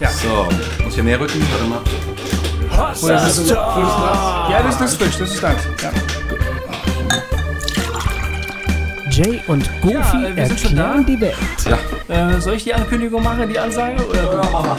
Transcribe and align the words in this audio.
Ja. 0.00 0.10
So, 0.10 0.46
muss 0.84 0.94
hier 0.94 1.02
mehr 1.04 1.18
rücken? 1.18 1.42
Warte 1.50 1.64
mal. 1.64 1.80
Oder 3.02 3.14
das 3.14 3.38
ist, 3.38 3.50
ja, 3.50 4.62
das 4.62 4.80
ist 4.80 4.96
frisch, 5.00 5.16
das 5.18 5.30
ist 5.32 5.42
deins. 5.42 5.62
Ja. 5.82 5.90
Jay 9.10 9.40
und 9.46 9.68
Goofy 9.80 9.94
Ja, 9.94 10.36
wir 10.36 10.46
sind 10.46 10.60
schon 10.60 10.76
erklären 10.76 11.06
da. 11.06 11.12
die 11.12 11.20
Welt. 11.20 11.36
Ja. 12.08 12.36
Äh, 12.36 12.40
soll 12.40 12.54
ich 12.54 12.64
die 12.64 12.74
Ankündigung 12.74 13.22
machen, 13.22 13.48
die 13.48 13.58
Ansage? 13.58 14.06
Oder 14.06 14.22
du? 14.22 14.36
Mach 14.36 14.52
mal. 14.52 14.76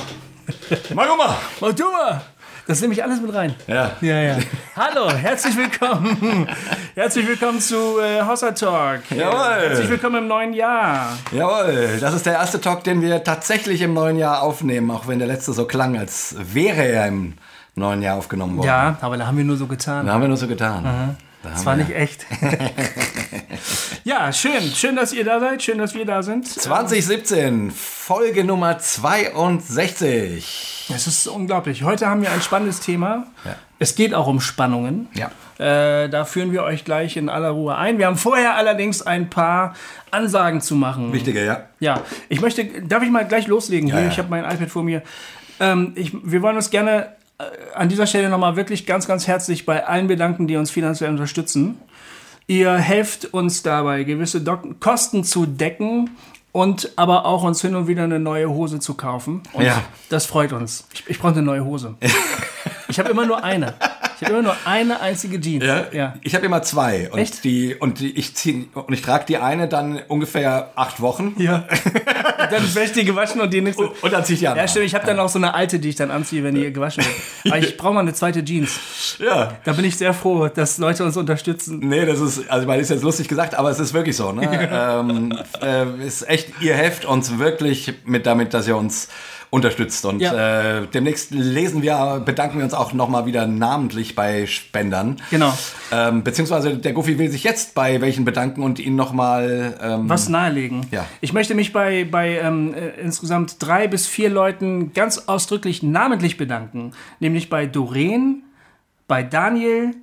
Mach 0.94 1.18
mal. 1.18 1.36
Mach 1.60 1.74
du 1.74 1.84
mal! 1.92 2.22
Das 2.68 2.82
nehme 2.82 2.94
ich 2.94 3.02
alles 3.02 3.22
mit 3.22 3.34
rein. 3.34 3.56
Ja. 3.68 3.92
Ja, 4.02 4.20
ja. 4.20 4.38
Hallo, 4.76 5.10
herzlich 5.10 5.56
willkommen. 5.56 6.50
Herzlich 6.96 7.26
willkommen 7.26 7.62
zu 7.62 7.98
äh, 8.02 8.22
Hossa 8.22 8.52
Talk. 8.52 9.10
Jawohl. 9.10 9.70
Herzlich 9.70 9.90
willkommen 9.90 10.24
im 10.24 10.28
neuen 10.28 10.52
Jahr. 10.52 11.18
Jawohl, 11.32 11.98
das 12.02 12.14
ist 12.14 12.26
der 12.26 12.34
erste 12.34 12.60
Talk, 12.60 12.84
den 12.84 13.02
wir 13.02 13.24
tatsächlich 13.24 13.82
im 13.82 13.94
neuen 13.94 14.18
Jahr 14.18 14.42
aufnehmen, 14.42 14.92
auch 14.92 15.08
wenn 15.08 15.18
der 15.18 15.30
letzte 15.30 15.54
so 15.54 15.64
klang, 15.64 15.98
als 15.98 16.36
wäre 16.38 16.86
er 16.86 17.08
im 17.08 17.36
neuen 17.76 18.02
Jahr 18.02 18.18
aufgenommen 18.18 18.58
worden. 18.58 18.68
Ja, 18.68 18.98
aber 19.00 19.16
da 19.16 19.28
haben 19.28 19.38
wir 19.38 19.46
nur 19.46 19.56
so 19.56 19.68
getan. 19.68 20.06
Da 20.06 20.12
haben 20.12 20.22
wir 20.22 20.28
nur 20.28 20.36
so 20.36 20.48
getan. 20.48 20.84
Da 20.84 21.16
Das 21.44 21.66
war 21.66 21.76
nicht 21.76 21.92
echt. 21.92 22.26
ja, 24.04 24.34
schön. 24.34 24.62
Schön, 24.76 24.96
dass 24.96 25.14
ihr 25.14 25.24
da 25.24 25.40
seid. 25.40 25.64
Schön, 25.64 25.78
dass 25.78 25.94
wir 25.94 26.06
da 26.06 26.24
sind. 26.24 26.48
2017, 26.48 27.72
Folge 27.72 28.44
Nummer 28.44 28.80
62. 28.80 30.92
Es 30.94 31.08
ist 31.08 31.28
unglaublich. 31.28 31.84
Heute 31.84 32.08
haben 32.08 32.22
wir 32.22 32.32
ein 32.32 32.42
spannendes 32.42 32.80
Thema. 32.80 33.28
Ja. 33.46 33.56
Es 33.80 33.96
geht 33.96 34.14
auch 34.14 34.28
um 34.28 34.42
Spannungen. 34.42 35.08
Ja. 35.14 35.32
Äh, 35.60 36.10
da 36.10 36.26
führen 36.26 36.52
wir 36.52 36.64
euch 36.64 36.86
gleich 36.86 37.18
in 37.18 37.30
aller 37.30 37.50
Ruhe 37.50 37.76
ein. 37.76 37.98
Wir 37.98 38.08
haben 38.08 38.18
vorher 38.18 38.56
allerdings 38.56 39.02
ein 39.02 39.30
paar 39.30 39.76
Ansagen 40.12 40.62
zu 40.62 40.76
machen. 40.76 41.14
Wichtiger, 41.14 41.44
ja. 41.44 41.64
Ja, 41.80 42.02
ich 42.30 42.42
möchte, 42.42 42.66
darf 42.84 43.04
ich 43.04 43.10
mal 43.10 43.28
gleich 43.28 43.48
loslegen? 43.48 43.90
Ja, 43.90 44.00
ja. 44.00 44.08
Ich 44.08 44.18
habe 44.18 44.30
mein 44.30 44.44
iPad 44.44 44.70
vor 44.70 44.84
mir. 44.84 45.02
Ähm, 45.60 45.94
ich, 45.96 46.12
wir 46.24 46.42
wollen 46.42 46.56
uns 46.56 46.70
gerne 46.70 47.17
an 47.76 47.90
dieser 47.90 48.08
Stelle 48.08 48.30
nochmal 48.30 48.56
wirklich 48.56 48.86
ganz, 48.86 49.08
ganz 49.08 49.28
herzlich 49.28 49.66
bei 49.66 49.86
allen 49.86 50.08
bedanken, 50.08 50.48
die 50.48 50.56
uns 50.58 50.72
finanziell 50.72 51.10
unterstützen. 51.12 51.78
Ihr 52.48 52.74
helft 52.76 53.26
uns 53.34 53.62
dabei, 53.62 54.04
gewisse 54.04 54.42
Dok 54.42 54.80
Kosten 54.80 55.24
zu 55.24 55.46
decken 55.46 56.12
und 56.52 56.92
aber 56.96 57.26
auch 57.26 57.44
uns 57.44 57.62
hin 57.62 57.76
und 57.76 57.88
wieder 57.88 58.04
eine 58.06 58.20
neue 58.20 58.50
Hose 58.50 58.80
zu 58.80 58.96
kaufen. 58.96 59.44
Und 59.54 59.66
Ja. 59.66 59.84
das 60.10 60.26
freut 60.26 60.54
uns. 60.54 60.88
Ich, 60.94 61.04
ich 61.08 61.20
brauche 61.20 61.34
eine 61.34 61.42
neue 61.44 61.64
Hose. 61.66 61.96
ich 62.88 62.98
habe 63.00 63.10
immer 63.10 63.26
nur 63.26 63.44
eine. 63.44 63.76
Ich 64.20 64.26
habe 64.26 64.34
immer 64.34 64.44
nur 64.44 64.56
eine 64.66 65.00
einzige 65.00 65.40
Jeans. 65.40 65.64
ja. 65.92 66.16
Ich 66.22 66.34
habe 66.34 66.46
immer 66.46 66.64
zwei. 66.64 67.10
Und 67.12 67.20
Echt? 67.20 67.44
Die, 67.44 67.76
und 67.76 68.00
die, 68.00 68.18
ich, 68.18 68.36
zieh, 68.36 68.68
und 68.74 68.92
ich 68.92 69.02
trage 69.02 69.26
die 69.28 69.38
eine 69.38 69.68
dann 69.68 70.02
ungefähr 70.08 70.72
acht 70.76 71.02
Wochen. 71.02 71.36
Ja. 71.38 71.68
dann 72.50 72.76
wäre 72.76 72.86
ich 72.86 72.94
die 72.94 73.06
gewaschen 73.06 73.42
und 73.42 73.54
die 73.54 73.62
nächste. 73.62 73.88
Und 73.88 74.12
dann 74.12 74.26
ziehe 74.26 74.36
ich 74.36 74.40
die 74.40 74.48
andere. 74.48 74.66
Ja, 74.66 74.68
stimmt. 74.68 74.86
Ich 74.86 74.96
habe 74.96 75.06
dann 75.06 75.20
auch 75.20 75.30
so 75.30 75.38
eine 75.38 75.54
alte, 75.54 75.80
die 75.80 75.90
ich 75.90 75.96
dann 75.96 76.10
anziehe, 76.10 76.44
wenn 76.44 76.56
die 76.56 76.74
gewaschen 76.74 77.04
wird. 77.04 77.54
Aber 77.54 77.60
ich 77.60 77.78
brauche 77.78 77.94
mal 77.94 78.00
eine 78.00 78.14
zweite 78.14 78.44
Jeans. 78.44 79.18
Ja. 79.20 79.54
Da 79.64 79.74
bin 79.74 79.86
ich 79.86 79.98
sehr 79.98 80.14
froh, 80.14 80.48
dass 80.48 80.80
Leute 80.80 81.04
uns 81.04 81.16
unterstützen. 81.16 81.80
Nee, 81.80 82.06
das 82.06 82.20
ist, 82.20 82.50
also 82.50 82.62
ich 82.62 82.68
meine, 82.68 82.82
ist 82.82 82.90
jetzt 82.90 83.04
lustig 83.04 83.28
gesagt, 83.28 83.54
aber 83.54 83.70
es 83.70 83.80
ist 83.80 83.94
wirklich 83.94 84.16
so. 84.16 84.32
Ne? 84.32 84.70
ähm, 84.72 85.38
äh, 85.62 86.06
ist 86.06 86.28
echt, 86.28 86.60
ihr 86.62 86.74
helft 86.74 87.06
uns 87.06 87.38
wirklich 87.38 87.94
mit 88.06 88.26
damit, 88.26 88.54
dass 88.54 88.68
ihr 88.68 88.78
uns 88.78 89.10
unterstützt. 89.50 90.06
Und 90.06 90.20
Ja. 90.20 90.80
äh, 90.82 90.88
demnächst 90.88 91.32
lesen 91.32 91.82
wir, 91.82 92.22
bedanken 92.26 92.58
wir 92.58 92.66
uns 92.66 92.74
auch 92.74 92.94
nochmal 92.94 93.26
wieder 93.26 93.48
namentlich 93.48 94.16
bei 94.16 94.46
Spendern. 94.46 95.18
Genau. 95.30 95.54
Ähm, 95.92 96.24
beziehungsweise 96.24 96.78
der 96.78 96.94
Goofy 96.94 97.18
will 97.18 97.30
sich 97.30 97.44
jetzt 97.44 97.74
bei 97.76 98.02
welchen 98.02 98.26
bedanken 98.26 98.62
und 98.64 98.80
ihn 98.80 98.96
nochmal. 98.96 99.78
Ähm, 99.82 100.10
Was 100.10 100.28
nahelegen. 100.30 100.86
Ja. 100.92 101.06
Ich 101.22 101.34
möchte 101.34 101.56
mich 101.56 101.72
bei, 101.74 102.06
bei 102.06 102.40
ähm, 102.40 102.74
äh, 102.74 102.90
insgesamt 103.02 103.56
drei 103.60 103.88
bis 103.88 104.08
vier 104.08 104.30
Leuten 104.30 104.94
ganz 104.94 105.18
ausdrücklich 105.28 105.82
namentlich 105.84 106.38
bedanken. 106.38 106.92
Nämlich 107.20 107.50
bei 107.50 107.66
Doreen, 107.66 108.44
bei 109.08 109.24
Daniel, 109.24 109.96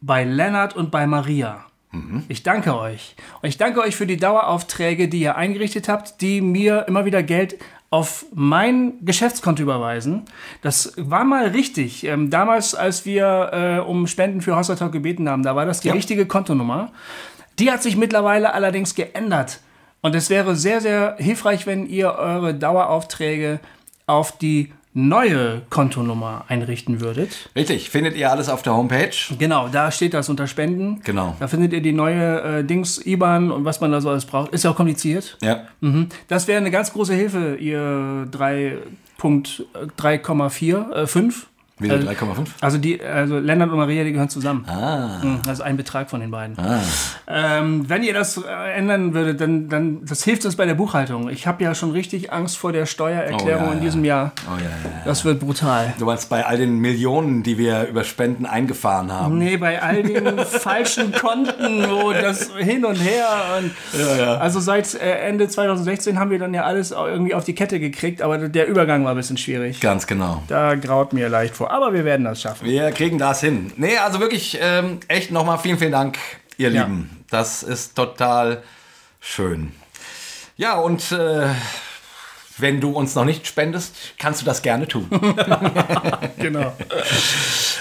bei 0.00 0.24
Lennart 0.24 0.74
und 0.76 0.90
bei 0.90 1.06
Maria. 1.06 1.62
Ich 2.28 2.42
danke 2.42 2.78
euch. 2.78 3.16
Und 3.40 3.48
ich 3.48 3.56
danke 3.56 3.80
euch 3.80 3.96
für 3.96 4.06
die 4.06 4.18
Daueraufträge, 4.18 5.08
die 5.08 5.20
ihr 5.20 5.36
eingerichtet 5.36 5.88
habt, 5.88 6.20
die 6.20 6.42
mir 6.42 6.84
immer 6.88 7.06
wieder 7.06 7.22
Geld 7.22 7.56
auf 7.96 8.26
mein 8.34 8.92
Geschäftskonto 9.06 9.62
überweisen. 9.62 10.24
Das 10.60 10.92
war 10.98 11.24
mal 11.24 11.46
richtig. 11.48 12.04
Ähm, 12.04 12.28
damals, 12.28 12.74
als 12.74 13.06
wir 13.06 13.50
äh, 13.52 13.78
um 13.80 14.06
Spenden 14.06 14.42
für 14.42 14.54
Hospital 14.54 14.90
gebeten 14.90 15.30
haben, 15.30 15.42
da 15.42 15.56
war 15.56 15.64
das 15.64 15.80
die 15.80 15.88
Ja. 15.88 15.94
richtige 15.94 16.26
Kontonummer. 16.26 16.92
Die 17.58 17.70
hat 17.72 17.82
sich 17.82 17.96
mittlerweile 17.96 18.52
allerdings 18.52 18.94
geändert. 18.94 19.60
Und 20.02 20.14
es 20.14 20.28
wäre 20.28 20.56
sehr, 20.56 20.82
sehr 20.82 21.16
hilfreich, 21.18 21.66
wenn 21.66 21.86
ihr 21.86 22.12
eure 22.12 22.52
Daueraufträge 22.52 23.60
auf 24.06 24.36
die 24.36 24.72
neue 24.96 25.62
Kontonummer 25.68 26.46
einrichten 26.48 27.02
würdet. 27.02 27.50
richtig, 27.54 27.90
findet 27.90 28.16
ihr 28.16 28.30
alles 28.30 28.48
auf 28.48 28.62
der 28.62 28.74
Homepage. 28.74 29.10
Genau, 29.38 29.68
da 29.68 29.90
steht 29.90 30.14
das 30.14 30.30
unter 30.30 30.46
Spenden. 30.46 31.02
Genau. 31.04 31.36
Da 31.38 31.48
findet 31.48 31.74
ihr 31.74 31.82
die 31.82 31.92
neue 31.92 32.60
äh, 32.60 32.64
Dings, 32.64 33.04
IBAN 33.04 33.50
und 33.50 33.66
was 33.66 33.82
man 33.82 33.92
da 33.92 34.00
so 34.00 34.08
alles 34.08 34.24
braucht. 34.24 34.54
Ist 34.54 34.64
ja 34.64 34.70
auch 34.70 34.76
kompliziert. 34.76 35.36
Ja. 35.42 35.64
Mhm. 35.80 36.08
Das 36.28 36.48
wäre 36.48 36.56
eine 36.58 36.70
ganz 36.70 36.94
große 36.94 37.12
Hilfe, 37.12 37.56
ihr 37.56 38.26
3.3,4, 38.32 40.92
äh, 40.92 41.06
5. 41.06 41.46
Wieso 41.78 41.94
Also- 41.94 42.06
3,5? 42.08 42.46
Also 42.62 42.78
die, 42.78 43.02
also 43.02 43.38
Lennart 43.38 43.70
und 43.70 43.76
Maria, 43.76 44.02
die 44.04 44.12
gehören 44.12 44.28
zusammen. 44.30 44.64
Ah. 44.68 45.20
Mhm, 45.22 45.40
Das 45.44 45.54
ist 45.58 45.60
ein 45.60 45.76
Betrag 45.76 46.08
von 46.08 46.20
den 46.20 46.30
beiden. 46.30 46.56
Ähm, 47.28 47.88
wenn 47.88 48.02
ihr 48.02 48.14
das 48.14 48.38
äh, 48.38 48.42
ändern 48.76 49.12
würdet, 49.14 49.40
dann, 49.40 49.68
dann 49.68 50.04
das 50.04 50.22
hilft 50.24 50.44
uns 50.46 50.56
bei 50.56 50.64
der 50.64 50.74
Buchhaltung. 50.74 51.28
Ich 51.28 51.46
habe 51.46 51.62
ja 51.64 51.74
schon 51.74 51.90
richtig 51.90 52.32
Angst 52.32 52.56
vor 52.56 52.72
der 52.72 52.86
Steuererklärung 52.86 53.64
Oh, 53.64 53.68
ja, 53.68 53.72
in 53.74 53.80
diesem 53.80 54.04
Jahr. 54.04 54.32
Oh 54.48 54.56
ja, 54.58 54.64
ja. 54.64 55.00
Das 55.04 55.24
wird 55.24 55.40
brutal. 55.40 55.92
Du 55.98 56.06
meinst 56.06 56.28
bei 56.30 56.46
all 56.46 56.56
den 56.56 56.78
Millionen, 56.78 57.42
die 57.42 57.58
wir 57.58 57.86
über 57.88 58.04
Spenden 58.04 58.46
eingefahren 58.46 59.12
haben. 59.12 59.38
Nee, 59.38 59.56
bei 59.58 59.82
all 59.82 60.02
den 60.02 60.38
falschen 60.46 61.12
Konten, 61.12 61.86
wo 61.90 62.12
das 62.12 62.50
hin 62.56 62.84
und 62.84 62.96
her 62.96 63.26
und 63.58 63.72
also 64.40 64.60
seit 64.60 64.94
äh, 64.94 65.26
Ende 65.28 65.48
2016 65.48 66.18
haben 66.18 66.30
wir 66.30 66.38
dann 66.38 66.54
ja 66.54 66.62
alles 66.64 66.90
irgendwie 66.92 67.34
auf 67.34 67.44
die 67.44 67.54
Kette 67.54 67.80
gekriegt, 67.80 68.22
aber 68.22 68.48
der 68.48 68.66
Übergang 68.68 69.04
war 69.04 69.10
ein 69.12 69.16
bisschen 69.16 69.36
schwierig. 69.36 69.80
Ganz 69.80 70.06
genau. 70.06 70.42
Da 70.48 70.74
graut 70.76 71.12
mir 71.12 71.28
leicht 71.28 71.54
vor, 71.56 71.65
aber 71.66 71.92
wir 71.92 72.04
werden 72.04 72.24
das 72.24 72.40
schaffen. 72.40 72.66
Wir 72.66 72.90
kriegen 72.92 73.18
das 73.18 73.40
hin. 73.40 73.72
Nee, 73.76 73.96
also 73.98 74.20
wirklich 74.20 74.58
ähm, 74.60 75.00
echt 75.08 75.30
nochmal 75.30 75.58
vielen, 75.58 75.78
vielen 75.78 75.92
Dank, 75.92 76.18
ihr 76.56 76.70
Ja. 76.70 76.82
Lieben. 76.84 77.24
Das 77.30 77.62
ist 77.62 77.96
total 77.96 78.62
schön. 79.20 79.72
Ja, 80.56 80.74
und 80.78 81.12
äh, 81.12 81.48
wenn 82.58 82.80
du 82.80 82.92
uns 82.92 83.14
noch 83.14 83.24
nicht 83.24 83.46
spendest, 83.46 83.94
kannst 84.18 84.40
du 84.40 84.46
das 84.46 84.62
gerne 84.62 84.86
tun. 84.88 85.08
Genau. 86.38 86.72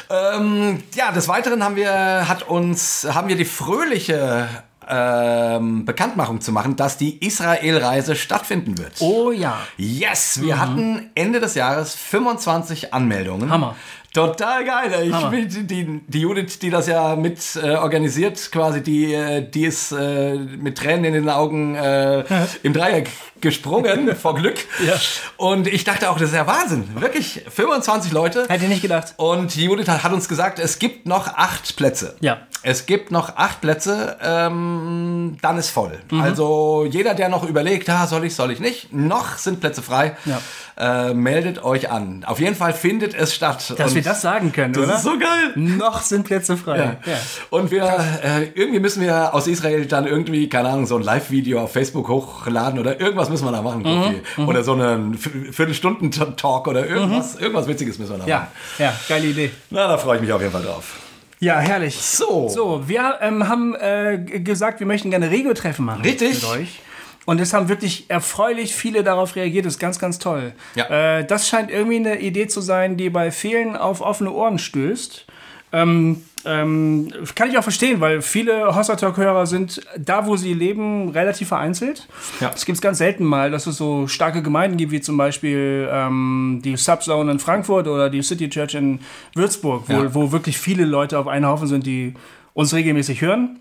ähm, 0.09 0.84
ja, 0.95 1.12
des 1.12 1.28
Weiteren 1.28 1.63
haben 1.63 1.75
wir, 1.75 2.28
hat 2.28 2.44
uns, 2.47 3.06
haben 3.12 3.28
wir 3.28 3.35
die 3.35 3.45
fröhliche 3.45 4.47
ähm, 4.88 5.85
Bekanntmachung 5.85 6.41
zu 6.41 6.51
machen, 6.51 6.75
dass 6.75 6.97
die 6.97 7.25
Israel-Reise 7.25 8.16
stattfinden 8.16 8.78
wird. 8.78 8.94
Oh 9.00 9.31
ja. 9.31 9.59
Yes, 9.78 10.41
wir 10.41 10.59
hatten 10.59 11.12
Ende 11.16 11.40
des 11.40 11.56
Jahres 11.56 11.96
25 11.96 12.94
Anmeldungen. 12.94 13.50
Hammer. 13.50 13.75
Total 14.15 14.63
geil. 14.63 15.07
Ich 15.07 15.13
Hammer. 15.13 15.31
will 15.31 15.45
die, 15.45 15.67
die, 15.67 16.01
die 16.07 16.21
Judith, 16.21 16.59
die 16.59 16.69
das 16.69 16.87
ja 16.87 17.15
mit 17.17 17.39
äh, 17.61 17.75
organisiert, 17.75 18.49
quasi, 18.51 18.81
die, 18.81 19.13
äh, 19.13 19.41
die 19.41 19.65
ist 19.65 19.91
äh, 19.91 20.35
mit 20.35 20.77
Tränen 20.77 21.05
in 21.05 21.13
den 21.13 21.29
Augen 21.29 21.75
äh, 21.75 22.23
im 22.63 22.71
Dreieck 22.71 23.09
gesprungen 23.41 24.15
vor 24.15 24.35
Glück. 24.35 24.57
Ja. 24.85 24.93
Und 25.37 25.67
ich 25.67 25.83
dachte 25.83 26.09
auch, 26.09 26.17
das 26.17 26.29
ist 26.29 26.35
ja 26.35 26.47
Wahnsinn. 26.47 26.87
Wirklich, 26.95 27.43
25 27.49 28.11
Leute. 28.13 28.45
Hätte 28.47 28.63
ich 28.63 28.69
nicht 28.69 28.81
gedacht. 28.81 29.13
Und 29.17 29.55
Judith 29.55 29.89
hat 29.89 30.03
hat 30.03 30.13
uns 30.13 30.29
gesagt, 30.29 30.59
es 30.59 30.79
gibt 30.79 31.05
noch 31.05 31.27
acht 31.27 31.75
Plätze. 31.75 32.15
Ja. 32.21 32.37
Es 32.63 32.85
gibt 32.85 33.11
noch 33.11 33.35
acht 33.35 33.61
Plätze, 33.61 34.17
ähm, 34.23 35.37
dann 35.41 35.57
ist 35.57 35.69
voll. 35.69 35.99
Mhm. 36.09 36.21
Also 36.21 36.87
jeder, 36.89 37.13
der 37.13 37.29
noch 37.29 37.43
überlegt, 37.47 37.89
ah, 37.89 38.07
soll 38.07 38.25
ich, 38.25 38.33
soll 38.33 38.51
ich 38.51 38.59
nicht, 38.59 38.93
noch 38.93 39.38
sind 39.38 39.59
Plätze 39.59 39.83
frei. 39.83 40.15
Ja. 40.25 40.41
Äh, 40.77 41.13
meldet 41.13 41.63
euch 41.63 41.89
an. 41.89 42.25
Auf 42.27 42.42
jeden 42.42 42.56
Fall 42.56 42.74
findet 42.74 43.13
es 43.13 43.33
statt. 43.33 43.74
Dass 43.77 43.89
Und 43.92 43.95
wir 43.95 44.01
das 44.01 44.22
sagen 44.22 44.51
können, 44.51 44.74
das 44.74 44.83
oder? 44.83 44.95
ist 44.95 45.04
so 45.04 45.18
geil. 45.18 45.54
Noch 45.56 46.01
sind 46.01 46.25
Plätze 46.25 46.57
frei. 46.57 46.98
Ja. 47.06 47.13
Und 47.50 47.72
wir, 47.72 47.83
äh, 47.83 48.50
irgendwie 48.56 48.81
müssen 48.81 49.01
wir 49.01 49.33
aus 49.33 49.48
Israel 49.48 49.86
dann 49.86 50.06
irgendwie, 50.06 50.50
keine 50.50 50.68
Ahnung, 50.68 50.86
so 50.86 50.98
ein 50.98 51.01
Live-Video 51.04 51.62
auf 51.62 51.72
Facebook 51.72 52.10
hochladen 52.10 52.77
oder 52.77 53.00
irgendwas 53.00 53.30
müssen 53.30 53.45
wir 53.45 53.54
da 53.54 53.62
machen. 53.62 53.83
Kofi. 53.83 54.22
Mhm. 54.36 54.48
Oder 54.50 54.63
so 54.66 54.74
einen 54.74 55.18
Viertelstunden-Talk 55.18 56.68
oder 56.68 56.86
irgendwas, 56.86 57.36
irgendwas 57.36 57.68
Witziges 57.69 57.98
müssen 57.98 58.12
wir 58.12 58.18
da 58.19 58.28
Ja, 58.28 58.38
machen. 58.39 58.50
ja, 58.80 58.94
geile 59.07 59.28
Idee. 59.28 59.51
Na, 59.69 59.88
da 59.88 59.98
freue 59.98 60.18
ich 60.18 60.21
mich 60.24 60.33
auf 60.33 60.42
jeden 60.42 60.51
Fall 60.54 60.63
drauf. 60.63 60.95
Ja, 61.39 61.60
herrlich. 61.60 61.95
So. 62.01 62.50
So, 62.50 62.83
wir 62.88 63.19
ähm, 63.21 63.48
haben 63.48 63.75
äh, 63.75 64.18
gesagt, 64.39 64.80
wir 64.80 64.88
möchten 64.88 65.10
gerne 65.10 65.30
Regio-Treffen 65.31 65.86
machen. 65.86 66.01
Richtig. 66.01 66.42
Mit 66.42 66.50
euch. 66.51 66.80
Und 67.25 67.42
es 67.42 67.54
haben 67.54 67.69
wirklich 67.69 68.06
erfreulich 68.10 68.75
viele 68.75 69.04
darauf 69.04 69.36
reagiert. 69.36 69.66
Das 69.66 69.74
ist 69.74 69.80
ganz, 69.80 69.98
ganz 70.00 70.19
toll. 70.19 70.54
Ja. 70.75 70.86
Äh, 71.19 71.25
das 71.25 71.48
scheint 71.50 71.72
irgendwie 71.72 71.98
eine 71.98 72.19
Idee 72.19 72.48
zu 72.48 72.62
sein, 72.62 72.98
die 72.98 73.10
bei 73.10 73.31
vielen 73.31 73.75
auf 73.75 74.01
offene 74.01 74.31
Ohren 74.31 74.60
stößt. 74.60 75.25
Ähm, 75.72 76.22
Ähm, 76.48 77.12
kann 77.33 77.50
ich 77.50 77.57
auch 77.57 77.63
verstehen, 77.63 78.01
weil 78.01 78.22
viele 78.22 78.75
Hossa 78.75 78.95
Talk-Hörer 78.95 79.48
sind 79.48 79.81
da, 79.98 80.27
wo 80.27 80.36
sie 80.38 80.54
leben, 80.54 81.10
relativ 81.10 81.48
vereinzelt. 81.48 82.07
Ja. 82.39 82.51
Es 82.54 82.66
gibt 82.66 82.80
ganz 82.83 83.00
selten 83.00 83.24
mal, 83.25 83.50
dass 83.50 83.66
es 83.66 83.78
so 83.78 84.06
starke 84.07 84.44
Gemeinden 84.44 84.78
gibt, 84.78 84.92
wie 84.92 85.01
zum 85.01 85.18
Beispiel 85.18 85.89
ähm, 85.92 86.62
die 86.63 86.78
Subzone 86.78 87.31
in 87.31 87.39
Frankfurt 87.39 87.88
oder 87.88 88.12
die 88.12 88.21
City 88.21 88.48
Church 88.48 88.75
in 88.75 89.00
Würzburg, 89.33 89.86
wo, 89.88 89.94
Ja. 89.94 90.13
wo 90.13 90.31
wirklich 90.31 90.60
viele 90.60 90.86
Leute 90.86 91.18
auf 91.18 91.25
einen 91.28 91.48
Haufen 91.48 91.66
sind, 91.68 91.88
die 91.88 92.13
uns 92.54 92.75
regelmäßig 92.75 93.21
hören. 93.21 93.57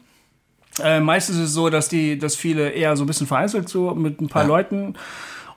Äh, 0.83 1.01
meistens 1.01 1.37
ist 1.37 1.43
es 1.49 1.53
so, 1.53 1.71
dass 1.71 1.89
die, 1.89 2.19
dass 2.19 2.35
viele 2.37 2.71
eher 2.71 2.97
so 2.97 3.05
ein 3.05 3.07
bisschen 3.07 3.27
vereinzelt 3.27 3.69
so 3.69 3.95
mit 3.95 4.21
ein 4.21 4.29
paar 4.29 4.43
Ja. 4.43 4.49
Leuten. 4.49 4.95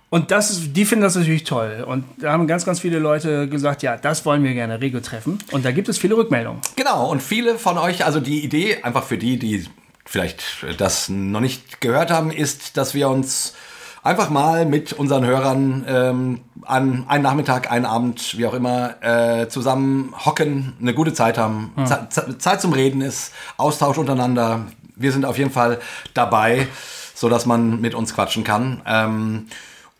Und 0.09 0.31
das 0.31 0.51
ist, 0.51 0.73
die 0.75 0.85
finden 0.85 1.03
das 1.03 1.15
natürlich 1.15 1.43
toll. 1.43 1.83
Und 1.85 2.05
da 2.21 2.31
haben 2.31 2.47
ganz, 2.47 2.65
ganz 2.65 2.79
viele 2.79 2.97
Leute 2.99 3.49
gesagt, 3.49 3.83
ja, 3.83 3.97
das 3.97 4.25
wollen 4.25 4.43
wir 4.43 4.53
gerne 4.53 4.79
Rego 4.79 4.99
treffen. 5.01 5.39
Und 5.51 5.65
da 5.65 5.71
gibt 5.71 5.89
es 5.89 5.97
viele 5.97 6.15
Rückmeldungen. 6.15 6.61
Genau, 6.77 7.09
und 7.11 7.21
viele 7.21 7.55
von 7.57 7.77
euch, 7.77 8.05
also 8.05 8.19
die 8.21 8.41
Idee, 8.43 8.83
einfach 8.83 9.03
für 9.03 9.17
die, 9.17 9.37
die 9.37 9.65
vielleicht 10.05 10.43
das 10.77 11.09
noch 11.09 11.41
nicht 11.41 11.81
gehört 11.81 12.09
haben, 12.09 12.31
ist, 12.31 12.77
dass 12.77 12.93
wir 12.93 13.09
uns 13.09 13.53
einfach 14.01 14.29
mal 14.29 14.65
mit 14.65 14.93
unseren 14.93 15.25
Hörern 15.25 15.83
ähm, 15.89 16.39
an 16.61 17.03
einen 17.09 17.23
Nachmittag, 17.23 17.69
einen 17.69 17.83
Abend, 17.85 18.37
wie 18.37 18.45
auch 18.45 18.53
immer, 18.53 18.95
äh, 19.03 19.49
zusammen 19.49 20.13
hocken, 20.25 20.71
eine 20.79 20.93
gute 20.93 21.13
Zeit 21.13 21.37
haben. 21.37 21.73
Ze- 21.83 22.37
Zeit 22.37 22.61
zum 22.61 22.71
Reden 22.71 23.01
ist, 23.01 23.33
Austausch 23.57 23.97
untereinander. 23.97 24.61
Wir 24.97 25.11
sind 25.11 25.25
auf 25.25 25.37
jeden 25.37 25.51
Fall 25.51 25.79
dabei, 26.13 26.67
so 27.13 27.29
dass 27.29 27.45
man 27.45 27.79
mit 27.81 27.93
uns 27.93 28.13
quatschen 28.13 28.43
kann. 28.43 28.81
Ähm, 28.85 29.47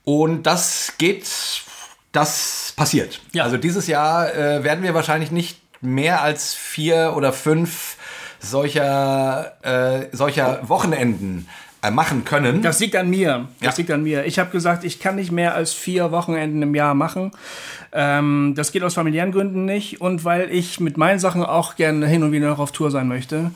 und 0.03 0.43
das 0.43 0.93
geht, 0.97 1.27
das 2.11 2.73
passiert. 2.75 3.21
Ja. 3.33 3.43
Also 3.43 3.57
dieses 3.57 3.87
Jahr 3.87 4.33
äh, 4.33 4.63
werden 4.63 4.83
wir 4.83 4.93
wahrscheinlich 4.93 5.31
nicht 5.31 5.59
mehr 5.81 6.21
als 6.21 6.53
vier 6.53 7.13
oder 7.15 7.33
fünf 7.33 7.97
solcher, 8.39 9.53
äh, 9.63 10.07
solcher 10.15 10.67
Wochenenden 10.69 11.47
äh, 11.83 11.91
machen 11.91 12.25
können. 12.25 12.61
Das 12.61 12.79
liegt 12.79 12.95
an 12.95 13.09
mir. 13.09 13.47
Das 13.59 13.75
Ja. 13.75 13.77
liegt 13.77 13.91
an 13.91 14.03
mir. 14.03 14.25
Ich 14.25 14.39
habe 14.39 14.49
gesagt, 14.49 14.83
ich 14.83 14.99
kann 14.99 15.15
nicht 15.15 15.31
mehr 15.31 15.53
als 15.53 15.73
vier 15.73 16.11
Wochenenden 16.11 16.61
im 16.61 16.73
Jahr 16.75 16.93
machen. 16.95 17.31
Ähm, 17.91 18.53
das 18.55 18.71
geht 18.71 18.83
aus 18.83 18.95
familiären 18.95 19.31
Gründen 19.31 19.65
nicht 19.65 20.01
und 20.01 20.23
weil 20.25 20.51
ich 20.51 20.79
mit 20.79 20.97
meinen 20.97 21.19
Sachen 21.19 21.43
auch 21.43 21.75
gerne 21.75 22.07
hin 22.07 22.23
und 22.23 22.31
wieder 22.31 22.47
noch 22.49 22.59
auf 22.59 22.71
Tour 22.71 22.91
sein 22.91 23.07
möchte. 23.07 23.51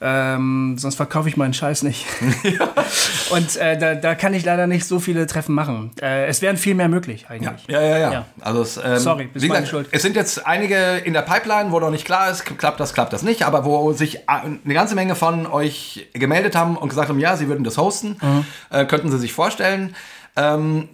Ähm, 0.00 0.76
sonst 0.78 0.94
verkaufe 0.94 1.28
ich 1.28 1.36
meinen 1.36 1.54
Scheiß 1.54 1.82
nicht. 1.82 2.06
und 3.30 3.56
äh, 3.56 3.76
da, 3.78 3.94
da 3.94 4.14
kann 4.14 4.32
ich 4.34 4.44
leider 4.44 4.66
nicht 4.66 4.84
so 4.86 5.00
viele 5.00 5.26
Treffen 5.26 5.54
machen. 5.54 5.90
Äh, 6.00 6.26
es 6.26 6.40
wären 6.42 6.56
viel 6.56 6.74
mehr 6.74 6.88
möglich 6.88 7.26
eigentlich. 7.28 7.66
Ja, 7.68 7.80
ja, 7.82 7.98
ja. 7.98 8.12
Ja. 8.12 8.24
Also 8.40 8.62
es, 8.62 8.76
ähm, 8.76 8.98
Sorry, 8.98 9.24
bist 9.26 9.44
wie 9.44 9.48
meine 9.48 9.60
gesagt, 9.62 9.70
Schuld. 9.70 9.88
es 9.90 10.02
sind 10.02 10.16
jetzt 10.16 10.46
einige 10.46 10.98
in 11.04 11.12
der 11.14 11.22
Pipeline, 11.22 11.72
wo 11.72 11.80
noch 11.80 11.90
nicht 11.90 12.04
klar 12.04 12.30
ist, 12.30 12.44
klappt 12.58 12.78
das, 12.80 12.94
klappt 12.94 13.12
das 13.12 13.22
nicht, 13.22 13.42
aber 13.44 13.64
wo 13.64 13.92
sich 13.92 14.28
eine 14.28 14.74
ganze 14.74 14.94
Menge 14.94 15.14
von 15.14 15.46
euch 15.46 16.08
gemeldet 16.12 16.54
haben 16.54 16.76
und 16.76 16.88
gesagt 16.88 17.08
haben, 17.08 17.18
ja, 17.18 17.36
sie 17.36 17.48
würden 17.48 17.64
das 17.64 17.76
hosten, 17.76 18.16
Mhm. 18.22 18.44
äh, 18.70 18.84
könnten 18.84 19.10
sie 19.10 19.18
sich 19.18 19.32
vorstellen. 19.32 19.94
Ähm, 20.36 20.88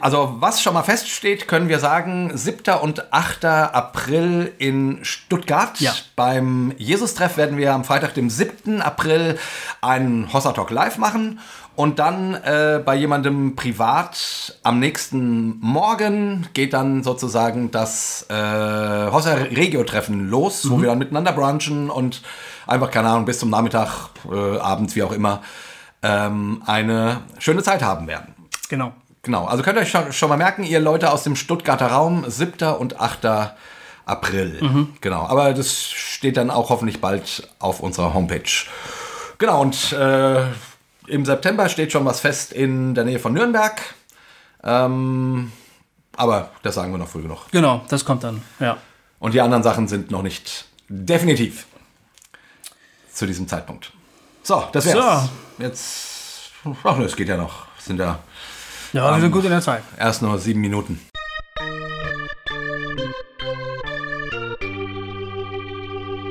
also 0.00 0.36
was 0.40 0.60
schon 0.62 0.74
mal 0.74 0.82
feststeht, 0.82 1.46
können 1.46 1.68
wir 1.68 1.78
sagen, 1.78 2.32
7. 2.34 2.74
und 2.82 3.12
8. 3.12 3.44
April 3.44 4.52
in 4.58 4.98
Stuttgart. 5.02 5.80
Ja. 5.80 5.94
Beim 6.16 6.72
Jesus-Treff 6.76 7.36
werden 7.36 7.56
wir 7.56 7.72
am 7.72 7.84
Freitag, 7.84 8.14
dem 8.14 8.30
7. 8.30 8.82
April, 8.82 9.38
einen 9.80 10.32
Hossa 10.32 10.52
Talk 10.52 10.70
live 10.70 10.98
machen. 10.98 11.38
Und 11.76 11.98
dann 11.98 12.34
äh, 12.34 12.80
bei 12.84 12.94
jemandem 12.94 13.56
privat 13.56 14.58
am 14.62 14.78
nächsten 14.78 15.58
Morgen 15.58 16.46
geht 16.52 16.72
dann 16.72 17.02
sozusagen 17.02 17.72
das 17.72 18.26
äh, 18.28 18.34
Hossa 18.34 19.34
Regio-Treffen 19.34 20.30
los, 20.30 20.70
wo 20.70 20.80
wir 20.80 20.88
dann 20.88 20.98
miteinander 20.98 21.32
brunchen 21.32 21.90
und 21.90 22.22
einfach, 22.66 22.92
keine 22.92 23.08
Ahnung, 23.08 23.24
bis 23.24 23.40
zum 23.40 23.50
Nachmittag, 23.50 24.10
äh, 24.30 24.58
abends, 24.58 24.94
wie 24.94 25.02
auch 25.02 25.12
immer, 25.12 25.42
ähm, 26.02 26.62
eine 26.64 27.22
schöne 27.38 27.62
Zeit 27.64 27.82
haben 27.82 28.06
werden. 28.06 28.34
Genau. 28.68 28.92
Genau, 29.24 29.46
also 29.46 29.62
könnt 29.62 29.78
ihr 29.78 29.82
euch 29.82 29.90
schon, 29.90 30.12
schon 30.12 30.28
mal 30.28 30.36
merken, 30.36 30.64
ihr 30.64 30.80
Leute 30.80 31.10
aus 31.10 31.24
dem 31.24 31.34
Stuttgarter 31.34 31.88
Raum, 31.88 32.24
7. 32.28 32.74
und 32.74 33.00
8. 33.00 33.54
April. 34.06 34.88
Genau, 35.00 35.26
aber 35.26 35.54
das 35.54 35.90
steht 35.90 36.36
dann 36.36 36.50
auch 36.50 36.68
hoffentlich 36.70 37.00
bald 37.00 37.48
auf 37.58 37.80
unserer 37.80 38.12
Homepage. 38.12 38.50
Genau, 39.38 39.62
und 39.62 39.92
äh, 39.92 40.42
im 41.06 41.24
September 41.24 41.68
steht 41.68 41.92
schon 41.92 42.04
was 42.04 42.20
fest 42.20 42.52
in 42.52 42.94
der 42.94 43.04
Nähe 43.04 43.18
von 43.18 43.32
Nürnberg. 43.32 43.80
Ähm, 44.62 45.52
aber 46.16 46.50
das 46.62 46.74
sagen 46.74 46.92
wir 46.92 46.98
noch 46.98 47.08
früh 47.08 47.22
genug. 47.22 47.50
Genau, 47.50 47.82
das 47.88 48.04
kommt 48.04 48.24
dann. 48.24 48.42
Ja. 48.60 48.76
Und 49.18 49.34
die 49.34 49.40
anderen 49.40 49.62
Sachen 49.62 49.88
sind 49.88 50.10
noch 50.10 50.22
nicht 50.22 50.66
definitiv 50.88 51.66
zu 53.12 53.26
diesem 53.26 53.48
Zeitpunkt. 53.48 53.92
So, 54.42 54.64
das 54.72 54.86
wär's. 54.86 55.28
Jetzt, 55.58 56.50
ach, 56.84 56.98
es 56.98 57.16
geht 57.16 57.28
ja 57.28 57.36
noch. 57.36 57.66
Sind 57.78 57.98
ja 57.98 58.18
Ja, 58.94 59.12
wir 59.14 59.20
sind 59.20 59.32
gut 59.32 59.44
in 59.44 59.50
der 59.50 59.60
Zeit. 59.60 59.82
erst 59.98 60.22
nur 60.22 60.38
sieben 60.38 60.60
Minuten. 60.60 61.00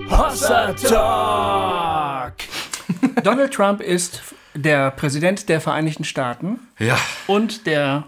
Hossa 0.10 0.74
Talk! 0.74 2.34
Donald 3.24 3.54
Trump 3.54 3.82
ist 3.82 4.22
der 4.54 4.92
Präsident 4.92 5.50
der 5.50 5.60
Vereinigten 5.62 6.04
Staaten 6.04 6.60
Ja, 6.80 6.98
und 7.28 7.66
der 7.66 8.04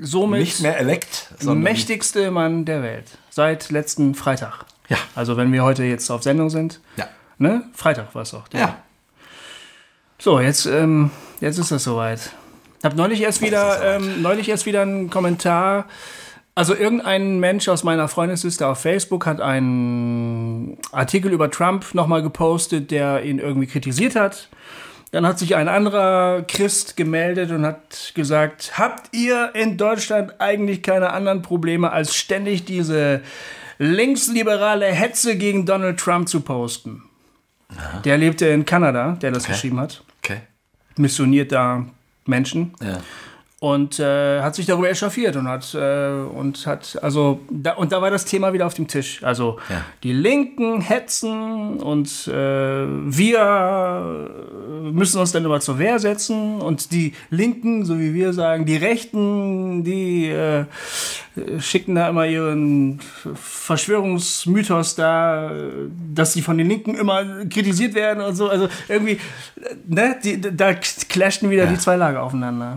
somit 0.00 0.40
nicht 0.40 0.60
mehr 0.62 0.78
elekt, 0.78 1.28
sondern 1.38 1.62
mächtigste 1.62 2.30
Mann 2.30 2.64
der 2.64 2.82
Welt 2.82 3.18
seit 3.30 3.70
letzten 3.70 4.14
Freitag. 4.14 4.64
Ja. 4.88 4.96
Also 5.14 5.36
wenn 5.36 5.52
wir 5.52 5.62
heute 5.64 5.84
jetzt 5.84 6.10
auf 6.10 6.22
Sendung 6.22 6.48
sind, 6.50 6.80
Ja. 6.96 7.08
ne? 7.38 7.64
Freitag 7.74 8.14
war 8.14 8.22
es 8.22 8.30
doch. 8.30 8.44
Ja. 8.52 8.78
So, 10.18 10.40
jetzt, 10.40 10.64
ähm, 10.66 11.10
jetzt 11.40 11.58
ist 11.58 11.70
es 11.70 11.84
soweit. 11.84 12.30
Ich 12.78 12.84
habe 12.84 12.96
neulich 12.96 13.22
erst 13.22 13.42
wieder, 13.42 13.96
ähm, 13.96 14.22
neulich 14.22 14.48
erst 14.48 14.66
wieder 14.66 14.82
einen 14.82 15.10
Kommentar. 15.10 15.86
Also 16.54 16.74
irgendein 16.74 17.38
Mensch 17.38 17.68
aus 17.68 17.84
meiner 17.84 18.08
Freundesliste 18.08 18.66
auf 18.66 18.80
Facebook 18.80 19.26
hat 19.26 19.40
einen 19.40 20.78
Artikel 20.90 21.32
über 21.32 21.50
Trump 21.50 21.94
nochmal 21.94 22.22
gepostet, 22.22 22.90
der 22.90 23.24
ihn 23.24 23.38
irgendwie 23.38 23.66
kritisiert 23.66 24.16
hat. 24.16 24.48
Dann 25.12 25.26
hat 25.26 25.38
sich 25.38 25.54
ein 25.54 25.68
anderer 25.68 26.42
Christ 26.48 26.96
gemeldet 26.96 27.50
und 27.50 27.64
hat 27.64 28.12
gesagt, 28.14 28.72
habt 28.78 29.14
ihr 29.14 29.50
in 29.54 29.76
Deutschland 29.76 30.40
eigentlich 30.40 30.82
keine 30.82 31.12
anderen 31.12 31.42
Probleme, 31.42 31.92
als 31.92 32.14
ständig 32.16 32.64
diese 32.64 33.20
linksliberale 33.78 34.86
Hetze 34.86 35.36
gegen 35.36 35.66
Donald 35.66 35.98
Trump 36.00 36.28
zu 36.28 36.40
posten? 36.40 37.02
Der 38.04 38.16
lebte 38.16 38.46
in 38.46 38.64
Kanada, 38.64 39.12
der 39.20 39.30
das 39.32 39.46
geschrieben 39.46 39.80
hat 39.80 40.02
Okay. 40.22 40.38
missioniert 40.96 41.52
da 41.52 41.84
Menschen 42.28 42.72
Ja. 42.80 43.00
Und 43.66 43.98
äh, 43.98 44.40
hat 44.42 44.54
sich 44.54 44.66
darüber 44.66 44.88
echauffiert 44.88 45.34
und 45.36 45.48
hat 45.48 45.74
äh, 45.74 46.10
und 46.40 46.66
hat 46.66 46.98
also 47.02 47.40
da, 47.50 47.72
und 47.74 47.90
da 47.92 48.00
war 48.00 48.10
das 48.10 48.24
Thema 48.24 48.52
wieder 48.52 48.66
auf 48.66 48.74
dem 48.74 48.86
Tisch. 48.86 49.22
Also 49.24 49.58
Ja. 49.68 49.82
die 50.04 50.12
Linken 50.12 50.80
hetzen 50.80 51.78
und 51.78 52.28
äh, 52.28 52.32
wir 52.32 54.30
müssen 54.92 55.18
uns 55.20 55.32
dann 55.32 55.44
immer 55.44 55.60
zur 55.60 55.78
Wehr 55.78 55.98
setzen 55.98 56.60
und 56.60 56.92
die 56.92 57.12
Linken, 57.30 57.84
so 57.84 57.98
wie 57.98 58.14
wir 58.14 58.32
sagen, 58.32 58.66
die 58.66 58.76
Rechten, 58.76 59.82
die 59.84 60.28
äh, 60.28 60.64
schicken 61.60 61.94
da 61.96 62.08
immer 62.08 62.26
ihren 62.26 63.00
Verschwörungsmythos 63.34 64.94
da, 64.94 65.50
dass 66.14 66.32
sie 66.32 66.42
von 66.42 66.56
den 66.58 66.68
Linken 66.68 66.94
immer 66.94 67.44
kritisiert 67.46 67.94
werden 67.94 68.22
und 68.22 68.34
so. 68.36 68.48
Also 68.48 68.68
irgendwie, 68.88 69.18
ne, 69.86 70.16
die, 70.22 70.40
da 70.40 70.72
clashen 71.08 71.50
wieder 71.50 71.64
Ja. 71.64 71.70
die 71.70 71.78
zwei 71.78 71.96
Lager 71.96 72.22
aufeinander. 72.22 72.74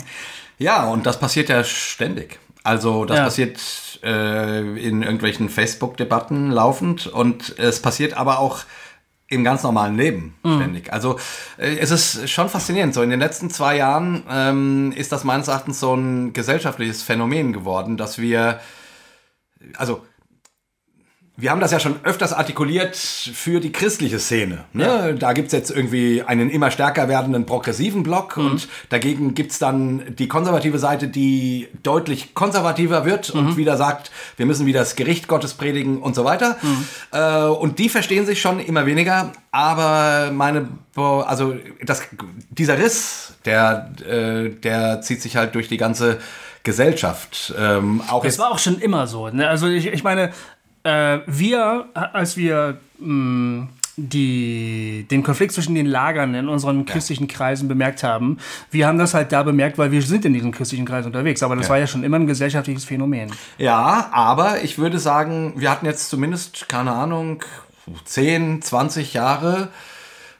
Ja, 0.60 0.86
und 0.88 1.06
das 1.06 1.20
passiert 1.20 1.50
ja 1.50 1.64
ständig. 1.64 2.38
Also 2.64 3.06
das 3.06 3.18
Ja. 3.18 3.24
passiert 3.24 3.60
äh, 4.04 4.60
in 4.78 5.02
irgendwelchen 5.02 5.50
Facebook-Debatten 5.50 6.52
laufend 6.52 7.08
und 7.08 7.58
es 7.58 7.82
passiert 7.82 8.14
aber 8.14 8.40
auch 8.40 8.60
im 9.28 9.44
ganz 9.44 9.64
normalen 9.64 9.96
Leben 9.96 10.36
Mhm. 10.44 10.56
ständig. 10.58 10.92
Also 10.94 11.18
äh, 11.58 11.78
es 11.78 11.92
ist 11.92 12.30
schon 12.30 12.50
faszinierend. 12.50 12.94
So 12.94 13.02
in 13.02 13.10
den 13.10 13.20
letzten 13.20 13.50
zwei 13.50 13.78
Jahren 13.78 14.24
ähm, 14.30 14.92
ist 14.96 15.12
das 15.12 15.24
meines 15.24 15.48
Erachtens 15.48 15.80
so 15.80 15.94
ein 15.96 16.34
gesellschaftliches 16.34 17.02
Phänomen 17.04 17.54
geworden, 17.54 17.96
dass 17.98 18.18
wir, 18.20 18.60
also 19.78 20.06
wir 21.40 21.52
haben 21.52 21.62
das 21.62 21.72
ja 21.72 21.80
schon 21.80 21.96
öfters 22.04 22.34
artikuliert 22.34 22.96
für 22.96 23.60
die 23.60 23.72
christliche 23.72 24.20
Szene. 24.20 24.66
Ne? 24.74 25.16
Da 25.18 25.34
gibt's 25.34 25.54
jetzt 25.54 25.72
irgendwie 25.72 26.22
einen 26.24 26.50
immer 26.50 26.70
stärker 26.70 27.08
werdenden 27.08 27.46
progressiven 27.46 28.04
Block 28.04 28.38
und 28.38 28.68
dagegen 28.90 29.34
gibt's 29.34 29.58
dann 29.60 30.16
die 30.18 30.28
konservative 30.28 30.80
Seite, 30.80 31.08
die 31.08 31.68
deutlich 31.84 32.34
konservativer 32.34 33.06
wird 33.06 33.30
und 33.30 33.58
wieder 33.58 33.78
sagt, 33.78 34.12
wir 34.38 34.46
müssen 34.46 34.66
wieder 34.66 34.82
das 34.82 34.96
Gericht 34.96 35.28
Gottes 35.28 35.54
predigen 35.54 36.02
und 36.02 36.16
so 36.16 36.26
weiter. 36.26 36.58
Äh, 37.12 37.44
und 37.46 37.80
die 37.80 37.90
verstehen 37.90 38.26
sich 38.26 38.42
schon 38.42 38.60
immer 38.60 38.86
weniger, 38.86 39.32
aber 39.52 40.32
meine, 40.32 40.68
also 40.96 41.56
das, 41.84 42.04
dieser 42.50 42.78
Riss, 42.78 43.34
der, 43.46 43.92
äh, 44.08 44.50
der 44.50 45.02
zieht 45.02 45.22
sich 45.22 45.36
halt 45.36 45.56
durch 45.56 45.68
die 45.68 45.78
ganze 45.78 46.20
Gesellschaft. 46.64 47.54
Ähm, 47.58 48.02
auch 48.10 48.24
Das 48.24 48.38
war 48.38 48.52
auch 48.52 48.60
schon 48.60 48.80
immer 48.80 49.08
so. 49.08 49.30
Ne? 49.30 49.48
Also 49.48 49.68
ich, 49.68 49.88
ich 49.88 50.04
meine, 50.04 50.32
äh, 50.90 51.20
wir, 51.28 51.86
als 51.94 52.36
wir 52.38 52.78
mh, 53.00 53.68
die, 53.98 55.06
den 55.12 55.24
Konflikt 55.24 55.54
zwischen 55.54 55.76
den 55.76 55.86
Lagern 55.86 56.34
in 56.34 56.48
unseren 56.48 56.86
christlichen 56.86 57.28
Kreisen 57.28 57.68
bemerkt 57.68 58.02
haben, 58.04 58.38
wir 58.72 58.88
haben 58.88 58.98
das 58.98 59.14
halt 59.14 59.32
da 59.32 59.44
bemerkt, 59.44 59.78
weil 59.78 59.92
wir 59.92 60.02
sind 60.02 60.24
in 60.26 60.34
diesen 60.34 60.52
christlichen 60.52 60.86
Kreisen 60.86 61.08
unterwegs. 61.08 61.44
Aber 61.44 61.56
das 61.56 61.66
Ja. 61.66 61.72
war 61.72 61.78
ja 61.80 61.88
schon 61.88 62.04
immer 62.04 62.18
ein 62.18 62.28
gesellschaftliches 62.28 62.86
Phänomen. 62.86 63.32
Ja, 63.58 64.10
aber 64.12 64.64
ich 64.64 64.78
würde 64.78 65.00
sagen, 65.00 65.54
wir 65.58 65.70
hatten 65.70 65.86
jetzt 65.86 66.10
zumindest, 66.10 66.70
keine 66.70 66.92
Ahnung, 66.94 67.44
10, 68.06 68.62
20 68.62 69.14
Jahre, 69.14 69.68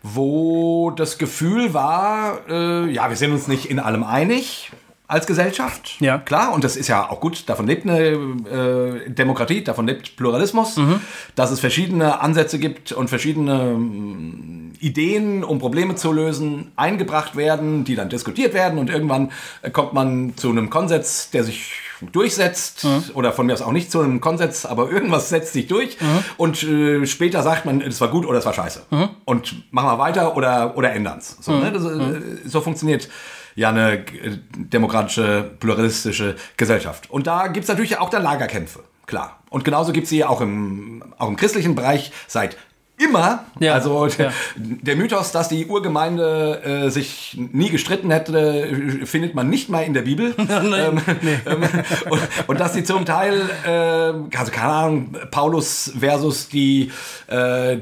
wo 0.04 0.92
das 0.92 1.18
Gefühl 1.18 1.74
war, 1.74 2.40
äh, 2.50 2.90
ja, 2.90 3.10
wir 3.10 3.18
sind 3.18 3.32
uns 3.34 3.48
nicht 3.48 3.66
in 3.66 3.80
allem 3.80 4.04
einig 4.04 4.72
als 5.10 5.26
Gesellschaft. 5.26 5.96
Ja. 6.00 6.20
Klar, 6.20 6.54
und 6.54 6.64
das 6.64 6.76
ist 6.78 6.88
ja 6.88 7.10
auch 7.10 7.20
gut, 7.20 7.50
davon 7.50 7.66
lebt 7.66 7.84
eine 7.86 8.00
äh, 8.00 9.10
Demokratie, 9.10 9.64
davon 9.64 9.88
lebt 9.88 10.16
Pluralismus, 10.16 10.78
Mhm. 10.78 11.02
dass 11.36 11.50
es 11.50 11.60
verschiedene 11.60 12.22
Ansätze 12.22 12.60
gibt 12.60 12.92
und 12.92 13.10
verschiedene 13.10 13.74
mm, 13.76 14.74
Ideen, 14.80 15.44
um 15.44 15.58
Probleme 15.58 15.96
zu 15.96 16.14
lösen, 16.14 16.72
eingebracht 16.76 17.36
werden, 17.36 17.84
die 17.86 17.96
dann 17.96 18.10
diskutiert 18.10 18.54
werden 18.54 18.78
und 18.78 18.92
irgendwann 18.92 19.32
äh, 19.64 19.72
kommt 19.72 19.94
man 19.94 20.34
zu 20.38 20.50
einem 20.52 20.70
Konsens, 20.70 21.32
der 21.32 21.44
sich 21.44 21.72
durchsetzt 22.14 22.88
oder 23.14 23.34
von 23.34 23.46
mir 23.46 23.54
aus 23.54 23.62
auch 23.62 23.74
nicht 23.74 23.92
zu 23.92 24.00
einem 24.00 24.22
Konsens, 24.22 24.66
aber 24.66 24.90
irgendwas 24.90 25.28
setzt 25.28 25.52
sich 25.52 25.68
durch 25.68 25.98
und 26.38 26.64
äh, 26.64 27.06
später 27.06 27.44
sagt 27.44 27.66
man, 27.66 27.82
es 27.82 28.00
war 28.00 28.08
gut 28.08 28.26
oder 28.26 28.40
es 28.40 28.46
war 28.46 28.54
scheiße 28.54 28.84
und 29.26 29.74
machen 29.74 29.88
wir 29.90 29.98
weiter 29.98 30.38
oder, 30.38 30.78
oder 30.78 30.94
ändern's. 30.94 31.36
So, 31.42 31.58
ne? 31.58 31.74
das, 31.74 31.84
äh, 31.84 32.22
so 32.46 32.62
funktioniert 32.62 33.10
ja 33.56 33.70
eine 33.70 33.94
äh, 33.94 34.38
demokratische, 34.54 35.52
pluralistische 35.60 36.36
Gesellschaft. 36.58 37.10
Und 37.10 37.28
da 37.28 37.48
gibt's 37.48 37.70
natürlich 37.70 37.98
auch 37.98 38.10
dann 38.10 38.24
Lagerkämpfe, 38.24 38.84
klar. 39.06 39.40
Und 39.50 39.64
genauso 39.64 39.92
gibt's 39.92 40.10
sie 40.10 40.24
auch 40.24 40.42
im, 40.42 41.04
auch 41.18 41.28
im 41.28 41.36
christlichen 41.36 41.76
Bereich 41.76 42.12
seit 42.28 42.58
immer. 43.00 43.46
Ja, 43.60 43.74
Also 43.74 44.08
ja. 44.08 44.32
der 44.56 44.96
Mythos, 44.96 45.32
dass 45.32 45.50
die 45.50 45.66
Urgemeinde 45.66 46.62
äh, 46.64 46.90
sich 46.90 47.38
nie 47.52 47.70
gestritten 47.70 48.12
hätte, 48.12 48.68
äh, 48.68 49.06
findet 49.06 49.36
man 49.36 49.50
nicht 49.50 49.70
mal 49.70 49.84
in 49.84 49.94
der 49.94 50.02
Bibel. 50.02 50.36
ähm, 50.38 51.02
ähm, 51.46 51.64
und, 52.10 52.22
und 52.48 52.60
dass 52.60 52.74
sie 52.74 52.84
zum 52.84 53.06
Teil, 53.06 53.50
äh, 53.66 54.38
also 54.38 54.52
keine 54.52 54.72
Ahnung, 54.72 55.16
Paulus 55.32 55.94
versus 55.98 56.50
die, 56.50 56.92
äh, 57.28 57.78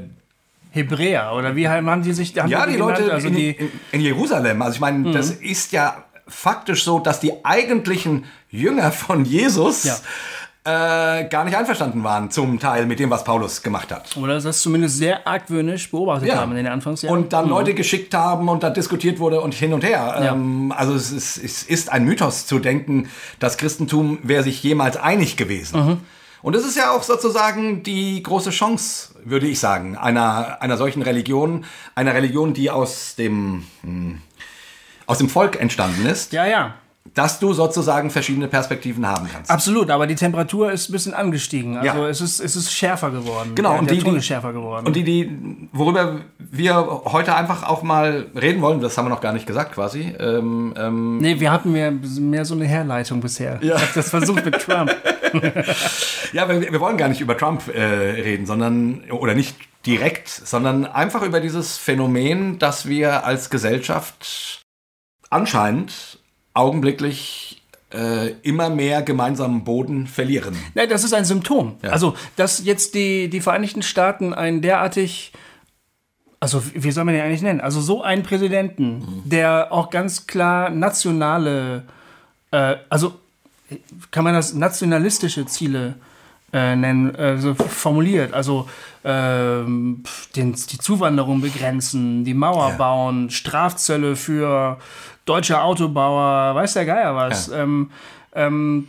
Hebräer, 0.78 1.34
oder 1.36 1.56
wie 1.56 1.68
haben 1.68 2.02
die 2.04 2.14
sich 2.14 2.38
haben 2.38 2.50
ja, 2.50 2.66
die 2.66 2.74
genannt? 2.74 3.00
Leute 3.00 3.14
Also 3.14 3.28
in, 3.28 3.36
die, 3.36 3.50
in, 3.50 3.72
in 3.92 4.02
Jerusalem. 4.02 4.62
Also 4.62 4.76
ich 4.76 4.82
meine, 4.82 5.12
das 5.12 5.32
ist 5.32 5.72
ja 5.74 6.06
faktisch 6.28 6.84
so, 6.84 7.00
dass 7.00 7.20
die 7.20 7.46
eigentlichen 7.46 8.26
Jünger 8.50 8.92
von 8.92 9.26
Jesus 9.26 9.84
Ja. 9.86 9.96
äh, 10.64 11.30
gar 11.30 11.46
nicht 11.46 11.56
einverstanden 11.56 12.04
waren, 12.04 12.30
zum 12.30 12.60
Teil 12.60 12.86
mit 12.86 13.00
dem, 13.00 13.10
was 13.10 13.24
Paulus 13.24 13.62
gemacht 13.64 13.92
hat. 13.92 14.18
oder 14.18 14.40
das 14.40 14.62
zumindest 14.62 14.98
sehr 14.98 15.26
argwöhnisch 15.26 15.90
beobachtet 15.90 16.36
haben 16.36 16.52
in 16.52 16.58
den 16.58 16.68
Anfangsjahren. 16.68 17.18
Und 17.18 17.32
dann 17.32 17.48
Leute 17.48 17.74
geschickt 17.74 18.14
haben 18.14 18.50
und 18.50 18.64
da 18.64 18.70
diskutiert 18.70 19.20
wurde 19.20 19.40
und 19.40 19.54
hin 19.54 19.72
und 19.74 19.84
her. 19.86 20.16
Ja. 20.22 20.34
Ähm, 20.34 20.74
also 20.76 20.94
es 20.94 21.12
ist, 21.12 21.38
es 21.38 21.64
ist 21.64 21.90
ein 21.92 22.04
Mythos 22.04 22.46
zu 22.48 22.60
denken, 22.60 23.10
das 23.40 23.58
Christentum 23.58 24.20
wäre 24.24 24.44
sich 24.44 24.62
jemals 24.62 24.98
einig 24.98 25.38
gewesen. 25.38 25.86
Mhm. 25.86 25.98
Und 26.42 26.56
es 26.56 26.66
ist 26.66 26.78
ja 26.78 26.92
auch 26.92 27.04
sozusagen 27.04 27.84
die 27.84 28.22
große 28.22 28.52
Chance, 28.52 29.16
würde 29.24 29.48
ich 29.48 29.60
sagen, 29.60 29.98
einer, 29.98 30.62
einer 30.62 30.78
solchen 30.78 31.02
Religion, 31.02 31.66
einer 31.96 32.14
Religion, 32.14 32.54
die 32.54 32.70
aus 32.70 33.16
dem, 33.16 33.66
hm, 33.82 34.22
aus 35.06 35.18
dem 35.18 35.30
Volk 35.30 35.60
entstanden 35.60 36.06
ist, 36.06 36.34
ja, 36.34 36.46
ja. 36.46 36.76
Dass 37.18 37.40
du 37.40 37.52
sozusagen 37.54 38.10
verschiedene 38.12 38.48
Perspektiven 38.48 39.08
haben 39.08 39.28
kannst. 39.32 39.50
Absolut, 39.50 39.90
aber 39.90 40.06
die 40.06 40.16
Temperatur 40.16 40.72
ist 40.72 40.90
ein 40.90 40.92
bisschen 40.92 41.14
angestiegen. 41.14 41.78
Also 41.78 42.04
Ja. 42.04 42.08
es, 42.10 42.22
ist, 42.22 42.40
es 42.40 42.56
ist 42.56 42.72
schärfer 42.72 43.10
geworden. 43.12 43.54
Genau, 43.56 43.72
der, 43.72 43.80
und 43.80 43.90
der 43.90 43.98
die- 43.98 44.04
Ton 44.04 44.12
die- 44.14 44.20
ist 44.20 44.26
schärfer 44.28 44.54
geworden. 44.54 44.86
Und 44.86 44.96
die, 44.96 45.04
die, 45.04 45.68
worüber 45.72 46.22
wir 46.38 47.02
heute 47.06 47.36
einfach 47.36 47.64
auch 47.64 47.82
mal 47.84 48.28
reden 48.40 48.62
wollen, 48.62 48.80
das 48.82 48.98
haben 48.98 49.06
wir 49.06 49.10
noch 49.10 49.22
gar 49.22 49.34
nicht 49.34 49.48
gesagt 49.48 49.74
quasi. 49.74 50.14
Ähm, 50.20 50.74
ähm, 50.78 51.18
nee, 51.18 51.40
wir 51.40 51.52
hatten 51.52 51.72
mehr, 51.72 51.92
mehr 51.92 52.46
so 52.46 52.54
eine 52.54 52.66
Herleitung 52.66 53.20
bisher. 53.20 53.60
Ja. 53.62 53.76
Ich 53.76 53.82
habe 53.82 53.92
das 53.96 54.10
versucht 54.10 54.46
mit 54.46 54.60
Trump. 54.60 54.96
Ja, 56.34 56.48
wir, 56.50 56.62
wir 56.72 56.80
wollen 56.80 56.98
gar 56.98 57.08
nicht 57.10 57.22
über 57.22 57.38
Trump 57.38 57.68
äh, 57.74 57.82
reden, 57.82 58.46
sondern, 58.46 59.04
oder 59.12 59.34
nicht 59.34 59.56
direkt, 59.86 60.28
sondern 60.30 60.86
einfach 60.86 61.22
über 61.22 61.40
dieses 61.40 61.78
Phänomen, 61.78 62.60
dass 62.60 62.88
wir 62.88 63.26
als 63.26 63.50
Gesellschaft 63.50 64.62
anscheinend 65.30 66.17
augenblicklich 66.58 67.62
äh, 67.94 68.32
immer 68.42 68.70
mehr 68.70 69.02
gemeinsamen 69.02 69.64
Boden 69.64 70.08
verlieren. 70.08 70.58
Nein, 70.74 70.90
das 70.90 71.04
ist 71.04 71.14
ein 71.14 71.26
Symptom. 71.26 71.78
Ja. 71.84 71.92
Also, 71.92 72.16
dass 72.36 72.64
jetzt 72.66 72.96
die, 72.96 73.30
die 73.30 73.40
Vereinigten 73.40 73.82
Staaten 73.82 74.34
einen 74.34 74.62
derartig, 74.62 75.32
also 76.40 76.62
wie 76.74 76.92
soll 76.92 77.06
man 77.06 77.14
den 77.14 77.24
eigentlich 77.24 77.42
nennen? 77.42 77.62
Also 77.62 77.80
so 77.80 78.02
einen 78.02 78.24
Präsidenten, 78.24 79.24
der 79.26 79.72
auch 79.72 79.90
ganz 79.90 80.28
klar 80.28 80.70
nationale, 80.70 81.84
äh, 82.52 82.76
also 82.90 83.14
kann 84.12 84.24
man 84.24 84.34
das 84.34 84.54
nationalistische 84.54 85.46
Ziele 85.46 85.96
äh, 86.54 86.76
nennen, 86.76 87.14
äh, 87.16 87.38
so 87.38 87.54
formuliert. 87.56 88.34
Also 88.34 88.68
ähm, 89.04 90.04
den, 90.36 90.54
die 90.54 90.78
Zuwanderung 90.78 91.42
begrenzen, 91.42 92.24
die 92.24 92.34
Mauer 92.34 92.70
Ja. 92.72 92.78
bauen, 92.78 93.30
Strafzölle 93.30 94.16
für 94.16 94.78
deutsche 95.26 95.62
Autobauer, 95.62 96.56
weiß 96.56 96.74
der 96.74 96.86
Geier 96.86 97.16
was. 97.16 97.50
Ähm, 97.50 97.92
ähm, 98.34 98.88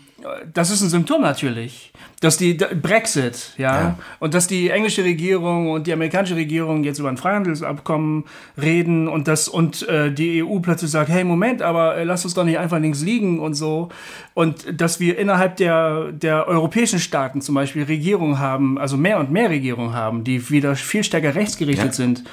das 0.52 0.70
ist 0.70 0.82
ein 0.82 0.88
Symptom 0.90 1.20
natürlich. 1.22 1.92
Dass 2.20 2.36
die 2.36 2.54
Brexit, 2.54 3.54
ja, 3.58 3.80
Ja. 3.80 3.98
und 4.18 4.34
dass 4.34 4.48
die 4.48 4.70
englische 4.70 5.04
Regierung 5.04 5.70
und 5.70 5.86
die 5.86 5.92
amerikanische 5.92 6.34
Regierung 6.34 6.82
jetzt 6.82 6.98
über 6.98 7.08
ein 7.08 7.16
Freihandelsabkommen 7.16 8.24
reden 8.60 9.06
und 9.06 9.28
das 9.28 9.46
und 9.46 9.86
äh, 9.88 10.10
die 10.12 10.42
EU 10.42 10.58
plötzlich 10.58 10.90
sagt, 10.90 11.10
hey 11.10 11.22
Moment, 11.22 11.62
aber 11.62 11.96
äh, 11.96 12.02
lasst 12.04 12.24
uns 12.24 12.34
doch 12.34 12.42
nicht 12.44 12.58
einfach 12.58 12.80
links 12.80 13.02
liegen 13.02 13.38
und 13.38 13.54
so 13.54 13.90
und 14.34 14.80
dass 14.80 14.98
wir 14.98 15.16
innerhalb 15.16 15.56
der 15.58 16.10
der 16.10 16.48
europäischen 16.48 16.98
Staaten 16.98 17.40
zum 17.40 17.54
Beispiel 17.54 17.84
Regierungen 17.84 18.40
haben, 18.40 18.78
also 18.78 18.96
mehr 18.96 19.20
und 19.20 19.30
mehr 19.30 19.50
Regierungen 19.50 19.92
haben, 19.94 20.24
die 20.24 20.50
wieder 20.50 20.74
viel 20.74 21.04
stärker 21.04 21.36
rechtsgerichtet 21.36 21.86
Ja. 21.86 21.92
sind. 21.92 22.24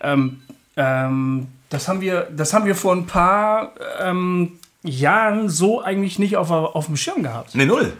Ähm, 0.00 0.42
ähm, 0.76 1.48
das 1.68 1.88
haben 1.88 2.00
wir, 2.00 2.28
das 2.36 2.52
haben 2.54 2.66
wir 2.66 2.74
vor 2.76 2.94
ein 2.94 3.06
paar 3.06 3.72
ähm, 4.00 4.52
Jahren 4.82 5.48
so 5.48 5.80
eigentlich 5.80 6.18
nicht 6.18 6.36
auf, 6.36 6.50
auf 6.50 6.86
dem 6.86 6.96
Schirm 6.96 7.22
gehabt. 7.22 7.54
Ne, 7.54 7.66
null. 7.66 7.92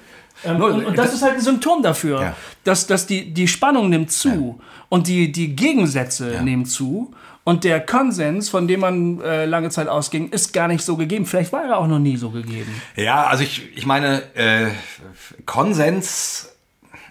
Ähm, 0.44 0.58
Null. 0.58 0.72
und, 0.72 0.84
und 0.86 0.98
das 0.98 1.12
ist 1.14 1.22
halt 1.22 1.34
ein 1.34 1.40
Symptom 1.40 1.82
dafür, 1.82 2.20
Ja. 2.22 2.36
dass, 2.64 2.86
dass 2.88 3.06
die, 3.06 3.32
die 3.32 3.46
Spannung 3.46 3.90
nimmt 3.90 4.10
zu 4.10 4.60
und 4.88 5.06
die, 5.06 5.30
die 5.30 5.54
Gegensätze 5.54 6.34
Ja. 6.34 6.42
nehmen 6.42 6.64
zu. 6.66 7.14
Und 7.44 7.64
der 7.64 7.80
Konsens, 7.80 8.48
von 8.48 8.66
dem 8.68 8.80
man 8.80 9.20
äh, 9.20 9.46
lange 9.46 9.70
Zeit 9.70 9.88
ausging, 9.88 10.30
ist 10.30 10.52
gar 10.52 10.68
nicht 10.68 10.84
so 10.84 10.96
gegeben. 10.96 11.26
Vielleicht 11.26 11.52
war 11.52 11.64
er 11.64 11.78
auch 11.78 11.86
noch 11.88 11.98
nie 11.98 12.16
so 12.16 12.30
gegeben. 12.30 12.70
Ja, 12.96 13.24
also 13.26 13.42
ich, 13.44 13.76
ich 13.76 13.84
meine, 13.84 14.22
äh, 14.34 14.68
Konsens, 15.46 16.50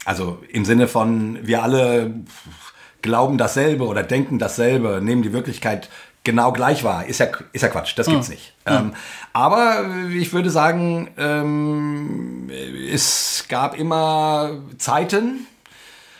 also 0.06 0.40
im 0.51 0.66
Sinne 0.66 0.88
von, 0.88 1.38
wir 1.46 1.63
alle 1.63 2.12
glauben 3.01 3.38
dasselbe 3.38 3.86
oder 3.86 4.04
denken 4.04 4.40
dasselbe, 4.40 5.00
nehmen 5.01 5.22
die 5.22 5.34
Wirklichkeit 5.34 5.90
genau 6.24 6.51
gleich 6.51 6.84
wahr, 6.84 7.06
ist 7.06 7.20
ja, 7.20 7.28
ist 7.51 7.62
ja 7.62 7.68
Quatsch, 7.68 7.94
das 7.98 8.08
gibt's 8.08 8.30
nicht. 8.30 8.54
Ähm, 8.66 8.94
aber 9.34 9.86
ich 10.13 10.34
würde 10.34 10.50
sagen, 10.50 11.10
ähm, 11.18 12.50
es 12.92 13.46
gab 13.50 13.78
immer 13.78 14.62
Zeiten, 14.78 15.48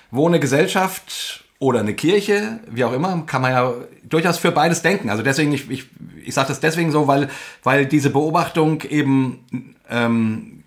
wo 0.10 0.28
eine 0.28 0.40
Gesellschaft 0.40 1.44
oder 1.60 1.82
eine 1.82 1.94
Kirche, 1.94 2.60
wie 2.68 2.84
auch 2.84 2.94
immer, 2.94 3.24
kann 3.28 3.44
man 3.44 3.52
ja 3.52 3.74
durchaus 4.04 4.38
für 4.40 4.52
beides 4.52 4.82
denken. 4.82 5.10
Also 5.10 5.22
deswegen, 5.22 5.54
ich, 5.54 5.70
ich, 5.70 5.86
ich 6.26 6.34
sage 6.34 6.48
das 6.48 6.60
deswegen 6.60 6.92
so, 6.92 7.08
weil, 7.08 7.30
weil 7.64 7.86
diese 7.86 8.10
Beobachtung 8.10 8.82
eben 8.82 9.76
ähm, 9.90 10.61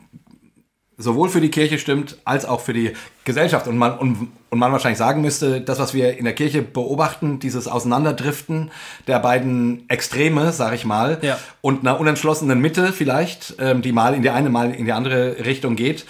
sowohl 0.97 1.29
für 1.29 1.41
die 1.41 1.51
Kirche 1.51 1.79
stimmt, 1.79 2.17
als 2.25 2.45
auch 2.45 2.61
für 2.61 2.73
die 2.73 2.93
Gesellschaft. 3.25 3.67
Und 3.67 3.77
man, 3.79 3.99
und, 3.99 4.29
und 4.51 4.59
man 4.59 4.71
wahrscheinlich 4.73 4.99
sagen 4.99 5.23
müsste, 5.23 5.61
das, 5.61 5.79
was 5.79 5.93
wir 5.95 6.17
in 6.19 6.25
der 6.25 6.35
Kirche 6.35 6.63
beobachten, 6.63 7.39
dieses 7.41 7.67
Auseinanderdriften 7.67 8.71
der 9.07 9.19
beiden 9.19 9.89
Extreme, 9.89 10.53
sag 10.53 10.75
ich 10.75 10.85
mal, 10.85 11.19
Ja. 11.23 11.39
und 11.63 11.81
einer 11.81 11.99
unentschlossenen 11.99 12.61
Mitte 12.61 12.93
vielleicht, 12.93 13.57
ähm, 13.59 13.83
die 13.83 13.93
mal 13.93 14.15
in 14.15 14.23
die 14.23 14.31
eine, 14.31 14.51
mal 14.51 14.71
in 14.73 14.85
die 14.85 14.93
andere 14.93 15.45
Richtung 15.45 15.75
geht, 15.77 16.07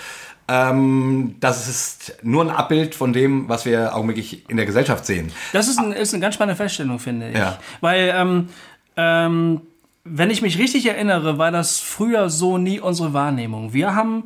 ähm, 0.46 1.36
das 1.40 1.68
ist 1.68 2.16
nur 2.22 2.44
ein 2.44 2.50
Abbild 2.50 2.94
von 2.94 3.12
dem, 3.14 3.48
was 3.48 3.64
wir 3.64 3.94
augenblicklich 3.94 4.48
in 4.50 4.56
der 4.58 4.66
Gesellschaft 4.66 5.06
sehen. 5.06 5.32
Das 5.54 5.68
ist, 5.68 5.78
ein, 5.78 5.92
ist 5.92 6.12
eine 6.12 6.20
ganz 6.20 6.34
spannende 6.34 6.56
Feststellung, 6.56 6.98
finde 6.98 7.30
ich. 7.30 7.38
Ja. 7.38 7.58
Weil, 7.80 8.12
ähm, 8.14 8.48
ähm, 8.96 9.62
wenn 10.04 10.28
ich 10.28 10.42
mich 10.42 10.58
richtig 10.58 10.84
erinnere, 10.86 11.38
war 11.38 11.50
das 11.50 11.78
früher 11.80 12.28
so 12.28 12.58
nie 12.58 12.78
unsere 12.78 13.14
Wahrnehmung. 13.14 13.72
Wir 13.72 13.94
haben 13.94 14.24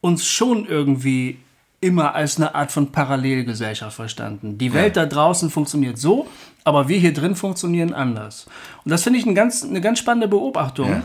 uns 0.00 0.26
schon 0.26 0.66
irgendwie 0.66 1.38
immer 1.80 2.14
als 2.14 2.36
eine 2.36 2.54
Art 2.54 2.72
von 2.72 2.90
Parallelgesellschaft 2.90 3.94
verstanden. 3.94 4.58
Die 4.58 4.72
Welt 4.72 4.96
da 4.96 5.06
draußen 5.06 5.50
funktioniert 5.50 5.98
so, 5.98 6.26
aber 6.64 6.88
wir 6.88 6.98
hier 6.98 7.12
drin 7.12 7.36
funktionieren 7.36 7.92
anders. 7.92 8.46
Und 8.84 8.90
das 8.90 9.02
finde 9.02 9.18
ich 9.18 9.26
eine 9.26 9.34
ganz, 9.34 9.62
eine 9.62 9.80
ganz 9.80 9.98
spannende 9.98 10.26
Beobachtung, 10.26 10.88
Ja, 10.88 11.02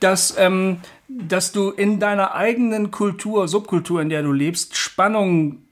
dass, 0.00 0.34
ähm, 0.38 0.78
dass 1.08 1.52
du 1.52 1.70
in 1.70 2.00
deiner 2.00 2.34
eigenen 2.34 2.90
Kultur, 2.90 3.48
Subkultur, 3.48 4.00
in 4.00 4.08
der 4.08 4.22
du 4.22 4.32
lebst, 4.32 4.76
Spannung 4.76 5.64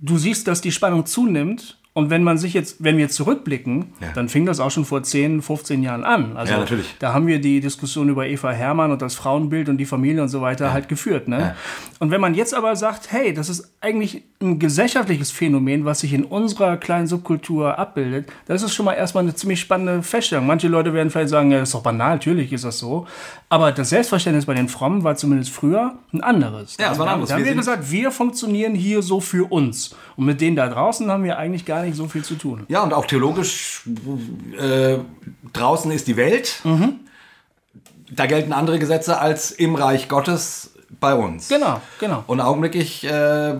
du 0.00 0.18
siehst, 0.18 0.48
dass 0.48 0.60
die 0.60 0.72
Spannung 0.72 1.06
zunimmt. 1.06 1.78
Und 1.92 2.08
wenn 2.08 2.22
man 2.22 2.38
sich 2.38 2.54
jetzt, 2.54 2.84
wenn 2.84 2.98
wir 2.98 3.08
zurückblicken, 3.08 3.92
Ja. 4.00 4.08
dann 4.14 4.28
fing 4.28 4.46
das 4.46 4.60
auch 4.60 4.70
schon 4.70 4.84
vor 4.84 5.02
10, 5.02 5.42
15 5.42 5.82
Jahren 5.82 6.04
an. 6.04 6.36
Also 6.36 6.52
Ja, 6.52 6.58
natürlich. 6.60 6.94
da 7.00 7.12
haben 7.12 7.26
wir 7.26 7.40
die 7.40 7.60
Diskussion 7.60 8.08
über 8.08 8.28
Eva 8.28 8.52
Hermann 8.52 8.92
und 8.92 9.02
das 9.02 9.16
Frauenbild 9.16 9.68
und 9.68 9.76
die 9.78 9.86
Familie 9.86 10.22
und 10.22 10.28
so 10.28 10.40
weiter 10.40 10.72
halt 10.72 10.88
geführt. 10.88 11.26
Ne? 11.26 11.38
Ja. 11.40 11.56
Und 11.98 12.12
wenn 12.12 12.20
man 12.20 12.34
jetzt 12.34 12.54
aber 12.54 12.76
sagt, 12.76 13.10
hey, 13.10 13.34
das 13.34 13.48
ist 13.48 13.74
eigentlich 13.80 14.22
ein 14.40 14.60
gesellschaftliches 14.60 15.32
Phänomen, 15.32 15.84
was 15.84 16.00
sich 16.00 16.12
in 16.14 16.24
unserer 16.24 16.76
kleinen 16.76 17.08
Subkultur 17.08 17.76
abbildet, 17.76 18.30
das 18.46 18.62
ist 18.62 18.72
schon 18.72 18.86
mal 18.86 18.94
erstmal 18.94 19.24
eine 19.24 19.34
ziemlich 19.34 19.58
spannende 19.60 20.02
Feststellung. 20.04 20.46
Manche 20.46 20.68
Leute 20.68 20.94
werden 20.94 21.10
vielleicht 21.10 21.30
sagen, 21.30 21.50
ja, 21.50 21.58
das 21.58 21.70
ist 21.70 21.74
doch 21.74 21.82
banal, 21.82 22.12
natürlich 22.14 22.52
ist 22.52 22.64
das 22.64 22.78
so. 22.78 23.06
Aber 23.52 23.72
das 23.72 23.90
Selbstverständnis 23.90 24.46
bei 24.46 24.54
den 24.54 24.68
Frommen 24.68 25.02
war 25.02 25.16
zumindest 25.16 25.50
früher 25.50 25.96
ein 26.12 26.22
anderes. 26.22 26.76
Ja, 26.78 26.92
es 26.92 26.98
war 27.00 27.06
ein 27.06 27.14
anderes. 27.14 27.30
Da 27.30 27.34
haben 27.34 27.44
Wir 27.44 27.50
wir 27.50 27.56
gesagt, 27.56 27.90
wir 27.90 28.12
funktionieren 28.12 28.76
hier 28.76 29.02
so 29.02 29.20
für 29.20 29.50
uns. 29.50 29.96
Und 30.14 30.26
mit 30.26 30.40
denen 30.40 30.54
da 30.54 30.68
draußen 30.68 31.10
haben 31.10 31.24
wir 31.24 31.36
eigentlich 31.36 31.64
gar 31.64 31.82
nicht 31.82 31.96
so 31.96 32.06
viel 32.06 32.22
zu 32.22 32.36
tun. 32.36 32.64
Ja, 32.68 32.82
und 32.84 32.94
auch 32.94 33.06
theologisch, 33.06 33.82
äh, 34.56 34.98
draußen 35.52 35.90
ist 35.90 36.06
die 36.06 36.16
Welt. 36.16 36.60
Mhm. 36.62 37.00
Da 38.12 38.26
gelten 38.26 38.52
andere 38.52 38.78
Gesetze 38.78 39.18
als 39.18 39.50
im 39.50 39.74
Reich 39.74 40.08
Gottes 40.08 40.70
bei 41.00 41.14
uns. 41.14 41.48
Genau, 41.48 41.80
genau. 41.98 42.22
Und 42.28 42.40
augenblicklich, 42.40 43.02
äh, 43.02 43.54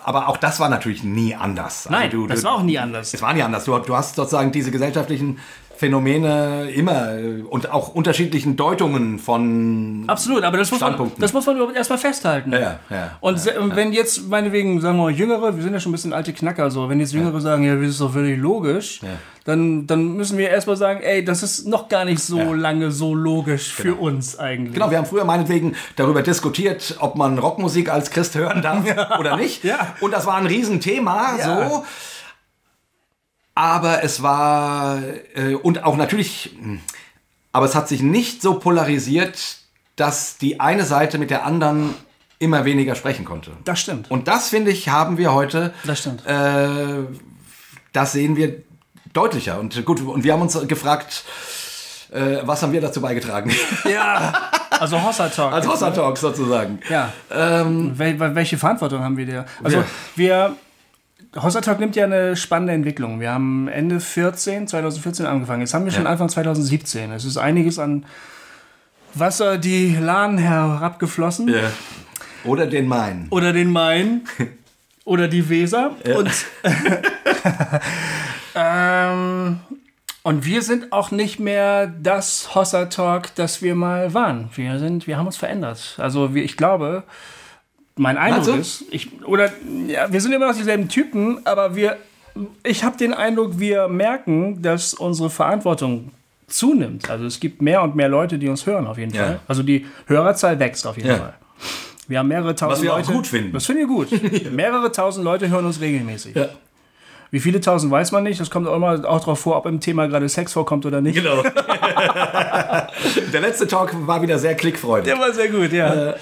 aber 0.00 0.28
auch 0.28 0.36
das 0.36 0.60
war 0.60 0.68
natürlich 0.68 1.02
nie 1.02 1.34
anders. 1.34 1.86
Also 1.86 1.98
Nein, 1.98 2.10
du, 2.10 2.26
das 2.26 2.40
du, 2.40 2.46
war 2.46 2.56
auch 2.56 2.62
nie 2.62 2.78
anders. 2.78 3.14
Es 3.14 3.22
war 3.22 3.32
nie 3.32 3.42
anders. 3.42 3.64
Du, 3.64 3.78
du 3.78 3.96
hast 3.96 4.16
sozusagen 4.16 4.52
diese 4.52 4.70
gesellschaftlichen 4.70 5.38
Phänomene 5.80 6.70
immer 6.74 7.14
äh, 7.18 7.40
und 7.40 7.72
auch 7.72 7.94
unterschiedlichen 7.94 8.54
Deutungen 8.54 9.18
von. 9.18 10.04
Absolut, 10.06 10.44
aber 10.44 10.58
das 10.58 10.70
muss, 10.70 10.80
man, 10.80 11.10
das 11.18 11.32
muss 11.32 11.46
man 11.46 11.74
erstmal 11.74 11.98
festhalten. 11.98 12.52
Ja, 12.52 12.80
ja, 12.90 13.16
Und 13.20 13.38
und 13.56 13.76
wenn 13.76 13.92
jetzt, 13.94 14.28
meinetwegen, 14.28 14.78
sagen 14.82 14.98
wir 14.98 15.04
mal, 15.04 15.10
Jüngere, 15.10 15.56
wir 15.56 15.62
sind 15.62 15.72
ja 15.72 15.80
schon 15.80 15.90
ein 15.90 15.94
bisschen 15.94 16.12
alte 16.12 16.34
Knacker 16.34 16.70
so, 16.70 16.90
wenn 16.90 17.00
jetzt 17.00 17.14
Jüngere 17.14 17.40
sagen, 17.40 17.64
ja, 17.64 17.74
das 17.76 17.88
ist 17.92 18.00
doch 18.02 18.12
völlig 18.12 18.38
logisch, 18.38 19.00
dann, 19.44 19.86
dann 19.86 20.16
müssen 20.16 20.36
wir 20.36 20.50
erstmal 20.50 20.76
sagen, 20.76 21.00
ey, 21.02 21.24
das 21.24 21.42
ist 21.42 21.66
noch 21.66 21.88
gar 21.88 22.04
nicht 22.04 22.22
so 22.22 22.36
Ja. 22.38 22.52
lange 22.52 22.90
so 22.90 23.14
logisch 23.14 23.72
für 23.72 23.94
uns 23.94 24.38
eigentlich. 24.38 24.74
Genau, 24.74 24.90
wir 24.90 24.98
haben 24.98 25.06
früher 25.06 25.24
meinetwegen 25.24 25.74
darüber 25.96 26.20
diskutiert, 26.20 26.96
ob 27.00 27.16
man 27.16 27.38
Rockmusik 27.38 27.90
als 27.90 28.10
Christ 28.10 28.34
hören 28.34 28.60
darf 28.60 28.84
oder 29.18 29.36
nicht. 29.38 29.64
Ja. 29.64 29.94
Und 30.02 30.12
das 30.12 30.26
war 30.26 30.34
ein 30.34 30.46
Riesenthema, 30.46 31.38
Ja. 31.38 31.68
so. 31.70 31.84
Aber 33.54 34.02
es 34.04 34.22
war, 34.22 35.02
äh, 35.34 35.54
und 35.54 35.84
auch 35.84 35.96
natürlich, 35.96 36.56
mh, 36.60 36.78
aber 37.52 37.66
es 37.66 37.74
hat 37.74 37.88
sich 37.88 38.00
nicht 38.02 38.42
so 38.42 38.54
polarisiert, 38.58 39.56
dass 39.96 40.38
die 40.38 40.60
eine 40.60 40.84
Seite 40.84 41.18
mit 41.18 41.30
der 41.30 41.44
anderen 41.44 41.94
immer 42.38 42.64
weniger 42.64 42.94
sprechen 42.94 43.24
konnte. 43.24 43.50
Das 43.64 43.80
stimmt. 43.80 44.10
Und 44.10 44.28
das, 44.28 44.48
finde 44.48 44.70
ich, 44.70 44.88
haben 44.88 45.18
wir 45.18 45.34
heute, 45.34 45.74
Das 45.84 45.98
stimmt. 45.98 46.24
äh, 46.26 47.04
das 47.92 48.12
sehen 48.12 48.36
wir 48.36 48.62
deutlicher. 49.12 49.58
Und 49.60 49.84
gut, 49.84 50.00
und 50.00 50.24
wir 50.24 50.32
haben 50.32 50.40
uns 50.42 50.58
gefragt, 50.68 51.24
äh, 52.12 52.38
was 52.44 52.62
haben 52.62 52.72
wir 52.72 52.80
dazu 52.80 53.00
beigetragen? 53.00 53.52
Ja, 53.90 54.32
also 54.70 55.02
Hossa 55.02 55.28
Talk. 55.28 55.52
Als 55.52 55.66
Hossa 55.66 55.90
Talk 55.90 56.16
sozusagen. 56.16 56.78
Ja. 56.88 57.12
Wel 57.28 58.34
welche 58.34 58.56
Verantwortung 58.56 59.02
haben 59.02 59.16
wir 59.18 59.26
da? 59.26 59.44
Also 59.62 59.78
Ja. 59.78 59.84
wir, 60.16 60.56
Hossa 61.36 61.60
Talk 61.60 61.78
nimmt 61.78 61.94
ja 61.94 62.04
eine 62.04 62.34
spannende 62.34 62.72
Entwicklung. 62.72 63.20
Wir 63.20 63.32
haben 63.32 63.68
Ende 63.68 64.00
14, 64.00 64.66
2014 64.66 65.26
angefangen. 65.26 65.60
Jetzt 65.60 65.74
haben 65.74 65.84
wir 65.84 65.92
schon 65.92 66.04
Ja. 66.04 66.10
Anfang 66.10 66.28
2017. 66.28 67.12
Es 67.12 67.24
ist 67.24 67.36
einiges 67.36 67.78
an 67.78 68.04
Wasser 69.14 69.58
die 69.58 69.96
Lahn 69.96 70.38
herabgeflossen. 70.38 71.48
Ja. 71.48 71.70
Oder 72.44 72.66
den 72.66 72.88
Main. 72.88 73.26
Oder 73.30 73.52
den 73.52 73.70
Main. 73.70 74.22
oder 75.04 75.28
die 75.28 75.48
Weser. 75.48 75.94
Und, 76.16 76.30
ähm, 78.56 79.60
und 80.22 80.44
wir 80.44 80.62
sind 80.62 80.92
auch 80.92 81.12
nicht 81.12 81.38
mehr 81.38 81.86
das 81.86 82.56
Hossa 82.56 82.86
Talk, 82.86 83.34
das 83.36 83.62
wir 83.62 83.76
mal 83.76 84.14
waren. 84.14 84.50
Wir 84.54 84.80
sind, 84.80 85.06
wir 85.06 85.16
haben 85.16 85.26
uns 85.26 85.36
verändert. 85.36 85.94
Also 85.98 86.34
wir, 86.34 86.42
ich 86.42 86.56
glaube, 86.56 87.04
mein 87.96 88.16
Eindruck 88.16 88.44
du? 88.44 88.54
ist, 88.54 88.84
ich, 88.90 89.08
oder 89.24 89.50
ja, 89.86 90.10
wir 90.12 90.20
sind 90.20 90.32
immer 90.32 90.46
noch 90.48 90.56
dieselben 90.56 90.88
Typen, 90.88 91.40
aber 91.44 91.74
wir, 91.76 91.96
ich 92.64 92.82
habe 92.84 92.96
den 92.96 93.12
Eindruck, 93.12 93.58
wir 93.58 93.88
merken, 93.88 94.62
dass 94.62 94.94
unsere 94.94 95.28
Verantwortung 95.30 96.10
zunimmt. 96.46 97.10
Also 97.10 97.26
es 97.26 97.38
gibt 97.40 97.62
mehr 97.62 97.82
und 97.82 97.94
mehr 97.96 98.08
Leute, 98.08 98.38
die 98.38 98.48
uns 98.48 98.66
hören 98.66 98.86
auf 98.86 98.98
jeden 98.98 99.14
Ja. 99.14 99.24
Fall. 99.24 99.40
Also 99.46 99.62
die 99.62 99.86
Hörerzahl 100.06 100.58
wächst 100.58 100.86
auf 100.86 100.96
jeden 100.96 101.08
Ja. 101.10 101.16
Fall. 101.16 101.34
Wir 102.08 102.18
haben 102.18 102.28
mehrere 102.28 102.54
tausend 102.56 102.82
wir 102.82 102.92
auch 102.92 102.98
Leute. 102.98 103.12
gut 103.12 103.26
finden. 103.28 103.52
Das 103.52 103.66
finden 103.66 103.82
wir 103.82 103.86
gut. 103.86 104.08
mehrere 104.52 104.90
tausend 104.90 105.24
Leute 105.24 105.48
hören 105.48 105.64
uns 105.64 105.80
regelmäßig. 105.80 106.34
Ja. 106.34 106.48
Wie 107.30 107.38
viele 107.38 107.60
tausend 107.60 107.92
weiß 107.92 108.10
man 108.10 108.24
nicht. 108.24 108.40
Das 108.40 108.50
kommt 108.50 108.66
auch 108.66 108.74
immer 108.74 108.94
auch 109.08 109.20
darauf 109.20 109.38
vor, 109.38 109.56
ob 109.56 109.66
im 109.66 109.78
Thema 109.78 110.08
gerade 110.08 110.28
Sex 110.28 110.52
vorkommt 110.52 110.84
oder 110.86 111.00
nicht. 111.00 111.14
Genau. 111.14 111.40
Der 113.32 113.40
letzte 113.40 113.68
Talk 113.68 113.94
war 114.06 114.20
wieder 114.22 114.38
sehr 114.40 114.56
klickfreudig. 114.56 115.12
Der 115.12 115.20
war 115.20 115.32
sehr 115.32 115.48
gut, 115.48 115.72
ja. 115.72 116.14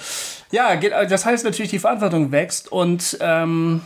Ja, 0.51 0.75
geht- 0.75 0.93
das 1.09 1.25
heißt 1.25 1.45
natürlich, 1.45 1.71
die 1.71 1.79
Verantwortung 1.79 2.31
wächst 2.31 2.71
und, 2.71 3.17
ähm, 3.21 3.81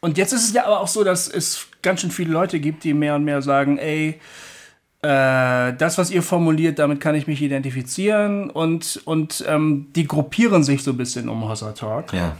und 0.00 0.16
jetzt 0.16 0.32
ist 0.32 0.44
es 0.44 0.52
ja 0.54 0.64
aber 0.66 0.80
auch 0.80 0.88
so, 0.88 1.04
dass 1.04 1.28
es 1.28 1.66
ganz 1.82 2.00
schön 2.00 2.10
viele 2.10 2.32
Leute 2.32 2.60
gibt, 2.60 2.84
die 2.84 2.94
mehr 2.94 3.14
und 3.16 3.24
mehr 3.24 3.42
sagen, 3.42 3.78
ey, 3.78 4.20
äh, 5.02 5.72
das, 5.74 5.96
was 5.98 6.10
ihr 6.10 6.22
formuliert, 6.22 6.78
damit 6.78 7.00
kann 7.00 7.14
ich 7.14 7.26
mich 7.26 7.40
identifizieren 7.42 8.50
und, 8.50 9.00
und 9.04 9.44
ähm, 9.46 9.88
die 9.94 10.06
gruppieren 10.08 10.64
sich 10.64 10.82
so 10.82 10.90
ein 10.92 10.96
bisschen 10.96 11.28
um 11.28 11.48
Hossa 11.48 11.72
Talk. 11.72 12.12
Ja. 12.12 12.36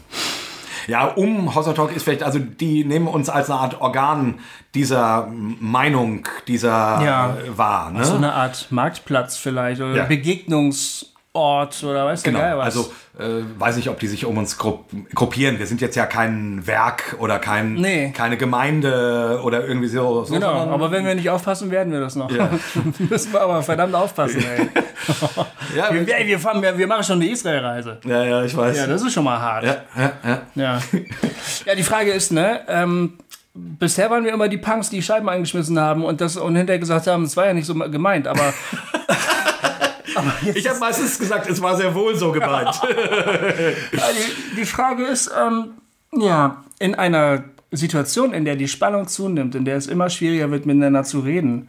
Ja, 0.88 1.04
um 1.04 1.54
Hossa 1.54 1.74
Talk 1.74 1.94
ist 1.94 2.02
vielleicht, 2.04 2.22
also 2.22 2.38
die 2.38 2.82
nehmen 2.84 3.06
uns 3.08 3.28
als 3.28 3.50
eine 3.50 3.60
Art 3.60 3.80
Organ 3.80 4.40
dieser 4.74 5.28
Meinung, 5.30 6.26
dieser 6.48 6.70
Ja. 7.04 7.36
äh, 7.36 7.56
wahr. 7.58 7.90
Ne? 7.90 8.04
So 8.04 8.14
eine 8.14 8.32
Art 8.32 8.68
Marktplatz 8.70 9.36
vielleicht 9.36 9.80
oder 9.82 9.94
Ja. 9.94 10.04
Begegnungsort 11.38 11.84
oder 11.84 12.06
weißt 12.06 12.26
du 12.26 12.30
Genau, 12.30 12.40
geil 12.40 12.58
was. 12.58 12.64
also 12.66 12.92
äh, 13.18 13.42
weiß 13.58 13.76
nicht, 13.76 13.88
ob 13.88 13.98
die 13.98 14.06
sich 14.06 14.24
um 14.24 14.36
uns 14.38 14.58
grupp 14.58 14.84
gruppieren. 15.14 15.58
Wir 15.58 15.66
sind 15.66 15.80
jetzt 15.80 15.96
ja 15.96 16.06
kein 16.06 16.66
Werk 16.66 17.16
oder 17.18 17.38
kein, 17.38 17.74
Nee. 17.74 18.12
keine 18.16 18.36
Gemeinde 18.36 19.40
oder 19.42 19.66
irgendwie 19.66 19.88
so. 19.88 20.24
so 20.24 20.34
Genau, 20.34 20.52
aber 20.52 20.90
wenn 20.90 21.04
wir 21.04 21.14
nicht 21.14 21.30
aufpassen, 21.30 21.70
werden 21.70 21.92
wir 21.92 22.00
das 22.00 22.16
noch. 22.16 22.30
Ja. 22.30 22.50
Müssen 22.98 23.32
wir 23.32 23.40
aber 23.40 23.62
verdammt 23.62 23.94
aufpassen, 23.94 24.44
ey. 24.44 24.68
ja, 25.76 25.92
Wir, 25.92 26.06
wir, 26.06 26.16
ey, 26.18 26.26
wir, 26.26 26.38
fahren, 26.38 26.62
wir, 26.62 26.76
wir 26.76 26.86
machen 26.86 27.04
schon 27.04 27.20
eine 27.20 27.30
Israel-Reise. 27.30 27.98
ja, 28.04 28.24
ja, 28.24 28.44
ich 28.44 28.56
weiß. 28.56 28.76
Ja, 28.76 28.86
das 28.86 29.02
ist 29.02 29.12
schon 29.12 29.24
mal 29.24 29.40
hart. 29.40 29.64
ja, 29.64 29.76
ja, 29.96 30.12
ja. 30.24 30.40
Ja, 30.54 30.80
ja 31.66 31.74
die 31.74 31.82
Frage 31.82 32.10
ist, 32.12 32.30
ne, 32.32 32.60
ähm, 32.68 33.14
bisher 33.54 34.10
waren 34.10 34.24
wir 34.24 34.32
immer 34.32 34.48
die 34.48 34.58
Punks, 34.58 34.90
die 34.90 35.02
Scheiben 35.02 35.28
eingeschmissen 35.28 35.78
haben 35.80 36.04
und 36.04 36.20
das 36.20 36.36
und 36.36 36.54
hinterher 36.54 36.78
gesagt 36.78 37.06
haben, 37.08 37.24
es 37.24 37.36
war 37.36 37.46
ja 37.46 37.54
nicht 37.54 37.66
so 37.66 37.74
gemeint, 37.74 38.28
aber 38.28 38.52
Ich 40.54 40.68
habe 40.68 40.78
meistens 40.78 41.18
gesagt, 41.18 41.48
es 41.48 41.60
war 41.60 41.76
sehr 41.76 41.94
wohl 41.94 42.16
so 42.16 42.32
gemeint. 42.32 42.80
Ja, 42.82 42.90
die, 43.92 44.56
die 44.56 44.64
Frage 44.66 45.04
ist, 45.04 45.30
ähm, 45.38 45.72
ja, 46.12 46.64
in 46.78 46.94
einer 46.94 47.44
Situation, 47.70 48.32
in 48.32 48.44
der 48.44 48.56
die 48.56 48.68
Spannung 48.68 49.08
zunimmt, 49.08 49.54
in 49.54 49.64
der 49.64 49.76
es 49.76 49.86
immer 49.86 50.08
schwieriger 50.08 50.50
wird, 50.50 50.64
miteinander 50.64 51.04
zu 51.04 51.20
reden 51.20 51.68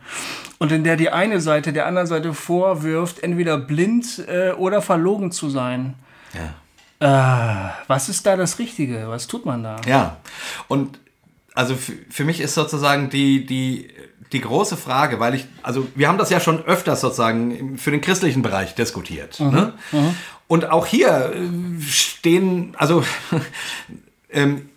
und 0.57 0.71
in 0.71 0.83
der 0.83 0.95
die 0.95 1.09
eine 1.09 1.41
Seite 1.41 1.73
der 1.73 1.87
anderen 1.87 2.07
Seite 2.07 2.33
vorwirft, 2.33 3.21
entweder 3.21 3.57
blind 3.57 4.23
äh, 4.27 4.51
oder 4.51 4.81
verlogen 4.81 5.31
zu 5.31 5.49
sein. 5.49 5.95
ja. 6.33 6.53
Äh, 7.01 7.69
was 7.87 8.09
ist 8.09 8.25
da 8.25 8.35
das 8.35 8.59
Richtige? 8.59 9.07
Was 9.07 9.27
tut 9.27 9.45
man 9.45 9.63
da? 9.63 9.77
Ja, 9.87 10.17
und 10.67 10.99
also 11.55 11.75
für, 11.75 11.93
für 12.09 12.25
mich 12.25 12.41
ist 12.41 12.55
sozusagen 12.55 13.09
die, 13.09 13.45
die, 13.45 13.89
die 14.31 14.41
große 14.41 14.77
Frage, 14.77 15.19
weil 15.19 15.35
ich, 15.35 15.45
also 15.63 15.87
wir 15.95 16.07
haben 16.07 16.17
das 16.17 16.29
ja 16.29 16.39
schon 16.39 16.63
öfters 16.65 17.01
sozusagen 17.01 17.77
für 17.77 17.91
den 17.91 18.01
christlichen 18.01 18.41
Bereich 18.41 18.75
diskutiert. 18.75 19.39
Ne? 19.39 19.73
Und 20.47 20.69
auch 20.69 20.85
hier 20.85 21.33
äh, 21.35 21.81
stehen, 21.81 22.75
also, 22.77 23.03
ähm, 24.31 24.69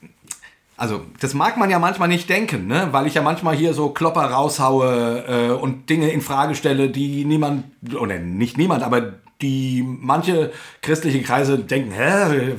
also 0.77 1.03
das 1.21 1.35
mag 1.35 1.57
man 1.57 1.71
ja 1.71 1.79
manchmal 1.79 2.09
nicht 2.09 2.29
denken, 2.29 2.67
ne? 2.67 2.89
weil 2.93 3.07
ich 3.07 3.15
ja 3.15 3.23
manchmal 3.23 3.57
hier 3.57 3.73
so 3.75 3.91
Klopper 3.91 4.25
raushaue 4.25 5.25
äh, 5.27 5.51
und 5.53 5.89
Dinge 5.91 6.11
in 6.11 6.21
Frage 6.21 6.55
stelle, 6.55 6.91
die 6.91 7.25
niemand, 7.25 7.65
oder 7.95 8.19
nicht 8.19 8.59
niemand, 8.59 8.83
aber 8.83 9.15
die 9.43 9.85
manche 9.87 10.53
christliche 10.81 11.23
Kreise 11.23 11.59
denken, 11.59 11.93
hä, 11.93 12.55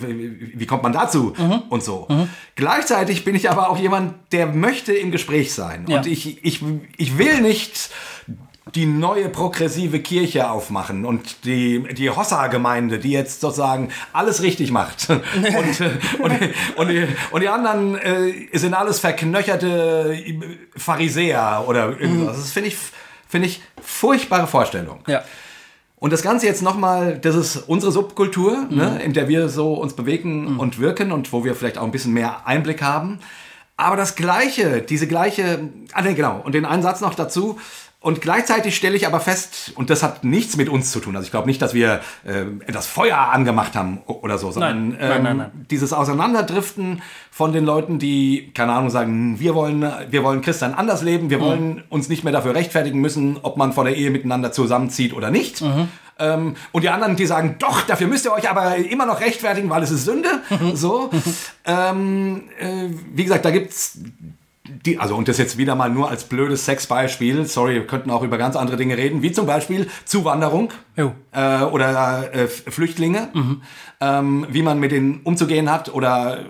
wie 0.54 0.66
kommt 0.66 0.84
man 0.84 0.94
dazu? 0.94 1.34
Und 1.70 1.84
so. 1.84 2.08
Gleichzeitig 2.56 3.26
bin 3.26 3.36
ich 3.36 3.50
aber 3.50 3.70
auch 3.70 3.80
jemand, 3.80 4.14
der 4.32 4.48
möchte 4.48 4.94
im 4.94 5.12
Gespräch 5.12 5.54
sein. 5.54 5.86
Ja. 5.88 5.98
Und 5.98 6.08
ich, 6.08 6.44
ich, 6.44 6.62
ich 6.98 7.18
will 7.18 7.42
nicht 7.42 7.90
die 8.76 8.86
neue 8.86 9.30
progressive 9.30 10.00
Kirche 10.00 10.50
aufmachen 10.50 11.06
und 11.06 11.46
die, 11.46 11.84
die 11.94 12.10
Hossa-Gemeinde, 12.10 12.98
die 12.98 13.12
jetzt 13.12 13.42
sozusagen 13.42 13.90
alles 14.14 14.42
richtig 14.42 14.72
macht. 14.72 15.10
Und, 15.10 15.82
und, 16.20 16.40
und, 16.76 16.88
die, 16.88 17.08
und 17.32 17.42
die 17.42 17.48
anderen 17.48 17.96
äh, 17.96 18.58
sind 18.58 18.74
alles 18.74 19.00
verknöcherte 19.00 20.18
Pharisäer 20.76 21.66
oder 21.68 22.00
irgendwas. 22.00 22.38
Das 22.38 22.52
finde 22.52 22.70
ich, 22.70 22.78
finde 23.28 23.48
ich 23.48 23.62
furchtbare 23.82 24.48
Vorstellung. 24.48 25.00
Ja. 25.08 25.24
Und 26.04 26.12
das 26.12 26.22
Ganze 26.22 26.48
jetzt 26.48 26.62
nochmal, 26.62 27.18
das 27.18 27.34
ist 27.34 27.56
unsere 27.56 27.94
Subkultur, 27.94 28.68
ne, 28.70 29.02
in 29.06 29.14
der 29.14 29.30
wir 29.30 29.48
so 29.48 29.76
uns 29.76 29.94
bewegen 29.94 30.60
und 30.60 30.78
wirken 30.78 31.14
und 31.14 31.32
wo 31.32 31.46
wir 31.46 31.56
vielleicht 31.56 31.78
auch 31.78 31.86
ein 31.86 31.92
bisschen 31.92 32.12
mehr 32.12 32.46
Einblick 32.46 32.82
haben. 32.82 33.20
Aber 33.78 33.96
das 33.96 34.16
Gleiche, 34.16 34.82
diese 34.82 35.08
gleiche, 35.08 35.70
ah 35.94 36.02
nee, 36.02 36.14
genau, 36.14 36.42
und 36.44 36.56
den 36.56 36.66
einen 36.66 36.84
Satz 36.84 37.00
noch 37.00 37.16
dazu. 37.16 37.58
Und 38.04 38.20
gleichzeitig 38.20 38.76
stelle 38.76 38.98
ich 38.98 39.08
aber 39.08 39.22
fest, 39.22 39.72
und 39.76 39.90
das 39.90 40.04
hat 40.04 40.26
nichts 40.26 40.58
mit 40.58 40.68
uns 40.68 40.92
zu 40.92 41.00
tun, 41.00 41.16
also 41.16 41.26
ich 41.26 41.32
glaube 41.32 41.48
nicht, 41.48 41.62
dass 41.62 41.74
wir 41.74 42.02
äh, 42.26 42.44
das 42.70 42.86
Feuer 42.86 43.18
angemacht 43.18 43.76
haben 43.76 44.00
oder 44.06 44.38
so, 44.38 44.52
sondern 44.52 44.90
Nein, 44.90 44.98
nein, 45.00 45.12
ähm, 45.18 45.24
nein, 45.24 45.38
nein. 45.38 45.66
dieses 45.72 45.94
Auseinanderdriften 45.94 47.02
von 47.32 47.54
den 47.54 47.64
Leuten, 47.64 48.00
die, 48.00 48.52
keine 48.54 48.74
Ahnung, 48.74 48.90
sagen, 48.90 49.40
wir 49.40 49.56
wollen, 49.56 49.90
wir 50.10 50.22
wollen 50.22 50.42
Christian 50.42 50.74
anders 50.74 51.02
leben, 51.02 51.28
Mhm. 51.28 51.30
wir 51.30 51.40
wollen 51.40 51.84
uns 51.88 52.10
nicht 52.10 52.26
mehr 52.26 52.34
dafür 52.34 52.54
rechtfertigen 52.54 53.00
müssen, 53.00 53.38
ob 53.42 53.56
man 53.56 53.72
vor 53.72 53.86
der 53.86 53.96
Ehe 53.96 54.12
miteinander 54.12 54.52
zusammenzieht 54.52 55.14
oder 55.14 55.32
nicht. 55.32 55.62
Mhm. 55.62 55.88
Ähm, 56.20 56.56
und 56.74 56.84
die 56.84 56.90
anderen, 56.90 57.16
die 57.16 57.26
sagen, 57.26 57.56
doch, 57.60 57.84
dafür 57.84 58.08
müsst 58.08 58.26
ihr 58.26 58.34
euch 58.34 58.50
aber 58.50 58.76
immer 58.76 59.06
noch 59.06 59.22
rechtfertigen, 59.22 59.70
weil 59.70 59.82
es 59.82 59.92
ist 59.92 60.04
Sünde. 60.04 60.28
Mhm. 60.50 60.76
so. 60.76 61.10
ähm, 61.66 62.44
äh, 62.60 62.90
wie 63.14 63.24
gesagt, 63.24 63.46
da 63.46 63.52
gibt's 63.52 63.98
die, 64.66 64.98
also 64.98 65.16
und 65.16 65.28
das 65.28 65.38
jetzt 65.38 65.58
wieder 65.58 65.76
mal 65.76 65.90
nur 65.90 66.10
als 66.10 66.24
blödes 66.24 66.66
Sexbeispiel, 66.66 67.46
sorry, 67.46 67.74
wir 67.76 67.88
könnten 67.88 68.10
auch 68.10 68.24
über 68.24 68.38
ganz 68.38 68.56
andere 68.56 68.78
Dinge 68.78 68.98
reden, 68.98 69.22
wie 69.22 69.32
zum 69.32 69.46
Beispiel 69.46 69.90
Zuwanderung 70.06 70.72
äh, 70.96 71.04
oder 71.64 72.34
äh, 72.34 72.48
Flüchtlinge, 72.48 73.30
ähm, 74.00 74.48
wie 74.50 74.62
man 74.62 74.80
mit 74.80 74.94
denen 74.94 75.22
umzugehen 75.24 75.70
hat 75.70 75.94
oder 75.94 76.46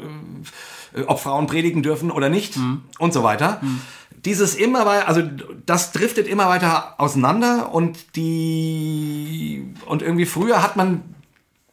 äh, 0.95 1.01
ob 1.07 1.19
Frauen 1.21 1.47
predigen 1.47 1.81
dürfen 1.81 2.11
oder 2.11 2.29
nicht 2.29 2.55
und 2.99 3.13
so 3.13 3.23
weiter. 3.23 3.61
Dieses 4.25 4.53
immer 4.55 4.85
weiter, 4.85 5.07
also 5.07 5.23
das 5.65 5.91
driftet 5.91 6.27
immer 6.27 6.47
weiter 6.47 6.99
auseinander 6.99 7.73
und 7.73 8.15
die 8.15 9.73
und 9.87 10.03
irgendwie 10.03 10.25
früher 10.25 10.61
hat 10.61 10.75
man 10.75 11.01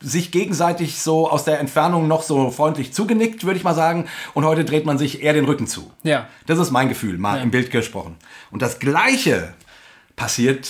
sich 0.00 0.30
gegenseitig 0.32 1.00
so 1.00 1.28
aus 1.28 1.44
der 1.44 1.60
Entfernung 1.60 2.08
noch 2.08 2.22
so 2.22 2.50
freundlich 2.50 2.92
zugenickt, 2.92 3.44
würde 3.44 3.58
ich 3.58 3.64
mal 3.64 3.74
sagen. 3.74 4.06
Und 4.34 4.44
heute 4.44 4.64
dreht 4.64 4.86
man 4.86 4.98
sich 4.98 5.22
eher 5.22 5.34
den 5.34 5.44
Rücken 5.44 5.66
zu. 5.66 5.90
Ja. 6.02 6.26
Das 6.46 6.58
ist 6.58 6.70
mein 6.70 6.88
Gefühl, 6.88 7.18
mal 7.18 7.40
im 7.40 7.50
Bild 7.50 7.70
gesprochen. 7.70 8.16
Und 8.50 8.62
das 8.62 8.78
Gleiche 8.78 9.52
passiert 10.16 10.68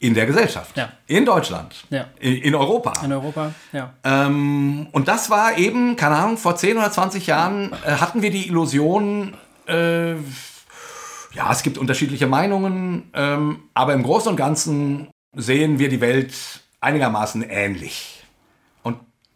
in 0.00 0.14
der 0.14 0.26
Gesellschaft. 0.26 0.76
Ja. 0.76 0.90
In 1.06 1.24
Deutschland. 1.24 1.74
Ja. 1.88 2.06
In, 2.20 2.34
in 2.34 2.54
Europa. 2.54 2.92
In 3.02 3.12
Europa, 3.12 3.52
ja. 3.72 3.94
Ähm, 4.04 4.88
und 4.92 5.08
das 5.08 5.30
war 5.30 5.56
eben, 5.56 5.96
keine 5.96 6.16
Ahnung, 6.16 6.36
vor 6.36 6.56
10 6.56 6.76
oder 6.76 6.90
20 6.90 7.26
Jahren 7.26 7.72
äh, 7.86 7.92
hatten 7.92 8.20
wir 8.20 8.30
die 8.30 8.48
Illusion, 8.48 9.34
äh, 9.66 10.12
ja, 10.12 11.50
es 11.50 11.62
gibt 11.62 11.78
unterschiedliche 11.78 12.26
Meinungen, 12.26 13.10
ähm, 13.14 13.62
aber 13.72 13.94
im 13.94 14.02
Großen 14.02 14.30
und 14.30 14.36
Ganzen 14.36 15.08
sehen 15.34 15.78
wir 15.78 15.88
die 15.88 16.00
Welt 16.00 16.34
einigermaßen 16.80 17.42
ähnlich. 17.42 18.13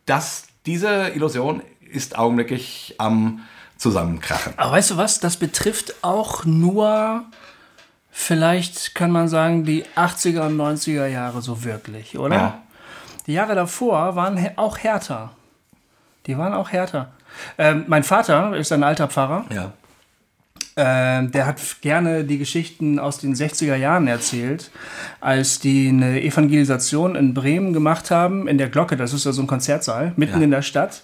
Und 0.08 0.14
das, 0.14 0.44
diese 0.64 1.08
Illusion 1.08 1.62
ist 1.80 2.18
augenblicklich 2.18 2.94
am 2.96 3.40
Zusammenkrachen. 3.76 4.54
Aber 4.56 4.72
weißt 4.72 4.92
du 4.92 4.96
was? 4.96 5.20
Das 5.20 5.36
betrifft 5.36 6.02
auch 6.02 6.46
nur, 6.46 7.24
vielleicht 8.10 8.94
kann 8.94 9.10
man 9.10 9.28
sagen, 9.28 9.64
die 9.64 9.84
80er 9.96 10.46
und 10.46 10.56
90er 10.56 11.06
Jahre 11.06 11.42
so 11.42 11.62
wirklich, 11.62 12.18
oder? 12.18 12.36
Ja. 12.36 12.62
Die 13.26 13.34
Jahre 13.34 13.54
davor 13.54 14.16
waren 14.16 14.38
auch 14.56 14.78
härter. 14.78 15.32
Die 16.26 16.38
waren 16.38 16.54
auch 16.54 16.70
härter. 16.70 17.12
Ähm, 17.58 17.84
mein 17.86 18.02
Vater 18.02 18.56
ist 18.56 18.72
ein 18.72 18.82
alter 18.82 19.08
Pfarrer. 19.08 19.44
Ja. 19.50 19.72
Ähm, 20.80 21.32
der 21.32 21.46
hat 21.46 21.60
gerne 21.80 22.22
die 22.22 22.38
Geschichten 22.38 23.00
aus 23.00 23.18
den 23.18 23.34
60er 23.34 23.74
Jahren 23.74 24.06
erzählt, 24.06 24.70
als 25.20 25.58
die 25.58 25.88
eine 25.88 26.22
Evangelisation 26.22 27.16
in 27.16 27.34
Bremen 27.34 27.72
gemacht 27.72 28.12
haben, 28.12 28.46
in 28.46 28.58
der 28.58 28.68
Glocke, 28.68 28.96
das 28.96 29.12
ist 29.12 29.24
ja 29.26 29.32
so 29.32 29.42
ein 29.42 29.48
Konzertsaal, 29.48 30.12
mitten 30.14 30.38
Ja. 30.38 30.44
in 30.44 30.52
der 30.52 30.62
Stadt. 30.62 31.02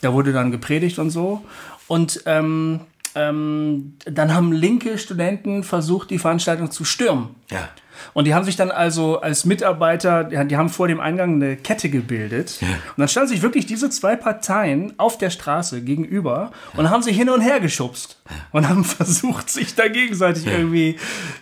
Da 0.00 0.12
wurde 0.12 0.32
dann 0.32 0.52
gepredigt 0.52 1.00
und 1.00 1.10
so. 1.10 1.42
Und 1.88 2.22
ähm, 2.26 2.80
ähm, 3.16 3.94
dann 4.04 4.32
haben 4.32 4.52
linke 4.52 4.96
Studenten 4.96 5.64
versucht, 5.64 6.10
die 6.10 6.18
Veranstaltung 6.20 6.70
zu 6.70 6.84
stürmen. 6.84 7.30
Ja. 7.50 7.68
Und 8.14 8.26
die 8.26 8.34
haben 8.34 8.44
sich 8.44 8.56
dann 8.56 8.70
also 8.70 9.20
als 9.20 9.44
Mitarbeiter, 9.44 10.24
die 10.24 10.56
haben 10.56 10.68
vor 10.68 10.88
dem 10.88 11.00
Eingang 11.00 11.34
eine 11.34 11.56
Kette 11.56 11.88
gebildet. 11.88 12.58
Und 12.62 12.98
dann 12.98 13.08
standen 13.08 13.28
sich 13.30 13.42
wirklich 13.42 13.66
diese 13.66 13.90
zwei 13.90 14.16
Parteien 14.16 14.94
auf 14.98 15.18
der 15.18 15.30
Straße 15.30 15.82
gegenüber 15.82 16.50
und 16.76 16.90
haben 16.90 17.02
sich 17.02 17.16
hin 17.16 17.30
und 17.30 17.40
her 17.40 17.60
geschubst. 17.60 18.18
Und 18.52 18.68
haben 18.68 18.84
versucht, 18.96 19.50
sich 19.50 19.74
da 19.74 19.88
gegenseitig 19.88 20.46
irgendwie 20.46 20.98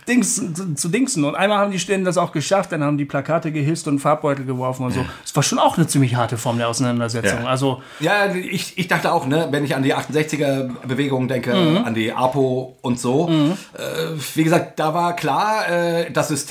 Dings, 0.07 0.41
zu, 0.75 0.89
dingsen. 0.89 1.23
Und 1.25 1.35
einmal 1.35 1.57
haben 1.57 1.71
die 1.71 1.79
Studenten 1.79 2.05
das 2.05 2.17
auch 2.17 2.31
geschafft, 2.31 2.71
dann 2.71 2.83
haben 2.83 2.97
die 2.97 3.05
Plakate 3.05 3.51
gehisst 3.51 3.87
und 3.87 3.99
Farbbeutel 3.99 4.45
geworfen 4.45 4.85
und 4.85 4.91
so. 4.91 5.05
Es 5.23 5.35
war 5.35 5.43
schon 5.43 5.57
auch 5.57 5.77
eine 5.77 5.87
ziemlich 5.87 6.15
harte 6.15 6.37
Form 6.37 6.57
der 6.57 6.69
Auseinandersetzung. 6.69 7.43
Ja. 7.43 7.49
Also, 7.49 7.81
Ja, 7.99 8.33
ich, 8.33 8.77
ich 8.77 8.87
dachte 8.87 9.11
auch, 9.11 9.25
ne, 9.25 9.47
wenn 9.51 9.63
ich 9.63 9.75
an 9.75 9.83
die 9.83 9.95
68er-Bewegung 9.95 11.27
denke, 11.27 11.53
an 11.83 11.93
die 11.93 12.11
APO 12.11 12.77
und 12.81 12.99
so. 12.99 13.29
Äh, 13.29 14.17
wie 14.35 14.43
gesagt, 14.43 14.79
da 14.79 14.93
war 14.93 15.15
klar, 15.15 15.67
äh, 15.69 16.11
das 16.11 16.27
System, 16.27 16.44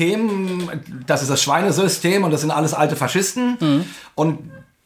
das 1.07 1.23
ist 1.23 1.31
das 1.31 1.43
Schweinesystem 1.43 2.25
und 2.25 2.31
das 2.31 2.41
sind 2.41 2.51
alles 2.51 2.75
alte 2.75 2.97
Faschisten. 2.97 3.85
Und 4.15 4.39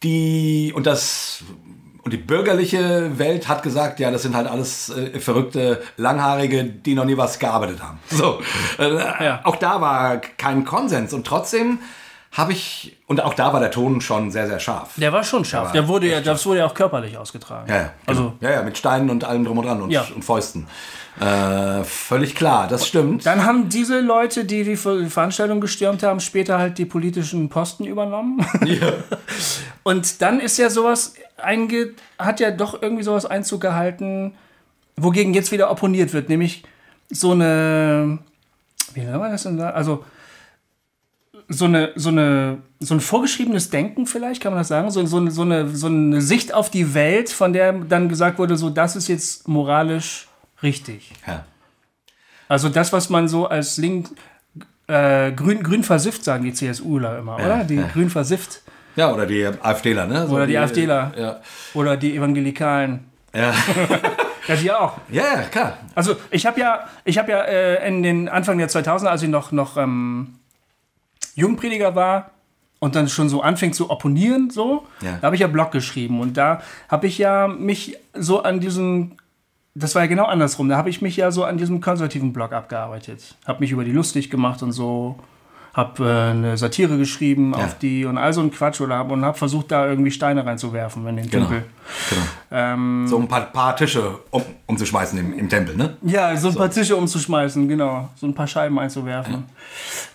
die, 0.03 0.71
und 0.75 0.85
das, 0.85 1.43
und 2.03 2.11
die 2.13 2.17
bürgerliche 2.17 3.17
Welt 3.19 3.47
hat 3.47 3.63
gesagt, 3.63 3.99
ja, 3.99 4.11
das 4.11 4.21
sind 4.21 4.35
halt 4.35 4.47
alles 4.47 4.89
äh, 4.89 5.19
verrückte, 5.19 5.81
langhaarige, 5.97 6.63
die 6.63 6.95
noch 6.95 7.05
nie 7.05 7.17
was 7.17 7.37
gearbeitet 7.39 7.81
haben. 7.83 7.99
So, 8.09 8.39
äh, 8.77 8.95
Ja. 9.23 9.41
auch 9.43 9.57
da 9.57 9.81
war 9.81 10.17
kein 10.17 10.63
Konsens 10.65 11.13
und 11.13 11.27
trotzdem 11.27 11.79
habe 12.31 12.51
ich, 12.53 12.95
und 13.07 13.21
auch 13.21 13.33
da 13.33 13.53
war 13.53 13.59
der 13.59 13.71
Ton 13.71 14.01
schon 14.01 14.29
sehr, 14.31 14.47
sehr 14.47 14.59
scharf. 14.59 14.91
der 14.97 15.11
war 15.11 15.23
schon 15.23 15.43
scharf. 15.45 15.71
Der 15.71 15.87
wurde 15.87 16.07
ja, 16.07 16.21
das 16.21 16.45
wurde 16.45 16.59
ja 16.59 16.65
auch 16.67 16.73
körperlich 16.75 17.17
ausgetragen. 17.17 17.67
Ja, 17.69 17.75
ja, 17.77 17.89
Also, 18.05 18.21
genau. 18.21 18.35
ja, 18.41 18.51
ja, 18.51 18.61
mit 18.63 18.77
Steinen 18.77 19.09
und 19.09 19.23
allem 19.23 19.45
drum 19.45 19.57
und 19.57 19.65
dran 19.65 19.81
und, 19.81 19.89
Ja. 19.89 20.05
und 20.15 20.23
Fäusten. 20.23 20.67
Äh, 21.19 21.83
völlig 21.83 22.35
klar, 22.35 22.67
das 22.67 22.87
stimmt. 22.87 23.25
Dann 23.25 23.43
haben 23.45 23.67
diese 23.67 23.99
Leute, 23.99 24.45
die 24.45 24.63
die 24.63 24.77
Ver- 24.77 25.07
Veranstaltung 25.09 25.59
gestürmt 25.59 26.01
haben, 26.03 26.19
später 26.21 26.59
halt 26.59 26.77
die 26.77 26.85
politischen 26.85 27.49
Posten 27.49 27.83
übernommen. 27.85 28.45
Ja. 28.63 28.93
Und 29.83 30.21
dann 30.21 30.39
ist 30.39 30.57
ja 30.57 30.69
sowas 30.69 31.15
einge 31.37 31.89
hat 32.17 32.39
ja 32.39 32.51
doch 32.51 32.81
irgendwie 32.81 33.03
sowas 33.03 33.25
Einzug 33.25 33.59
gehalten, 33.61 34.33
wogegen 34.97 35.33
jetzt 35.33 35.51
wieder 35.51 35.71
opponiert 35.71 36.13
wird, 36.13 36.29
nämlich 36.29 36.63
so 37.09 37.31
eine 37.31 38.19
wie 38.93 39.05
soll 39.05 39.17
man 39.17 39.31
das 39.31 39.43
denn 39.43 39.57
sagen? 39.57 39.75
Also 39.75 40.03
so 41.49 41.65
eine 41.65 41.91
so 41.95 42.09
eine 42.09 42.59
so 42.79 42.93
ein 42.93 43.01
vorgeschriebenes 43.01 43.69
Denken 43.71 44.05
vielleicht 44.05 44.41
kann 44.41 44.53
man 44.53 44.61
das 44.61 44.69
sagen, 44.69 44.89
so, 44.91 45.05
so, 45.05 45.17
eine, 45.17 45.31
so 45.31 45.41
eine 45.41 45.69
so 45.75 45.87
eine 45.87 46.21
Sicht 46.21 46.53
auf 46.53 46.69
die 46.69 46.93
Welt, 46.93 47.29
von 47.29 47.51
der 47.51 47.73
dann 47.73 48.07
gesagt 48.07 48.39
wurde, 48.39 48.55
so 48.55 48.69
das 48.69 48.95
ist 48.95 49.07
jetzt 49.07 49.47
moralisch 49.47 50.27
richtig. 50.63 51.11
Ja. 51.27 51.45
Also 52.47 52.69
das, 52.69 52.93
was 52.93 53.09
man 53.09 53.27
so 53.27 53.47
als 53.47 53.77
Link, 53.77 54.09
äh, 54.87 55.31
grün, 55.31 55.61
grün 55.61 55.83
versifft, 55.83 56.23
sagen 56.23 56.43
die 56.43 56.53
CSUler 56.53 57.19
immer, 57.19 57.35
oder? 57.35 57.63
Die 57.63 57.75
ja. 57.75 57.87
grün 57.87 58.09
versifft. 58.09 58.61
ja, 58.95 59.11
oder 59.11 59.25
die 59.25 59.45
AfDler, 59.45 60.07
ne? 60.07 60.27
So 60.27 60.35
Oder 60.35 60.47
die 60.47 60.57
AfDler. 60.57 61.11
Ja. 61.17 61.41
Oder 61.73 61.97
die 61.97 62.15
Evangelikalen. 62.15 63.05
Ja. 63.33 63.53
Ja, 64.47 64.55
die 64.55 64.71
auch. 64.71 64.93
ja, 65.11 65.23
ja, 65.35 65.41
klar. 65.43 65.77
Also 65.93 66.15
ich 66.31 66.47
habe 66.47 66.59
ja, 66.59 66.87
ich 67.05 67.19
habe 67.19 67.29
ja 67.29 67.41
äh, 67.41 67.87
in 67.87 68.01
den 68.01 68.27
Anfang 68.27 68.57
der 68.57 68.67
2000er, 68.67 69.05
als 69.05 69.21
ich 69.21 69.29
noch, 69.29 69.51
noch 69.51 69.77
ähm, 69.77 70.38
Jungprediger 71.39 71.95
war 71.95 72.31
und 72.79 72.95
dann 72.95 73.07
schon 73.09 73.27
so 73.29 73.41
anfing 73.41 73.73
zu 73.73 73.89
opponieren, 73.89 74.49
so, 74.49 74.85
Ja. 75.01 75.17
da 75.19 75.23
habe 75.27 75.35
ich 75.35 75.41
ja 75.41 75.47
Blog 75.47 75.71
geschrieben 75.71 76.19
und 76.21 76.37
da 76.37 76.61
habe 76.87 77.07
ich 77.07 77.17
ja 77.17 77.47
mich 77.47 77.97
so 78.13 78.43
an 78.43 78.59
diesem, 78.59 79.13
das 79.75 79.95
war 79.95 80.03
ja 80.03 80.07
genau 80.07 80.25
andersrum, 80.25 80.69
da 80.69 80.77
habe 80.77 80.89
ich 80.89 81.01
mich 81.01 81.17
ja 81.17 81.31
so 81.31 81.43
an 81.43 81.57
diesem 81.57 81.81
konservativen 81.81 82.31
Blog 82.33 82.53
abgearbeitet, 82.53 83.35
habe 83.45 83.59
mich 83.61 83.71
über 83.71 83.83
die 83.83 83.91
lustig 83.91 84.29
gemacht 84.29 84.63
und 84.63 84.71
so, 84.71 85.17
habe 85.73 86.03
äh, 86.03 86.31
eine 86.31 86.57
Satire 86.57 86.97
geschrieben 86.97 87.53
Ja. 87.57 87.65
auf 87.65 87.77
die 87.77 88.05
und 88.05 88.17
all 88.17 88.33
so 88.33 88.41
ein 88.41 88.51
Quatsch 88.51 88.81
oder 88.81 88.97
hab, 88.97 89.11
und 89.11 89.23
habe 89.23 89.37
versucht 89.37 89.71
da 89.71 89.87
irgendwie 89.87 90.11
Steine 90.11 90.45
reinzuwerfen 90.45 91.07
in 91.07 91.17
den 91.17 91.29
Genau. 91.29 91.45
Tempel. 91.47 91.65
genau. 92.09 92.21
Ähm, 92.51 93.07
So 93.07 93.17
ein 93.19 93.27
paar, 93.27 93.41
paar 93.41 93.75
Tische 93.75 94.17
um, 94.31 94.41
umzuschmeißen 94.67 95.17
im, 95.19 95.33
im 95.37 95.47
Tempel, 95.49 95.75
ne? 95.77 95.97
Ja, 96.01 96.35
so 96.37 96.49
ein 96.49 96.55
paar 96.55 96.69
Tische 96.69 96.95
umzuschmeißen, 96.95 97.67
genau. 97.67 98.09
So 98.15 98.27
ein 98.27 98.33
paar 98.33 98.47
Scheiben 98.47 98.77
einzuwerfen. 98.79 99.45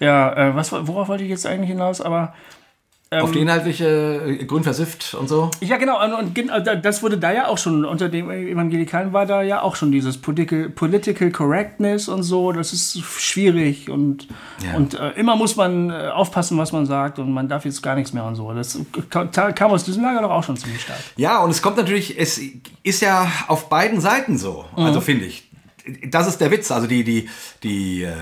Ja, 0.00 0.32
äh, 0.32 0.54
was, 0.56 0.72
worauf 0.72 1.08
wollte 1.08 1.24
ich 1.24 1.30
jetzt 1.30 1.46
eigentlich 1.46 1.70
hinaus? 1.70 2.00
Aber 2.00 2.34
Auf 3.22 3.32
die 3.32 3.40
inhaltliche 3.40 4.22
äh, 4.40 4.44
grün 4.44 4.62
versifft 4.62 5.14
und 5.14 5.28
so. 5.28 5.50
ja, 5.60 5.76
genau. 5.76 6.02
Und, 6.18 6.36
äh, 6.38 6.80
das 6.80 7.02
wurde 7.02 7.18
da 7.18 7.32
ja 7.32 7.48
auch 7.48 7.58
schon, 7.58 7.84
unter 7.84 8.08
dem 8.08 8.30
Evangelikalen 8.30 9.12
war 9.12 9.26
da 9.26 9.42
ja 9.42 9.62
auch 9.62 9.76
schon 9.76 9.92
dieses 9.92 10.18
Political, 10.18 10.70
Political 10.70 11.30
Correctness 11.30 12.08
und 12.08 12.22
so. 12.22 12.52
Das 12.52 12.72
ist 12.72 12.98
schwierig 13.20 13.90
und, 13.90 14.28
Ja. 14.64 14.76
und 14.76 14.94
äh, 14.94 15.10
immer 15.12 15.36
muss 15.36 15.56
man 15.56 15.90
äh, 15.90 16.08
aufpassen, 16.12 16.58
was 16.58 16.72
man 16.72 16.86
sagt 16.86 17.18
und 17.18 17.32
man 17.32 17.48
darf 17.48 17.64
jetzt 17.64 17.82
gar 17.82 17.94
nichts 17.94 18.12
mehr 18.12 18.24
und 18.24 18.34
so. 18.36 18.52
Das 18.52 18.78
kam, 19.10 19.70
aus 19.70 19.84
diesem 19.84 20.02
Lager 20.02 20.22
doch 20.22 20.30
auch 20.30 20.44
schon 20.44 20.56
ziemlich 20.56 20.82
stark. 20.82 20.98
Ja, 21.16 21.38
und 21.42 21.50
es 21.50 21.62
kommt 21.62 21.76
natürlich, 21.76 22.18
es 22.18 22.40
ist 22.82 23.00
ja 23.02 23.30
auf 23.48 23.68
beiden 23.68 24.00
Seiten 24.00 24.38
so, 24.38 24.64
also 24.76 25.00
finde 25.00 25.26
ich. 25.26 25.50
Das 26.08 26.26
ist 26.26 26.40
der 26.40 26.50
Witz, 26.50 26.70
also 26.70 26.86
die, 26.86 27.04
die, 27.04 27.28
die, 27.62 28.04
äh, 28.04 28.12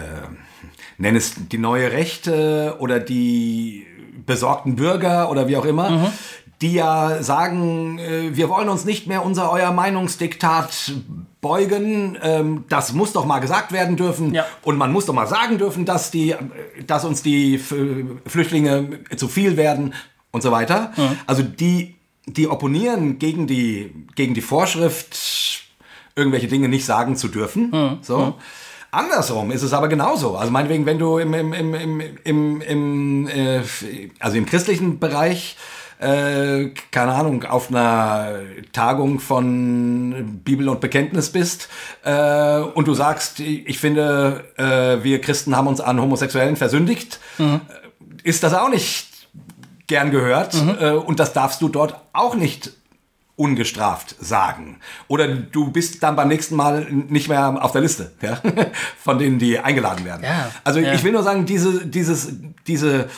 nenn 0.98 1.14
es 1.16 1.35
die 1.48 1.59
neue 1.59 1.92
Rechte 1.92 2.76
oder 2.81 2.98
die 2.98 3.87
besorgten 4.27 4.77
Bürger 4.77 5.31
oder 5.31 5.48
wie 5.48 5.57
auch 5.57 5.64
immer, 5.64 6.12
die 6.61 6.75
ja 6.75 7.22
sagen, 7.22 7.98
äh, 7.98 8.37
wir 8.37 8.48
wollen 8.48 8.68
uns 8.68 8.85
nicht 8.85 9.09
mehr 9.09 9.25
unser 9.25 9.51
euer 9.51 9.72
Meinungsdiktat 9.72 10.92
beugen. 11.40 12.16
Ähm, 12.22 12.64
das 12.68 12.92
muss 12.92 13.12
doch 13.12 13.25
mal 13.25 13.40
gesagt 13.40 13.72
werden 13.72 13.96
dürfen. 13.96 14.33
Ja. 14.33 14.46
Und 14.62 14.79
man 14.79 14.92
muss 14.92 15.07
doch 15.07 15.14
mal 15.14 15.27
sagen 15.27 15.59
dürfen, 15.59 15.85
dass, 15.85 16.12
die, 16.12 16.37
dass 16.87 17.05
uns 17.05 17.22
die 17.22 17.59
Flüchtlinge 17.59 19.01
zu 19.16 19.27
viel 19.27 19.57
werden 19.57 19.92
und 20.31 20.42
so 20.42 20.53
weiter. 20.53 20.92
Also 21.27 21.42
die, 21.42 21.96
die 22.27 22.46
opponieren 22.46 23.18
gegen 23.18 23.48
die, 23.48 23.92
gegen 24.14 24.35
die 24.35 24.40
Vorschrift, 24.40 25.64
irgendwelche 26.14 26.46
Dinge 26.46 26.68
nicht 26.68 26.85
sagen 26.85 27.16
zu 27.16 27.27
dürfen. 27.27 27.98
So. 28.03 28.35
Andersrum 28.92 29.50
ist 29.50 29.62
es 29.62 29.72
aber 29.72 29.88
genauso. 29.88 30.37
Also 30.37 30.52
meinetwegen, 30.52 30.85
wenn 30.85 30.98
du 30.98 31.16
im, 31.16 31.33
im, 31.33 31.52
im, 31.55 31.74
im, 31.74 32.00
im, 32.24 32.61
im 32.61 33.28
äh, 33.28 33.62
also 34.20 34.37
im 34.37 34.44
christlichen 34.46 34.98
Bereich 34.98 35.57
äh, 35.98 36.70
keine 36.90 37.12
Ahnung, 37.12 37.44
auf 37.44 37.70
einer 37.70 38.40
Tagung 38.72 39.18
von 39.18 40.40
Bibel 40.44 40.68
und 40.68 40.81
Bekenntnis 40.81 41.31
bist 41.31 41.68
äh, 42.05 42.59
und 42.59 42.87
du 42.87 42.94
sagst, 42.94 43.40
ich 43.40 43.78
finde, 43.78 44.44
äh, 44.57 45.02
wir 45.05 45.20
Christen 45.20 45.57
haben 45.57 45.68
uns 45.68 45.81
an 45.81 46.00
Homosexuellen 46.00 46.57
versündigt, 46.57 47.18
äh, 47.38 47.61
ist 48.24 48.42
das 48.42 48.52
auch 48.52 48.68
nicht 48.68 49.09
gern 49.87 50.11
gehört 50.11 50.55
äh, 50.81 50.90
und 50.90 51.18
das 51.20 51.33
darfst 51.33 51.62
du 51.62 51.68
dort 51.68 51.94
auch 52.12 52.35
nicht 52.35 52.72
ungestraft 53.37 54.14
sagen. 54.21 54.79
Oder 55.09 55.27
du 55.29 55.71
bist 55.73 56.03
dann 56.03 56.16
beim 56.16 56.29
nächsten 56.29 56.55
Mal 56.55 56.87
nicht 56.90 57.29
mehr 57.29 57.64
auf 57.64 57.73
der 57.73 57.81
Liste, 57.81 58.12
ja? 58.21 58.40
von 59.03 59.18
denen, 59.18 59.38
die 59.38 59.59
eingeladen 59.59 60.05
werden. 60.05 60.23
Ja. 60.25 60.51
Also 60.64 60.81
Ja. 60.81 60.92
ich 60.92 61.03
will 61.03 61.12
nur 61.12 61.23
sagen, 61.23 61.47
diese, 61.47 61.87
dieses, 61.87 62.33
diese, 62.66 63.09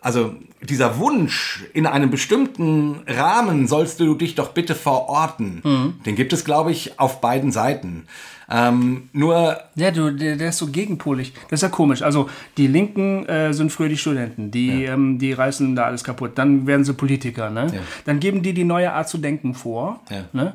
also 0.00 0.34
dieser 0.60 0.98
Wunsch, 0.98 1.64
in 1.72 1.86
einem 1.86 2.10
bestimmten 2.10 3.00
Rahmen 3.06 3.66
sollst 3.66 4.00
du 4.00 4.14
dich 4.14 4.34
doch 4.34 4.50
bitte 4.52 4.74
verorten, 4.74 5.60
Mhm. 5.64 5.94
den 6.04 6.14
gibt 6.14 6.32
es, 6.34 6.44
glaube 6.44 6.70
ich, 6.70 6.98
auf 7.00 7.20
beiden 7.20 7.50
Seiten. 7.52 8.06
Ähm, 8.50 9.08
nur 9.12 9.56
Ja, 9.74 9.90
du, 9.90 10.10
der, 10.10 10.36
der 10.36 10.48
ist 10.50 10.58
so 10.58 10.66
gegenpolig. 10.68 11.32
Das 11.50 11.58
ist 11.58 11.62
ja 11.62 11.68
komisch. 11.68 12.02
Also 12.02 12.28
die 12.56 12.66
Linken 12.66 13.26
äh, 13.26 13.52
sind 13.52 13.72
früher 13.72 13.88
die 13.88 13.96
Studenten, 13.96 14.50
die, 14.50 14.84
ähm, 14.84 15.18
die 15.18 15.32
reißen 15.32 15.74
da 15.74 15.84
alles 15.84 16.04
kaputt. 16.04 16.32
Dann 16.36 16.66
werden 16.66 16.84
sie 16.84 16.94
Politiker, 16.94 17.50
ne? 17.50 17.66
Ja. 17.72 17.80
Dann 18.04 18.20
geben 18.20 18.42
die 18.42 18.52
die 18.52 18.64
neue 18.64 18.92
Art 18.92 19.08
zu 19.08 19.18
denken 19.18 19.54
vor. 19.54 20.00
Ja. 20.10 20.24
Ne? 20.32 20.54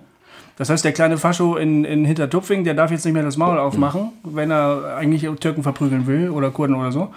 Das 0.59 0.69
heißt, 0.69 0.83
der 0.83 0.91
kleine 0.91 1.17
Fascho 1.17 1.55
in, 1.55 1.85
in 1.85 2.03
Hintertupfing, 2.03 2.65
der 2.65 2.73
darf 2.73 2.91
jetzt 2.91 3.05
nicht 3.05 3.13
mehr 3.13 3.23
das 3.23 3.37
Maul 3.37 3.57
aufmachen, 3.57 4.09
wenn 4.23 4.51
er 4.51 4.97
eigentlich 4.97 5.25
Türken 5.39 5.63
verprügeln 5.63 6.05
will 6.05 6.29
oder 6.31 6.51
Kurden 6.51 6.75
oder 6.75 6.91
so. 6.91 7.13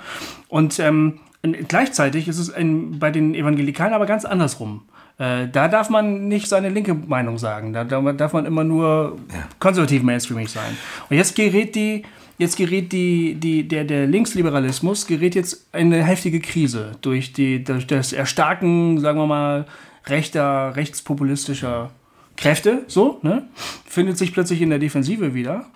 Und 0.46 0.78
ähm, 0.78 1.18
gleichzeitig 1.66 2.28
ist 2.28 2.38
es 2.38 2.48
in, 2.48 3.00
bei 3.00 3.10
den 3.10 3.34
Evangelikalen 3.34 3.94
aber 3.94 4.06
ganz 4.06 4.24
andersrum. 4.24 4.82
Äh, 5.18 5.48
da 5.48 5.68
darf 5.68 5.90
man 5.90 6.28
nicht 6.28 6.48
seine 6.48 6.68
linke 6.68 6.94
Meinung 6.94 7.38
sagen. 7.38 7.72
Da, 7.72 7.84
da 7.84 8.00
darf 8.12 8.32
man 8.32 8.46
immer 8.46 8.64
nur 8.64 9.18
konservativ 9.58 10.02
mainstreamig 10.02 10.48
sein. 10.48 10.76
Und 11.08 11.16
jetzt 11.16 11.34
gerät 11.34 11.74
die, 11.74 12.04
jetzt 12.38 12.56
gerät 12.56 12.92
die, 12.92 13.34
die, 13.34 13.66
der, 13.66 13.84
der 13.84 14.06
Linksliberalismus 14.06 15.06
gerät 15.06 15.34
jetzt 15.34 15.68
in 15.72 15.92
eine 15.92 16.02
heftige 16.02 16.40
Krise 16.40 16.92
durch, 17.00 17.32
die, 17.32 17.62
durch 17.62 17.86
das 17.86 18.12
Erstarken, 18.12 18.98
sagen 19.00 19.18
wir 19.18 19.26
mal, 19.26 19.66
rechter, 20.06 20.74
rechtspopulistischer 20.74 21.90
Kräfte, 22.36 22.82
so, 22.88 23.18
ne? 23.22 23.46
Findet 23.86 24.18
sich 24.18 24.32
plötzlich 24.32 24.62
in 24.62 24.70
der 24.70 24.78
Defensive 24.78 25.34
wieder. 25.34 25.66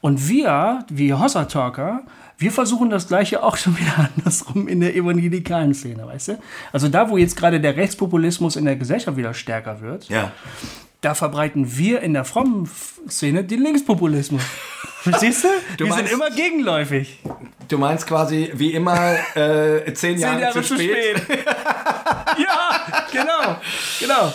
Und 0.00 0.28
wir, 0.28 0.84
wie 0.90 1.14
Hossa 1.14 1.44
Talker, 1.44 2.02
wir 2.42 2.52
versuchen 2.52 2.90
das 2.90 3.08
Gleiche 3.08 3.42
auch 3.42 3.56
schon 3.56 3.78
wieder 3.78 4.10
andersrum 4.16 4.68
in 4.68 4.80
der 4.80 4.94
evangelikalen 4.94 5.72
Szene, 5.74 6.06
weißt 6.06 6.28
du? 6.28 6.38
Also 6.72 6.88
da, 6.88 7.08
wo 7.08 7.16
jetzt 7.16 7.36
gerade 7.36 7.60
der 7.60 7.76
Rechtspopulismus 7.76 8.56
in 8.56 8.64
der 8.66 8.76
Gesellschaft 8.76 9.16
wieder 9.16 9.32
stärker 9.32 9.80
wird, 9.80 10.08
ja, 10.08 10.32
da 11.00 11.14
verbreiten 11.14 11.76
wir 11.78 12.00
in 12.00 12.12
der 12.12 12.24
frommen 12.24 12.68
Szene 13.08 13.42
den 13.44 13.62
Linkspopulismus. 13.62 14.42
Verstehst 15.02 15.42
du? 15.44 15.48
Du 15.78 15.84
wir 15.84 15.90
meinst- 15.90 16.10
sind 16.10 16.20
immer 16.20 16.30
gegenläufig. 16.30 17.18
du 17.68 17.78
meinst 17.78 18.06
quasi 18.06 18.52
wie 18.54 18.72
immer 18.72 19.14
äh, 19.34 19.92
zehn, 19.94 20.16
Jahre, 20.18 20.52
zu 20.52 20.62
spät. 20.62 21.20
ja, 22.38 23.06
genau, 23.10 23.56
genau. 24.00 24.32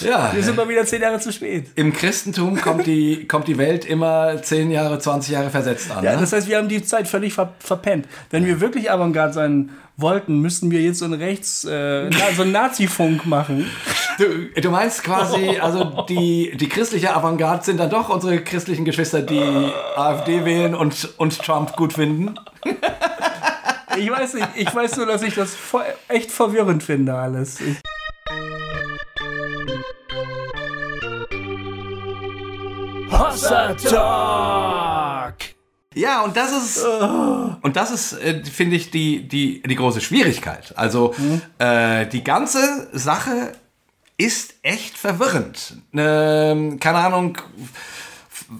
Ja, 0.00 0.32
Wir 0.34 0.42
sind 0.42 0.56
mal 0.56 0.68
wieder 0.68 0.84
zehn 0.84 1.02
Jahre 1.02 1.18
zu 1.18 1.32
spät. 1.32 1.66
im 1.74 1.92
Christentum 1.92 2.60
kommt 2.60 2.86
die, 2.86 3.26
kommt 3.26 3.48
die 3.48 3.58
Welt 3.58 3.84
immer 3.84 4.42
zehn 4.42 4.70
Jahre, 4.70 4.98
20 4.98 5.32
Jahre 5.32 5.50
versetzt 5.50 5.90
an. 5.90 6.04
Ja, 6.04 6.14
ne? 6.14 6.20
das 6.20 6.32
heißt, 6.32 6.48
wir 6.48 6.58
haben 6.58 6.68
die 6.68 6.82
Zeit 6.82 7.08
völlig 7.08 7.34
ver 7.34 7.54
verpennt. 7.58 8.06
Wenn 8.30 8.46
wir 8.46 8.60
wirklich 8.60 8.90
Avantgarde 8.90 9.32
sein 9.32 9.70
wollten, 9.96 10.40
müssten 10.40 10.70
wir 10.70 10.80
jetzt 10.80 10.98
so 10.98 11.04
einen 11.04 11.14
Rechts, 11.14 11.64
äh, 11.64 12.10
so 12.36 12.42
einen 12.42 12.52
Nazi-Funk 12.52 13.26
machen. 13.26 13.70
Du, 14.18 14.60
du 14.60 14.70
meinst 14.70 15.04
quasi, 15.04 15.58
also 15.58 16.04
die, 16.08 16.56
die 16.56 16.68
christliche 16.68 17.14
Avantgarde 17.14 17.64
sind 17.64 17.78
dann 17.78 17.90
doch 17.90 18.08
unsere 18.08 18.40
christlichen 18.40 18.84
Geschwister, 18.84 19.22
die 19.22 19.70
AfD 19.96 20.44
wählen 20.44 20.74
und, 20.74 21.14
und 21.16 21.38
Trump 21.38 21.76
gut 21.76 21.92
finden? 21.92 22.34
Ich 23.96 24.10
weiß 24.10 24.34
nicht, 24.34 24.48
ich 24.56 24.74
weiß 24.74 24.96
nur, 24.96 25.06
dass 25.06 25.22
ich 25.22 25.34
das 25.34 25.54
voll, 25.54 25.84
echt 26.08 26.30
verwirrend 26.30 26.82
finde 26.82 27.14
alles. 27.14 27.60
Ich, 27.60 27.76
Hossa 33.10 33.74
Talk. 33.74 35.34
Ja, 35.94 36.22
und 36.22 36.36
das 36.36 36.50
ist, 36.52 36.84
und 36.84 37.76
das 37.76 37.92
ist, 37.92 38.14
äh, 38.14 38.42
finde 38.44 38.74
ich, 38.76 38.90
die, 38.90 39.28
die, 39.28 39.62
die 39.62 39.76
große 39.76 40.00
Schwierigkeit. 40.00 40.72
Also, 40.76 41.14
äh, 41.58 42.06
die 42.06 42.24
ganze 42.24 42.88
Sache 42.92 43.52
ist 44.16 44.54
echt 44.62 44.98
verwirrend. 44.98 45.76
Ähm, 45.92 46.80
keine 46.80 46.98
Ahnung, 46.98 47.38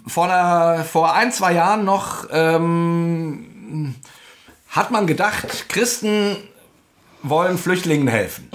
vor, 0.07 0.27
einer, 0.27 0.85
vor 0.85 1.13
ein, 1.13 1.33
zwei 1.33 1.55
Jahren 1.55 1.85
noch 1.85 2.29
ähm, 2.31 3.97
hat 4.75 4.91
man 4.91 5.07
gedacht, 5.07 5.69
Christen 5.69 6.37
wollen 7.23 7.57
Flüchtlingen 7.59 8.09
helfen. 8.09 8.49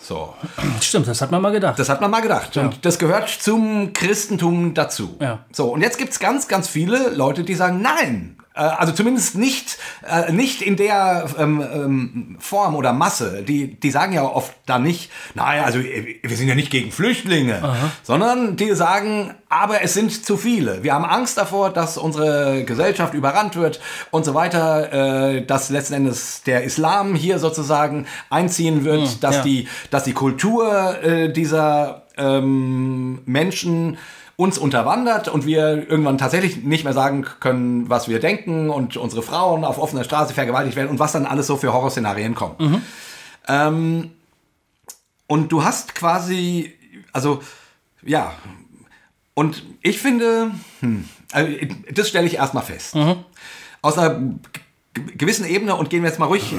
So. 0.00 0.34
stimmt, 0.82 1.08
das 1.08 1.22
hat 1.22 1.30
man 1.30 1.40
mal 1.40 1.50
gedacht. 1.50 1.78
Das 1.78 1.88
hat 1.88 2.02
man 2.02 2.10
mal 2.10 2.20
gedacht. 2.20 2.56
Und 2.58 2.84
das 2.84 2.98
gehört 2.98 3.30
zum 3.30 3.94
Christentum 3.94 4.74
dazu. 4.74 5.16
Ja. 5.20 5.44
So, 5.50 5.72
und 5.72 5.80
jetzt 5.80 5.96
gibt's 5.96 6.20
ganz, 6.20 6.46
ganz 6.46 6.68
viele 6.68 7.08
Leute, 7.08 7.42
die 7.42 7.54
sagen, 7.54 7.80
nein. 7.80 8.36
Äh, 8.54 8.60
Also 8.60 8.92
zumindest 8.92 9.36
nicht, 9.36 9.78
äh, 10.08 10.32
nicht 10.32 10.62
in 10.62 10.76
der 10.76 11.26
ähm, 11.38 11.60
ähm, 11.60 12.36
Form 12.38 12.76
oder 12.76 12.92
Masse. 12.92 13.42
Die, 13.42 13.78
die 13.78 13.90
sagen 13.90 14.12
ja 14.12 14.22
oft 14.22 14.52
da 14.66 14.78
nicht, 14.78 15.10
nein, 15.34 15.64
also 15.64 15.78
äh, 15.80 16.20
wir 16.22 16.36
sind 16.36 16.48
ja 16.48 16.54
nicht 16.54 16.70
gegen 16.70 16.92
Flüchtlinge, 16.92 17.76
sondern 18.02 18.56
die 18.56 18.74
sagen, 18.74 19.34
aber 19.48 19.82
es 19.82 19.94
sind 19.94 20.24
zu 20.24 20.36
viele. 20.36 20.82
Wir 20.82 20.94
haben 20.94 21.04
Angst 21.04 21.36
davor, 21.36 21.70
dass 21.70 21.96
unsere 21.96 22.64
Gesellschaft 22.64 23.14
überrannt 23.14 23.56
wird 23.56 23.80
und 24.10 24.24
so 24.24 24.34
weiter, 24.34 24.92
äh, 25.36 25.44
dass 25.44 25.70
letzten 25.70 25.94
Endes 25.94 26.42
der 26.42 26.64
Islam 26.64 27.14
hier 27.14 27.38
sozusagen 27.38 28.06
einziehen 28.30 28.84
wird, 28.84 29.22
dass 29.22 29.36
ja. 29.36 29.42
die 29.42 29.68
dass 29.90 30.04
die 30.04 30.12
Kultur 30.12 31.02
äh, 31.02 31.32
dieser 31.32 32.04
ähm, 32.16 33.20
Menschen 33.26 33.98
uns 34.36 34.58
unterwandert 34.58 35.28
und 35.28 35.46
wir 35.46 35.88
irgendwann 35.88 36.18
tatsächlich 36.18 36.64
nicht 36.64 36.84
mehr 36.84 36.92
sagen 36.92 37.24
können, 37.40 37.88
was 37.88 38.08
wir 38.08 38.18
denken 38.18 38.68
und 38.70 38.96
unsere 38.96 39.22
Frauen 39.22 39.64
auf 39.64 39.78
offener 39.78 40.04
Straße 40.04 40.34
vergewaltigt 40.34 40.76
werden 40.76 40.90
und 40.90 40.98
was 40.98 41.12
dann 41.12 41.26
alles 41.26 41.46
so 41.46 41.56
für 41.56 41.72
Horrorszenarien 41.72 42.34
kommen. 42.34 42.82
Ähm, 43.46 44.10
und 45.26 45.52
du 45.52 45.64
hast 45.64 45.94
quasi, 45.94 46.72
also 47.12 47.42
ja, 48.02 48.32
und 49.34 49.64
ich 49.82 49.98
finde, 49.98 50.50
hm, 50.80 51.08
also, 51.32 51.52
das 51.92 52.08
stelle 52.08 52.26
ich 52.26 52.34
erstmal 52.36 52.64
fest. 52.64 52.94
Aus 53.82 53.98
einer 53.98 54.20
gewissen 54.94 55.44
Ebene 55.44 55.74
und 55.74 55.90
gehen 55.90 56.02
wir 56.02 56.08
jetzt 56.08 56.18
mal 56.18 56.26
ruhig 56.26 56.54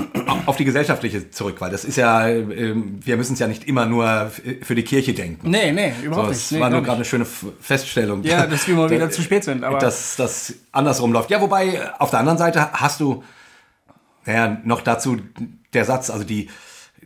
auf 0.45 0.57
die 0.57 0.65
gesellschaftliche 0.65 1.31
zurück, 1.31 1.55
weil 1.59 1.71
das 1.71 1.85
ist 1.85 1.95
ja, 1.95 2.27
ähm, 2.27 2.99
wir 3.03 3.17
müssen 3.17 3.33
es 3.33 3.39
ja 3.39 3.47
nicht 3.47 3.63
immer 3.65 3.85
nur 3.85 4.31
für 4.61 4.75
die 4.75 4.83
Kirche 4.83 5.13
denken. 5.13 5.49
nee, 5.49 5.71
nee, 5.71 5.93
So, 5.99 6.05
überhaupt 6.05 6.29
das 6.31 6.37
nicht. 6.37 6.51
Nee, 6.51 6.59
war 6.59 6.69
nur 6.69 6.81
gerade 6.83 6.97
eine 6.97 7.05
schöne 7.05 7.25
Feststellung. 7.25 8.23
Ja, 8.23 8.45
dass 8.45 8.67
wir 8.67 8.75
mal 8.75 8.89
wieder 8.91 9.09
zu 9.09 9.21
spät 9.21 9.43
sind. 9.43 9.63
Aber 9.63 9.79
dass 9.79 10.15
das 10.15 10.53
andersrum 10.71 11.13
läuft. 11.13 11.31
Ja, 11.31 11.41
wobei 11.41 11.93
auf 11.99 12.11
der 12.11 12.19
anderen 12.19 12.37
Seite 12.37 12.71
hast 12.73 12.99
du 12.99 13.23
naja, 14.25 14.57
noch 14.63 14.81
dazu 14.81 15.17
der 15.73 15.85
Satz, 15.85 16.09
also 16.09 16.23
die, 16.23 16.49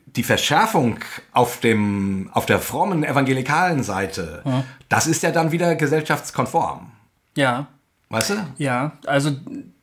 die 0.06 0.24
Verschärfung 0.24 1.00
auf, 1.32 1.60
dem, 1.60 2.30
auf 2.34 2.46
der 2.46 2.60
frommen 2.60 3.04
evangelikalen 3.04 3.84
Seite, 3.84 4.42
das 4.88 5.06
ist 5.06 5.22
ja 5.24 5.32
dann 5.32 5.52
wieder 5.52 5.76
gesellschaftskonform. 5.76 6.92
ja, 7.36 7.68
Weißt 8.10 8.32
du? 8.32 8.34
Ja, 8.58 8.94
also 9.06 9.32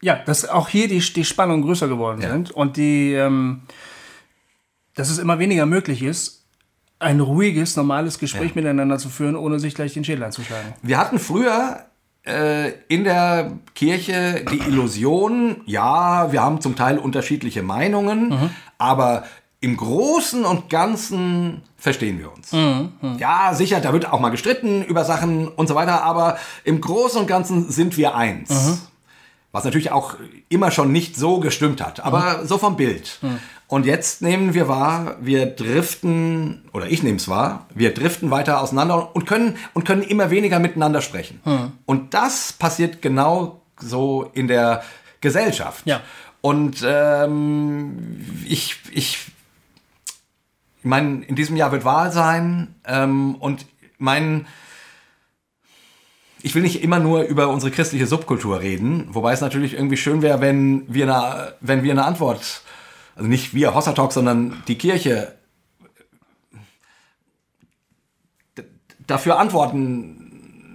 ja, 0.03 0.17
dass 0.17 0.49
auch 0.49 0.69
hier 0.69 0.89
die, 0.89 0.99
die 0.99 1.25
Spannungen 1.25 1.63
größer 1.63 1.87
geworden 1.89 2.21
Ja. 2.21 2.31
sind 2.31 2.51
und 2.51 2.77
die, 2.77 3.13
ähm, 3.15 3.63
dass 4.95 5.11
es 5.11 5.19
immer 5.19 5.39
weniger 5.39 5.65
möglich 5.67 6.03
ist, 6.03 6.45
ein 6.99 7.21
ruhiges, 7.21 7.77
normales 7.77 8.19
Gespräch 8.19 8.55
miteinander 8.55 8.99
zu 8.99 9.11
führen, 9.11 9.37
ohne 9.37 9.61
sich 9.61 9.75
gleich 9.75 9.93
den 9.95 10.03
Schädel 10.05 10.25
einzuschlagen. 10.25 10.73
Wir 10.83 10.99
hatten 10.99 11.19
früher 11.19 11.85
äh, 12.27 12.73
in 12.89 13.05
der 13.05 13.53
Kirche 13.75 14.45
die 14.51 14.59
Illusion, 14.59 15.61
ja, 15.67 16.33
wir 16.33 16.43
haben 16.43 16.61
zum 16.61 16.75
Teil 16.75 16.99
unterschiedliche 16.99 17.63
Meinungen, 17.63 18.51
aber 18.79 19.25
im 19.61 19.77
Großen 19.77 20.45
und 20.45 20.69
Ganzen 20.71 21.63
verstehen 21.77 22.19
wir 22.19 22.33
uns. 22.33 22.53
Ja, 23.19 23.55
sicher, 23.55 23.81
da 23.81 23.93
wird 23.93 24.13
auch 24.13 24.21
mal 24.21 24.31
gestritten 24.31 24.85
über 24.85 25.05
Sachen 25.05 25.49
und 25.49 25.67
so 25.67 25.75
weiter, 25.75 26.03
aber 26.03 26.39
im 26.65 26.81
Großen 26.81 27.21
und 27.21 27.27
Ganzen 27.27 27.71
sind 27.71 27.97
wir 27.97 28.15
eins. 28.15 28.81
Was 29.53 29.65
natürlich 29.65 29.91
auch 29.91 30.17
immer 30.51 30.71
schon 30.71 30.93
nicht 30.93 31.17
so 31.17 31.41
gestimmt 31.41 31.81
hat, 31.81 32.01
aber 32.01 32.45
so 32.45 32.59
vom 32.59 32.77
Bild. 32.77 33.19
Und 33.69 33.87
jetzt 33.87 34.23
nehmen 34.23 34.55
wir 34.55 34.69
wahr, 34.69 35.17
wir 35.21 35.47
driften, 35.47 36.63
oder 36.73 36.87
ich 36.89 37.03
nehme 37.03 37.17
es 37.17 37.27
wahr, 37.27 37.67
wir 37.75 37.93
driften 37.95 38.31
weiter 38.31 38.61
auseinander 38.61 39.17
und 39.17 39.27
können, 39.27 39.57
und 39.73 39.85
können 39.85 40.03
immer 40.03 40.31
weniger 40.31 40.59
miteinander 40.59 41.01
sprechen. 41.01 41.41
Und 41.87 42.15
das 42.15 42.53
passiert 42.53 43.01
genau 43.01 43.63
so 43.81 44.31
in 44.35 44.47
der 44.47 44.83
Gesellschaft. 45.21 45.87
Ja. 45.87 46.03
Und 46.43 46.85
ähm, 46.87 48.25
ich, 48.47 48.77
ich, 48.93 49.19
ich 50.87 50.89
meine, 50.89 51.25
in 51.25 51.35
diesem 51.35 51.57
Jahr 51.57 51.73
wird 51.73 51.85
Wahl 51.85 52.13
sein 52.13 52.77
ähm, 52.87 53.35
und 53.35 53.67
mein, 53.99 54.47
ich 56.43 56.55
will 56.55 56.63
nicht 56.63 56.81
immer 56.81 57.01
nur 57.01 57.23
über 57.23 57.49
unsere 57.49 57.73
christliche 57.73 58.07
Subkultur 58.07 58.61
reden, 58.61 59.09
wobei 59.09 59.33
es 59.33 59.41
natürlich 59.41 59.75
irgendwie 59.75 59.97
schön 59.97 60.23
wäre, 60.23 60.41
wenn 60.41 60.85
wir 60.87 61.13
eine, 61.13 61.55
wenn 61.61 61.83
wir 61.83 61.91
eine 61.91 62.05
Antwort, 62.05 62.63
also 63.17 63.29
nicht 63.29 63.53
wir 63.53 63.75
Hossa 63.75 63.95
Talk, 63.95 64.13
sondern 64.13 64.63
die 64.69 64.79
Kirche 64.79 65.35
d- 68.57 68.63
dafür 69.09 69.41
Antworten 69.41 70.16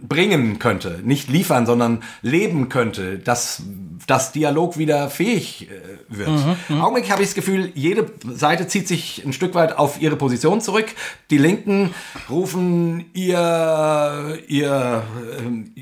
bringen 0.08 0.60
könnte, 0.60 1.00
nicht 1.04 1.30
liefern, 1.30 1.66
sondern 1.66 2.04
leben 2.22 2.70
könnte, 2.70 3.20
dass 3.20 3.64
das 4.08 4.32
Dialog 4.32 4.78
wieder 4.78 5.10
fähig 5.10 5.70
äh, 5.70 5.98
wird. 6.10 6.30
Augenblicklich 6.70 7.12
habe 7.12 7.22
ich 7.22 7.30
das 7.30 7.36
Gefühl, 7.36 7.72
jede 7.76 8.12
Seite 8.34 8.68
zieht 8.68 8.88
sich 8.88 9.24
ein 9.26 9.34
Stück 9.34 9.54
weit 9.56 9.78
auf 9.78 10.02
ihre 10.02 10.16
Position 10.16 10.62
zurück. 10.62 10.88
Die 11.30 11.38
Linken 11.38 11.94
rufen 12.30 13.06
ihr 13.14 14.40
ihr 14.48 15.04
ähm, 15.40 15.74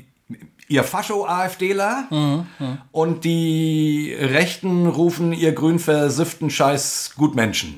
ihr 0.68 0.84
Fascho-AfDler 0.84 2.46
und 2.92 3.24
die 3.24 4.14
Rechten 4.18 4.86
rufen 4.86 5.32
ihr 5.32 5.52
grün 5.52 5.80
versifften 5.80 6.48
Scheiß 6.48 7.14
Gutmenschen. 7.16 7.74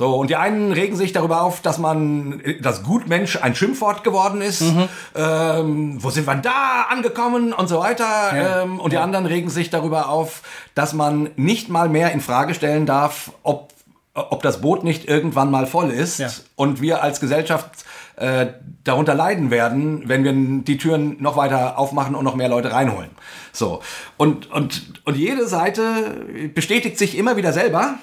So, 0.00 0.14
und 0.14 0.30
die 0.30 0.36
einen 0.36 0.72
regen 0.72 0.96
sich 0.96 1.12
darüber 1.12 1.42
auf, 1.42 1.60
dass 1.60 1.76
man, 1.76 2.42
dass 2.62 2.84
Gutmensch 2.84 3.36
ein 3.36 3.54
Schimpfwort 3.54 4.02
geworden 4.02 4.40
ist. 4.40 4.62
Ähm, 5.14 6.02
wo 6.02 6.08
sind 6.08 6.26
wir 6.26 6.36
da 6.36 6.86
angekommen 6.88 7.52
und 7.52 7.68
so 7.68 7.80
weiter. 7.80 8.62
Ähm, 8.62 8.80
und 8.80 8.94
die 8.94 8.96
anderen 8.96 9.26
regen 9.26 9.50
sich 9.50 9.68
darüber 9.68 10.08
auf, 10.08 10.40
dass 10.74 10.94
man 10.94 11.28
nicht 11.36 11.68
mal 11.68 11.90
mehr 11.90 12.12
in 12.12 12.22
Frage 12.22 12.54
stellen 12.54 12.86
darf, 12.86 13.32
ob, 13.42 13.74
ob 14.14 14.42
das 14.42 14.62
Boot 14.62 14.84
nicht 14.84 15.06
irgendwann 15.06 15.50
mal 15.50 15.66
voll 15.66 15.90
ist. 15.90 16.18
Ja. 16.18 16.30
Und 16.56 16.80
wir 16.80 17.02
als 17.02 17.20
Gesellschaft 17.20 17.68
äh, 18.16 18.46
darunter 18.84 19.14
leiden 19.14 19.50
werden, 19.50 20.04
wenn 20.06 20.24
wir 20.24 20.32
die 20.64 20.78
Türen 20.78 21.18
noch 21.20 21.36
weiter 21.36 21.78
aufmachen 21.78 22.14
und 22.14 22.24
noch 22.24 22.36
mehr 22.36 22.48
Leute 22.48 22.72
reinholen. 22.72 23.10
So. 23.52 23.82
Und, 24.16 24.50
und, 24.50 25.02
und 25.04 25.18
jede 25.18 25.46
Seite 25.46 26.24
bestätigt 26.54 26.96
sich 26.96 27.18
immer 27.18 27.36
wieder 27.36 27.52
selber 27.52 27.96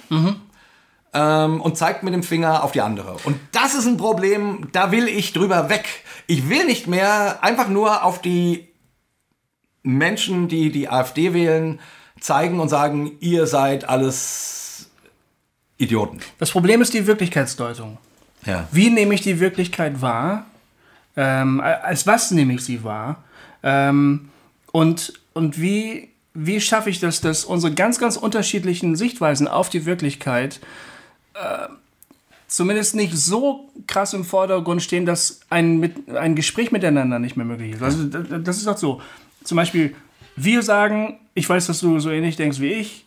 ähm, 1.14 1.62
und 1.62 1.78
zeigt 1.78 2.04
mit 2.04 2.14
dem 2.14 2.24
Finger 2.24 2.64
auf 2.64 2.72
die 2.72 2.82
andere. 2.82 3.18
Und 3.24 3.40
das 3.52 3.74
ist 3.74 3.86
ein 3.86 3.98
Problem, 3.98 4.70
da 4.72 4.92
will 4.92 5.08
ich 5.08 5.34
drüber 5.34 5.70
weg. 5.70 5.86
Ich 6.28 6.50
will 6.50 6.66
nicht 6.66 6.88
mehr 6.88 7.44
einfach 7.44 7.70
nur 7.70 8.04
auf 8.04 8.22
die 8.22 8.68
Menschen, 9.84 10.48
die 10.48 10.72
die 10.72 10.90
AfD 10.90 11.34
wählen, 11.34 11.80
zeigen 12.20 12.60
und 12.60 12.70
sagen, 12.70 13.12
ihr 13.20 13.48
seid 13.48 13.88
alles 13.88 14.90
Idioten. 15.78 16.20
Das 16.40 16.52
Problem 16.52 16.82
ist 16.82 16.94
die 16.94 17.08
Wirklichkeitsdeutung. 17.08 17.98
Ja. 18.46 18.68
Wie 18.72 18.90
nehme 18.90 19.14
ich 19.14 19.22
die 19.22 19.40
Wirklichkeit 19.40 20.02
wahr? 20.02 20.46
Ähm, 21.16 21.62
als 21.62 22.06
was 22.08 22.32
nehme 22.32 22.54
ich 22.54 22.62
sie 22.62 22.84
wahr? 22.84 23.24
Ähm, 23.64 24.30
und 24.72 25.14
und 25.38 25.62
wie, 25.62 26.10
wie 26.34 26.60
schaffe 26.60 26.90
ich 26.90 27.00
das, 27.00 27.22
dass 27.22 27.46
unsere 27.46 27.72
ganz, 27.72 28.00
ganz 28.00 28.18
unterschiedlichen 28.18 28.96
Sichtweisen 28.96 29.48
auf 29.48 29.70
die 29.70 29.86
Wirklichkeit 29.86 30.60
äh, 31.42 31.68
zumindest 32.48 32.96
nicht 32.96 33.16
so 33.16 33.70
krass 33.88 34.14
im 34.14 34.24
Vordergrund 34.24 34.82
stehen, 34.82 35.06
dass 35.06 35.42
ein, 35.50 35.80
mit, 35.80 36.10
ein 36.10 36.36
Gespräch 36.36 36.72
miteinander 36.72 37.20
nicht 37.20 37.38
mehr 37.38 37.46
möglich 37.46 37.74
ist. 37.74 37.84
Also 37.84 38.06
das 38.06 38.58
ist 38.58 38.68
doch 38.68 38.78
so. 38.78 39.02
Zum 39.44 39.56
Beispiel, 39.56 39.96
wir 40.36 40.62
sagen, 40.64 41.20
ich 41.34 41.48
weiß, 41.48 41.68
dass 41.68 41.80
du 41.80 42.00
so 42.00 42.10
ähnlich 42.10 42.36
denkst 42.36 42.60
wie 42.60 42.74
ich, 42.74 43.06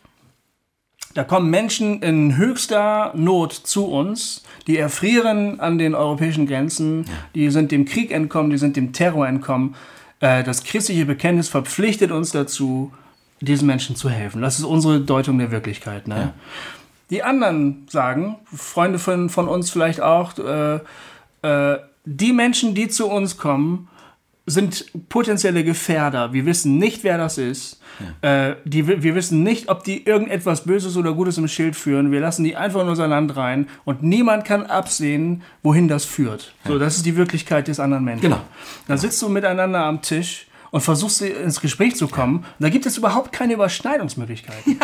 da 1.13 1.23
kommen 1.23 1.49
Menschen 1.49 2.01
in 2.01 2.37
höchster 2.37 3.11
Not 3.15 3.51
zu 3.53 3.85
uns, 3.85 4.43
die 4.67 4.77
erfrieren 4.77 5.59
an 5.59 5.77
den 5.77 5.93
europäischen 5.93 6.47
Grenzen, 6.47 7.05
die 7.35 7.49
sind 7.49 7.71
dem 7.71 7.85
Krieg 7.85 8.11
entkommen, 8.11 8.49
die 8.49 8.57
sind 8.57 8.77
dem 8.77 8.93
Terror 8.93 9.27
entkommen. 9.27 9.75
Äh, 10.21 10.43
Das 10.43 10.63
christliche 10.63 11.05
Bekenntnis 11.05 11.49
verpflichtet 11.49 12.11
uns 12.11 12.31
dazu, 12.31 12.93
diesen 13.41 13.67
Menschen 13.67 13.95
zu 13.95 14.09
helfen. 14.09 14.41
Das 14.41 14.59
ist 14.59 14.65
unsere 14.65 15.01
Deutung 15.01 15.37
der 15.39 15.51
Wirklichkeit. 15.51 16.07
Ne? 16.07 16.33
Die 17.11 17.23
anderen 17.23 17.85
sagen, 17.89 18.37
Freunde 18.45 18.97
von, 18.97 19.29
von 19.29 19.47
uns 19.47 19.69
vielleicht 19.69 20.01
auch, 20.01 20.33
äh, 20.39 20.79
äh, 21.43 21.79
die 22.05 22.33
Menschen, 22.33 22.73
die 22.73 22.87
zu 22.87 23.07
uns 23.07 23.37
kommen, 23.37 23.89
sind 24.45 24.85
potenzielle 25.09 25.63
Gefährder. 25.63 26.33
Wir 26.33 26.45
wissen 26.45 26.77
nicht, 26.77 27.03
wer 27.03 27.17
das 27.17 27.37
ist. 27.37 27.79
Äh, 28.21 28.55
die, 28.65 28.87
wir 28.87 29.13
wissen 29.13 29.43
nicht, 29.43 29.69
ob 29.69 29.83
die 29.83 30.05
irgendetwas 30.05 30.63
Böses 30.63 30.97
oder 30.97 31.13
Gutes 31.13 31.37
im 31.37 31.47
Schild 31.47 31.75
führen. 31.75 32.11
Wir 32.11 32.21
lassen 32.21 32.43
die 32.43 32.55
einfach 32.55 32.81
in 32.81 32.87
unser 32.87 33.07
Land 33.07 33.35
rein 33.35 33.67
und 33.85 34.01
niemand 34.01 34.45
kann 34.45 34.65
absehen, 34.65 35.43
wohin 35.61 35.87
das 35.87 36.05
führt. 36.05 36.53
So, 36.65 36.79
das 36.79 36.97
ist 36.97 37.05
die 37.05 37.17
Wirklichkeit 37.17 37.67
des 37.67 37.79
anderen 37.79 38.03
Menschen. 38.03 38.23
Genau. 38.23 38.41
Dann 38.87 38.97
sitzt 38.97 39.21
du 39.21 39.29
miteinander 39.29 39.85
am 39.85 40.01
Tisch 40.01 40.47
und 40.71 40.81
versuchst 40.81 41.21
ins 41.21 41.61
Gespräch 41.61 41.95
zu 41.95 42.07
kommen. 42.07 42.45
Da 42.59 42.69
gibt 42.69 42.85
es 42.85 42.97
überhaupt 42.97 43.31
keine 43.31 43.53
Überschneidungsmöglichkeiten. 43.53 44.79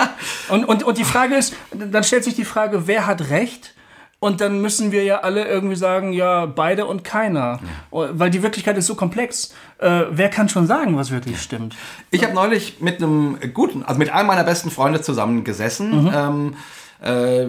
Und, 0.49 0.65
und, 0.65 0.83
und 0.83 0.97
die 0.97 1.03
Frage 1.03 1.35
ist, 1.35 1.55
dann 1.71 2.03
stellt 2.03 2.23
sich 2.23 2.35
die 2.35 2.45
Frage, 2.45 2.87
wer 2.87 3.07
hat 3.07 3.29
Recht? 3.29 3.73
Und 4.19 4.41
dann 4.41 4.61
müssen 4.61 4.91
wir 4.91 5.03
ja 5.03 5.19
alle 5.19 5.47
irgendwie 5.47 5.75
sagen, 5.75 6.11
ja, 6.11 6.47
beide 6.47 6.87
und 6.87 7.03
keiner. 7.03 7.59
Weil 7.91 8.31
die 8.31 8.41
Wirklichkeit 8.41 8.75
ist 8.77 8.87
so 8.87 8.95
komplex. 8.95 9.53
Äh, 9.77 10.05
wer 10.09 10.29
kann 10.29 10.49
schon 10.49 10.65
sagen, 10.65 10.97
was 10.97 11.11
wirklich 11.11 11.39
stimmt? 11.39 11.75
Ich 12.09 12.23
habe 12.23 12.33
neulich 12.33 12.81
mit 12.81 12.97
einem 12.97 13.37
guten, 13.53 13.83
also 13.83 13.99
mit 13.99 14.09
einem 14.09 14.27
meiner 14.27 14.43
besten 14.43 14.71
Freunde 14.71 15.01
zusammen 15.01 15.43
gesessen. 15.43 16.11
Ähm, 16.13 16.55
äh, 17.01 17.45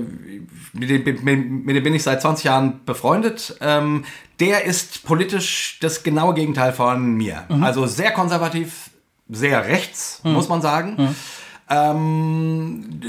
mit, 0.72 0.90
dem, 0.90 1.64
mit, 1.64 1.76
dem 1.76 1.82
bin 1.82 1.94
ich 1.94 2.02
seit 2.02 2.22
20 2.22 2.44
Jahren 2.44 2.80
befreundet. 2.84 3.56
Ähm, 3.60 4.04
der 4.40 4.64
ist 4.64 5.04
politisch 5.04 5.78
das 5.80 6.02
genaue 6.02 6.34
Gegenteil 6.34 6.72
von 6.72 7.14
mir. 7.14 7.44
Also 7.60 7.86
sehr 7.86 8.12
konservativ, 8.12 8.90
sehr 9.28 9.66
rechts, 9.66 10.20
muss 10.22 10.48
man 10.48 10.62
sagen. 10.62 11.14
Ähm, 11.70 13.00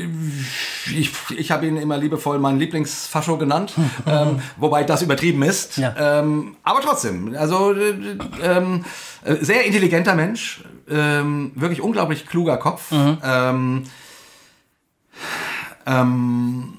ich 0.93 1.11
ich 1.29 1.51
habe 1.51 1.65
ihn 1.65 1.77
immer 1.77 1.97
liebevoll 1.97 2.39
meinen 2.39 2.59
Lieblingsfascho 2.59 3.37
genannt, 3.37 3.73
ähm, 4.05 4.41
wobei 4.57 4.83
das 4.83 5.01
übertrieben 5.01 5.43
ist. 5.43 5.77
Ja. 5.77 5.95
Ähm, 5.97 6.57
aber 6.63 6.81
trotzdem, 6.81 7.35
also 7.37 7.73
äh, 7.73 7.93
ähm, 8.43 8.83
äh, 9.23 9.35
sehr 9.39 9.63
intelligenter 9.65 10.13
Mensch, 10.13 10.61
ähm, 10.89 11.51
wirklich 11.55 11.81
unglaublich 11.81 12.25
kluger 12.25 12.57
Kopf. 12.57 12.91
Ähm, 12.91 13.83
ähm, 15.89 16.73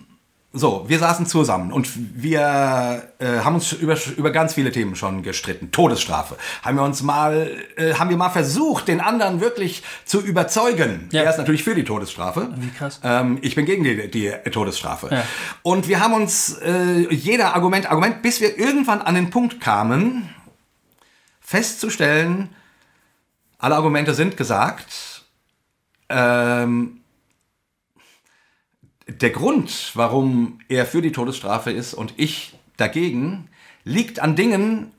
so, 0.52 0.84
wir 0.88 0.98
saßen 0.98 1.26
zusammen 1.26 1.72
und 1.72 1.88
wir 2.20 3.12
äh, 3.20 3.38
haben 3.44 3.54
uns 3.54 3.72
über, 3.72 3.96
über 4.16 4.32
ganz 4.32 4.54
viele 4.54 4.72
Themen 4.72 4.96
schon 4.96 5.22
gestritten. 5.22 5.70
Todesstrafe. 5.70 6.36
Haben 6.62 6.76
wir 6.76 6.82
uns 6.82 7.02
mal, 7.02 7.56
äh, 7.76 7.94
haben 7.94 8.10
wir 8.10 8.16
mal 8.16 8.30
versucht, 8.30 8.88
den 8.88 9.00
anderen 9.00 9.40
wirklich 9.40 9.84
zu 10.04 10.20
überzeugen. 10.20 11.08
Ja. 11.12 11.22
Er 11.22 11.30
ist 11.30 11.38
natürlich 11.38 11.62
für 11.62 11.76
die 11.76 11.84
Todesstrafe. 11.84 12.48
Wie 12.56 12.70
krass. 12.70 13.00
Ähm, 13.04 13.38
ich 13.42 13.54
bin 13.54 13.64
gegen 13.64 13.84
die, 13.84 14.10
die 14.10 14.32
Todesstrafe. 14.50 15.08
Ja. 15.12 15.24
Und 15.62 15.86
wir 15.86 16.00
haben 16.00 16.14
uns 16.14 16.58
äh, 16.58 17.06
jeder 17.14 17.54
Argument, 17.54 17.88
Argument, 17.88 18.20
bis 18.20 18.40
wir 18.40 18.58
irgendwann 18.58 19.02
an 19.02 19.14
den 19.14 19.30
Punkt 19.30 19.60
kamen, 19.60 20.34
festzustellen, 21.40 22.48
alle 23.58 23.76
Argumente 23.76 24.14
sind 24.14 24.36
gesagt. 24.36 25.22
Ähm, 26.08 26.99
der 29.10 29.30
Grund, 29.30 29.92
warum 29.94 30.60
er 30.68 30.86
für 30.86 31.02
die 31.02 31.12
Todesstrafe 31.12 31.70
ist 31.70 31.94
und 31.94 32.14
ich 32.16 32.54
dagegen, 32.76 33.48
liegt 33.84 34.20
an 34.20 34.36
Dingen, 34.36 34.92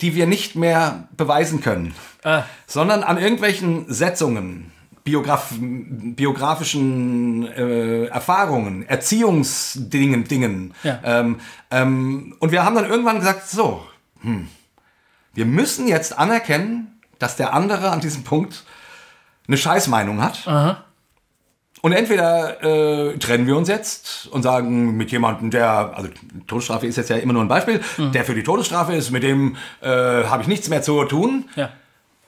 die 0.00 0.14
wir 0.14 0.26
nicht 0.26 0.54
mehr 0.54 1.08
beweisen 1.16 1.60
können, 1.60 1.94
Ah. 2.24 2.44
sondern 2.66 3.02
an 3.02 3.18
irgendwelchen 3.18 3.92
Setzungen, 3.92 4.70
Biograf 5.04 5.54
biografischen 5.58 7.46
äh, 7.46 8.06
Erfahrungen, 8.06 8.86
Erziehungsdingen, 8.86 10.24
Dingen. 10.24 10.74
Ja. 10.82 11.00
Ähm, 11.02 11.40
ähm, 11.70 12.36
und 12.40 12.52
wir 12.52 12.64
haben 12.64 12.74
dann 12.76 12.84
irgendwann 12.84 13.18
gesagt, 13.18 13.48
so, 13.48 13.82
hm, 14.20 14.48
wir 15.34 15.46
müssen 15.46 15.88
jetzt 15.88 16.18
anerkennen, 16.18 17.00
dass 17.18 17.36
der 17.36 17.54
andere 17.54 17.90
an 17.90 18.00
diesem 18.00 18.24
Punkt 18.24 18.64
eine 19.46 19.56
Scheißmeinung 19.56 20.22
hat. 20.22 20.46
Und 21.80 21.92
entweder 21.92 22.62
äh, 22.62 23.18
trennen 23.18 23.46
wir 23.46 23.56
uns 23.56 23.68
jetzt 23.68 24.26
und 24.28 24.42
sagen 24.42 24.96
mit 24.96 25.12
jemandem, 25.12 25.50
der, 25.50 25.92
also 25.94 26.08
Todesstrafe 26.46 26.86
ist 26.86 26.96
jetzt 26.96 27.10
ja 27.10 27.16
immer 27.16 27.32
nur 27.32 27.42
ein 27.42 27.48
Beispiel, 27.48 27.80
der 27.98 28.24
für 28.24 28.34
die 28.34 28.42
Todesstrafe 28.42 28.94
ist, 28.94 29.10
mit 29.10 29.22
dem 29.22 29.56
äh, 29.80 29.88
habe 29.88 30.42
ich 30.42 30.48
nichts 30.48 30.68
mehr 30.68 30.82
zu 30.82 31.04
tun. 31.04 31.48
Ja. 31.54 31.70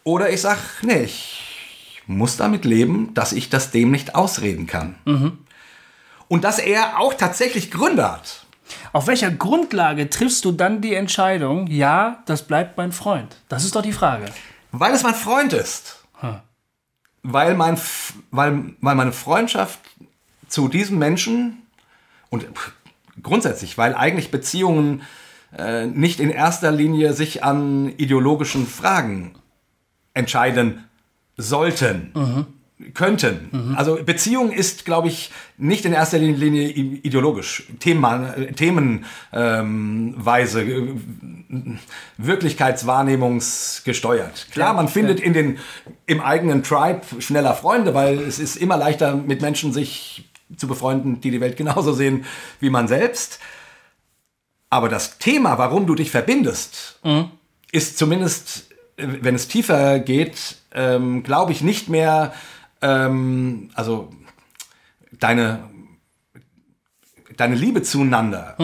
Oder 0.05 0.31
ich 0.31 0.41
sag, 0.41 0.59
nee, 0.83 1.03
ich 1.03 2.03
muss 2.07 2.37
damit 2.37 2.65
leben, 2.65 3.13
dass 3.15 3.33
ich 3.33 3.51
das 3.51 3.71
dem 3.71 3.91
nicht 3.91 4.15
ausreden 4.15 4.67
kann. 4.67 4.95
Und 6.29 6.45
dass 6.45 6.59
er 6.59 7.01
auch 7.01 7.15
tatsächlich 7.15 7.71
Gründe 7.71 8.11
hat. 8.11 8.47
Auf 8.93 9.09
welcher 9.09 9.31
Grundlage 9.31 10.11
triffst 10.11 10.45
du 10.45 10.53
dann 10.53 10.81
die 10.81 10.95
Entscheidung, 10.95 11.67
ja, 11.67 12.23
das 12.27 12.43
bleibt 12.43 12.77
mein 12.77 12.93
Freund? 12.93 13.37
Das 13.49 13.65
ist 13.65 13.75
doch 13.75 13.83
die 13.83 13.93
Frage. 13.93 14.27
Weil 14.71 14.93
es 14.95 15.03
mein 15.03 15.15
Freund 15.15 15.53
ist. 15.53 16.05
Weil, 17.23 17.55
mein, 17.55 17.79
weil, 18.31 18.75
weil 18.81 18.95
meine 18.95 19.13
Freundschaft 19.13 19.81
zu 20.49 20.69
diesem 20.69 20.99
Menschen 20.99 21.63
und 22.31 22.47
grundsätzlich, 23.23 23.77
weil 23.79 23.95
eigentlich 23.95 24.31
Beziehungen 24.31 25.03
äh, 25.57 25.87
nicht 25.87 26.21
in 26.21 26.31
erster 26.31 26.71
Linie 26.71 27.13
sich 27.13 27.45
an 27.45 27.91
ideologischen 27.97 28.67
Fragen 28.67 29.35
entscheiden 30.15 30.85
sollten, 31.37 32.13
könnten. 32.95 33.75
Also 33.77 33.99
Beziehung 34.05 34.53
ist, 34.53 34.85
glaube 34.85 35.09
ich, 35.09 35.33
nicht 35.59 35.85
in 35.85 35.93
erster 35.93 36.19
Linie 36.19 36.71
ideologisch, 36.71 37.65
Thema, 37.79 38.35
themenweise, 38.57 39.05
ähm, 39.33 40.15
weise, 40.17 40.63
äh, 40.63 40.89
wirklichkeitswahrnehmungsgesteuert. 42.17 44.49
Klar, 44.53 44.75
man 44.75 44.89
findet 44.89 45.21
in 45.21 45.33
den, 45.33 45.59
im 46.07 46.21
eigenen 46.21 46.63
Tribe 46.63 47.03
schneller 47.21 47.55
Freunde, 47.55 47.95
weil 47.95 48.19
es 48.21 48.39
ist 48.39 48.57
immer 48.57 48.77
leichter, 48.77 49.15
mit 49.15 49.43
Menschen 49.43 49.73
sich 49.73 50.31
zu 50.57 50.67
befreunden, 50.67 51.21
die 51.21 51.31
die 51.31 51.41
Welt 51.41 51.57
genauso 51.57 51.93
sehen 51.93 52.25
wie 52.61 52.71
man 52.71 52.89
selbst. 52.89 53.39
Aber 54.71 54.89
das 54.89 55.19
Thema, 55.19 55.59
warum 55.59 55.87
du 55.87 55.95
dich 55.95 56.11
verbindest, 56.11 57.01
ist 57.73 57.99
zumindest, 57.99 58.71
äh, 58.97 59.07
wenn 59.21 59.35
es 59.35 59.49
tiefer 59.49 59.99
geht, 59.99 60.57
ähm, 60.73 61.23
glaube 61.23 61.53
ich, 61.53 61.63
nicht 61.63 61.89
mehr, 61.89 62.33
ähm, 62.83 63.71
also 63.75 64.11
deine, 65.19 65.61
deine 67.37 67.55
Liebe 67.55 67.83
zueinander 67.83 68.57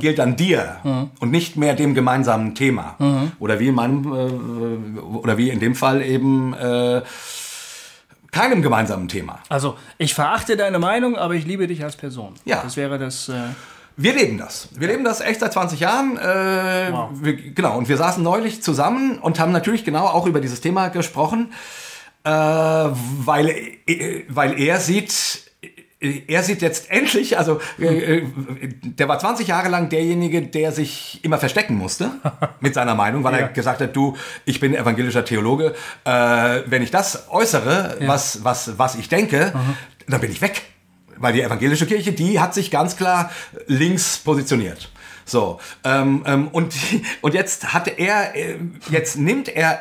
gilt 0.00 0.20
an 0.20 0.36
dir 0.36 1.10
und 1.18 1.30
nicht 1.30 1.56
mehr 1.56 1.74
dem 1.74 1.94
gemeinsamen 1.94 2.54
Thema. 2.54 2.96
Oder 3.40 3.58
wie 3.58 3.68
in 3.68 3.74
meinem, 3.74 4.04
äh, 4.06 5.00
oder 5.00 5.36
wie 5.38 5.50
in 5.50 5.58
dem 5.60 5.74
Fall 5.74 6.02
eben 6.02 6.54
äh, 6.54 7.02
keinem 8.30 8.62
gemeinsamen 8.62 9.08
Thema. 9.08 9.40
Also, 9.48 9.76
ich 9.98 10.14
verachte 10.14 10.56
deine 10.56 10.78
Meinung, 10.78 11.16
aber 11.16 11.34
ich 11.34 11.44
liebe 11.46 11.66
dich 11.66 11.84
als 11.84 11.96
Person. 11.96 12.34
Ja. 12.44 12.62
Das 12.62 12.76
wäre 12.76 12.98
das. 12.98 13.28
Äh, 13.28 13.34
Wir 13.96 14.14
leben 14.14 14.38
das. 14.38 14.68
Wir 14.74 14.88
leben 14.88 15.04
das 15.04 15.20
echt 15.20 15.40
seit 15.40 15.52
20 15.52 15.80
Jahren. 15.80 16.16
Äh, 16.16 16.90
Wow. 16.92 17.10
wir, 17.20 17.34
genau, 17.52 17.76
und 17.76 17.88
wir 17.90 17.96
saßen 17.98 18.22
neulich 18.22 18.62
zusammen 18.62 19.18
und 19.18 19.38
haben 19.38 19.52
natürlich 19.52 19.84
genau 19.84 20.06
auch 20.06 20.26
über 20.26 20.40
dieses 20.40 20.60
Thema 20.62 20.88
gesprochen, 20.88 21.52
äh, 22.24 22.30
weil, 22.30 23.48
äh, 23.86 24.22
weil 24.28 24.58
er 24.60 24.78
sieht, 24.80 25.50
äh, 26.00 26.22
er 26.28 26.42
sieht 26.42 26.62
jetzt 26.62 26.90
endlich, 26.90 27.38
also 27.38 27.60
äh, 27.78 28.18
äh, 28.18 28.26
der 28.82 29.08
war 29.08 29.18
20 29.18 29.48
Jahre 29.48 29.68
lang 29.68 29.88
derjenige, 29.88 30.42
der 30.42 30.72
sich 30.72 31.20
immer 31.22 31.38
verstecken 31.38 31.74
musste 31.76 32.10
mit 32.60 32.74
seiner 32.74 32.94
Meinung, 32.94 33.24
weil 33.24 33.34
Ja. 33.34 33.38
er 33.40 33.48
gesagt 33.48 33.80
hat, 33.80 33.94
du, 33.96 34.16
ich 34.44 34.60
bin 34.60 34.74
evangelischer 34.74 35.24
Theologe, 35.24 35.74
äh, 36.04 36.10
wenn 36.66 36.82
ich 36.82 36.90
das 36.90 37.28
äußere, 37.30 37.96
was, 38.06 38.44
was, 38.44 38.78
was 38.78 38.94
ich 38.96 39.08
denke, 39.08 39.52
dann 40.08 40.20
bin 40.20 40.30
ich 40.30 40.40
weg. 40.40 40.62
Weil 41.18 41.34
die 41.34 41.42
evangelische 41.42 41.86
Kirche, 41.86 42.12
die 42.12 42.40
hat 42.40 42.52
sich 42.54 42.70
ganz 42.70 42.96
klar 42.96 43.30
links 43.68 44.18
positioniert. 44.18 44.90
So, 45.24 45.60
ähm, 45.84 46.24
ähm, 46.26 46.48
und, 46.48 46.74
und 47.20 47.34
jetzt 47.34 47.72
hat 47.72 47.86
er, 47.98 48.34
äh, 48.34 48.56
jetzt 48.90 49.16
nimmt 49.18 49.48
er, 49.48 49.78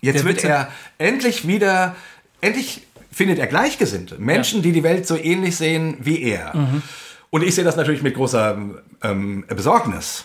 jetzt 0.00 0.16
Der 0.16 0.24
wird 0.24 0.36
Witze- 0.38 0.48
er 0.48 0.68
endlich 0.98 1.46
wieder, 1.46 1.96
endlich 2.40 2.86
findet 3.12 3.38
er 3.38 3.46
Gleichgesinnte. 3.46 4.16
Menschen, 4.18 4.62
die 4.62 4.72
die 4.72 4.82
Welt 4.82 5.06
so 5.06 5.16
ähnlich 5.16 5.56
sehen 5.56 5.96
wie 6.00 6.22
er. 6.22 6.52
Und 7.30 7.42
ich 7.42 7.54
sehe 7.54 7.64
das 7.64 7.76
natürlich 7.76 8.02
mit 8.02 8.14
großer 8.14 8.56
ähm, 9.02 9.44
Besorgnis. 9.48 10.24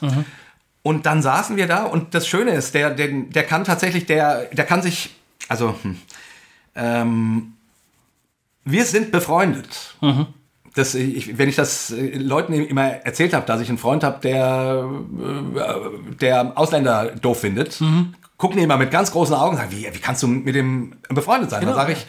Und 0.83 1.05
dann 1.05 1.21
saßen 1.21 1.55
wir 1.57 1.65
da 1.67 1.83
und 1.83 2.13
das 2.13 2.27
Schöne 2.27 2.51
ist, 2.51 2.73
der, 2.75 2.89
der, 2.91 3.07
der 3.07 3.43
kann 3.43 3.63
tatsächlich, 3.63 4.05
der, 4.05 4.45
der 4.51 4.65
kann 4.65 4.81
sich, 4.81 5.15
also, 5.47 5.75
hm, 5.81 5.97
ähm, 6.75 7.53
wir 8.65 8.85
sind 8.85 9.11
befreundet. 9.11 9.95
Das, 10.75 10.95
ich, 10.95 11.37
wenn 11.37 11.47
ich 11.49 11.55
das 11.55 11.91
äh, 11.91 12.17
Leuten 12.17 12.53
immer 12.53 12.83
erzählt 13.05 13.33
habe, 13.33 13.45
dass 13.45 13.61
ich 13.61 13.69
einen 13.69 13.77
Freund 13.77 14.03
habe, 14.03 14.19
der, 14.21 14.89
äh, 15.55 16.15
der 16.15 16.57
Ausländer 16.57 17.11
doof 17.21 17.41
findet, 17.41 17.79
gucken 18.43 18.57
die 18.57 18.63
immer 18.63 18.75
mit 18.75 18.91
ganz 18.91 19.09
großen 19.13 19.33
Augen 19.33 19.51
und 19.51 19.55
sagen, 19.55 19.71
wie, 19.71 19.87
wie 19.89 19.99
kannst 19.99 20.21
du 20.21 20.27
mit 20.27 20.53
dem 20.53 20.97
befreundet 21.07 21.49
sein? 21.49 21.61
Genau. 21.61 21.71
Dann 21.71 21.79
sage 21.79 21.93
ich, 21.93 22.05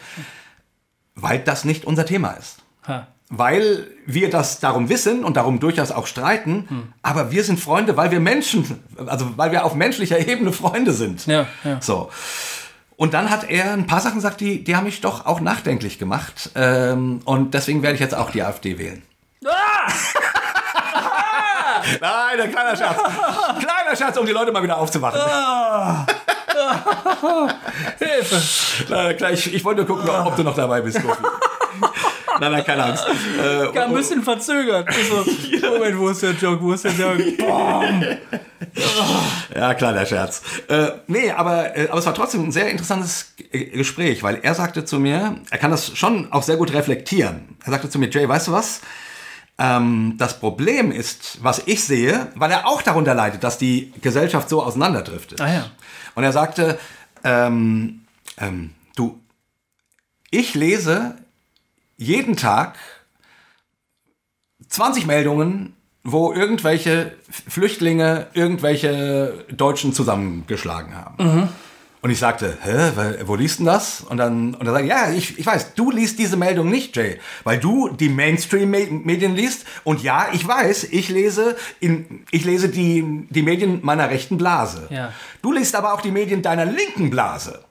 weil 1.15 1.39
das 1.39 1.63
nicht 1.63 1.85
unser 1.85 2.05
Thema 2.05 2.31
ist. 2.31 2.57
ha. 2.85 3.07
Weil 3.29 3.87
wir 4.05 4.29
das 4.29 4.59
darum 4.59 4.89
wissen 4.89 5.23
und 5.23 5.37
darum 5.37 5.61
durchaus 5.61 5.91
auch 5.91 6.07
streiten, 6.07 6.65
Hm. 6.67 6.93
aber 7.03 7.31
wir 7.31 7.45
sind 7.45 7.57
Freunde, 7.57 7.95
weil 7.95 8.11
wir 8.11 8.19
Menschen, 8.19 8.79
also 9.07 9.37
weil 9.37 9.53
wir 9.53 9.63
auf 9.63 9.75
menschlicher 9.75 10.19
Ebene 10.27 10.51
Freunde 10.51 10.91
sind. 10.91 11.25
Ja, 11.25 11.47
ja. 11.63 11.81
So. 11.81 12.11
Und 12.97 13.13
dann 13.13 13.29
hat 13.29 13.49
er 13.49 13.71
ein 13.71 13.87
paar 13.87 14.01
Sachen 14.01 14.15
gesagt, 14.15 14.41
die, 14.41 14.61
die 14.61 14.75
haben 14.75 14.83
mich 14.83 14.99
doch 14.99 15.25
auch 15.25 15.39
nachdenklich 15.39 15.99
gemacht. 15.99 16.51
Ähm, 16.55 17.21
und 17.23 17.53
deswegen 17.53 17.81
werde 17.81 17.95
ich 17.95 18.01
jetzt 18.01 18.13
auch 18.13 18.29
die 18.29 18.43
AfD 18.43 18.77
wählen. 18.77 19.01
Ah! 19.45 19.89
Nein, 22.01 22.41
ein 22.41 22.51
kleiner 22.51 22.75
Scherz. 22.75 22.97
kleiner 23.59 23.95
Scherz, 23.95 24.17
um 24.17 24.25
die 24.25 24.31
Leute 24.31 24.51
mal 24.51 24.63
wieder 24.63 24.77
aufzuwachen. 24.77 25.19
Hilfe! 27.99 28.41
Na, 28.89 29.13
klar, 29.13 29.31
ich, 29.31 29.53
ich 29.53 29.63
wollte 29.63 29.83
nur 29.85 29.97
gucken, 29.97 30.09
ob 30.09 30.35
du 30.35 30.43
noch 30.43 30.55
dabei 30.55 30.81
bist, 30.81 31.01
Kofi. 31.01 31.21
nein, 32.39 32.51
nein, 32.51 32.63
keine 32.65 32.83
Angst. 32.85 33.05
Äh, 33.37 33.71
Gar 33.73 33.85
ein 33.85 33.93
bisschen 33.93 34.23
verzögert. 34.23 34.87
So, 34.93 35.25
Moment, 35.73 35.97
wo 35.99 36.09
ist 36.09 36.21
der 36.23 36.31
Joke? 36.31 36.61
Wo 36.61 36.73
ist 36.73 36.85
der 36.85 36.91
Joke? 36.93 37.23
Bam. 37.37 38.03
Ja, 39.53 39.73
kleiner 39.73 40.05
Scherz. 40.05 40.41
Äh, 40.67 40.87
nee, 41.07 41.31
aber, 41.31 41.75
äh, 41.77 41.87
aber 41.89 41.99
es 41.99 42.05
war 42.05 42.13
trotzdem 42.13 42.45
ein 42.45 42.51
sehr 42.51 42.69
interessantes 42.69 43.33
G- 43.51 43.65
Gespräch, 43.71 44.23
weil 44.23 44.39
er 44.41 44.53
sagte 44.55 44.85
zu 44.85 44.99
mir, 44.99 45.35
er 45.49 45.57
kann 45.57 45.71
das 45.71 45.95
schon 45.97 46.31
auch 46.31 46.43
sehr 46.43 46.57
gut 46.57 46.73
reflektieren. 46.73 47.57
Er 47.65 47.71
sagte 47.71 47.89
zu 47.89 47.99
mir, 47.99 48.09
Jay, 48.09 48.27
weißt 48.27 48.47
du 48.47 48.51
was? 48.53 48.81
Ähm, 49.57 50.15
das 50.17 50.39
Problem 50.39 50.91
ist, 50.91 51.43
was 51.43 51.63
ich 51.65 51.83
sehe, 51.83 52.27
weil 52.35 52.51
er 52.51 52.67
auch 52.67 52.81
darunter 52.81 53.13
leidet, 53.13 53.43
dass 53.43 53.57
die 53.57 53.93
Gesellschaft 54.01 54.49
so 54.49 54.61
auseinanderdriftet. 54.61 55.39
Ah 55.39 55.53
ja. 55.53 55.71
Und 56.13 56.23
er 56.23 56.33
sagte, 56.33 56.77
ähm, 57.23 58.01
ähm, 58.37 58.71
du, 58.95 59.19
ich 60.29 60.55
lese 60.55 61.15
jeden 61.97 62.35
Tag 62.35 62.77
20 64.67 65.05
Meldungen, 65.05 65.73
wo 66.03 66.33
irgendwelche 66.33 67.15
Flüchtlinge 67.29 68.27
irgendwelche 68.33 69.45
Deutschen 69.51 69.93
zusammengeschlagen 69.93 70.95
haben. 70.95 71.49
Und 72.05 72.11
ich 72.11 72.19
sagte, 72.19 72.55
hä, 72.61 72.91
wo 73.25 73.33
liest 73.33 73.57
denn 73.57 73.65
das? 73.65 74.01
Und 74.01 74.17
dann, 74.17 74.53
und 74.53 74.63
dann 74.63 74.75
sage 74.75 74.83
ich, 74.83 74.91
ja, 74.91 75.09
ich, 75.09 75.39
ich 75.39 75.45
weiß, 75.47 75.73
du 75.73 75.89
liest 75.89 76.19
diese 76.19 76.37
Meldung 76.37 76.69
nicht, 76.69 76.95
Jay, 76.95 77.17
weil 77.43 77.57
du 77.57 77.89
die 77.89 78.09
Mainstream-Medien 78.09 79.35
liest. 79.35 79.65
Und 79.83 80.03
ja, 80.03 80.27
ich 80.31 80.47
weiß, 80.47 80.83
ich 80.91 81.09
lese, 81.09 81.55
in, 81.79 82.23
ich 82.29 82.45
lese 82.45 82.69
die, 82.69 83.25
die 83.31 83.41
Medien 83.41 83.79
meiner 83.81 84.07
rechten 84.07 84.37
Blase. 84.37 84.87
Ja. 84.91 85.13
Du 85.41 85.51
liest 85.51 85.73
aber 85.75 85.95
auch 85.95 86.01
die 86.01 86.11
Medien 86.11 86.43
deiner 86.43 86.65
linken 86.65 87.09
Blase. 87.09 87.61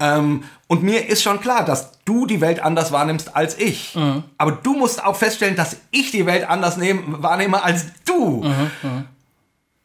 Ähm, 0.00 0.44
und 0.66 0.82
mir 0.82 1.06
ist 1.06 1.22
schon 1.22 1.42
klar, 1.42 1.66
dass 1.66 2.00
du 2.06 2.24
die 2.24 2.40
Welt 2.40 2.60
anders 2.60 2.90
wahrnimmst 2.90 3.36
als 3.36 3.58
ich. 3.58 3.98
Aber 4.38 4.52
du 4.52 4.76
musst 4.78 5.04
auch 5.04 5.16
feststellen, 5.16 5.56
dass 5.56 5.76
ich 5.90 6.10
die 6.10 6.24
Welt 6.24 6.48
anders 6.48 6.78
nehm, 6.78 7.22
wahrnehme 7.22 7.62
als 7.62 7.84
du. 8.06 8.50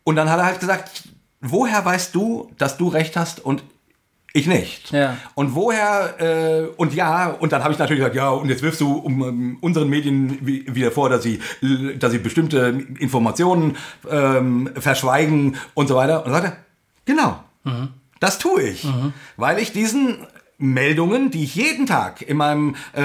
Und 0.05 0.15
dann 0.15 0.29
hat 0.29 0.39
er 0.39 0.45
halt 0.45 0.61
gesagt, 0.61 1.03
woher 1.41 1.83
weißt 1.83 2.15
du, 2.15 2.49
dass 2.57 2.77
du 2.77 2.87
recht 2.87 3.17
hast 3.17 3.41
und 3.41 3.61
ich 4.33 4.47
nicht? 4.47 4.91
Ja. 4.91 5.17
Und 5.35 5.55
woher, 5.55 6.15
äh, 6.19 6.67
und 6.77 6.93
ja, 6.93 7.27
und 7.29 7.51
dann 7.51 7.63
habe 7.63 7.73
ich 7.73 7.79
natürlich 7.79 7.99
gesagt, 8.01 8.15
ja, 8.15 8.29
und 8.29 8.49
jetzt 8.49 8.61
wirfst 8.61 8.79
du 8.81 8.93
um, 8.93 9.21
um 9.21 9.57
unseren 9.61 9.89
Medien 9.89 10.45
wi- 10.45 10.65
wieder 10.67 10.91
vor, 10.91 11.09
dass 11.09 11.23
sie, 11.23 11.39
dass 11.97 12.11
sie 12.11 12.19
bestimmte 12.19 12.85
Informationen 12.99 13.75
ähm, 14.09 14.69
verschweigen 14.77 15.55
und 15.73 15.87
so 15.87 15.95
weiter. 15.95 16.25
Und 16.25 16.31
dann 16.31 16.41
sagt 16.43 16.55
er, 16.55 16.57
genau, 17.05 17.43
das 18.19 18.37
tue 18.39 18.61
ich, 18.63 18.87
weil 19.37 19.59
ich 19.59 19.71
diesen 19.71 20.27
Meldungen, 20.61 21.31
die 21.31 21.45
ich 21.45 21.55
jeden 21.55 21.85
Tag 21.85 22.21
in 22.21 22.35
meinem, 22.35 22.75
äh, 22.93 23.01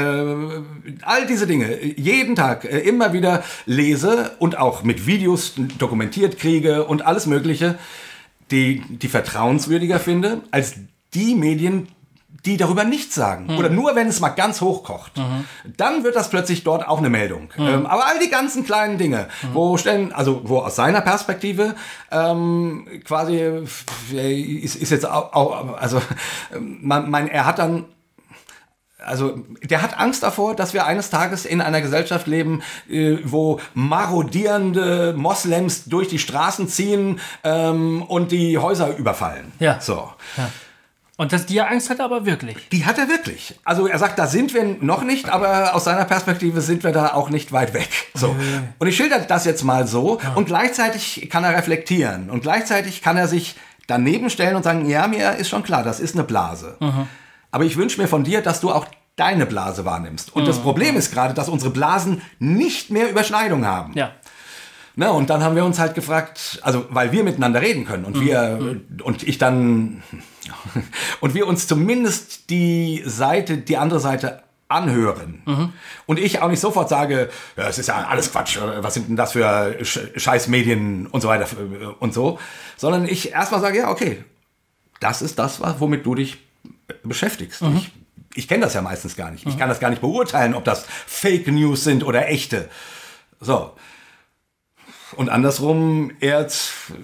all 1.02 1.26
diese 1.28 1.46
Dinge, 1.46 1.82
jeden 1.82 2.34
Tag 2.34 2.64
äh, 2.64 2.80
immer 2.80 3.12
wieder 3.12 3.44
lese 3.64 4.32
und 4.40 4.58
auch 4.58 4.82
mit 4.82 5.06
Videos 5.06 5.54
dokumentiert 5.78 6.36
kriege 6.38 6.84
und 6.84 7.06
alles 7.06 7.26
Mögliche, 7.26 7.78
die, 8.50 8.82
die 8.88 9.06
vertrauenswürdiger 9.08 10.00
finde, 10.00 10.42
als 10.50 10.74
die 11.14 11.34
Medien, 11.34 11.88
die 12.44 12.56
darüber 12.56 12.84
nichts 12.84 13.14
sagen. 13.14 13.46
Mhm. 13.46 13.58
Oder 13.58 13.70
nur, 13.70 13.94
wenn 13.94 14.08
es 14.08 14.20
mal 14.20 14.30
ganz 14.30 14.60
hoch 14.60 14.84
kocht. 14.84 15.12
Dann 15.76 16.04
wird 16.04 16.14
das 16.14 16.28
plötzlich 16.28 16.62
dort 16.62 16.86
auch 16.86 16.98
eine 16.98 17.08
Meldung. 17.08 17.48
Mhm. 17.56 17.66
Ähm, 17.66 17.86
aber 17.86 18.06
all 18.06 18.18
die 18.18 18.28
ganzen 18.28 18.64
kleinen 18.64 18.98
Dinge, 18.98 19.28
wo 19.52 19.76
stellen, 19.76 20.12
also 20.12 20.42
wo 20.44 20.58
aus 20.58 20.76
seiner 20.76 21.00
Perspektive 21.00 21.74
ähm, 22.10 22.86
quasi 23.04 23.36
äh, 24.12 24.40
ist, 24.40 24.76
ist 24.76 24.90
jetzt 24.90 25.06
auch, 25.06 25.32
auch 25.32 25.76
also 25.76 26.02
ähm, 26.54 26.78
man, 26.82 27.10
man, 27.10 27.28
er 27.28 27.46
hat 27.46 27.58
dann 27.58 27.86
also 28.98 29.38
der 29.62 29.82
hat 29.82 29.98
Angst 29.98 30.22
davor, 30.22 30.56
dass 30.56 30.72
wir 30.72 30.86
eines 30.86 31.10
Tages 31.10 31.44
in 31.44 31.60
einer 31.60 31.82
Gesellschaft 31.82 32.26
leben, 32.26 32.62
äh, 32.88 33.18
wo 33.22 33.60
marodierende 33.74 35.14
Moslems 35.16 35.84
durch 35.84 36.08
die 36.08 36.18
Straßen 36.18 36.68
ziehen 36.68 37.20
ähm, 37.42 38.02
und 38.02 38.32
die 38.32 38.56
Häuser 38.58 38.96
überfallen. 38.96 39.52
Ja. 39.58 39.78
So. 39.80 40.10
Und 41.16 41.32
das, 41.32 41.46
die 41.46 41.60
Angst 41.60 41.90
hat 41.90 42.00
er 42.00 42.06
aber 42.06 42.26
wirklich. 42.26 42.56
Die 42.70 42.84
hat 42.84 42.98
er 42.98 43.08
wirklich. 43.08 43.54
Also 43.64 43.86
er 43.86 43.98
sagt, 43.98 44.18
da 44.18 44.26
sind 44.26 44.52
wir 44.52 44.64
noch 44.80 45.04
nicht, 45.04 45.28
aber 45.28 45.74
aus 45.74 45.84
seiner 45.84 46.04
Perspektive 46.06 46.60
sind 46.60 46.82
wir 46.82 46.90
da 46.90 47.12
auch 47.12 47.30
nicht 47.30 47.52
weit 47.52 47.72
weg. 47.72 47.88
So. 48.14 48.34
Und 48.78 48.86
ich 48.86 48.96
schilder 48.96 49.20
das 49.20 49.44
jetzt 49.44 49.62
mal 49.62 49.86
so 49.86 50.20
und 50.34 50.46
gleichzeitig 50.46 51.28
kann 51.30 51.44
er 51.44 51.56
reflektieren 51.56 52.30
und 52.30 52.42
gleichzeitig 52.42 53.00
kann 53.00 53.16
er 53.16 53.28
sich 53.28 53.54
daneben 53.86 54.28
stellen 54.28 54.56
und 54.56 54.64
sagen, 54.64 54.88
ja, 54.88 55.06
mir 55.06 55.36
ist 55.36 55.48
schon 55.48 55.62
klar, 55.62 55.84
das 55.84 56.00
ist 56.00 56.14
eine 56.16 56.24
Blase. 56.24 56.78
Aber 57.52 57.64
ich 57.64 57.76
wünsche 57.76 58.00
mir 58.00 58.08
von 58.08 58.24
dir, 58.24 58.42
dass 58.42 58.60
du 58.60 58.72
auch 58.72 58.86
deine 59.16 59.46
Blase 59.46 59.84
wahrnimmst. 59.84 60.34
Und 60.34 60.48
das 60.48 60.58
Problem 60.58 60.96
ist 60.96 61.12
gerade, 61.12 61.34
dass 61.34 61.48
unsere 61.48 61.70
Blasen 61.70 62.22
nicht 62.40 62.90
mehr 62.90 63.08
Überschneidung 63.08 63.64
haben. 63.64 63.92
Ja. 63.94 64.10
Ne, 64.96 65.12
und 65.12 65.28
dann 65.28 65.42
haben 65.42 65.56
wir 65.56 65.64
uns 65.64 65.80
halt 65.80 65.94
gefragt, 65.96 66.60
also 66.62 66.86
weil 66.88 67.10
wir 67.10 67.24
miteinander 67.24 67.60
reden 67.60 67.84
können 67.84 68.04
und 68.04 68.20
wir 68.20 68.76
und 69.02 69.22
ich 69.24 69.38
dann 69.38 70.04
und 71.20 71.34
wir 71.34 71.46
uns 71.48 71.66
zumindest 71.66 72.48
die 72.50 73.02
Seite, 73.04 73.58
die 73.58 73.76
andere 73.76 73.98
Seite 73.98 74.42
anhören. 74.68 75.42
Und 76.06 76.18
ich 76.20 76.40
auch 76.42 76.48
nicht 76.48 76.60
sofort 76.60 76.88
sage, 76.88 77.28
ja, 77.56 77.68
es 77.68 77.78
ist 77.78 77.88
ja 77.88 78.06
alles 78.06 78.30
Quatsch, 78.30 78.56
was 78.60 78.94
sind 78.94 79.08
denn 79.08 79.16
das 79.16 79.32
für 79.32 79.76
Sch- 79.80 80.16
Scheißmedien 80.18 81.06
und 81.08 81.20
so 81.20 81.28
weiter 81.28 81.46
äh, 81.58 81.86
und 81.98 82.14
so, 82.14 82.38
sondern 82.76 83.06
ich 83.08 83.32
erstmal 83.32 83.60
sage, 83.60 83.78
ja, 83.78 83.90
okay, 83.90 84.24
das 85.00 85.22
ist 85.22 85.38
das, 85.40 85.60
womit 85.80 86.06
du 86.06 86.14
dich 86.14 86.38
beschäftigst. 87.02 87.62
Ich, 87.62 87.92
ich 88.36 88.48
kenne 88.48 88.62
das 88.64 88.74
ja 88.74 88.82
meistens 88.82 89.16
gar 89.16 89.30
nicht. 89.30 89.44
Ich 89.46 89.58
kann 89.58 89.68
das 89.68 89.80
gar 89.80 89.90
nicht 89.90 90.00
beurteilen, 90.00 90.54
ob 90.54 90.64
das 90.64 90.86
Fake 91.06 91.46
News 91.48 91.84
sind 91.84 92.04
oder 92.04 92.28
echte. 92.28 92.68
So. 93.40 93.72
Und 95.16 95.28
andersrum, 95.28 96.10
er, 96.20 96.46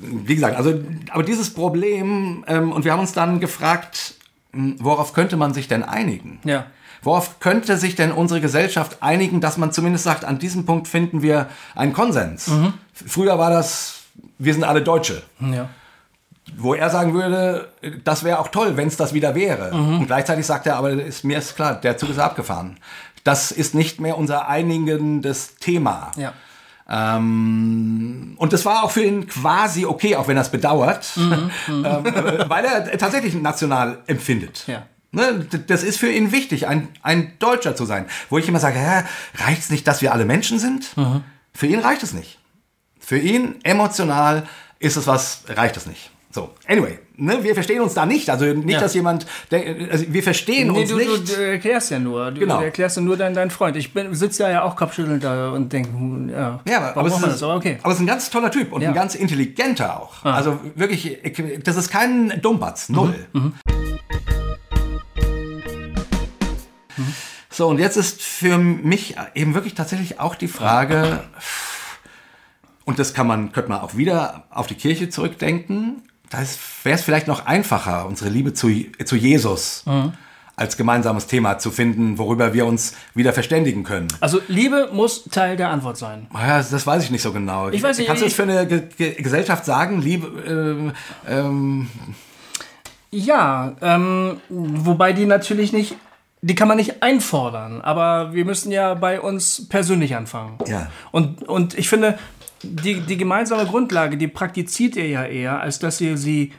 wie 0.01 0.35
gesagt, 0.35 0.57
also, 0.57 0.81
aber 1.11 1.23
dieses 1.23 1.53
Problem, 1.55 2.45
ähm, 2.47 2.73
und 2.73 2.85
wir 2.85 2.93
haben 2.93 3.01
uns 3.01 3.13
dann 3.13 3.41
gefragt, 3.41 4.15
mh, 4.53 4.77
worauf 4.79 5.13
könnte 5.13 5.37
man 5.37 5.55
sich 5.55 5.69
denn 5.69 5.83
einigen? 5.83 6.41
Ja. 6.45 6.67
Worauf 7.03 7.41
könnte 7.41 7.79
sich 7.79 7.95
denn 7.95 8.13
unsere 8.13 8.41
Gesellschaft 8.41 8.99
einigen, 9.01 9.41
dass 9.41 9.57
man 9.57 9.73
zumindest 9.73 10.05
sagt, 10.05 10.25
an 10.25 10.39
diesem 10.39 10.67
Punkt 10.67 10.87
finden 10.87 11.23
wir 11.23 11.47
einen 11.75 11.95
Konsens? 11.95 12.51
Früher 12.93 13.39
war 13.39 13.51
das, 13.51 14.03
wir 14.39 14.53
sind 14.53 14.65
alle 14.65 14.83
Deutsche. 14.83 15.23
Ja. 15.41 15.71
Wo 16.57 16.75
er 16.75 16.91
sagen 16.91 17.15
würde, 17.15 17.69
das 18.05 18.23
wäre 18.23 18.39
auch 18.39 18.49
toll, 18.49 18.77
wenn 18.77 18.89
es 18.89 18.99
das 18.99 19.15
wieder 19.15 19.35
wäre. 19.35 19.71
Und 19.73 20.07
gleichzeitig 20.09 20.45
sagt 20.45 20.67
er, 20.67 20.77
aber 20.77 20.91
ist, 20.91 21.25
mir 21.25 21.39
ist 21.39 21.57
klar, 21.57 21.77
der 21.77 21.97
Zug 21.97 22.11
ist 22.11 22.19
abgefahren. 22.19 22.77
Das 23.25 23.51
ist 23.51 23.75
nicht 23.75 24.01
mehr 24.01 24.19
unser 24.19 24.49
einigendes 24.49 25.57
Thema. 25.57 26.11
Ja. 26.17 26.35
Ähm, 26.91 28.35
und 28.37 28.53
das 28.53 28.65
war 28.65 28.83
auch 28.83 28.91
für 28.91 29.05
ihn 29.05 29.29
quasi 29.29 29.87
okay, 29.87 30.17
auch 30.17 30.27
wenn 30.27 30.37
er 30.37 30.43
es 30.43 30.51
bedauert, 30.51 31.13
ähm, 31.17 31.51
äh, 31.85 32.49
weil 32.49 32.65
er 32.65 32.99
tatsächlich 32.99 33.35
national 33.35 33.99
empfindet. 34.07 34.65
Ja. 34.67 34.87
Ne, 35.13 35.47
das 35.67 35.83
ist 35.83 35.99
für 35.99 36.11
ihn 36.11 36.31
wichtig, 36.31 36.69
ein, 36.69 36.89
ein 37.03 37.33
Deutscher 37.39 37.75
zu 37.75 37.85
sein. 37.85 38.07
Wo 38.29 38.39
ich 38.39 38.49
immer 38.49 38.61
sage, 38.61 38.79
hä, 38.79 39.05
reicht 39.45 39.63
es 39.63 39.71
nicht, 39.71 39.87
dass 39.89 40.03
wir 40.03 40.13
alle 40.13 40.25
Menschen 40.25 40.61
sind? 40.61 40.95
Für 41.53 41.67
ihn 41.67 41.81
reicht 41.81 42.05
es 42.05 42.13
nicht. 42.13 42.39
Für 43.01 43.19
ihn 43.19 43.57
emotional 43.65 44.47
ist 44.79 44.97
es 44.97 45.09
was, 45.09 45.43
reicht 45.49 45.77
es 45.77 45.87
nicht. 45.87 46.11
So, 46.31 46.55
anyway, 46.69 47.01
ne, 47.21 47.43
wir 47.43 47.55
verstehen 47.55 47.81
uns 47.81 47.95
da 47.95 48.07
nicht. 48.07 48.29
Also 48.31 48.47
nicht, 48.47 48.71
Ja. 48.71 48.81
dass 48.81 48.95
jemand, 48.95 49.27
also 49.51 50.05
wir 50.09 50.23
verstehen 50.23 50.73
Nee, 50.73 50.81
uns 50.81 50.91
du, 50.91 50.97
nicht. 50.97 51.09
du, 51.09 51.19
du 51.37 51.47
erklärst 51.47 51.91
ja 51.91 51.99
nur. 51.99 52.31
Du, 52.33 52.41
Genau. 52.41 52.61
erklärst 52.61 52.97
ja 52.97 53.03
nur 53.03 53.17
deinen, 53.17 53.35
deinen 53.35 53.51
Freund. 53.51 53.77
Ich 53.77 53.91
sitze 54.13 54.43
ja, 54.45 54.51
ja 54.51 54.63
auch 54.63 54.75
kopfschüttelnd 54.77 55.23
da 55.23 55.51
und 55.51 55.73
denke, 55.73 55.91
hm, 55.91 56.29
ja, 56.31 56.61
Ja, 56.69 56.93
aber, 56.97 57.09
es 57.09 57.15
ist, 57.15 57.23
das? 57.27 57.43
Aber 57.43 57.55
okay. 57.57 57.79
aber 57.83 57.93
es 57.93 57.99
ist 57.99 58.03
ein 58.03 58.07
ganz 58.07 58.31
toller 58.31 58.51
Typ 58.51 58.73
und 58.73 58.83
Ja. 58.83 58.89
ein 58.89 58.95
ganz 58.95 59.15
intelligenter 59.15 60.01
auch. 60.01 60.25
Also 60.25 60.59
wirklich, 60.75 61.19
das 61.65 61.77
ist 61.77 61.91
kein 61.91 62.41
Dummbatz, 62.43 62.89
null. 62.89 63.15
Mhm. 63.33 63.53
So, 67.53 67.69
und 67.69 67.79
jetzt 67.79 67.97
ist 67.97 68.23
für 68.23 68.59
mich 68.59 69.17
eben 69.35 69.55
wirklich 69.55 69.75
tatsächlich 69.75 70.21
auch 70.21 70.35
die 70.35 70.49
Frage, 70.49 71.25
und 72.85 72.99
das 72.99 73.13
kann 73.13 73.27
man, 73.27 73.53
könnte 73.53 73.69
man 73.71 73.81
auch 73.81 73.97
wieder 73.97 74.45
auf 74.51 74.67
die 74.67 74.75
Kirche 74.75 75.09
zurückdenken, 75.11 76.03
da 76.31 76.39
wäre 76.85 76.95
es 76.97 77.03
vielleicht 77.03 77.27
noch 77.27 77.45
einfacher, 77.47 78.07
unsere 78.07 78.31
Liebe 78.31 78.55
zu, 78.55 78.71
zu 79.05 79.17
Jesus 79.17 79.83
Mhm. 79.87 80.13
als 80.57 80.77
gemeinsames 80.77 81.27
Thema 81.27 81.59
zu 81.59 81.71
finden, 81.71 82.19
worüber 82.19 82.53
wir 82.55 82.67
uns 82.67 82.95
wieder 83.15 83.33
verständigen 83.33 83.83
können. 83.83 84.09
Also 84.21 84.41
Liebe 84.47 84.91
muss 84.93 85.25
Teil 85.25 85.57
der 85.57 85.71
Antwort 85.71 85.97
sein. 85.97 86.27
Ja, 86.35 86.59
das 86.63 86.87
weiß 86.87 87.03
ich 87.05 87.11
nicht 87.11 87.23
so 87.23 87.33
genau. 87.33 87.69
Ich 87.71 87.83
weiß 87.83 87.99
nicht, 87.99 88.07
Kannst 88.07 88.23
du 88.23 88.27
das 88.27 88.35
für 88.35 88.43
eine 88.45 88.67
Ge 88.67 88.83
Ge 88.97 89.15
Gesellschaft 89.23 89.65
sagen, 89.65 90.01
liebe, 90.03 90.27
ähm, 90.47 90.93
ähm, 91.29 91.89
Ja, 93.11 93.75
ähm, 93.81 94.41
wobei 94.49 95.13
die 95.13 95.27
natürlich 95.27 95.73
nicht, 95.73 95.97
die 96.43 96.55
kann 96.55 96.69
man 96.69 96.77
nicht 96.77 97.03
einfordern, 97.03 97.81
aber 97.81 98.33
wir 98.33 98.45
müssen 98.45 98.71
ja 98.71 98.95
bei 98.95 99.21
uns 99.21 99.67
persönlich 99.69 100.15
anfangen. 100.15 100.59
Ja. 100.67 100.91
Und, 101.11 101.43
und 101.49 101.77
ich 101.77 101.89
finde, 101.89 102.19
die, 102.63 103.01
die 103.01 103.17
gemeinsame 103.17 103.67
Grundlage, 103.67 104.17
die 104.17 104.29
praktiziert 104.29 104.97
ihr 104.97 105.09
ja 105.09 105.25
eher, 105.25 105.61
als 105.61 105.79
dass 105.79 106.01
ihr 106.01 106.17
sie 106.17 106.53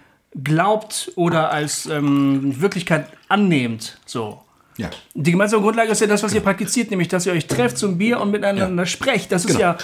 glaubt 0.44 1.12
oder 1.16 1.52
als 1.52 1.86
ähm, 1.88 2.60
Wirklichkeit 2.62 3.08
annehmt. 3.28 3.98
So. 4.06 4.42
ja. 4.78 4.90
Die 5.14 5.32
gemeinsame 5.32 5.62
Grundlage 5.62 5.92
ist 5.92 6.00
ja 6.02 6.08
das, 6.08 6.24
was 6.24 6.34
ihr 6.34 6.42
praktiziert, 6.42 6.90
nämlich 6.90 7.10
dass 7.10 7.26
ihr 7.26 7.34
euch 7.34 7.48
trefft 7.48 7.78
zum 7.78 7.98
Bier 7.98 8.20
und 8.22 8.32
miteinander 8.32 8.84
Ja. 8.84 8.86
sprecht. 8.86 9.32
Das 9.32 9.42
ist 9.46 9.58
Genau. 9.58 9.60
ja 9.60 9.78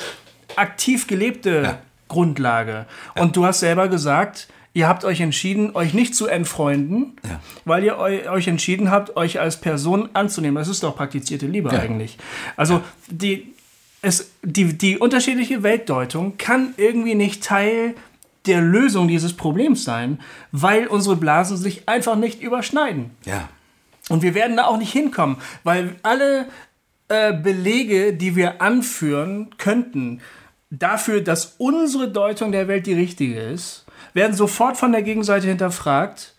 aktiv 0.55 1.07
gelebte 1.07 1.61
Ja. 1.63 1.77
Grundlage. 2.07 2.85
Und 3.15 3.35
du 3.35 3.45
hast 3.45 3.59
selber 3.59 3.89
gesagt, 3.89 4.47
ihr 4.73 4.87
habt 4.87 5.03
euch 5.03 5.19
entschieden, 5.19 5.75
euch 5.75 5.93
nicht 5.93 6.15
zu 6.15 6.27
entfreunden, 6.27 7.17
weil 7.65 7.83
ihr 7.83 7.97
eu 7.97 8.31
euch 8.31 8.47
entschieden 8.47 8.89
habt, 8.89 9.17
euch 9.17 9.41
als 9.41 9.59
Person 9.59 10.07
anzunehmen. 10.13 10.55
Das 10.55 10.69
ist 10.69 10.83
doch 10.83 10.95
praktizierte 10.95 11.47
Liebe 11.47 11.69
eigentlich. 11.69 12.17
Also 12.55 12.81
die, 13.09 13.53
es, 14.01 14.31
die, 14.43 14.77
die 14.77 14.97
unterschiedliche 14.97 15.63
Weltdeutung 15.63 16.37
kann 16.37 16.73
irgendwie 16.77 17.15
nicht 17.15 17.43
Teil 17.43 17.95
der 18.45 18.61
Lösung 18.61 19.07
dieses 19.07 19.35
Problems 19.35 19.83
sein, 19.83 20.19
weil 20.51 20.87
unsere 20.87 21.15
Blasen 21.15 21.57
sich 21.57 21.87
einfach 21.89 22.15
nicht 22.15 22.41
überschneiden. 22.41 23.11
Ja. 23.25 23.49
Und 24.09 24.21
wir 24.21 24.33
werden 24.33 24.55
da 24.55 24.65
auch 24.65 24.77
nicht 24.77 24.93
hinkommen, 24.93 25.37
weil 25.63 25.95
alle 26.01 26.47
äh, 27.09 27.33
Belege, 27.33 28.13
die 28.13 28.35
wir 28.35 28.61
anführen 28.61 29.49
könnten, 29.57 30.21
dafür, 30.69 31.21
dass 31.21 31.55
unsere 31.57 32.09
Deutung 32.09 32.51
der 32.51 32.67
Welt 32.67 32.87
die 32.87 32.93
richtige 32.93 33.39
ist, 33.39 33.85
werden 34.13 34.35
sofort 34.35 34.77
von 34.77 34.91
der 34.91 35.03
Gegenseite 35.03 35.47
hinterfragt. 35.47 36.33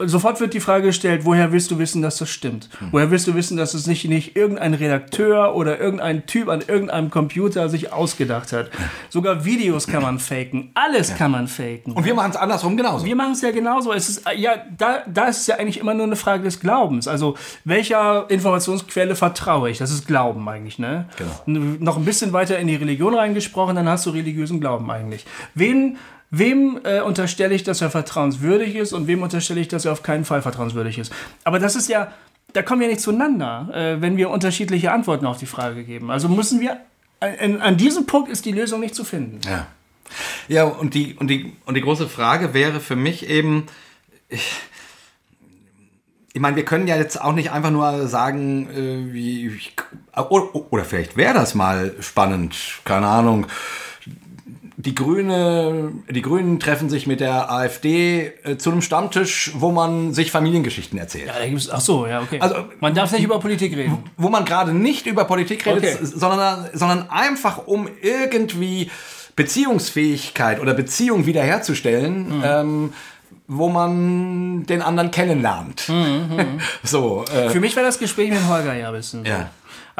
Sofort 0.00 0.40
wird 0.40 0.54
die 0.54 0.60
Frage 0.60 0.86
gestellt, 0.86 1.22
woher 1.24 1.52
willst 1.52 1.70
du 1.70 1.78
wissen, 1.78 2.02
dass 2.02 2.18
das 2.18 2.30
stimmt? 2.30 2.68
Woher 2.90 3.10
willst 3.10 3.26
du 3.26 3.34
wissen, 3.34 3.56
dass 3.56 3.74
es 3.74 3.86
nicht, 3.86 4.08
nicht 4.08 4.36
irgendein 4.36 4.74
Redakteur 4.74 5.54
oder 5.54 5.78
irgendein 5.80 6.26
Typ 6.26 6.48
an 6.48 6.62
irgendeinem 6.66 7.10
Computer 7.10 7.68
sich 7.68 7.92
ausgedacht 7.92 8.52
hat? 8.52 8.70
Sogar 9.08 9.44
Videos 9.44 9.86
kann 9.86 10.02
man 10.02 10.18
faken. 10.18 10.70
Alles 10.74 11.14
kann 11.14 11.30
man 11.30 11.48
faken. 11.48 11.92
Und 11.92 12.04
wir 12.04 12.14
machen 12.14 12.30
es 12.30 12.36
andersrum 12.36 12.76
genauso. 12.76 13.04
Wir 13.04 13.16
machen 13.16 13.32
es 13.32 13.42
ja 13.42 13.50
genauso. 13.50 13.92
Es 13.92 14.08
ist, 14.08 14.26
äh, 14.26 14.36
ja, 14.38 14.54
da, 14.76 15.02
da 15.06 15.26
ist 15.26 15.42
es 15.42 15.46
ja 15.46 15.56
eigentlich 15.56 15.78
immer 15.78 15.94
nur 15.94 16.06
eine 16.06 16.16
Frage 16.16 16.42
des 16.44 16.60
Glaubens. 16.60 17.08
Also, 17.08 17.36
welcher 17.64 18.30
Informationsquelle 18.30 19.14
vertraue 19.14 19.70
ich? 19.70 19.78
Das 19.78 19.90
ist 19.90 20.06
Glauben 20.06 20.48
eigentlich, 20.48 20.78
ne? 20.78 21.08
Genau. 21.16 21.76
Noch 21.80 21.96
ein 21.96 22.04
bisschen 22.04 22.32
weiter 22.32 22.58
in 22.58 22.66
die 22.66 22.76
Religion 22.76 23.14
reingesprochen, 23.14 23.76
dann 23.76 23.88
hast 23.88 24.06
du 24.06 24.10
religiösen 24.10 24.60
Glauben 24.60 24.90
eigentlich. 24.90 25.26
Wen, 25.54 25.96
wem 26.32 26.80
äh, 26.82 27.00
unterstelle 27.00 27.54
ich, 27.54 27.62
dass 27.62 27.80
er 27.80 27.90
vertrauenswürdig 27.90 28.74
ist 28.74 28.92
und 28.92 29.06
wem 29.06 29.22
unterstelle 29.22 29.60
ich, 29.60 29.68
dass 29.68 29.84
er 29.84 29.92
auf 29.92 30.02
keinen 30.02 30.24
Fall 30.24 30.42
vertrauenswürdig 30.42 30.98
ist? 30.98 31.12
Aber 31.44 31.60
das 31.60 31.76
ist 31.76 31.88
ja, 31.88 32.10
da 32.54 32.62
kommen 32.62 32.80
wir 32.80 32.88
nicht 32.88 33.00
zueinander, 33.00 33.68
äh, 33.72 34.00
wenn 34.00 34.16
wir 34.16 34.30
unterschiedliche 34.30 34.90
Antworten 34.90 35.26
auf 35.26 35.36
die 35.36 35.46
Frage 35.46 35.84
geben. 35.84 36.10
Also 36.10 36.28
müssen 36.28 36.60
wir, 36.60 36.78
an, 37.20 37.60
an 37.60 37.76
diesem 37.76 38.06
Punkt 38.06 38.30
ist 38.30 38.46
die 38.46 38.52
Lösung 38.52 38.80
nicht 38.80 38.94
zu 38.94 39.04
finden. 39.04 39.40
Ja. 39.48 39.68
Ja, 40.48 40.64
und 40.64 40.94
die, 40.94 41.14
und, 41.14 41.28
die, 41.28 41.52
und 41.64 41.74
die 41.74 41.80
große 41.80 42.08
Frage 42.08 42.52
wäre 42.54 42.80
für 42.80 42.96
mich 42.96 43.28
eben, 43.28 43.66
ich, 44.28 44.52
ich 46.32 46.40
meine, 46.40 46.56
wir 46.56 46.64
können 46.64 46.86
ja 46.86 46.96
jetzt 46.96 47.20
auch 47.20 47.32
nicht 47.32 47.52
einfach 47.52 47.70
nur 47.70 48.08
sagen, 48.08 48.68
äh, 48.70 49.12
wie, 49.12 49.54
wie 49.54 49.60
oder, 50.16 50.72
oder 50.72 50.84
vielleicht 50.84 51.16
wäre 51.16 51.34
das 51.34 51.54
mal 51.54 51.94
spannend, 52.00 52.56
keine 52.84 53.06
Ahnung. 53.06 53.46
Die 54.84 54.94
Grüne, 54.94 55.92
die 56.10 56.22
Grünen 56.22 56.58
treffen 56.58 56.90
sich 56.90 57.06
mit 57.06 57.20
der 57.20 57.50
AfD 57.52 58.32
äh, 58.44 58.56
zu 58.58 58.70
einem 58.70 58.82
Stammtisch, 58.82 59.52
wo 59.54 59.70
man 59.70 60.12
sich 60.12 60.30
Familiengeschichten 60.32 60.98
erzählt. 60.98 61.28
Ja, 61.28 61.38
da 61.38 61.46
gibt's, 61.46 61.70
ach 61.70 61.80
so, 61.80 62.06
ja, 62.06 62.20
okay. 62.20 62.40
Also, 62.40 62.56
Man 62.80 62.92
darf 62.94 63.12
nicht 63.12 63.22
über 63.22 63.38
Politik 63.38 63.76
reden. 63.76 63.98
wo 64.16 64.28
man 64.28 64.44
gerade 64.44 64.72
nicht 64.72 65.06
über 65.06 65.24
Politik 65.24 65.64
redet, 65.66 65.82
Okay. 65.84 65.98
sondern, 66.02 66.68
sondern 66.72 67.10
einfach 67.10 67.66
um 67.66 67.88
irgendwie 68.00 68.90
Beziehungsfähigkeit 69.36 70.60
oder 70.60 70.74
Beziehung 70.74 71.26
wiederherzustellen, 71.26 72.38
Mhm. 72.38 72.42
ähm, 72.44 72.92
wo 73.48 73.68
man 73.68 74.64
den 74.66 74.82
anderen 74.82 75.10
kennenlernt. 75.10 75.88
Mhm, 75.88 76.58
so, 76.82 77.24
äh, 77.34 77.50
Für 77.50 77.60
mich 77.60 77.76
war 77.76 77.82
das 77.82 77.98
Gespräch 77.98 78.30
mit 78.30 78.46
Holger 78.48 78.74
ja 78.74 78.88
ein 78.88 78.94
bisschen 78.94 79.24
so. 79.24 79.30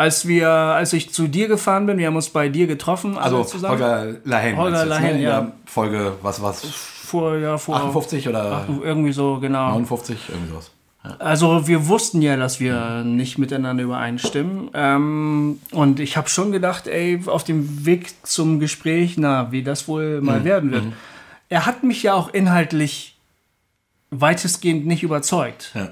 Als 0.02 0.26
wir, 0.26 0.48
als 0.48 0.92
ich 0.94 1.12
zu 1.12 1.28
dir 1.28 1.46
gefahren 1.46 1.86
bin, 1.86 1.96
wir 1.96 2.08
haben 2.08 2.16
uns 2.16 2.28
bei 2.28 2.48
dir 2.48 2.66
getroffen, 2.66 3.16
also 3.16 3.44
zusammen. 3.44 3.74
Holger 3.74 4.14
Lahen. 4.24 4.56
Holger 4.56 4.80
jetzt, 4.80 4.88
Lahen, 4.88 5.20
ja. 5.20 5.52
Folge, 5.64 6.14
was 6.22 6.42
was 6.42 6.62
vor, 6.64 7.36
ja, 7.36 7.56
vor 7.56 7.76
58 7.76 8.28
oder 8.28 8.66
irgendwie 8.82 9.12
so, 9.12 9.38
genau. 9.38 9.68
59, 9.68 10.18
irgendwie 10.28 10.50
sowas. 10.50 10.72
Also 11.20 11.68
wir 11.68 11.86
wussten 11.86 12.20
ja, 12.20 12.36
dass 12.36 12.58
wir 12.58 13.04
nicht 13.04 13.38
miteinander 13.38 13.84
übereinstimmen. 13.84 14.70
Ähm, 14.74 15.60
und 15.70 16.00
ich 16.00 16.16
habe 16.16 16.28
schon 16.28 16.50
gedacht, 16.50 16.88
ey, 16.88 17.20
auf 17.26 17.44
dem 17.44 17.86
Weg 17.86 18.12
zum 18.26 18.58
Gespräch, 18.58 19.16
na, 19.18 19.52
wie 19.52 19.62
das 19.62 19.86
wohl 19.86 20.20
mal 20.20 20.42
werden 20.42 20.72
wird. 20.72 20.82
Er 21.48 21.64
hat 21.64 21.84
mich 21.84 22.02
ja 22.02 22.14
auch 22.14 22.34
inhaltlich 22.34 23.16
weitestgehend 24.10 24.84
nicht 24.84 25.04
überzeugt. 25.04 25.70
Ja. 25.76 25.90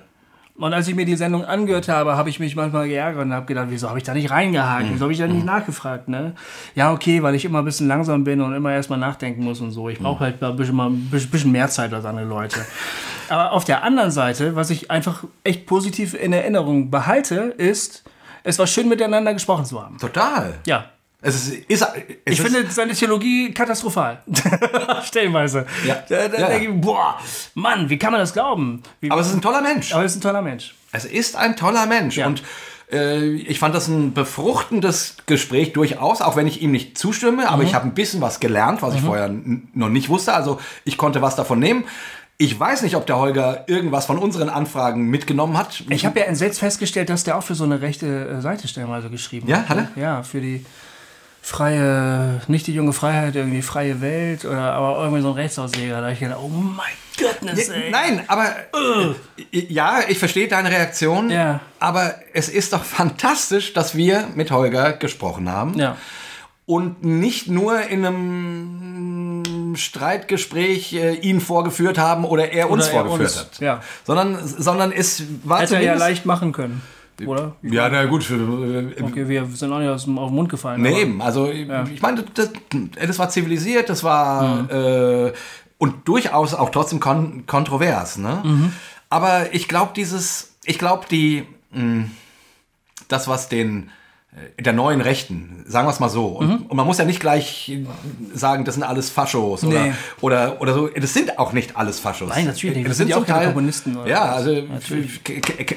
Und 0.60 0.74
als 0.74 0.86
ich 0.88 0.94
mir 0.94 1.06
die 1.06 1.16
Sendung 1.16 1.44
angehört 1.44 1.88
habe, 1.88 2.16
habe 2.16 2.28
ich 2.28 2.38
mich 2.38 2.54
manchmal 2.54 2.86
geärgert 2.86 3.24
und 3.24 3.32
habe 3.32 3.46
gedacht, 3.46 3.68
wieso 3.70 3.88
habe 3.88 3.98
ich 3.98 4.04
da 4.04 4.12
nicht 4.12 4.30
reingehakt? 4.30 4.86
Wieso 4.90 5.04
habe 5.04 5.12
ich 5.12 5.18
da 5.18 5.26
nicht 5.26 5.44
nachgefragt? 5.44 6.08
Ne? 6.08 6.34
Ja, 6.74 6.92
okay, 6.92 7.22
weil 7.22 7.34
ich 7.34 7.46
immer 7.46 7.60
ein 7.60 7.64
bisschen 7.64 7.88
langsam 7.88 8.24
bin 8.24 8.42
und 8.42 8.54
immer 8.54 8.72
erstmal 8.72 8.98
nachdenken 8.98 9.42
muss 9.42 9.60
und 9.60 9.70
so. 9.72 9.88
Ich 9.88 9.98
brauche 9.98 10.20
halt 10.20 10.40
mal 10.40 10.50
ein 10.50 10.56
bisschen, 10.56 10.76
mal 10.76 10.90
ein 10.90 11.08
bisschen 11.10 11.50
mehr 11.50 11.68
Zeit 11.68 11.94
als 11.94 12.04
andere 12.04 12.26
Leute. 12.26 12.60
Aber 13.30 13.52
auf 13.52 13.64
der 13.64 13.82
anderen 13.84 14.10
Seite, 14.10 14.54
was 14.54 14.70
ich 14.70 14.90
einfach 14.90 15.24
echt 15.44 15.66
positiv 15.66 16.14
in 16.14 16.32
Erinnerung 16.32 16.90
behalte, 16.90 17.54
ist, 17.56 18.04
es 18.42 18.58
war 18.58 18.66
schön 18.66 18.88
miteinander 18.88 19.32
gesprochen 19.32 19.64
zu 19.64 19.82
haben. 19.82 19.98
Total. 19.98 20.58
Ja. 20.66 20.90
Es 21.22 21.34
ist, 21.34 21.48
ist, 21.68 21.82
es 21.82 21.88
Ich 22.24 22.38
ist, 22.38 22.40
finde 22.46 22.70
seine 22.70 22.94
Theologie 22.94 23.52
katastrophal. 23.52 24.22
Stellenweise. 25.04 25.66
Ja. 25.86 26.02
Da, 26.08 26.28
da 26.28 26.38
Ja, 26.38 26.48
denke 26.48 26.64
ja. 26.66 26.70
ich, 26.74 26.80
boah, 26.80 27.18
Mann, 27.54 27.88
wie 27.90 27.98
kann 27.98 28.12
man 28.12 28.20
das 28.20 28.32
glauben? 28.32 28.82
Wie, 29.00 29.10
aber 29.10 29.20
es 29.20 29.28
ist 29.28 29.34
ein 29.34 29.42
toller 29.42 29.60
Mensch. 29.60 29.92
aber 29.92 30.02
er 30.02 30.06
ist 30.06 30.16
ein 30.16 30.20
toller 30.20 30.42
Mensch. 30.42 30.74
Es 30.92 31.04
ist 31.04 31.36
ein 31.36 31.56
toller 31.56 31.86
Mensch 31.86 32.16
Ja. 32.16 32.26
und 32.26 32.42
äh, 32.90 33.20
ich 33.34 33.58
fand 33.58 33.74
das 33.74 33.86
ein 33.88 34.12
befruchtendes 34.14 35.16
Gespräch 35.26 35.72
durchaus, 35.72 36.20
auch 36.22 36.36
wenn 36.36 36.46
ich 36.46 36.62
ihm 36.62 36.70
nicht 36.72 36.98
zustimme, 36.98 37.48
aber 37.48 37.62
Mhm. 37.62 37.68
ich 37.68 37.74
habe 37.74 37.84
ein 37.86 37.94
bisschen 37.94 38.20
was 38.20 38.40
gelernt, 38.40 38.82
was 38.82 38.94
ich 38.94 39.00
vorher 39.02 39.30
noch 39.74 39.88
nicht 39.88 40.08
wusste. 40.08 40.34
Also 40.34 40.60
ich 40.84 40.96
konnte 40.96 41.22
was 41.22 41.36
davon 41.36 41.58
nehmen. 41.58 41.84
Ich 42.38 42.58
weiß 42.58 42.80
nicht, 42.82 42.96
ob 42.96 43.06
der 43.06 43.18
Holger 43.18 43.64
irgendwas 43.68 44.06
von 44.06 44.16
unseren 44.16 44.48
Anfragen 44.48 45.08
mitgenommen 45.08 45.58
hat. 45.58 45.84
Ich 45.90 46.06
habe 46.06 46.20
ja 46.20 46.24
entsetzt 46.24 46.58
festgestellt, 46.60 47.10
dass 47.10 47.22
der 47.24 47.36
auch 47.36 47.42
für 47.42 47.54
so 47.54 47.64
eine 47.64 47.82
rechte 47.82 48.06
äh, 48.06 48.40
Seite 48.40 48.66
stellenweise 48.66 49.10
geschrieben 49.10 49.46
Ja, 49.46 49.58
hat. 49.58 49.68
hat 49.68 49.76
ne? 49.76 49.88
Ja, 50.02 50.22
für 50.22 50.40
die 50.40 50.64
freie, 51.42 52.40
nicht 52.48 52.66
die 52.66 52.74
junge 52.74 52.92
Freiheit, 52.92 53.34
irgendwie 53.36 53.62
freie 53.62 54.00
Welt 54.00 54.44
oder 54.44 54.72
aber 54.72 55.02
irgendwie 55.02 55.22
so 55.22 55.28
ein 55.28 55.34
Rechtsausleger. 55.34 56.00
Da 56.00 56.06
hab 56.06 56.12
ich 56.12 56.20
gedacht, 56.20 56.38
oh 56.42 56.48
mein 56.48 56.86
Goodness, 57.18 57.68
Ja, 57.68 57.74
ey. 57.74 57.90
Nein, 57.90 58.22
aber 58.28 58.44
äh, 59.52 59.58
ja, 59.68 60.00
ich 60.08 60.18
verstehe 60.18 60.48
deine 60.48 60.70
Reaktion, 60.70 61.30
Ja. 61.30 61.60
aber 61.78 62.14
es 62.32 62.48
ist 62.48 62.72
doch 62.72 62.84
fantastisch, 62.84 63.72
dass 63.74 63.94
wir 63.96 64.28
mit 64.34 64.50
Holger 64.50 64.92
gesprochen 64.94 65.50
haben. 65.50 65.78
Ja. 65.78 65.96
und 66.66 67.02
nicht 67.04 67.48
nur 67.48 67.80
in 67.82 68.06
einem 68.06 69.74
Streitgespräch 69.76 70.92
äh, 70.94 71.14
ihn 71.14 71.40
vorgeführt 71.40 71.98
haben 71.98 72.24
oder 72.24 72.52
er 72.52 72.70
uns 72.70 72.84
Oder 72.88 72.94
er 72.94 73.00
vorgeführt 73.06 73.30
uns, 73.30 73.38
hat. 73.40 73.60
ja. 73.60 73.82
Sondern, 74.04 74.38
sondern 74.46 74.92
es 74.92 75.22
war 75.44 75.60
Hätte 75.62 75.76
er 75.76 75.82
ja 75.82 75.94
leicht 75.94 76.26
machen 76.26 76.52
können, 76.52 76.80
oder? 77.28 77.56
ja, 77.62 77.88
na 77.88 78.04
gut. 78.06 78.28
Äh, 78.30 79.02
Okay, 79.02 79.28
wir 79.28 79.46
sind 79.46 79.72
auch 79.72 79.78
nicht 79.78 79.88
aus 79.88 80.04
dem, 80.04 80.18
auf 80.18 80.28
den 80.30 80.34
Mund 80.36 80.48
gefallen. 80.48 80.80
nee, 80.82 81.02
eben. 81.02 81.20
Also 81.22 81.50
ich 81.50 82.00
meine, 82.02 82.24
das, 82.34 82.50
das 83.06 83.18
war 83.18 83.28
zivilisiert, 83.28 83.88
das 83.88 84.04
war... 84.04 84.70
Äh, 84.70 85.32
und 85.78 86.06
durchaus 86.06 86.52
auch 86.52 86.70
trotzdem 86.70 87.00
kon 87.00 87.44
kontrovers. 87.46 88.18
Ne? 88.18 88.70
Aber 89.08 89.54
ich 89.54 89.66
glaube, 89.68 89.92
dieses... 89.96 90.56
Ich 90.64 90.78
glaube, 90.78 91.06
die... 91.10 91.46
mh, 91.72 92.04
das, 93.08 93.26
was 93.28 93.48
den 93.48 93.90
der 94.58 94.72
neuen 94.72 95.00
Rechten, 95.00 95.64
sagen 95.66 95.88
wir 95.88 95.92
es 95.92 95.98
mal 95.98 96.08
so. 96.08 96.26
Und, 96.28 96.70
und 96.70 96.76
man 96.76 96.86
muss 96.86 96.98
ja 96.98 97.04
nicht 97.04 97.18
gleich 97.18 97.76
sagen, 98.32 98.64
das 98.64 98.74
sind 98.74 98.84
alles 98.84 99.10
Faschos 99.10 99.64
oder, 99.64 99.84
Nee. 99.86 99.92
oder, 100.20 100.60
oder 100.60 100.72
so. 100.72 100.86
Das 100.88 101.12
sind 101.12 101.38
auch 101.38 101.52
nicht 101.52 101.76
alles 101.76 101.98
Faschos. 101.98 102.28
Nein, 102.28 102.46
natürlich. 102.46 102.84
Das 102.84 102.90
Das 102.90 102.96
sind 102.98 103.08
ja 103.08 103.16
zum 103.16 103.24
auch 103.24 103.26
keine 103.26 103.52
Kommunisten 103.52 103.98
Ja, 104.06 104.32
also 104.32 104.62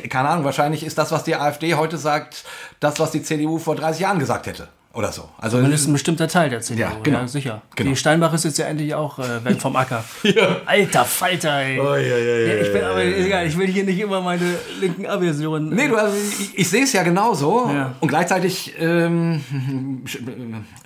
keine 0.09 0.29
Ahnung, 0.29 0.45
wahrscheinlich 0.45 0.83
ist 0.83 0.97
das, 0.99 1.11
was 1.11 1.23
die 1.23 1.35
AfD 1.35 1.73
heute 1.73 1.97
sagt, 1.97 2.43
das, 2.79 2.99
was 2.99 3.09
die 3.11 3.23
CDU 3.23 3.57
vor 3.57 3.75
30 3.75 4.01
Jahren 4.01 4.19
gesagt 4.19 4.45
hätte. 4.45 4.67
Oder 4.95 5.11
so. 5.11 5.27
Also 5.39 5.57
ist 5.57 5.87
ein 5.87 5.93
bestimmter 5.93 6.27
Teil 6.27 6.51
der 6.51 6.61
CDU, 6.61 6.81
Ja, 6.81 6.91
ja, 6.91 6.97
genau. 7.01 7.25
sicher. 7.25 7.63
Genau. 7.75 7.89
Die 7.89 7.95
Steinbach 7.95 8.31
ist 8.33 8.43
jetzt 8.45 8.59
ja 8.59 8.65
endlich 8.67 8.93
auch 8.93 9.17
äh, 9.17 9.43
weg 9.43 9.59
vom 9.59 9.75
Acker. 9.75 10.03
Alter 10.67 11.03
Falter, 11.03 11.51
ey. 11.61 11.79
Oh, 11.79 11.95
Ja, 11.95 12.61
ich 12.61 12.71
bin 12.71 12.83
aber 12.83 13.03
egal, 13.03 13.47
ich 13.47 13.57
will 13.57 13.65
hier 13.65 13.85
nicht 13.85 13.99
immer 13.99 14.21
meine 14.21 14.55
linken 14.79 15.07
Aversionen. 15.07 15.69
Nee, 15.69 15.87
du, 15.87 15.95
also, 15.95 16.15
ich, 16.39 16.59
ich 16.59 16.69
sehe 16.69 16.83
es 16.83 16.93
ja 16.93 17.01
genauso 17.01 17.71
Ja. 17.73 17.95
und 18.01 18.07
gleichzeitig 18.07 18.75
ähm, 18.77 20.03
sch, 20.05 20.19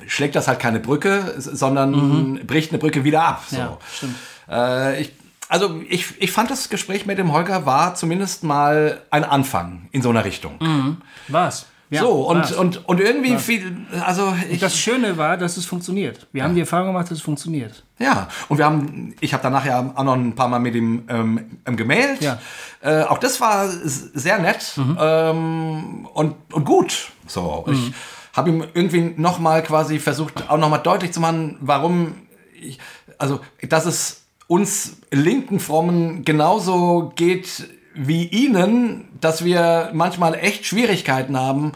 schlägt 0.07 0.35
das 0.35 0.47
halt 0.47 0.59
keine 0.59 0.79
Brücke, 0.79 1.33
sondern 1.37 2.39
bricht 2.47 2.71
eine 2.71 2.79
Brücke 2.79 3.03
wieder 3.03 3.23
ab. 3.23 3.43
So. 3.49 3.57
Mhm. 3.57 3.61
Ja, 3.61 3.77
stimmt. 3.93 4.15
Äh, 4.49 5.01
ich, 5.01 5.11
also 5.49 5.81
ich, 5.89 6.05
ich 6.21 6.31
fand 6.31 6.49
das 6.49 6.69
Gespräch 6.69 7.05
mit 7.05 7.17
dem 7.17 7.33
Holger 7.33 7.65
war 7.65 7.95
zumindest 7.95 8.45
mal 8.45 9.01
ein 9.11 9.25
Anfang 9.25 9.89
in 9.91 10.01
so 10.01 10.09
einer 10.11 10.23
Richtung. 10.23 10.97
Was? 11.27 11.65
Ja, 11.89 12.01
so, 12.01 12.27
und, 12.27 12.51
und, 12.53 12.85
und 12.87 12.99
irgendwie 12.99 13.37
viel, 13.37 13.77
also 14.05 14.35
ich, 14.49 14.59
Das 14.59 14.77
Schöne 14.77 15.17
war, 15.17 15.37
dass 15.37 15.55
es 15.55 15.65
funktioniert. 15.65 16.27
Wir 16.33 16.43
haben 16.43 16.53
die 16.53 16.59
Erfahrung 16.59 16.87
gemacht, 16.87 17.05
dass 17.05 17.19
es 17.19 17.23
funktioniert. 17.23 17.83
ja, 17.97 18.27
und 18.49 18.57
wir 18.57 18.65
haben, 18.65 19.15
ich 19.21 19.33
habe 19.33 19.41
danach 19.41 19.65
ja 19.65 19.93
auch 19.95 20.03
noch 20.03 20.15
ein 20.15 20.35
paar 20.35 20.49
Mal 20.49 20.59
mit 20.59 20.75
ihm 20.75 21.03
ähm, 21.07 21.59
ähm, 21.65 21.77
gemailt. 21.77 22.21
Ja. 22.21 22.39
Äh, 22.81 23.03
auch 23.03 23.19
das 23.19 23.39
war 23.39 23.69
sehr 23.69 24.39
nett 24.39 24.77
ähm, 24.99 26.07
und, 26.13 26.35
und 26.51 26.65
gut. 26.65 27.11
So, 27.25 27.65
ich 27.71 27.93
habe 28.33 28.49
ihm 28.49 28.63
irgendwie 28.73 29.13
nochmal 29.15 29.63
quasi 29.63 29.99
versucht, 29.99 30.49
auch 30.49 30.57
nochmal 30.57 30.81
deutlich 30.81 31.13
zu 31.13 31.19
machen, 31.21 31.57
warum 31.61 32.15
ich, 32.61 32.79
also, 33.17 33.39
dass 33.69 33.85
es 33.85 34.25
uns 34.47 34.97
linken 35.11 35.59
Frommen 35.59 36.23
genauso 36.25 37.11
geht 37.15 37.67
wie 37.97 38.25
ihnen, 38.25 39.07
dass 39.19 39.43
wir 39.43 39.91
manchmal 39.93 40.35
echt 40.35 40.65
Schwierigkeiten 40.65 41.37
haben, 41.37 41.73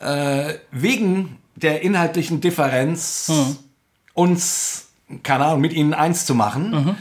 äh, 0.00 0.54
wegen 0.70 1.38
der 1.56 1.82
inhaltlichen 1.82 2.40
Differenz 2.40 3.30
uns, 4.12 4.88
keine 5.22 5.46
Ahnung, 5.46 5.60
mit 5.60 5.72
ihnen 5.72 5.94
eins 5.94 6.26
zu 6.26 6.34
machen. 6.34 6.96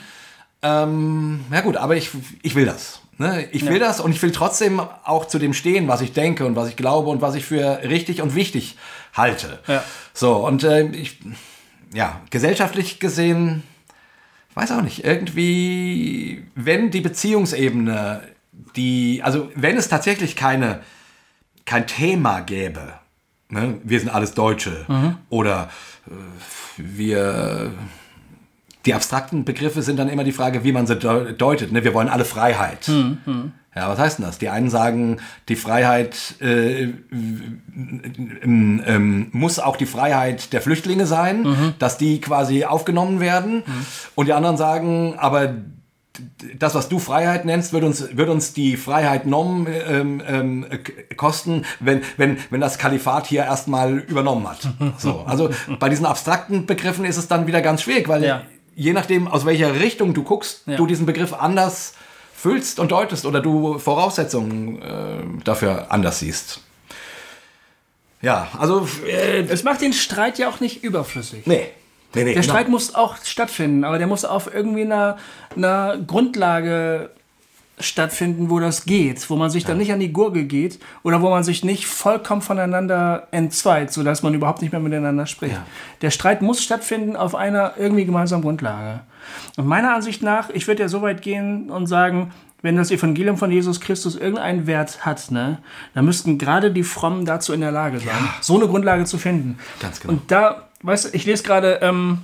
Ähm, 0.62 1.42
ja 1.52 1.62
gut, 1.62 1.76
aber 1.76 1.96
ich, 1.98 2.12
ich 2.42 2.56
will 2.56 2.66
das. 2.66 3.02
Ne? 3.18 3.48
Ich 3.52 3.66
will 3.66 3.80
das 3.80 4.00
und 4.00 4.12
ich 4.12 4.22
will 4.22 4.32
trotzdem 4.32 4.80
auch 4.80 5.26
zu 5.26 5.38
dem 5.38 5.54
stehen, 5.54 5.88
was 5.88 6.02
ich 6.02 6.14
denke 6.14 6.46
und 6.46 6.56
was 6.56 6.70
ich 6.70 6.76
glaube 6.76 7.10
und 7.10 7.22
was 7.22 7.36
ich 7.36 7.46
für 7.46 7.82
richtig 7.84 8.22
und 8.22 8.34
wichtig 8.34 8.78
halte. 9.14 9.60
Ja. 9.68 9.84
So, 10.14 10.36
und 10.46 10.64
äh, 10.64 10.88
ich, 10.88 11.20
ja, 11.94 12.22
gesellschaftlich 12.32 13.00
gesehen, 13.00 13.64
weiß 14.56 14.72
auch 14.72 14.82
nicht, 14.82 15.04
irgendwie, 15.04 16.46
wenn 16.56 16.90
die 16.90 17.02
Beziehungsebene, 17.02 18.22
die, 18.76 19.22
also 19.24 19.50
wenn 19.56 19.78
es 19.78 19.88
tatsächlich 19.90 20.36
keine, 20.36 20.80
kein 21.66 21.88
Thema 21.88 22.42
gäbe, 22.42 22.94
ne? 23.50 23.76
wir 23.84 24.00
sind 24.00 24.10
alles 24.10 24.34
Deutsche 24.34 24.86
oder 25.30 25.70
äh, 26.08 26.12
wir, 26.78 27.72
die 28.86 28.94
abstrakten 28.94 29.46
Begriffe 29.46 29.82
sind 29.82 29.98
dann 29.98 30.10
immer 30.10 30.24
die 30.24 30.32
Frage, 30.34 30.64
wie 30.64 30.72
man 30.72 30.88
sie 30.88 30.96
deu- 30.96 31.32
deutet. 31.34 31.72
Ne? 31.72 31.84
Wir 31.84 31.94
wollen 31.94 32.10
alle 32.10 32.26
Freiheit. 32.26 32.90
Ja, 33.76 33.90
was 33.90 33.98
heißt 33.98 34.20
denn 34.20 34.26
das? 34.28 34.38
Die 34.38 34.50
einen 34.50 34.70
sagen, 34.70 35.18
die 35.50 35.56
Freiheit 35.56 36.36
äh, 36.42 36.84
ähm, 36.84 38.84
ähm, 38.86 39.28
muss 39.32 39.58
auch 39.60 39.78
die 39.78 39.86
Freiheit 39.88 40.54
der 40.54 40.62
Flüchtlinge 40.62 41.06
sein, 41.08 41.74
dass 41.80 41.98
die 41.98 42.22
quasi 42.22 42.66
aufgenommen 42.66 43.20
werden. 43.20 43.64
Und 44.16 44.28
die 44.28 44.34
anderen 44.34 44.58
sagen, 44.58 45.16
aber 45.18 45.56
das, 46.60 46.76
was 46.76 46.90
du 46.90 47.00
Freiheit 47.00 47.44
nennst, 47.46 47.74
wird 47.74 47.84
uns, 47.84 48.16
wird 48.16 48.30
uns 48.30 48.54
die 48.54 48.78
Freiheit 48.78 49.24
genommen 49.24 49.68
ähm, 49.68 50.22
ähm, 50.28 50.66
kosten, 51.18 51.66
wenn, 51.80 52.02
wenn, 52.18 52.38
wenn 52.52 52.62
das 52.62 52.78
Kalifat 52.78 53.26
hier 53.28 53.44
erstmal 53.44 53.98
übernommen 54.00 54.48
hat. 54.48 54.68
So, 55.00 55.24
also 55.26 55.50
bei 55.80 55.90
diesen 55.90 56.06
abstrakten 56.06 56.66
Begriffen 56.68 57.04
ist 57.06 57.18
es 57.18 57.28
dann 57.28 57.48
wieder 57.48 57.62
ganz 57.62 57.82
schwierig, 57.82 58.08
weil 58.08 58.24
Ja. 58.24 58.44
je 58.76 58.94
nachdem, 58.94 59.28
aus 59.28 59.46
welcher 59.46 59.80
Richtung 59.80 60.14
du 60.14 60.24
guckst, 60.24 60.64
Ja. 60.68 60.78
du 60.78 60.86
diesen 60.86 61.06
Begriff 61.08 61.34
anders 61.34 61.94
füllst 62.36 62.80
und 62.80 62.92
deutest 62.92 63.26
oder 63.26 63.40
du 63.42 63.80
Voraussetzungen 63.80 64.82
äh, 64.82 65.44
dafür 65.44 65.88
anders 65.92 66.20
siehst. 66.20 66.62
Ja, 68.22 68.48
also, 68.58 68.88
äh, 69.08 69.42
Es 69.50 69.64
macht 69.64 69.82
den 69.82 69.94
Streit 69.94 70.38
ja 70.40 70.48
auch 70.50 70.60
nicht 70.60 70.84
überflüssig. 70.84 71.46
nee. 71.48 71.68
Nee, 72.16 72.24
nee, 72.24 72.34
der 72.34 72.42
genau. 72.42 72.54
Streit 72.54 72.70
muss 72.70 72.96
auch 72.96 73.18
stattfinden, 73.24 73.84
aber 73.84 73.98
der 73.98 74.08
muss 74.08 74.26
auf 74.26 74.54
irgendwie 74.54 74.82
einer, 74.82 75.18
einer 75.56 75.98
Grundlage 76.06 77.10
stattfinden, 77.80 78.50
wo 78.50 78.60
das 78.60 78.86
geht, 78.86 79.30
wo 79.30 79.36
man 79.36 79.50
sich 79.50 79.66
dann 79.66 79.78
nicht 79.78 79.92
an 79.92 80.00
die 80.00 80.14
Gurgel 80.14 80.46
geht 80.46 80.80
oder 81.02 81.22
wo 81.22 81.30
man 81.30 81.44
sich 81.44 81.64
nicht 81.64 81.88
vollkommen 81.88 82.42
voneinander 82.42 83.28
entzweit, 83.32 83.92
sodass 83.92 84.22
man 84.22 84.34
überhaupt 84.34 84.62
nicht 84.62 84.72
mehr 84.72 84.80
miteinander 84.80 85.26
spricht. 85.26 85.56
Ja. 85.56 85.66
Der 86.02 86.12
Streit 86.12 86.42
muss 86.42 86.64
stattfinden 86.64 87.16
auf 87.16 87.34
einer 87.34 87.74
irgendwie 87.78 88.06
gemeinsamen 88.06 88.44
Grundlage. 88.44 89.02
Und 89.58 89.66
meiner 89.66 89.96
Ansicht 89.96 90.22
nach, 90.22 90.50
ich 90.52 90.68
würde 90.68 90.84
ja 90.84 90.90
so 90.90 91.02
weit 91.02 91.22
gehen 91.22 91.72
und 91.72 91.88
sagen, 91.88 92.32
wenn 92.62 92.78
das 92.78 92.92
Evangelium 92.92 93.38
von 93.38 93.52
Jesus 93.52 93.82
Christus 93.82 94.16
irgendeinen 94.16 94.68
Wert 94.68 95.06
hat, 95.06 95.32
ne, 95.32 95.60
dann 95.94 96.06
müssten 96.06 96.38
gerade 96.38 96.72
die 96.72 96.84
Frommen 96.84 97.26
dazu 97.26 97.54
in 97.54 97.60
der 97.60 97.72
Lage 97.72 98.00
sein, 98.00 98.30
so 98.42 98.56
eine 98.56 98.68
Grundlage 98.68 99.04
zu 99.06 99.18
finden. 99.18 99.58
Ganz 99.82 100.00
genau. 100.00 100.14
Und 100.14 100.32
da, 100.32 100.70
weißt 100.84 101.06
du, 101.06 101.10
ich 101.14 101.26
lese 101.26 101.44
gerade 101.44 101.80
ähm, 101.82 102.20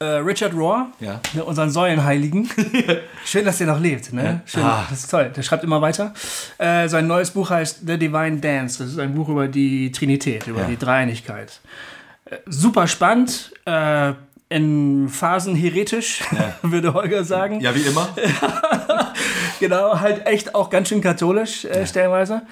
äh, 0.00 0.04
Richard 0.04 0.54
Rohr, 0.54 0.88
Ja. 1.00 1.20
ne, 1.34 1.44
unseren 1.44 1.70
Säulenheiligen. 1.70 2.48
Schön, 3.24 3.44
dass 3.44 3.58
der 3.58 3.68
noch 3.68 3.80
lebt. 3.80 4.12
Ne? 4.12 4.40
Schön, 4.44 4.62
Ah. 4.64 4.86
Das 4.90 5.00
ist 5.00 5.10
toll. 5.10 5.30
Der 5.34 5.42
schreibt 5.42 5.62
immer 5.64 5.80
weiter. 5.80 6.12
Äh, 6.58 6.88
sein 6.88 7.06
neues 7.06 7.30
Buch 7.30 7.50
heißt 7.50 7.80
The 7.86 7.96
Divine 7.98 8.38
Dance. 8.38 8.82
Das 8.82 8.92
ist 8.92 8.98
ein 8.98 9.14
Buch 9.14 9.28
über 9.28 9.46
die 9.48 9.92
Trinität, 9.92 10.46
über 10.48 10.62
Ja. 10.62 10.66
die 10.66 10.76
Dreieinigkeit. 10.76 11.60
Äh, 12.24 12.36
super 12.46 12.86
spannend. 12.88 13.52
Äh, 13.66 14.12
in 14.50 15.08
Phasen 15.08 15.54
heretisch, 15.56 16.20
würde 16.62 16.92
Holger 16.94 17.24
sagen. 17.24 17.60
Ja, 17.60 17.74
wie 17.74 17.80
immer. 17.82 18.08
Genau, 19.60 19.98
halt 20.00 20.26
echt 20.26 20.54
auch 20.54 20.68
ganz 20.68 20.88
schön 20.88 21.00
katholisch 21.00 21.64
äh, 21.64 21.86
stellenweise. 21.86 22.42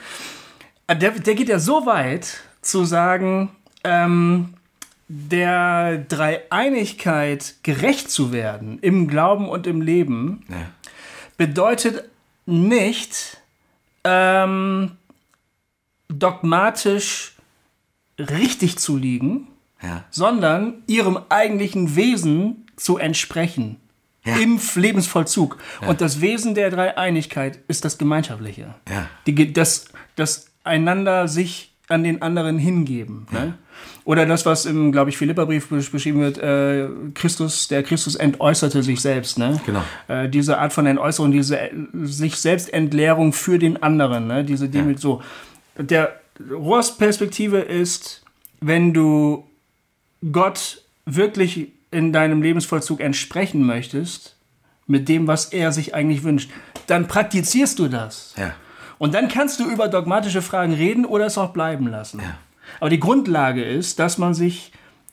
Äh, 0.87 0.97
Der, 0.97 1.11
der 1.11 1.35
geht 1.35 1.49
ja 1.49 1.59
so 1.59 1.85
weit 1.85 2.39
zu 2.63 2.85
sagen, 2.85 3.51
ähm, 3.85 4.55
der 5.15 5.99
Dreieinigkeit 6.09 7.57
gerecht 7.63 8.11
zu 8.11 8.33
werden 8.33 8.79
im 8.81 9.09
Glauben 9.09 9.47
und 9.49 9.67
im 9.67 9.83
Leben 9.83 10.43
Ja. 10.49 10.71
bedeutet 11.37 12.09
nicht 12.47 13.37
ähm, 14.05 14.93
dogmatisch 16.09 17.35
richtig 18.19 18.79
zu 18.79 18.97
liegen, 18.97 19.49
Ja. 19.83 20.05
sondern 20.11 20.83
ihrem 20.87 21.19
eigentlichen 21.29 21.95
Wesen 21.97 22.67
zu 22.77 22.97
entsprechen. 22.99 23.77
Ja. 24.25 24.37
Im 24.37 24.61
Lebensvollzug. 24.77 25.59
Und 25.87 26.01
das 26.01 26.21
Wesen 26.21 26.55
der 26.55 26.71
Dreieinigkeit 26.71 27.59
ist 27.67 27.85
das 27.85 27.99
Gemeinschaftliche. 27.99 28.73
Die, 29.27 29.53
das, 29.53 29.87
das 30.15 30.47
einander 30.63 31.27
sich 31.27 31.73
an 31.89 32.05
den 32.05 32.23
anderen 32.23 32.57
hingeben. 32.57 33.27
Ne? 33.33 33.59
Oder 34.05 34.27
das, 34.27 34.45
was 34.47 34.67
im, 34.67 34.91
glaube 34.91 35.11
ich, 35.11 35.17
Philipperbrief 35.17 35.71
besch- 35.71 35.93
beschrieben 35.93 36.21
wird, 36.21 36.39
äh, 36.39 36.89
Christus, 37.15 37.69
der 37.69 37.83
Christus 37.85 38.17
entäußerte 38.17 38.83
sich 38.83 39.01
selbst. 39.01 39.39
Ne? 39.39 39.61
Genau. 39.65 39.83
Äh, 40.09 40.29
diese 40.29 40.59
Art 40.59 40.73
von 40.73 40.87
Entäußerung, 40.87 41.31
diese 41.31 41.59
äh, 41.61 41.71
sich 42.03 42.37
selbst 42.37 42.73
Entleerung 42.73 43.33
für 43.33 43.59
den 43.59 43.81
anderen, 43.83 44.27
ne? 44.27 44.45
diese 44.45 44.69
Demut 44.69 44.99
so. 44.99 45.23
Der 45.79 46.17
Rohrs 46.51 46.97
Perspektive 46.99 47.59
ist, 47.59 48.23
wenn 48.61 48.93
du 48.93 49.45
Gott 50.33 50.83
wirklich 51.07 51.69
in 51.93 52.13
deinem 52.13 52.43
Lebensvollzug 52.43 53.01
entsprechen 53.01 53.65
möchtest, 53.65 54.37
mit 54.87 55.09
dem, 55.09 55.27
was 55.29 55.47
er 55.47 55.71
sich 55.71 55.95
eigentlich 55.95 56.25
wünscht, 56.25 56.51
dann 56.89 57.07
praktizierst 57.07 57.79
du 57.79 57.87
das. 57.89 58.35
Ja. 58.37 58.55
Und 58.99 59.15
dann 59.15 59.29
kannst 59.29 59.61
du 59.61 59.71
über 59.71 59.89
dogmatische 59.89 60.43
Fragen 60.43 60.73
reden 60.73 61.05
oder 61.05 61.27
es 61.27 61.39
auch 61.39 61.53
bleiben 61.53 61.87
lassen. 61.89 62.21
Ja. 62.21 62.37
Aber 62.81 62.91
die 62.91 63.01
Grundlage 63.01 63.63
ist, 63.63 63.99
dass 63.99 64.19
man 64.19 64.35
sich 64.35 64.73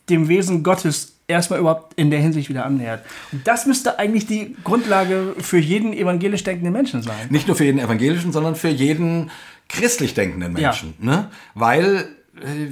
dem 0.10 0.28
Wesen 0.28 0.64
Gottes 0.64 1.20
erstmal 1.30 1.60
überhaupt 1.60 1.94
in 1.94 2.10
der 2.10 2.20
Hinsicht 2.20 2.50
wieder 2.50 2.66
annähert. 2.66 3.06
Und 3.32 3.48
das 3.48 3.66
müsste 3.66 4.00
eigentlich 4.00 4.26
die 4.26 4.56
Grundlage 4.64 5.36
für 5.40 5.60
jeden 5.60 5.94
evangelisch 5.94 6.44
denkenden 6.44 6.74
Menschen 6.74 7.02
sein. 7.02 7.28
Nicht 7.30 7.48
nur 7.48 7.56
für 7.56 7.66
jeden 7.66 7.80
evangelischen, 7.80 8.32
sondern 8.32 8.56
für 8.56 8.70
jeden 8.70 9.30
christlich 9.70 10.16
denkenden 10.16 10.58
Ja. 10.58 10.70
Menschen. 10.70 10.96
Ne? 11.00 11.30
Weil, 11.54 12.08
äh, 12.42 12.72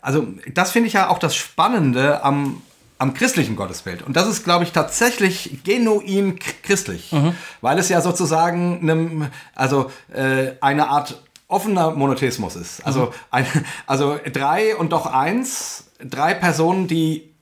also 0.00 0.28
das 0.54 0.70
finde 0.70 0.86
ich 0.86 0.92
ja 0.92 1.08
auch 1.08 1.18
das 1.18 1.34
Spannende 1.34 2.22
am, 2.22 2.62
am 2.98 3.12
christlichen 3.14 3.56
Gottesbild. 3.56 4.02
Und 4.02 4.14
das 4.16 4.28
ist, 4.28 4.44
glaube 4.44 4.62
ich, 4.62 4.70
tatsächlich 4.70 5.58
genuin 5.64 6.38
christlich. 6.62 7.12
Weil 7.60 7.78
es 7.78 7.88
ja 7.88 8.00
sozusagen 8.00 8.78
einem, 8.80 9.26
also 9.56 9.90
äh, 10.12 10.52
eine 10.60 10.88
Art 10.88 11.23
offener 11.48 11.90
Monotheismus 11.92 12.56
ist. 12.56 12.86
Also, 12.86 13.12
ein, 13.30 13.46
also 13.86 14.18
drei 14.32 14.76
und 14.76 14.92
doch 14.92 15.06
eins, 15.06 15.90
drei 15.98 16.34
Personen, 16.34 16.88
die 16.88 17.34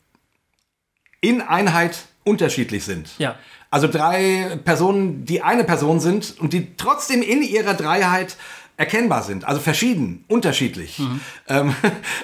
in 1.21 1.41
Einheit 1.41 1.99
unterschiedlich 2.25 2.85
sind. 2.85 3.11
Ja. 3.19 3.37
Also 3.71 3.89
drei 3.89 4.59
Personen, 4.65 5.25
die 5.25 5.43
eine 5.43 5.65
Person 5.65 5.99
sind 5.99 6.39
und 6.39 6.53
die 6.53 6.77
trotzdem 6.77 7.23
in 7.23 7.43
ihrer 7.43 7.75
Dreiheit 7.75 8.37
erkennbar 8.77 9.23
sind. 9.23 9.45
Also 9.45 9.61
verschieden, 9.61 10.25
unterschiedlich. 10.29 11.01
Ähm, 11.49 11.75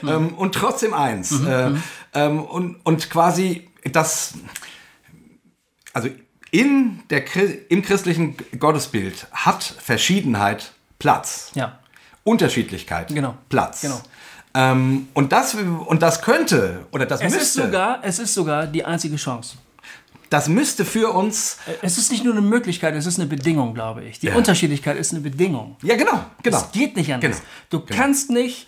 ähm, 0.02 0.34
und 0.34 0.54
trotzdem 0.54 0.92
eins. 0.92 1.40
Äh, 1.40 1.72
ähm, 2.14 2.42
und, 2.42 2.76
und 2.84 3.10
quasi 3.10 3.68
das, 3.84 4.34
also 5.92 6.08
in 6.50 7.02
der, 7.10 7.24
im 7.70 7.82
christlichen 7.82 8.36
Gottesbild 8.58 9.28
hat 9.32 9.62
Verschiedenheit 9.62 10.72
Platz. 10.98 11.50
Ja. 11.54 11.78
Unterschiedlichkeit 12.24 13.08
Genau. 13.08 13.34
Platz. 13.48 13.80
Genau. 13.82 14.00
Ähm, 14.54 15.08
und, 15.14 15.32
das, 15.32 15.54
und 15.54 16.02
das 16.02 16.20
könnte, 16.22 16.86
oder 16.92 17.06
das 17.06 17.20
Es 17.20 17.32
ist, 17.32 17.38
müsste, 17.38 17.62
sogar, 17.62 17.98
es 18.02 18.18
ist 18.18 18.34
sogar 18.34 18.66
die 18.66 18.84
einzige 18.84 19.16
Chance. 19.16 19.56
das 20.30 20.48
müsste 20.48 20.84
für 20.84 21.10
uns, 21.14 21.58
Es 21.82 21.96
ist 21.98 22.10
nicht 22.10 22.24
nur 22.24 22.32
eine 22.34 22.42
Möglichkeit, 22.42 22.94
es 22.94 23.06
ist 23.06 23.18
eine 23.18 23.28
Bedingung, 23.28 23.72
glaube 23.74 24.04
ich. 24.04 24.18
Die 24.20 24.26
Ja. 24.26 24.34
Unterschiedlichkeit 24.36 24.96
ist 24.98 25.12
eine 25.12 25.20
Bedingung. 25.20 25.76
ja 25.82 25.96
genau, 25.96 26.20
genau. 26.42 26.56
Es 26.58 26.72
geht 26.72 26.96
nicht 26.96 27.12
anders. 27.12 27.40
Genau. 27.70 27.84
Du 27.84 27.94
kannst 27.94 28.30
nicht, 28.30 28.66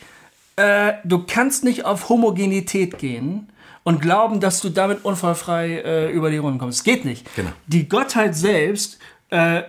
äh, 0.57 0.95
du 1.05 1.24
kannst 1.26 1.64
nicht 1.64 1.85
auf 1.85 2.09
Homogenität 2.09 2.99
gehen 2.99 3.49
und 3.83 4.01
glauben, 4.01 4.41
dass 4.41 4.61
du 4.61 4.68
damit 4.68 5.05
unfallfrei 5.05 5.81
äh, 5.81 6.11
über 6.12 6.31
die 6.31 6.37
Runden 6.39 6.59
kommst. 6.59 6.78
Es 6.78 6.85
geht 6.85 7.05
nicht. 7.05 7.26
Genau. 7.35 7.51
Die 7.66 7.89
Gottheit 7.89 8.37
selbst 8.37 8.99
äh, 9.31 9.62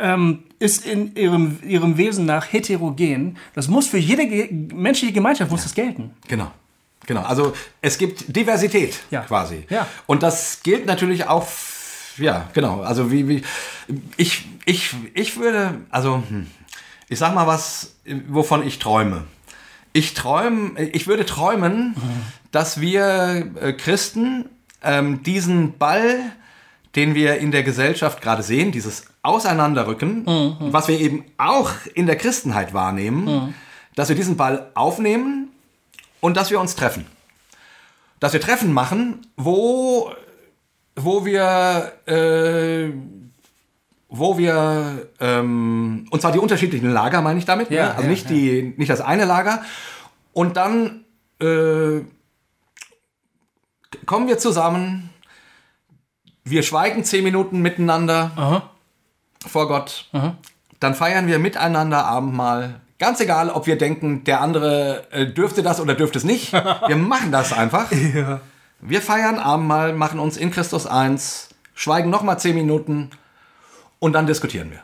ähm, 0.00 0.44
ist 0.58 0.86
in 0.86 1.14
ihrem, 1.16 1.58
ihrem 1.66 1.96
Wesen 1.96 2.26
nach 2.26 2.52
heterogen. 2.52 3.36
Das 3.54 3.68
muss 3.68 3.86
für 3.86 3.98
jede 3.98 4.26
ge 4.26 4.52
menschliche 4.74 5.12
Gemeinschaft 5.12 5.50
muss 5.50 5.62
das 5.62 5.74
gelten. 5.74 6.10
Genau. 6.28 6.50
Genau. 7.06 7.22
Also 7.22 7.52
es 7.82 7.98
gibt 7.98 8.34
Diversität 8.34 8.98
Ja. 9.10 9.20
quasi. 9.22 9.66
Ja. 9.68 9.86
Und 10.06 10.22
das 10.22 10.62
gilt 10.62 10.86
natürlich 10.86 11.26
auch. 11.26 11.46
Ja, 12.16 12.48
genau. 12.54 12.80
Also 12.80 13.10
wie, 13.10 13.28
wie 13.28 13.42
ich, 14.16 14.46
ich, 14.64 14.94
ich 15.14 15.36
würde, 15.36 15.80
also 15.90 16.22
hm, 16.28 16.46
ich 17.08 17.18
sag 17.18 17.34
mal 17.34 17.46
was, 17.46 17.96
wovon 18.28 18.66
ich 18.66 18.78
träume. 18.78 19.24
Ich 19.92 20.14
träume, 20.14 20.80
ich 20.80 21.06
würde 21.06 21.26
träumen, 21.26 21.94
dass 22.52 22.80
wir 22.80 23.52
äh, 23.60 23.72
Christen 23.74 24.46
ähm, 24.82 25.22
diesen 25.22 25.76
Ball, 25.78 26.20
den 26.96 27.14
wir 27.14 27.38
in 27.38 27.50
der 27.50 27.62
Gesellschaft 27.62 28.20
gerade 28.20 28.42
sehen, 28.42 28.72
dieses 28.72 29.06
Auseinanderrücken, 29.22 30.26
was 30.60 30.88
wir 30.88 30.98
eben 31.00 31.24
auch 31.38 31.70
in 31.94 32.06
der 32.06 32.16
Christenheit 32.16 32.72
wahrnehmen, 32.74 33.54
dass 33.94 34.08
wir 34.08 34.16
diesen 34.16 34.36
Ball 34.36 34.70
aufnehmen 34.74 35.48
und 36.20 36.36
dass 36.36 36.50
wir 36.50 36.60
uns 36.60 36.76
treffen. 36.76 37.06
Dass 38.20 38.32
wir 38.32 38.40
Treffen 38.40 38.72
machen, 38.72 39.26
wo, 39.36 40.12
wo 40.96 41.24
wir, 41.24 41.92
äh, 42.06 42.90
wo 44.08 44.38
wir, 44.38 45.08
ähm, 45.20 46.06
und 46.10 46.20
zwar 46.22 46.32
die 46.32 46.38
unterschiedlichen 46.38 46.90
Lager 46.90 47.20
meine 47.20 47.38
ich 47.38 47.44
damit, 47.44 47.70
Ja, 47.70 47.84
ne? 47.84 47.90
also 47.90 48.02
ja, 48.02 48.08
nicht, 48.08 48.30
die, 48.30 48.74
nicht 48.76 48.90
das 48.90 49.00
eine 49.00 49.24
Lager. 49.24 49.62
Und 50.32 50.56
dann 50.56 51.04
äh, 51.40 52.00
kommen 54.06 54.28
wir 54.28 54.38
zusammen, 54.38 55.10
wir 56.44 56.62
schweigen 56.62 57.04
zehn 57.04 57.24
Minuten 57.24 57.60
miteinander 57.60 58.32
Aha. 58.36 58.70
vor 59.46 59.68
Gott. 59.68 60.08
Dann 60.80 60.94
feiern 60.94 61.26
wir 61.26 61.38
miteinander 61.38 62.04
Abendmahl. 62.04 62.80
Ganz 62.98 63.20
egal, 63.20 63.50
ob 63.50 63.66
wir 63.66 63.76
denken, 63.76 64.24
der 64.24 64.40
andere 64.40 65.10
äh, 65.10 65.26
dürfte 65.26 65.62
das 65.62 65.80
oder 65.80 65.94
dürfte 65.94 66.18
es 66.18 66.24
nicht. 66.24 66.52
Wir 66.86 66.96
machen 66.96 67.32
das 67.32 67.52
einfach. 67.52 67.90
Wir 68.80 69.02
feiern 69.02 69.38
Abendmahl, 69.38 69.94
machen 69.94 70.20
uns 70.20 70.36
in 70.36 70.50
Christus 70.50 70.86
eins, 70.86 71.48
schweigen 71.74 72.08
nochmal 72.08 72.38
zehn 72.38 72.54
Minuten 72.54 73.10
und 73.98 74.12
dann 74.12 74.26
diskutieren 74.26 74.70
wir. 74.70 74.80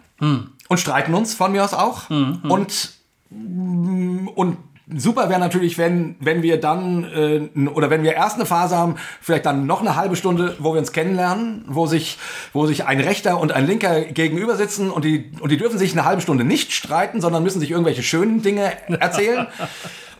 Und 0.68 0.80
streiten 0.80 1.14
uns 1.14 1.34
von 1.34 1.52
mir 1.52 1.64
aus 1.64 1.72
auch. 1.72 2.10
Und, 2.50 2.92
mm, 3.30 4.28
und 4.28 4.56
super 4.96 5.28
wäre 5.28 5.40
natürlich, 5.40 5.78
wenn, 5.78 6.16
wenn 6.20 6.42
wir 6.42 6.60
dann, 6.60 7.04
äh, 7.04 7.68
oder 7.68 7.90
wenn 7.90 8.02
wir 8.02 8.14
erst 8.14 8.36
eine 8.36 8.46
Phase 8.46 8.76
haben, 8.76 8.96
vielleicht 9.20 9.46
dann 9.46 9.66
noch 9.66 9.80
eine 9.80 9.96
halbe 9.96 10.16
Stunde, 10.16 10.56
wo 10.58 10.74
wir 10.74 10.80
uns 10.80 10.92
kennenlernen, 10.92 11.64
wo 11.68 11.86
sich, 11.86 12.18
wo 12.52 12.66
sich 12.66 12.86
ein 12.86 13.00
Rechter 13.00 13.40
und 13.40 13.52
ein 13.52 13.66
Linker 13.66 14.02
gegenüber 14.02 14.56
sitzen 14.56 14.90
und 14.90 15.04
die, 15.04 15.30
und 15.40 15.50
die 15.50 15.56
dürfen 15.56 15.78
sich 15.78 15.92
eine 15.92 16.04
halbe 16.04 16.22
Stunde 16.22 16.44
nicht 16.44 16.72
streiten, 16.72 17.20
sondern 17.20 17.42
müssen 17.42 17.60
sich 17.60 17.70
irgendwelche 17.70 18.02
schönen 18.02 18.42
Dinge 18.42 18.72
erzählen. 19.00 19.46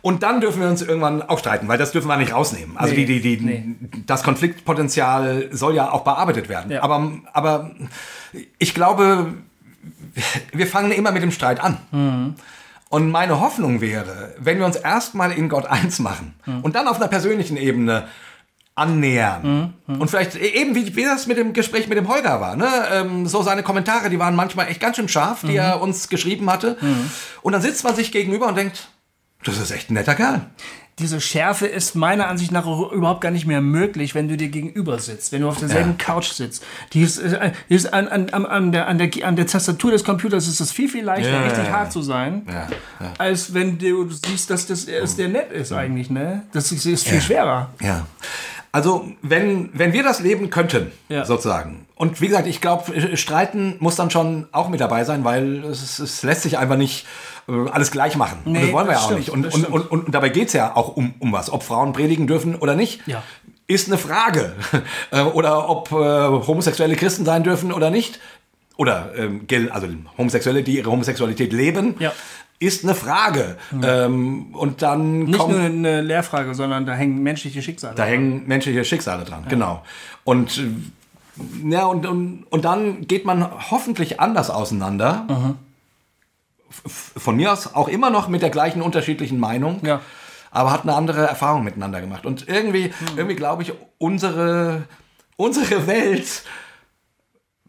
Und 0.03 0.23
dann 0.23 0.41
dürfen 0.41 0.61
wir 0.61 0.67
uns 0.67 0.81
irgendwann 0.81 1.21
auch 1.21 1.37
streiten, 1.37 1.67
weil 1.67 1.77
das 1.77 1.91
dürfen 1.91 2.07
wir 2.07 2.17
nicht 2.17 2.33
rausnehmen. 2.33 2.75
Also 2.75 2.95
Nee, 2.95 3.05
die, 3.05 3.21
die, 3.21 3.37
die, 3.37 3.45
nee. 3.45 3.75
das 4.07 4.23
Konfliktpotenzial 4.23 5.49
soll 5.51 5.75
ja 5.75 5.91
auch 5.91 6.03
bearbeitet 6.03 6.49
werden. 6.49 6.71
Ja. 6.71 6.81
Aber, 6.81 7.11
aber 7.33 7.71
ich 8.57 8.73
glaube, 8.73 9.35
wir 10.51 10.65
fangen 10.65 10.91
immer 10.91 11.11
mit 11.11 11.21
dem 11.21 11.31
Streit 11.31 11.59
an. 11.59 12.35
Und 12.91 13.09
meine 13.09 13.39
Hoffnung 13.39 13.81
wäre, 13.81 14.35
wenn 14.37 14.59
wir 14.59 14.65
uns 14.65 14.75
erstmal 14.75 15.31
in 15.31 15.49
Gott 15.49 15.65
eins 15.65 15.97
machen 15.99 16.35
und 16.61 16.75
dann 16.75 16.87
auf 16.87 16.97
einer 16.97 17.07
persönlichen 17.07 17.57
Ebene 17.57 18.03
annähern. 18.75 19.73
Und 19.87 20.09
vielleicht 20.09 20.35
e- 20.35 20.39
eben 20.59 20.75
wie, 20.75 20.95
wie 20.95 21.03
das 21.03 21.27
mit 21.27 21.37
dem 21.37 21.53
Gespräch 21.53 21.87
mit 21.87 21.97
dem 21.97 22.07
Holger 22.07 22.39
war. 22.41 22.55
Ne? 22.55 22.67
Ähm, 22.91 23.27
so 23.27 23.43
seine 23.43 23.63
Kommentare, 23.63 24.09
die 24.09 24.19
waren 24.19 24.35
manchmal 24.35 24.67
echt 24.67 24.79
ganz 24.79 24.95
schön 24.97 25.07
scharf, 25.09 25.41
die 25.41 25.55
er 25.55 25.81
uns 25.81 26.09
geschrieben 26.09 26.49
hatte. 26.49 26.77
Und 27.41 27.53
dann 27.53 27.61
sitzt 27.61 27.83
man 27.83 27.95
sich 27.95 28.11
gegenüber 28.11 28.47
und 28.47 28.55
denkt, 28.55 28.89
das 29.43 29.57
ist 29.57 29.71
echt 29.71 29.89
ein 29.89 29.95
netter 29.95 30.15
Kerl. 30.15 30.41
Diese 30.99 31.19
Schärfe 31.21 31.65
ist 31.67 31.95
meiner 31.95 32.27
Ansicht 32.27 32.51
nach 32.51 32.65
überhaupt 32.65 33.21
gar 33.21 33.31
nicht 33.31 33.47
mehr 33.47 33.61
möglich, 33.61 34.13
wenn 34.13 34.27
du 34.27 34.37
dir 34.37 34.49
gegenüber 34.49 34.99
sitzt, 34.99 35.31
wenn 35.31 35.41
du 35.41 35.47
auf 35.47 35.57
derselben 35.57 35.95
Ja. 35.97 36.05
Couch 36.05 36.31
sitzt. 36.31 36.63
Die 36.93 37.01
ist, 37.01 37.17
äh, 37.17 37.51
die 37.69 37.75
ist 37.75 37.91
an, 37.93 38.07
an, 38.07 38.29
an, 38.29 38.71
der, 38.71 38.87
an, 38.87 38.97
der, 38.97 39.09
an 39.23 39.35
der 39.35 39.47
Tastatur 39.47 39.91
des 39.91 40.03
Computers 40.03 40.47
ist 40.47 40.59
es 40.59 40.71
viel, 40.71 40.89
viel 40.89 41.03
leichter, 41.03 41.31
Ja, 41.31 41.43
richtig 41.43 41.65
ja, 41.65 41.71
hart 41.71 41.91
zu 41.91 42.01
sein, 42.01 42.43
als 43.17 43.53
wenn 43.53 43.79
du 43.79 44.09
siehst, 44.09 44.49
dass 44.49 44.67
das 44.67 44.85
dass 44.85 45.15
der 45.15 45.29
nett 45.29 45.51
ist 45.51 45.71
eigentlich. 45.71 46.09
Ne? 46.09 46.43
Das 46.51 46.71
ist, 46.71 46.85
ist 46.85 47.07
viel 47.07 47.21
schwerer. 47.21 47.69
Ja. 47.79 48.05
Also, 48.73 49.11
wenn, 49.21 49.69
wenn 49.73 49.91
wir 49.91 50.01
das 50.01 50.21
leben 50.21 50.49
könnten, 50.49 50.91
Ja. 51.09 51.25
sozusagen. 51.25 51.85
Und 51.95 52.21
wie 52.21 52.27
gesagt, 52.29 52.47
ich 52.47 52.61
glaube, 52.61 53.17
Streiten 53.17 53.75
muss 53.79 53.95
dann 53.97 54.09
schon 54.09 54.47
auch 54.53 54.69
mit 54.69 54.79
dabei 54.79 55.03
sein, 55.03 55.23
weil 55.25 55.63
es, 55.65 55.99
es 55.99 56.23
lässt 56.23 56.43
sich 56.43 56.57
einfach 56.57 56.77
nicht 56.77 57.05
äh, 57.05 57.07
alles 57.47 57.91
gleich 57.91 58.15
machen. 58.15 58.39
und 58.45 58.53
Nee, 58.53 58.61
das 58.61 58.71
wollen 58.71 58.87
wir 58.87 58.93
das 58.93 59.01
ja 59.01 59.07
auch 59.17 59.21
stimmt, 59.21 59.45
nicht. 59.45 59.55
Und, 59.55 59.65
und, 59.65 59.65
und, 59.91 59.91
und, 60.05 60.13
dabei 60.15 60.29
geht's 60.29 60.53
ja 60.53 60.75
auch 60.75 60.95
um, 60.95 61.13
um 61.19 61.31
was. 61.33 61.51
Ob 61.51 61.63
Frauen 61.63 61.93
predigen 61.93 62.27
dürfen 62.27 62.55
oder 62.55 62.75
nicht, 62.75 63.07
Ja. 63.07 63.23
ist 63.67 63.87
eine 63.87 63.97
Frage. 63.97 64.53
Äh, 65.11 65.21
oder 65.23 65.69
ob 65.69 65.91
äh, 65.91 65.95
homosexuelle 65.95 66.95
Christen 66.95 67.25
sein 67.25 67.43
dürfen 67.43 67.71
oder 67.73 67.89
nicht. 67.89 68.19
Oder 68.77 69.11
ähm, 69.17 69.45
also 69.71 69.87
Homosexuelle, 70.17 70.63
die 70.63 70.77
ihre 70.77 70.89
Homosexualität 70.89 71.51
leben, 71.51 71.95
Ja. 71.99 72.13
ist 72.59 72.83
eine 72.85 72.95
Frage. 72.95 73.57
Ähm, 73.83 74.55
und 74.55 74.81
dann 74.81 75.23
Nicht 75.23 75.37
kommt 75.37 75.51
nur 75.51 75.59
eine 75.61 76.01
Lehrfrage, 76.01 76.55
sondern 76.55 76.85
da 76.85 76.93
hängen 76.93 77.21
menschliche 77.21 77.61
Schicksale. 77.61 77.95
da 77.95 78.03
hängen 78.05 78.47
menschliche 78.47 78.85
Schicksale 78.85 79.25
dran, 79.25 79.45
genau. 79.49 79.83
Und 80.23 80.57
äh, 80.57 81.69
ja, 81.71 81.85
und, 81.85 82.05
und, 82.05 82.43
und 82.49 82.65
dann 82.65 83.07
geht 83.07 83.25
man 83.25 83.45
hoffentlich 83.71 84.19
anders 84.19 84.49
auseinander. 84.49 85.25
F- 85.29 85.55
Von 86.71 87.35
mir 87.35 87.51
aus 87.51 87.73
auch 87.73 87.87
immer 87.87 88.09
noch 88.09 88.27
mit 88.27 88.41
der 88.41 88.49
gleichen 88.49 88.81
unterschiedlichen 88.81 89.39
Meinung. 89.39 89.79
Ja. 89.85 90.01
Aber 90.51 90.71
hat 90.71 90.83
eine 90.83 90.95
andere 90.95 91.27
Erfahrung 91.27 91.63
miteinander 91.63 92.01
gemacht. 92.01 92.25
Und 92.25 92.47
irgendwie, 92.47 92.93
irgendwie 93.15 93.35
glaube 93.35 93.63
ich, 93.63 93.73
unsere, 93.97 94.83
unsere 95.37 95.87
Welt 95.87 96.43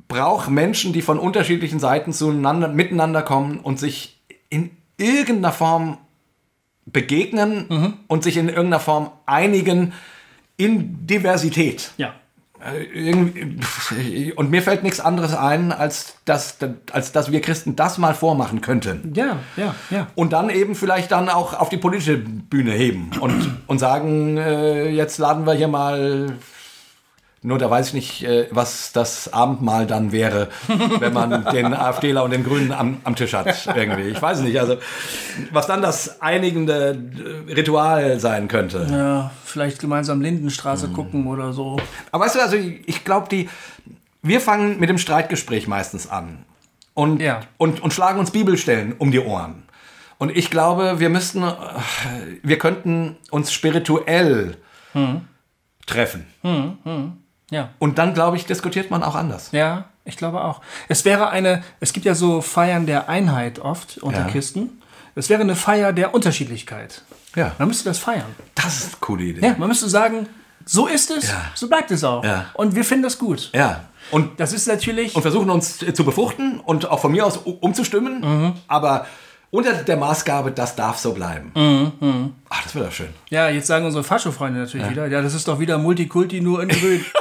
braucht 0.09 0.51
Menschen, 0.51 0.93
die 0.93 1.03
von 1.03 1.19
unterschiedlichen 1.19 1.79
Seiten 1.79 2.13
zueinander, 2.13 2.69
miteinander 2.69 3.23
kommen 3.23 3.61
und 3.61 3.79
sich 3.79 4.21
in 4.49 4.77
irgendeiner 4.97 5.53
Form 5.53 5.99
begegnen 6.85 7.99
und 8.09 8.23
sich 8.23 8.37
in 8.37 8.49
irgendeiner 8.49 8.81
Form 8.81 9.11
einigen 9.27 9.93
in 10.57 11.07
Diversität. 11.07 11.93
Ja. 11.97 12.15
Äh, 12.63 14.33
Und 14.33 14.51
mir 14.51 14.63
fällt 14.63 14.83
nichts 14.83 15.01
anderes 15.01 15.35
ein, 15.35 15.73
als 15.73 16.15
dass, 16.25 16.59
als 16.93 17.13
dass 17.13 17.33
wir 17.33 17.41
Christen 17.41 17.77
das 17.77 17.99
mal 17.99 18.15
vormachen 18.15 18.61
könnten. 18.61 19.13
Ja, 19.15 19.39
ja, 19.57 19.75
ja. 19.91 20.07
Und 20.15 20.33
dann 20.33 20.51
eben 20.51 20.75
vielleicht 20.75 21.11
dann 21.13 21.29
auch 21.29 21.59
auf 21.59 21.69
die 21.69 21.77
politische 21.77 22.19
Bühne 22.19 22.73
heben 22.73 23.11
und, 23.21 23.59
und 23.67 23.79
sagen, 23.79 24.37
äh, 24.37 24.89
jetzt 24.91 25.19
laden 25.19 25.47
wir 25.47 25.55
hier 25.55 25.69
mal. 25.69 26.37
Nur 27.45 27.59
da 27.59 27.69
weiß 27.69 27.89
ich 27.89 27.95
nicht, 27.95 28.23
äh, 28.23 28.47
was 28.53 28.93
das 28.93 29.33
Abendmahl 29.33 29.87
dann 29.87 30.13
wäre, 30.13 30.49
wenn 31.01 31.13
man 31.13 31.45
den 31.47 31.75
AfDler 31.75 32.23
und 32.23 32.31
den 32.31 32.45
Grünen 32.45 32.71
am, 32.71 33.01
am 33.03 33.17
Tisch 33.17 33.35
hat. 33.35 33.67
Irgendwie. 33.75 34.03
Ich 34.11 34.23
weiß 34.23 34.43
nicht. 34.43 34.61
Also, 34.61 34.77
was 35.51 35.67
dann 35.67 35.83
das 35.83 36.21
einigende 36.23 36.97
äh, 37.49 37.53
Ritual 37.53 38.21
sein 38.21 38.47
könnte. 38.47 38.87
Ja, 38.89 39.33
vielleicht 39.45 39.81
gemeinsam 39.81 40.21
Lindenstraße 40.21 40.89
gucken 40.91 41.27
oder 41.27 41.53
so. 41.53 41.79
Aber 42.13 42.25
weißt 42.25 42.37
du, 42.37 42.41
also 42.41 42.57
ich, 42.57 43.05
glaube, 43.05 43.29
die, 43.29 43.49
wir 44.23 44.41
fangen 44.41 44.79
mit 44.79 44.89
dem 44.89 44.99
Streitgespräch 44.99 45.67
meistens 45.67 46.09
an 46.09 46.45
und, 46.95 47.21
Ja. 47.21 47.41
und, 47.57 47.83
und 47.83 47.93
schlagen 47.93 48.21
uns 48.21 48.31
Bibelstellen 48.31 48.95
um 48.99 49.11
die 49.11 49.19
Ohren. 49.21 49.65
Und 50.19 50.31
ich 50.37 50.49
glaube, 50.49 51.01
wir 51.01 51.09
müssten, 51.09 51.43
äh, 51.43 51.53
wir 52.45 52.59
könnten 52.59 53.17
uns 53.33 53.53
spirituell 53.53 54.57
treffen. 55.87 56.27
Ja. 57.53 57.69
Und 57.79 57.99
dann, 57.99 58.15
glaube 58.15 58.37
ich, 58.37 58.47
diskutiert 58.47 58.91
man 58.91 59.03
auch 59.05 59.15
anders. 59.15 59.51
Ja, 59.53 59.85
ich 60.05 60.17
glaube 60.17 60.43
auch. 60.43 60.61
Es 60.89 61.05
wäre 61.05 61.31
eine, 61.31 61.63
es 61.81 61.93
gibt 61.93 62.05
ja 62.07 62.15
so 62.15 62.41
Feiern 62.41 62.87
der 62.87 63.09
Einheit 63.09 63.59
oft 63.61 63.99
unter 63.99 64.21
Ja. 64.23 64.27
Kisten. 64.27 64.83
Es 65.15 65.29
wäre 65.29 65.43
eine 65.43 65.55
Feier 65.55 65.93
der 65.93 66.15
Unterschiedlichkeit. 66.15 67.03
Ja, 67.37 67.53
Man 67.59 67.69
müsste 67.69 67.85
das 67.85 67.99
feiern. 67.99 68.25
das 68.55 68.79
ist 68.79 68.85
eine 68.87 68.97
coole 69.01 69.25
Idee. 69.25 69.47
Ja, 69.47 69.55
man 69.59 69.69
müsste 69.69 69.89
sagen, 69.89 70.27
so 70.65 70.87
ist 70.87 71.11
es, 71.11 71.29
Ja. 71.31 71.43
so 71.55 71.69
bleibt 71.69 71.91
es 71.91 72.03
auch. 72.05 72.25
Ja. 72.25 72.47
Und 72.55 72.75
wir 72.75 72.85
finden 72.85 73.05
das 73.05 73.19
gut. 73.19 73.51
Ja. 73.55 73.85
Und, 74.11 74.41
Das 74.41 74.53
ist 74.53 74.67
natürlich. 74.67 75.15
und 75.15 75.23
versuchen 75.23 75.49
uns 75.51 75.79
zu 75.79 76.05
befruchten 76.05 76.61
und 76.61 76.89
auch 76.91 77.01
von 77.01 77.13
mir 77.13 77.25
aus 77.27 77.37
umzustimmen, 77.39 78.55
aber 78.69 79.07
unter 79.51 79.75
der 79.75 79.97
Maßgabe, 79.99 80.51
das 80.53 80.75
darf 80.77 80.99
so 80.99 81.13
bleiben. 81.13 81.53
Ach, 82.49 82.63
das 82.65 82.75
wäre 82.75 82.87
doch 82.87 82.93
schön. 82.93 83.11
Ja, 83.31 83.49
jetzt 83.49 83.67
sagen 83.67 83.85
unsere 83.85 84.03
Fascho-Freunde 84.05 84.61
natürlich 84.61 84.89
wieder, 84.91 85.07
ja, 85.07 85.21
das 85.23 85.35
ist 85.35 85.47
doch 85.49 85.59
wieder 85.61 85.79
Multikulti 85.79 86.41
nur 86.41 86.63
in 86.63 86.69
grün. 86.71 87.05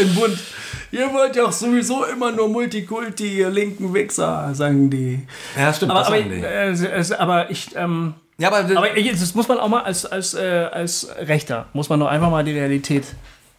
in 0.00 0.14
bunt. 0.14 0.38
Ihr 0.90 1.12
wollt 1.12 1.34
ja 1.34 1.44
auch 1.44 1.52
sowieso 1.52 2.04
immer 2.04 2.30
nur 2.30 2.48
Multikulti, 2.48 3.38
ihr 3.38 3.50
linken 3.50 3.92
Wichser, 3.92 4.54
sagen 4.54 4.90
die. 4.90 5.26
Ja, 5.58 5.72
stimmt. 5.72 5.90
Aber, 5.90 6.06
aber, 6.06 6.20
die. 6.20 6.40
äh, 6.40 7.14
aber 7.18 7.50
ich, 7.50 7.74
ähm, 7.74 8.14
ja, 8.38 8.48
aber, 8.48 8.58
aber 8.76 8.88
das 8.88 9.34
muss 9.34 9.48
man 9.48 9.58
auch 9.58 9.68
mal 9.68 9.82
als, 9.82 10.06
als, 10.06 10.34
äh, 10.34 10.68
als 10.70 11.08
Rechter, 11.18 11.66
muss 11.72 11.88
man 11.88 12.00
doch 12.00 12.06
einfach 12.06 12.30
mal 12.30 12.44
die 12.44 12.52
Realität 12.52 13.04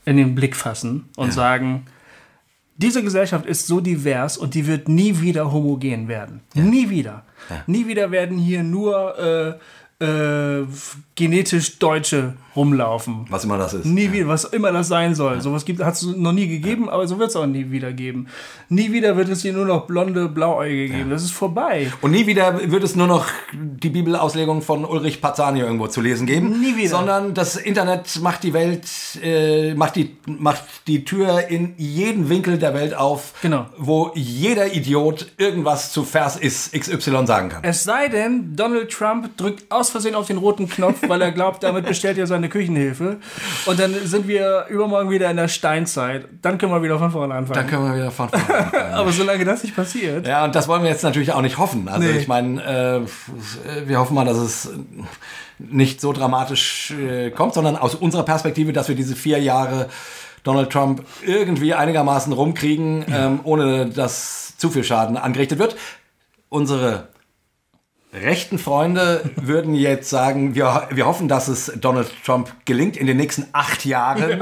in 0.06 0.18
den 0.18 0.36
Blick 0.36 0.56
fassen 0.56 1.10
und 1.18 1.34
sagen, 1.34 1.88
diese 2.78 3.04
Gesellschaft 3.04 3.46
ist 3.46 3.68
so 3.68 3.80
divers 3.80 4.38
und 4.38 4.54
die 4.54 4.68
wird 4.68 4.90
nie 4.90 5.22
wieder 5.22 5.52
homogen 5.52 6.08
werden. 6.08 6.42
Nie 6.54 6.90
wieder. 6.90 7.24
Nie 7.68 7.88
wieder 7.88 8.12
werden 8.12 8.38
hier 8.38 8.64
nur 8.64 9.18
äh, 9.18 9.54
äh, 10.00 10.64
genetisch 11.16 11.80
Deutsche 11.80 12.34
rumlaufen. 12.56 13.26
was 13.30 13.44
immer 13.46 13.58
das 13.58 13.74
ist. 13.74 13.86
Nie 13.86 14.12
wieder, 14.12 14.28
was 14.28 14.44
immer 14.46 14.72
das 14.72 14.88
sein 14.88 15.14
soll. 15.16 15.42
Sowas 15.42 15.64
gibt, 15.66 15.82
hat 15.84 15.94
es 15.94 16.04
noch 16.04 16.32
nie 16.34 16.48
gegeben, 16.48 16.90
aber 16.90 17.08
so 17.08 17.20
wird 17.20 17.30
es 17.30 17.36
auch 17.36 17.46
nie 17.46 17.72
wieder 17.72 17.92
geben. 17.94 18.28
Nie 18.70 18.92
wieder 18.92 19.16
wird 19.18 19.30
es 19.30 19.42
hier 19.42 19.54
nur 19.54 19.66
noch 19.66 19.88
blonde 19.88 20.28
Blauäugige 20.30 20.90
geben. 20.94 21.10
Das 21.10 21.24
ist 21.24 21.32
vorbei. 21.32 21.92
Und 22.02 22.12
nie 22.12 22.28
wieder 22.28 22.72
wird 22.72 22.84
es 22.84 22.96
nur 22.96 23.08
noch 23.08 23.26
die 23.54 23.90
Bibelauslegung 23.90 24.62
von 24.62 24.84
Ulrich 24.86 25.22
Pazani 25.22 25.60
irgendwo 25.62 25.88
zu 25.88 26.02
lesen 26.02 26.28
geben. 26.28 26.60
Nie 26.62 26.76
wieder. 26.78 26.90
Sondern 26.90 27.34
das 27.34 27.56
Internet 27.56 28.22
macht 28.22 28.44
die 28.44 28.54
Welt, 28.54 28.86
äh, 29.22 29.74
macht, 29.76 29.96
die, 29.98 30.16
macht 30.26 30.64
die 30.88 31.04
Tür 31.06 31.48
in 31.50 31.74
jeden 31.78 32.30
Winkel 32.30 32.58
der 32.58 32.74
Welt 32.74 32.96
auf, 32.96 33.34
Genau. 33.42 33.66
wo 33.78 34.12
jeder 34.16 34.74
Idiot 34.74 35.28
irgendwas 35.38 35.92
zu 35.92 36.04
Vers 36.04 36.36
ist 36.38 36.74
XY 36.74 37.26
sagen 37.28 37.50
kann. 37.50 37.64
Es 37.64 37.84
sei 37.84 38.08
denn, 38.10 38.56
Donald 38.56 38.92
Trump 38.92 39.36
drückt 39.38 39.72
aus 39.72 39.85
Versehen 39.90 40.16
auf 40.16 40.28
den 40.28 40.38
roten 40.38 40.70
Knopf, 40.70 40.98
weil 41.08 41.22
er 41.22 41.32
glaubt, 41.32 41.64
damit 41.64 41.86
bestellt 41.86 42.18
er 42.18 42.28
seine 42.28 42.50
Küchenhilfe. 42.50 43.18
Und 43.66 43.80
dann 43.80 43.94
sind 44.06 44.28
wir 44.28 44.66
übermorgen 44.70 45.10
wieder 45.10 45.30
in 45.30 45.38
der 45.38 45.48
Steinzeit. 45.48 46.26
Dann 46.42 46.58
können 46.58 46.72
wir 46.72 46.82
wieder 46.84 47.00
von 47.00 47.12
vorne 47.12 47.34
anfangen. 47.34 47.56
Dann 47.56 47.68
können 47.68 47.86
wir 47.90 47.96
wieder 47.96 48.12
von 48.12 48.30
vorne 48.30 48.46
anfangen. 48.64 48.86
Aber 48.94 49.12
solange 49.12 49.46
das 49.46 49.64
nicht 49.64 49.76
passiert. 49.76 50.28
Ja, 50.28 50.44
und 50.46 50.56
das 50.56 50.68
wollen 50.68 50.84
wir 50.84 50.90
jetzt 50.90 51.04
natürlich 51.04 51.32
auch 51.34 51.42
nicht 51.42 51.58
hoffen. 51.58 51.88
Also 51.88 52.08
Nee. 52.08 52.18
ich 52.18 52.28
meine, 52.28 53.06
äh, 53.06 53.88
wir 53.88 54.00
hoffen 54.00 54.16
mal, 54.16 54.26
dass 54.26 54.38
es 54.38 54.70
nicht 55.58 56.02
so 56.02 56.12
dramatisch 56.14 56.92
äh, 56.92 57.32
kommt, 57.32 57.54
sondern 57.54 57.78
aus 57.78 57.96
unserer 57.96 58.24
Perspektive, 58.24 58.74
dass 58.74 58.88
wir 58.90 58.96
diese 58.96 59.16
vier 59.16 59.40
Jahre 59.42 59.88
Donald 60.44 60.70
Trump 60.70 61.04
irgendwie 61.26 61.74
einigermaßen 61.74 62.32
rumkriegen, 62.34 63.06
ähm, 63.10 63.40
ohne 63.44 63.88
dass 63.88 64.58
zu 64.58 64.70
viel 64.70 64.84
Schaden 64.84 65.18
angerichtet 65.18 65.58
wird. 65.60 65.76
Unsere 66.50 67.08
rechten 68.22 68.58
Freunde 68.58 69.30
würden 69.36 69.76
jetzt 69.76 70.10
sagen, 70.10 70.56
wir, 70.56 70.88
wir 70.92 71.06
hoffen, 71.06 71.28
dass 71.28 71.48
es 71.48 71.72
Donald 71.80 72.12
Trump 72.26 72.52
gelingt, 72.66 72.98
in 72.98 73.08
den 73.08 73.18
nächsten 73.18 73.46
acht 73.52 73.86
Jahren 73.86 74.42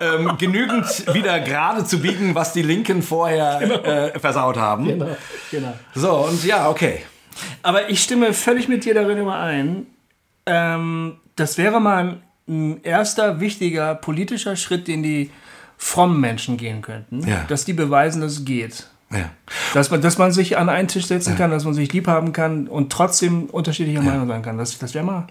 ähm, 0.00 0.36
genügend 0.38 1.12
wieder 1.12 1.40
gerade 1.40 1.84
zu 1.84 2.00
biegen, 2.00 2.34
was 2.34 2.52
die 2.52 2.62
Linken 2.62 3.02
vorher 3.02 3.60
äh, 4.14 4.18
versaut 4.18 4.56
haben. 4.56 5.04
Genau. 5.50 5.74
So, 5.94 6.12
und 6.26 6.44
ja, 6.44 6.68
okay. 6.68 7.02
Aber 7.62 7.90
ich 7.90 8.02
stimme 8.02 8.32
völlig 8.32 8.68
mit 8.68 8.84
dir 8.84 8.94
darin 8.94 9.18
überein. 9.18 9.86
ähm, 10.46 11.18
das 11.36 11.58
wäre 11.58 11.80
mal 11.80 11.98
ein, 11.98 12.22
ein 12.48 12.82
erster 12.82 13.40
wichtiger 13.40 13.94
politischer 13.94 14.56
Schritt, 14.56 14.88
den 14.88 15.02
die 15.02 15.30
frommen 15.76 16.20
Menschen 16.20 16.56
gehen 16.56 16.82
könnten. 16.82 17.26
Ja. 17.26 17.44
Dass 17.48 17.64
die 17.64 17.72
beweisen, 17.72 18.20
dass 18.20 18.32
es 18.32 18.44
geht. 18.44 18.88
Ja. 19.10 19.30
Dass 19.74 19.90
man, 19.90 20.02
dass 20.02 20.18
man 20.18 20.32
sich 20.32 20.58
an 20.58 20.68
einen 20.68 20.88
Tisch 20.88 21.06
setzen 21.06 21.36
kann, 21.36 21.50
dass 21.50 21.64
man 21.64 21.74
sich 21.74 21.92
lieb 21.92 22.06
haben 22.06 22.32
kann 22.32 22.68
und 22.68 22.92
trotzdem 22.92 23.46
unterschiedlicher 23.46 24.02
Meinung 24.02 24.28
sein 24.28 24.42
kann. 24.42 24.58
Das, 24.58 24.78
das 24.78 24.94
wäre 24.94 25.04
mal. 25.04 25.26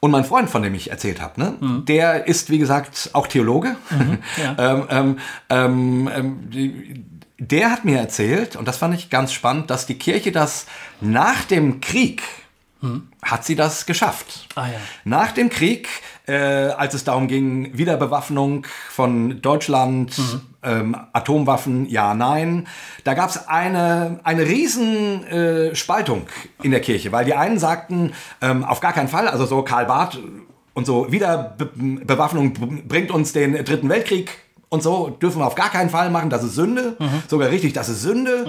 Und 0.00 0.10
mein 0.10 0.24
Freund, 0.24 0.48
von 0.48 0.62
dem 0.62 0.74
ich 0.74 0.90
erzählt 0.90 1.20
habe, 1.20 1.40
ne, 1.40 1.54
der 1.88 2.28
ist, 2.28 2.50
wie 2.50 2.58
gesagt, 2.58 3.10
auch 3.14 3.26
Theologe. 3.26 3.76
ja. 4.36 4.56
ähm, 4.58 4.86
ähm, 4.90 5.18
ähm, 5.48 6.10
ähm, 6.52 7.04
der 7.38 7.70
hat 7.70 7.84
mir 7.84 7.98
erzählt, 7.98 8.56
und 8.56 8.68
das 8.68 8.76
fand 8.76 8.94
ich 8.94 9.10
ganz 9.10 9.32
spannend, 9.32 9.70
dass 9.70 9.86
die 9.86 9.98
Kirche 9.98 10.30
das 10.30 10.66
nach 11.00 11.44
dem 11.44 11.80
Krieg 11.80 12.22
hat 13.22 13.44
sie 13.44 13.56
das 13.56 13.86
geschafft. 13.86 14.48
Ah, 14.54 14.68
ja. 14.68 14.78
Nach 15.04 15.32
dem 15.32 15.50
Krieg, 15.50 15.88
äh, 16.28 16.34
als 16.76 16.94
es 16.94 17.04
darum 17.04 17.26
ging, 17.26 17.76
Wiederbewaffnung 17.76 18.66
von 18.90 19.40
Deutschland, 19.40 20.14
ähm, 20.62 20.96
Atomwaffen, 21.12 21.88
ja, 21.88 22.14
nein, 22.14 22.66
da 23.04 23.14
gab 23.14 23.30
es 23.30 23.48
eine, 23.48 24.20
eine 24.24 24.42
riesen 24.42 25.24
äh, 25.26 25.74
Spaltung 25.74 26.26
in 26.62 26.70
der 26.70 26.80
Kirche, 26.80 27.12
weil 27.12 27.24
die 27.24 27.34
einen 27.34 27.58
sagten, 27.58 28.12
ähm, 28.42 28.64
auf 28.64 28.80
gar 28.80 28.92
keinen 28.92 29.08
Fall, 29.08 29.28
also 29.28 29.46
so 29.46 29.62
Karl 29.62 29.86
Barth 29.86 30.18
und 30.74 30.86
so, 30.86 31.10
Wiederbewaffnung 31.10 32.52
bringt 32.86 33.10
uns 33.10 33.32
den 33.32 33.64
Dritten 33.64 33.88
Weltkrieg 33.88 34.30
und 34.70 34.82
so 34.82 35.08
dürfen 35.08 35.40
wir 35.40 35.46
auf 35.46 35.54
gar 35.54 35.70
keinen 35.70 35.90
Fall 35.90 36.10
machen, 36.10 36.30
das 36.30 36.44
ist 36.44 36.54
Sünde, 36.54 36.96
sogar 37.28 37.50
richtig, 37.50 37.72
das 37.72 37.88
ist 37.88 38.02
Sünde. 38.02 38.46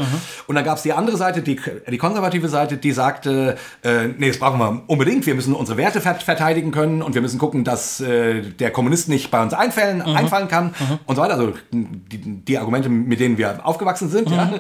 Und 0.48 0.56
dann 0.56 0.66
gab 0.66 0.78
es 0.78 0.84
die 0.84 0.94
andere 0.94 1.16
Seite, 1.18 1.42
die, 1.42 1.60
die 1.90 1.98
konservative 1.98 2.50
Seite, 2.50 2.78
die 2.78 2.92
sagte, 2.92 3.58
äh, 3.84 4.08
nee, 4.08 4.28
das 4.28 4.38
brauchen 4.38 4.60
wir 4.60 4.84
unbedingt, 4.88 5.26
wir 5.26 5.36
müssen 5.36 5.54
unsere 5.54 5.78
Werte 5.78 6.02
ver 6.02 6.16
verteidigen 6.16 6.72
können 6.72 7.02
und 7.02 7.16
wir 7.16 7.22
müssen 7.22 7.40
gucken, 7.40 7.64
dass 7.64 8.02
äh, 8.02 8.42
der 8.42 8.72
Kommunist 8.72 9.08
nicht 9.08 9.32
bei 9.32 9.42
uns 9.42 9.54
einfallen, 9.54 10.02
einfallen 10.02 10.48
kann 10.48 10.74
und 11.06 11.16
so 11.16 11.22
weiter. 11.22 11.36
Also 11.36 11.54
die, 11.72 12.18
die 12.18 12.58
Argumente, 12.58 12.90
mit 12.90 13.20
denen 13.20 13.38
wir 13.38 13.66
aufgewachsen 13.66 14.10
sind. 14.10 14.30
Ja. 14.30 14.60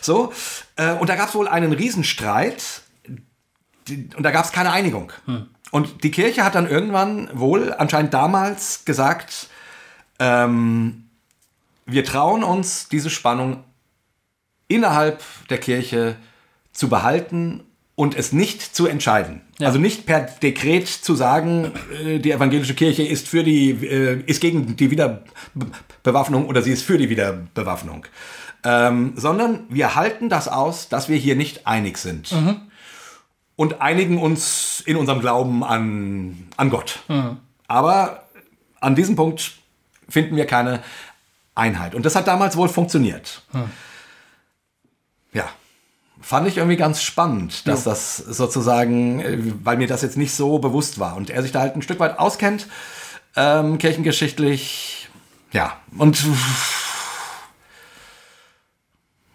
So. 0.00 0.32
Äh, 0.76 0.94
und 0.94 1.08
da 1.08 1.16
gab 1.16 1.28
es 1.28 1.34
wohl 1.34 1.48
einen 1.48 1.72
Riesenstreit 1.72 2.82
die, 3.88 4.08
und 4.16 4.22
da 4.22 4.30
gab 4.30 4.44
es 4.44 4.52
keine 4.52 4.72
Einigung. 4.72 5.12
Und 5.70 6.04
die 6.04 6.10
Kirche 6.10 6.44
hat 6.44 6.54
dann 6.54 6.68
irgendwann 6.68 7.28
wohl 7.32 7.72
anscheinend 7.72 8.14
damals 8.14 8.84
gesagt, 8.84 9.48
ähm, 10.18 11.04
wir 11.86 12.04
trauen 12.04 12.42
uns, 12.42 12.88
diese 12.88 13.10
Spannung 13.10 13.64
innerhalb 14.68 15.22
der 15.48 15.58
Kirche 15.58 16.16
zu 16.72 16.88
behalten 16.88 17.62
und 17.94 18.14
es 18.14 18.32
nicht 18.32 18.76
zu 18.76 18.86
entscheiden. 18.86 19.40
Also 19.60 19.78
nicht 19.78 20.04
per 20.04 20.20
Dekret 20.20 20.86
zu 20.86 21.14
sagen, 21.14 21.72
äh, 22.04 22.18
die 22.18 22.30
evangelische 22.30 22.74
Kirche 22.74 23.02
ist 23.02 23.26
für 23.26 23.42
die, 23.42 23.70
äh, 23.70 24.22
ist 24.26 24.40
gegen 24.40 24.76
die 24.76 24.90
Wiederbewaffnung 24.90 26.46
oder 26.46 26.62
sie 26.62 26.72
ist 26.72 26.82
für 26.82 26.98
die 26.98 27.08
Wiederbewaffnung. 27.08 28.06
Ähm, 28.64 29.12
sondern 29.16 29.64
wir 29.70 29.94
halten 29.94 30.28
das 30.28 30.48
aus, 30.48 30.88
dass 30.88 31.08
wir 31.08 31.16
hier 31.16 31.36
nicht 31.36 31.66
einig 31.66 31.98
sind. 31.98 32.32
Und 33.54 33.80
einigen 33.80 34.18
uns 34.18 34.82
in 34.84 34.96
unserem 34.96 35.20
Glauben 35.20 35.64
an, 35.64 36.48
an 36.58 36.68
Gott. 36.68 36.98
Aber 37.68 38.24
an 38.80 38.94
diesem 38.94 39.16
Punkt 39.16 39.52
finden 40.08 40.36
wir 40.36 40.46
keine 40.46 40.82
Einheit. 41.54 41.94
Und 41.94 42.04
das 42.06 42.14
hat 42.14 42.26
damals 42.26 42.56
wohl 42.56 42.68
funktioniert. 42.68 43.42
Ja. 45.32 45.48
Fand 46.20 46.48
ich 46.48 46.56
irgendwie 46.56 46.76
ganz 46.76 47.02
spannend, 47.02 47.68
dass 47.68 47.84
das 47.84 48.16
sozusagen, 48.16 49.20
äh, 49.20 49.38
weil 49.62 49.76
mir 49.76 49.86
das 49.86 50.02
jetzt 50.02 50.16
nicht 50.16 50.34
so 50.34 50.58
bewusst 50.58 50.98
war 50.98 51.16
und 51.16 51.30
er 51.30 51.42
sich 51.42 51.52
da 51.52 51.60
halt 51.60 51.76
ein 51.76 51.82
Stück 51.82 52.00
weit 52.00 52.18
auskennt, 52.18 52.66
ähm, 53.36 53.78
kirchengeschichtlich. 53.78 55.08
Ja, 55.52 55.76
und 55.96 56.24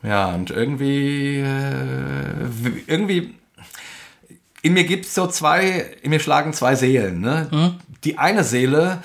ja, 0.03 0.33
und 0.33 0.49
irgendwie, 0.49 1.37
äh, 1.37 2.49
irgendwie, 2.87 3.35
in 4.61 4.73
mir 4.73 4.83
gibt 4.83 5.05
es 5.05 5.13
so 5.13 5.27
zwei, 5.27 5.95
in 6.01 6.09
mir 6.09 6.19
schlagen 6.19 6.53
zwei 6.53 6.75
Seelen. 6.75 7.21
Ne? 7.21 7.77
Die 8.03 8.17
eine 8.17 8.43
Seele, 8.43 9.03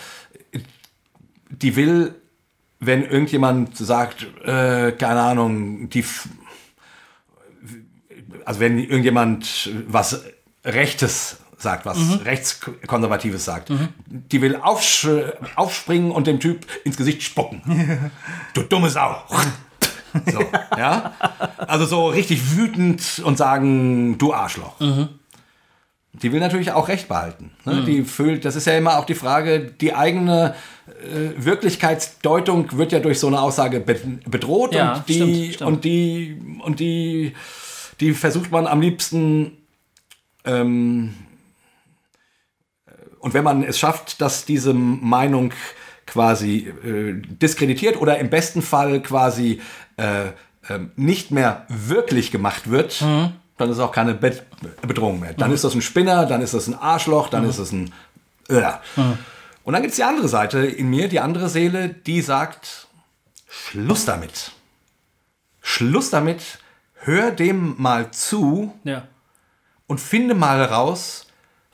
die 1.51 1.77
will, 1.77 2.15
wenn 2.81 3.05
irgendjemand 3.05 3.77
sagt, 3.77 4.27
äh, 4.45 4.93
keine 4.93 5.21
Ahnung, 5.21 5.89
die, 5.89 6.05
also 8.45 8.61
wenn 8.61 8.79
irgendjemand 8.79 9.71
was 9.89 10.25
Rechtes 10.65 11.39
sagt, 11.59 11.87
was 11.87 12.25
Rechtskonservatives 12.25 13.45
sagt, 13.45 13.73
die 14.07 14.43
will 14.43 14.57
aufsch 14.57 15.09
aufspringen 15.55 16.11
und 16.11 16.27
dem 16.27 16.39
Typ 16.39 16.67
ins 16.85 16.97
Gesicht 16.97 17.23
spucken. 17.23 18.11
du 18.55 18.63
dumme 18.63 18.91
Sau. 18.91 19.17
So, 20.33 20.41
ja? 20.79 21.13
Also 21.59 21.85
so 21.85 22.09
richtig 22.09 22.57
wütend 22.57 23.21
und 23.23 23.37
sagen, 23.37 24.17
du 24.17 24.33
Arschloch. 24.33 24.81
Die 26.23 26.33
will 26.33 26.41
natürlich 26.41 26.73
auch 26.73 26.89
Recht 26.89 27.09
behalten. 27.09 27.51
Ne? 27.65 27.85
Die 27.85 28.03
fühlt, 28.03 28.45
das 28.45 28.57
ist 28.57 28.67
ja 28.67 28.77
immer 28.77 28.99
auch 28.99 29.05
die 29.05 29.15
Frage, 29.15 29.61
die 29.61 29.95
eigene 29.95 30.55
äh, 30.89 31.45
Wirklichkeitsdeutung 31.45 32.77
wird 32.79 32.93
ja 32.93 33.01
durch 33.01 33.19
so 33.21 33.27
eine 33.27 33.41
Aussage 33.41 33.81
be 33.81 33.99
bedroht 34.27 34.75
Ja, 34.75 34.95
und 34.95 35.09
die 35.09 35.15
stimmt, 35.15 35.55
stimmt. 35.55 35.71
und 35.71 35.85
die 35.85 36.39
und 36.65 36.81
die 36.81 37.35
die 38.01 38.13
versucht 38.13 38.51
man 38.51 38.67
am 38.67 38.81
liebsten 38.81 39.53
ähm, 40.45 41.15
und 43.19 43.35
wenn 43.35 43.45
man 43.45 43.63
es 43.65 43.79
schafft, 43.79 44.21
dass 44.21 44.45
diese 44.45 44.73
Meinung 44.73 45.53
quasi 46.07 46.69
äh, 46.85 47.15
diskreditiert 47.15 48.01
oder 48.01 48.19
im 48.19 48.31
besten 48.31 48.63
Fall 48.63 49.03
quasi 49.03 49.61
äh, 49.97 50.27
ähm, 50.69 50.93
nicht 50.97 51.31
mehr 51.33 51.67
wirklich 51.69 52.31
gemacht 52.31 52.71
wird, 52.71 53.03
dann 53.59 53.71
ist 53.71 53.79
auch 53.79 53.93
keine 53.93 54.15
Be 54.15 54.39
Bedrohung 54.87 55.21
mehr. 55.21 55.35
Dann 55.35 55.53
ist 55.53 55.65
das 55.65 55.75
ein 55.75 55.83
Spinner, 55.83 56.27
dann 56.27 56.43
ist 56.43 56.55
das 56.55 56.67
ein 56.67 56.75
Arschloch, 56.75 57.29
dann 57.29 57.49
ist 57.49 57.59
das 57.59 57.73
ein... 57.73 57.93
Äh. 58.49 58.63
Und 59.65 59.73
dann 59.73 59.83
gibt 59.83 59.91
es 59.93 59.97
die 59.97 60.05
andere 60.05 60.29
Seite 60.29 60.59
in 60.65 60.89
mir, 60.91 61.09
die 61.09 61.21
andere 61.21 61.49
Seele, 61.49 61.89
die 61.89 62.21
sagt, 62.23 62.87
Schluss 63.49 64.05
damit. 64.05 64.53
Schluss 65.63 66.11
damit, 66.11 66.59
hör 67.01 67.31
dem 67.33 67.75
mal 67.79 68.11
zu 68.13 68.73
Ja. 68.85 69.03
und 69.89 70.01
finde 70.01 70.35
mal 70.35 70.63
raus, 70.63 71.27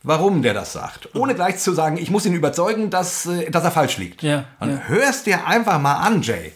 warum 0.02 0.40
der 0.42 0.54
das 0.54 0.72
sagt. 0.72 1.14
Ohne 1.14 1.34
gleich 1.34 1.58
zu 1.58 1.72
sagen, 1.72 1.98
ich 1.98 2.10
muss 2.10 2.24
ihn 2.24 2.32
überzeugen, 2.34 2.88
dass, 2.90 3.26
äh, 3.26 3.50
dass 3.50 3.64
er 3.64 3.70
falsch 3.70 3.98
liegt. 3.98 4.22
Ja, 4.22 4.44
Dann 4.60 4.70
ja. 4.70 4.76
hörst 4.86 5.26
dir 5.26 5.46
einfach 5.46 5.78
mal 5.80 5.96
an, 5.96 6.22
Jay. 6.22 6.52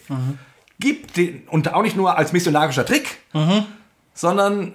Gib 0.79 1.13
den, 1.13 1.47
und 1.47 1.73
auch 1.73 1.81
nicht 1.83 1.95
nur 1.95 2.17
als 2.17 2.33
missionarischer 2.33 2.85
Trick, 2.85 3.17
sondern 4.13 4.73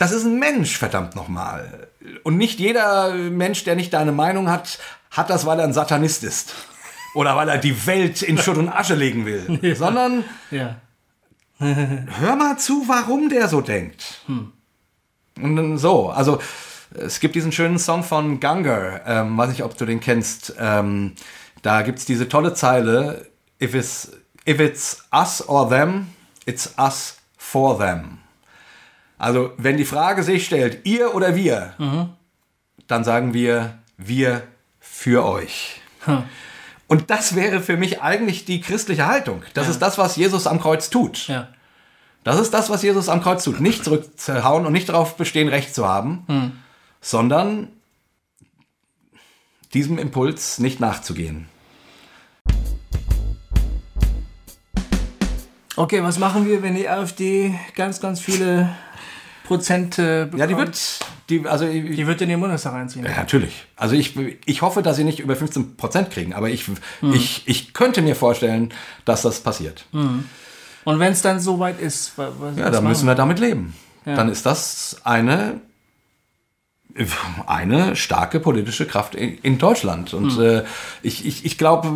das 0.00 0.12
ist 0.12 0.24
ein 0.24 0.38
Mensch, 0.38 0.78
verdammt 0.78 1.14
nochmal. 1.14 1.88
Und 2.22 2.38
nicht 2.38 2.58
jeder 2.58 3.12
Mensch, 3.12 3.64
der 3.64 3.76
nicht 3.76 3.92
deine 3.92 4.12
Meinung 4.12 4.48
hat, 4.48 4.78
hat 5.10 5.28
das, 5.28 5.44
weil 5.44 5.58
er 5.58 5.66
ein 5.66 5.74
Satanist 5.74 6.24
ist. 6.24 6.54
Oder 7.14 7.36
weil 7.36 7.50
er 7.50 7.58
die 7.58 7.86
Welt 7.86 8.22
in 8.22 8.38
Schutt 8.38 8.56
und 8.56 8.70
Asche 8.70 8.94
legen 8.94 9.26
will. 9.26 9.74
Sondern 9.76 10.24
Ja. 10.50 10.76
hör 11.58 12.34
mal 12.36 12.56
zu, 12.56 12.84
warum 12.86 13.28
der 13.28 13.46
so 13.48 13.60
denkt. 13.60 14.22
Und 14.26 15.56
dann 15.56 15.76
so, 15.76 16.08
also 16.08 16.40
es 16.94 17.20
gibt 17.20 17.34
diesen 17.34 17.52
schönen 17.52 17.78
Song 17.78 18.02
von 18.02 18.40
Gunger, 18.40 19.02
ähm, 19.04 19.36
weiß 19.36 19.50
nicht, 19.50 19.64
ob 19.64 19.76
du 19.76 19.84
den 19.84 20.00
kennst. 20.00 20.54
Ähm, 20.58 21.12
da 21.60 21.82
gibt 21.82 21.98
es 21.98 22.06
diese 22.06 22.26
tolle 22.26 22.54
Zeile, 22.54 23.26
if 23.60 23.74
it's, 23.74 24.12
if 24.48 24.60
it's 24.60 25.04
us 25.12 25.46
or 25.46 25.68
them, 25.68 26.06
it's 26.46 26.72
us 26.78 27.18
for 27.36 27.78
them. 27.78 28.19
Also 29.20 29.52
wenn 29.58 29.76
die 29.76 29.84
Frage 29.84 30.22
sich 30.22 30.46
stellt, 30.46 30.86
ihr 30.86 31.14
oder 31.14 31.36
wir, 31.36 31.74
dann 32.86 33.04
sagen 33.04 33.34
wir, 33.34 33.78
wir 33.98 34.42
für 34.80 35.26
euch. 35.26 35.82
Und 36.88 37.10
das 37.10 37.36
wäre 37.36 37.60
für 37.60 37.76
mich 37.76 38.00
eigentlich 38.00 38.46
die 38.46 38.62
christliche 38.62 39.06
Haltung. 39.06 39.42
Das 39.52 39.68
ist 39.68 39.80
das, 39.80 39.98
was 39.98 40.16
Jesus 40.16 40.46
am 40.46 40.58
Kreuz 40.58 40.88
tut. 40.88 41.28
Ja. 41.28 41.48
Das 42.24 42.40
ist 42.40 42.54
das, 42.54 42.70
was 42.70 42.82
Jesus 42.82 43.10
am 43.10 43.22
Kreuz 43.22 43.44
tut. 43.44 43.60
Nicht 43.60 43.84
zurückzuhauen 43.84 44.64
und 44.64 44.72
nicht 44.72 44.88
darauf 44.88 45.18
bestehen, 45.18 45.48
Recht 45.48 45.74
zu 45.74 45.86
haben, 45.86 46.62
sondern 47.02 47.68
diesem 49.74 49.98
Impuls 49.98 50.58
nicht 50.58 50.80
nachzugehen. 50.80 51.46
Okay, 55.76 56.02
was 56.02 56.18
machen 56.18 56.46
wir, 56.46 56.62
wenn 56.62 56.74
die 56.74 56.88
AfD 56.88 57.54
ganz, 57.74 58.00
ganz 58.00 58.18
viele 58.18 58.74
Prozente 59.56 60.24
bekommt? 60.26 60.40
Ja, 60.40 60.46
die 60.46 60.56
wird, 60.56 60.80
die, 61.28 61.46
also, 61.46 61.66
die, 61.66 62.06
wird 62.06 62.20
in 62.22 62.28
den 62.28 62.40
Bundestag 62.40 62.74
einziehen. 62.74 63.04
ja, 63.04 63.16
natürlich. 63.16 63.66
Also 63.76 63.94
ich, 63.94 64.14
ich 64.46 64.62
hoffe, 64.62 64.82
dass 64.82 64.96
sie 64.96 65.04
nicht 65.04 65.18
über 65.20 65.34
15 65.36 65.76
Prozent 65.76 66.10
kriegen, 66.10 66.32
aber 66.34 66.48
ich, 66.50 66.64
ich, 67.02 67.42
ich 67.46 67.72
könnte 67.74 68.00
mir 68.02 68.14
vorstellen, 68.16 68.72
dass 69.04 69.22
das 69.22 69.40
passiert. 69.40 69.84
Und 69.92 70.98
wenn 70.98 71.12
es 71.12 71.22
dann 71.22 71.40
soweit 71.40 71.80
ist, 71.80 72.16
wa- 72.16 72.32
was, 72.38 72.56
Ja, 72.56 72.70
dann 72.70 72.84
müssen 72.84 73.06
wir 73.06 73.14
damit 73.14 73.38
leben. 73.40 73.74
Dann 74.04 74.28
ist 74.30 74.46
das 74.46 74.96
eine 75.04 75.60
eine 77.46 77.94
starke 77.94 78.40
politische 78.40 78.84
Kraft 78.86 79.14
in, 79.14 79.38
in 79.38 79.58
Deutschland. 79.58 80.12
Und 80.12 80.32
Hm. 80.36 80.42
äh, 80.42 80.62
ich, 81.02 81.24
ich, 81.24 81.44
ich 81.44 81.56
glaube, 81.56 81.92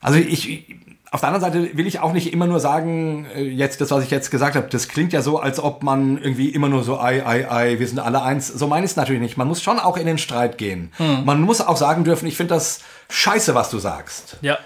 also 0.00 0.18
ich, 0.18 0.64
auf 1.10 1.20
der 1.20 1.30
anderen 1.30 1.52
Seite 1.52 1.76
will 1.76 1.86
ich 1.86 2.00
auch 2.00 2.12
nicht 2.12 2.32
immer 2.32 2.46
nur 2.46 2.60
sagen, 2.60 3.26
äh, 3.34 3.42
jetzt 3.42 3.80
das, 3.80 3.90
was 3.90 4.04
ich 4.04 4.10
jetzt 4.10 4.30
gesagt 4.30 4.56
habe, 4.56 4.68
das 4.68 4.88
klingt 4.88 5.12
ja 5.12 5.22
so, 5.22 5.38
als 5.38 5.58
ob 5.58 5.82
man 5.82 6.18
irgendwie 6.18 6.48
immer 6.48 6.68
nur 6.68 6.82
so, 6.84 7.00
ei, 7.00 7.24
ei, 7.24 7.50
ei, 7.50 7.78
wir 7.78 7.88
sind 7.88 7.98
alle 7.98 8.22
eins. 8.22 8.48
So 8.48 8.66
meine 8.66 8.84
ich 8.84 8.92
es 8.92 8.96
natürlich 8.96 9.22
nicht. 9.22 9.36
Man 9.36 9.48
muss 9.48 9.62
schon 9.62 9.78
auch 9.78 9.96
in 9.96 10.06
den 10.06 10.18
Streit 10.18 10.58
gehen. 10.58 10.92
Hm. 10.98 11.24
Man 11.24 11.40
muss 11.40 11.60
auch 11.60 11.76
sagen 11.76 12.04
dürfen, 12.04 12.26
ich 12.26 12.36
finde 12.36 12.54
das 12.54 12.80
scheiße, 13.08 13.54
was 13.54 13.70
du 13.70 13.78
sagst. 13.78 14.36
Ja. 14.42 14.58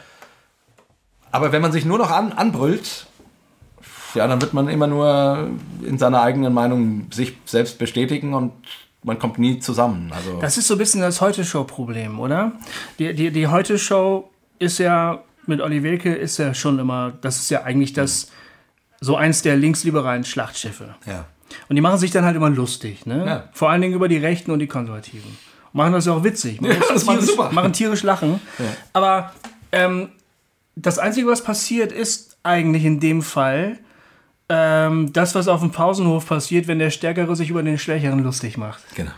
Aber 1.30 1.52
wenn 1.52 1.62
man 1.62 1.72
sich 1.72 1.84
nur 1.84 1.98
noch 1.98 2.10
an, 2.10 2.32
anbrüllt, 2.32 3.06
ja, 4.14 4.26
dann 4.26 4.40
wird 4.42 4.52
man 4.52 4.68
immer 4.68 4.86
nur 4.86 5.50
in 5.82 5.98
seiner 5.98 6.22
eigenen 6.22 6.52
Meinung 6.52 7.06
sich 7.12 7.36
selbst 7.44 7.78
bestätigen 7.78 8.34
und 8.34 8.52
man 9.02 9.18
kommt 9.18 9.38
nie 9.38 9.58
zusammen. 9.58 10.12
Also 10.14 10.38
Das 10.40 10.58
ist 10.58 10.68
so 10.68 10.74
ein 10.74 10.78
bisschen 10.78 11.00
das 11.00 11.20
Heute-Show-Problem, 11.20 12.20
oder? 12.20 12.52
Die, 12.98 13.14
die, 13.14 13.30
die 13.30 13.46
Heute-Show 13.46 14.28
ist 14.58 14.78
ja, 14.78 15.22
mit 15.46 15.60
Olli 15.60 15.82
Wilke 15.82 16.14
ist 16.14 16.38
ja 16.38 16.54
schon 16.54 16.78
immer, 16.78 17.12
das 17.20 17.38
ist 17.38 17.50
ja 17.50 17.62
eigentlich 17.62 17.92
das, 17.92 18.30
so 19.00 19.16
eins 19.16 19.42
der 19.42 19.56
linksliberalen 19.56 20.24
Schlachtschiffe. 20.24 20.94
ja. 21.06 21.26
Und 21.68 21.76
die 21.76 21.82
machen 21.82 21.98
sich 21.98 22.10
dann 22.10 22.24
halt 22.24 22.34
immer 22.34 22.48
lustig, 22.48 23.04
ne? 23.04 23.26
Ja. 23.26 23.48
Vor 23.52 23.68
allen 23.68 23.82
Dingen 23.82 23.92
über 23.92 24.08
die 24.08 24.16
Rechten 24.16 24.50
und 24.52 24.58
die 24.60 24.66
Konservativen. 24.66 25.36
Machen 25.74 25.92
das 25.92 26.06
ja 26.06 26.12
auch 26.14 26.24
witzig. 26.24 26.62
Machen, 26.62 26.72
Ja, 26.72 26.80
das 26.94 27.04
tierisch, 27.04 27.26
super. 27.26 27.52
machen 27.52 27.74
tierisch 27.74 28.02
lachen. 28.02 28.40
Aber 28.94 29.34
ähm, 29.70 30.08
das 30.74 30.98
Einzige, 30.98 31.26
was 31.26 31.44
passiert, 31.44 31.92
ist 31.92 32.38
eigentlich 32.42 32.86
in 32.86 33.00
dem 33.00 33.20
Fall 33.20 33.78
ähm, 34.54 35.14
das, 35.14 35.34
was 35.34 35.48
auf 35.48 35.60
dem 35.60 35.70
Pausenhof 35.70 36.26
passiert, 36.26 36.68
wenn 36.68 36.78
der 36.78 36.90
Stärkere 36.90 37.34
sich 37.34 37.48
über 37.48 37.62
den 37.62 37.78
Schwächeren 37.78 38.22
lustig 38.22 38.58
macht. 38.58 38.82
Genau. 38.94 39.10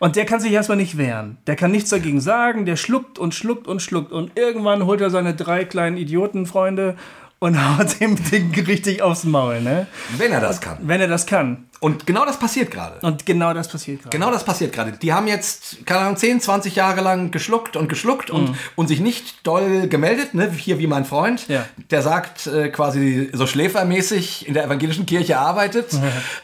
Und 0.00 0.16
der 0.16 0.26
kann 0.26 0.38
sich 0.38 0.52
erstmal 0.52 0.76
nicht 0.76 0.98
wehren. 0.98 1.38
Der 1.46 1.56
kann 1.56 1.70
nichts 1.70 1.88
dagegen 1.88 2.20
sagen. 2.20 2.66
Der 2.66 2.76
schluckt 2.76 3.18
und 3.18 3.34
schluckt 3.34 3.66
und 3.66 3.80
schluckt. 3.80 4.12
Und 4.12 4.32
irgendwann 4.36 4.84
holt 4.84 5.00
er 5.00 5.08
seine 5.08 5.34
drei 5.34 5.64
kleinen 5.64 5.96
Idiotenfreunde 5.96 6.96
und 7.42 7.58
haut 7.78 7.98
dem 8.00 8.14
Ding 8.30 8.54
richtig 8.54 9.02
aufs 9.02 9.24
Maul, 9.24 9.60
ne? 9.60 9.88
Wenn 10.16 10.30
er 10.30 10.40
das 10.40 10.60
kann. 10.60 10.78
Wenn 10.82 11.00
er 11.00 11.08
das 11.08 11.26
kann. 11.26 11.64
Und 11.80 12.06
genau 12.06 12.24
das 12.24 12.38
passiert 12.38 12.70
gerade. 12.70 13.04
Und 13.04 13.26
genau 13.26 13.52
das 13.52 13.66
passiert 13.66 14.02
gerade. 14.02 14.16
Genau 14.16 14.30
das 14.30 14.44
passiert 14.44 14.72
gerade. 14.72 14.92
Die 14.92 15.12
haben 15.12 15.26
jetzt, 15.26 15.84
keine 15.84 16.02
Ahnung, 16.02 16.16
10, 16.16 16.40
20 16.40 16.76
Jahre 16.76 17.00
lang 17.00 17.32
geschluckt 17.32 17.76
und 17.76 17.88
geschluckt 17.88 18.30
und, 18.30 18.54
und 18.76 18.86
sich 18.86 19.00
nicht 19.00 19.44
doll 19.44 19.88
gemeldet, 19.88 20.34
ne? 20.34 20.48
hier 20.56 20.78
wie 20.78 20.86
mein 20.86 21.04
Freund, 21.04 21.48
Ja. 21.48 21.66
der 21.90 22.02
sagt 22.02 22.46
äh, 22.46 22.68
quasi 22.68 23.30
so 23.32 23.48
schläfermäßig 23.48 24.46
in 24.46 24.54
der 24.54 24.64
evangelischen 24.66 25.06
Kirche 25.06 25.38
arbeitet 25.40 25.88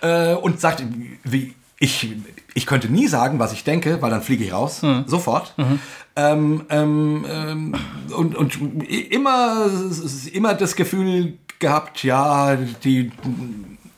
äh, 0.01 0.35
und 0.35 0.61
sagt, 0.61 0.83
wie, 1.23 1.55
ich, 1.81 2.17
ich 2.55 2.67
könnte 2.67 2.89
nie 2.89 3.07
sagen, 3.07 3.39
was 3.39 3.53
ich 3.53 3.65
denke, 3.65 4.03
weil 4.03 4.11
dann 4.11 4.23
fliege 4.23 4.45
ich 4.45 4.53
raus, 4.53 4.83
sofort. 5.07 5.55
Ähm, 6.17 6.65
ähm, 6.71 7.25
ähm, 7.31 7.75
und, 8.17 8.35
und 8.35 8.57
immer, 8.91 9.67
immer 10.33 10.55
das 10.55 10.75
Gefühl 10.75 11.39
gehabt, 11.61 12.03
ja, 12.03 12.57
die 12.57 13.13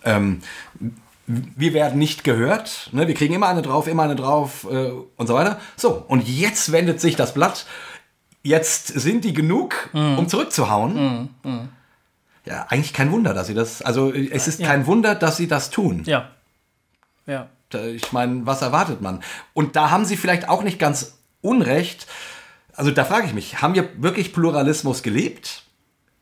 ähm, 0.04 0.42
wir 1.26 1.72
werden 1.72 1.98
nicht 1.98 2.24
gehört, 2.24 2.90
ne? 2.92 3.06
wir 3.06 3.14
kriegen 3.14 3.34
immer 3.34 3.48
eine 3.48 3.62
drauf, 3.62 3.86
immer 3.86 4.02
eine 4.02 4.16
drauf 4.16 4.66
äh, 4.70 4.90
und 5.16 5.26
so 5.26 5.34
weiter. 5.34 5.60
So, 5.76 6.04
und 6.08 6.28
jetzt 6.28 6.72
wendet 6.72 7.00
sich 7.00 7.16
das 7.16 7.34
Blatt. 7.34 7.66
Jetzt 8.42 8.88
sind 8.88 9.24
die 9.24 9.34
genug, 9.34 9.90
um 9.92 10.26
zurückzuhauen. 10.26 11.28
Ja, 12.46 12.66
eigentlich 12.68 12.94
kein 12.94 13.12
Wunder, 13.12 13.34
dass 13.34 13.46
sie 13.48 13.54
das, 13.54 13.82
also 13.82 14.12
es 14.12 14.48
ist 14.48 14.62
kein 14.62 14.86
Wunder, 14.86 15.14
dass 15.14 15.36
sie 15.36 15.46
das 15.46 15.70
tun. 15.70 16.02
Ja. 16.06 16.30
Ja. 17.26 17.48
Ich 17.74 18.12
meine, 18.12 18.46
was 18.46 18.62
erwartet 18.62 19.00
man? 19.00 19.22
Und 19.54 19.76
da 19.76 19.90
haben 19.90 20.04
sie 20.04 20.16
vielleicht 20.16 20.48
auch 20.48 20.62
nicht 20.62 20.78
ganz 20.78 21.18
Unrecht. 21.42 22.06
Also 22.74 22.90
da 22.90 23.04
frage 23.04 23.26
ich 23.26 23.34
mich, 23.34 23.62
haben 23.62 23.74
wir 23.74 23.88
wirklich 24.02 24.32
Pluralismus 24.32 25.02
gelebt? 25.02 25.62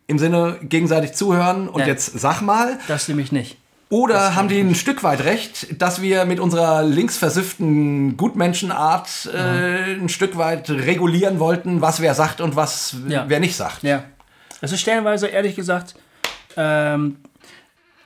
Im 0.06 0.18
Sinne 0.18 0.58
gegenseitig 0.62 1.12
zuhören 1.12 1.68
und 1.68 1.80
Ja. 1.80 1.86
jetzt 1.86 2.18
sag 2.18 2.40
mal? 2.40 2.78
Das 2.88 3.08
nämlich 3.08 3.30
nicht. 3.32 3.56
Oder 3.90 4.34
haben 4.34 4.48
die 4.48 4.60
ein 4.60 4.74
Stück 4.74 5.02
weit 5.02 5.24
recht, 5.24 5.80
dass 5.80 6.02
wir 6.02 6.24
mit 6.26 6.40
unserer 6.40 6.82
linksversifften 6.82 8.16
Gutmenschenart 8.18 9.30
äh, 9.34 9.94
ein 9.94 10.08
Stück 10.10 10.36
weit 10.36 10.68
regulieren 10.70 11.38
wollten, 11.38 11.80
was 11.80 12.00
wer 12.00 12.14
sagt 12.14 12.40
und 12.42 12.54
was 12.56 12.96
Ja. 13.06 13.24
wer 13.28 13.40
nicht 13.40 13.56
sagt? 13.56 13.82
Ja. 13.82 14.04
Es 14.60 14.72
ist 14.72 14.80
stellenweise, 14.80 15.28
ehrlich 15.28 15.56
gesagt, 15.56 15.94
ähm, 16.56 17.16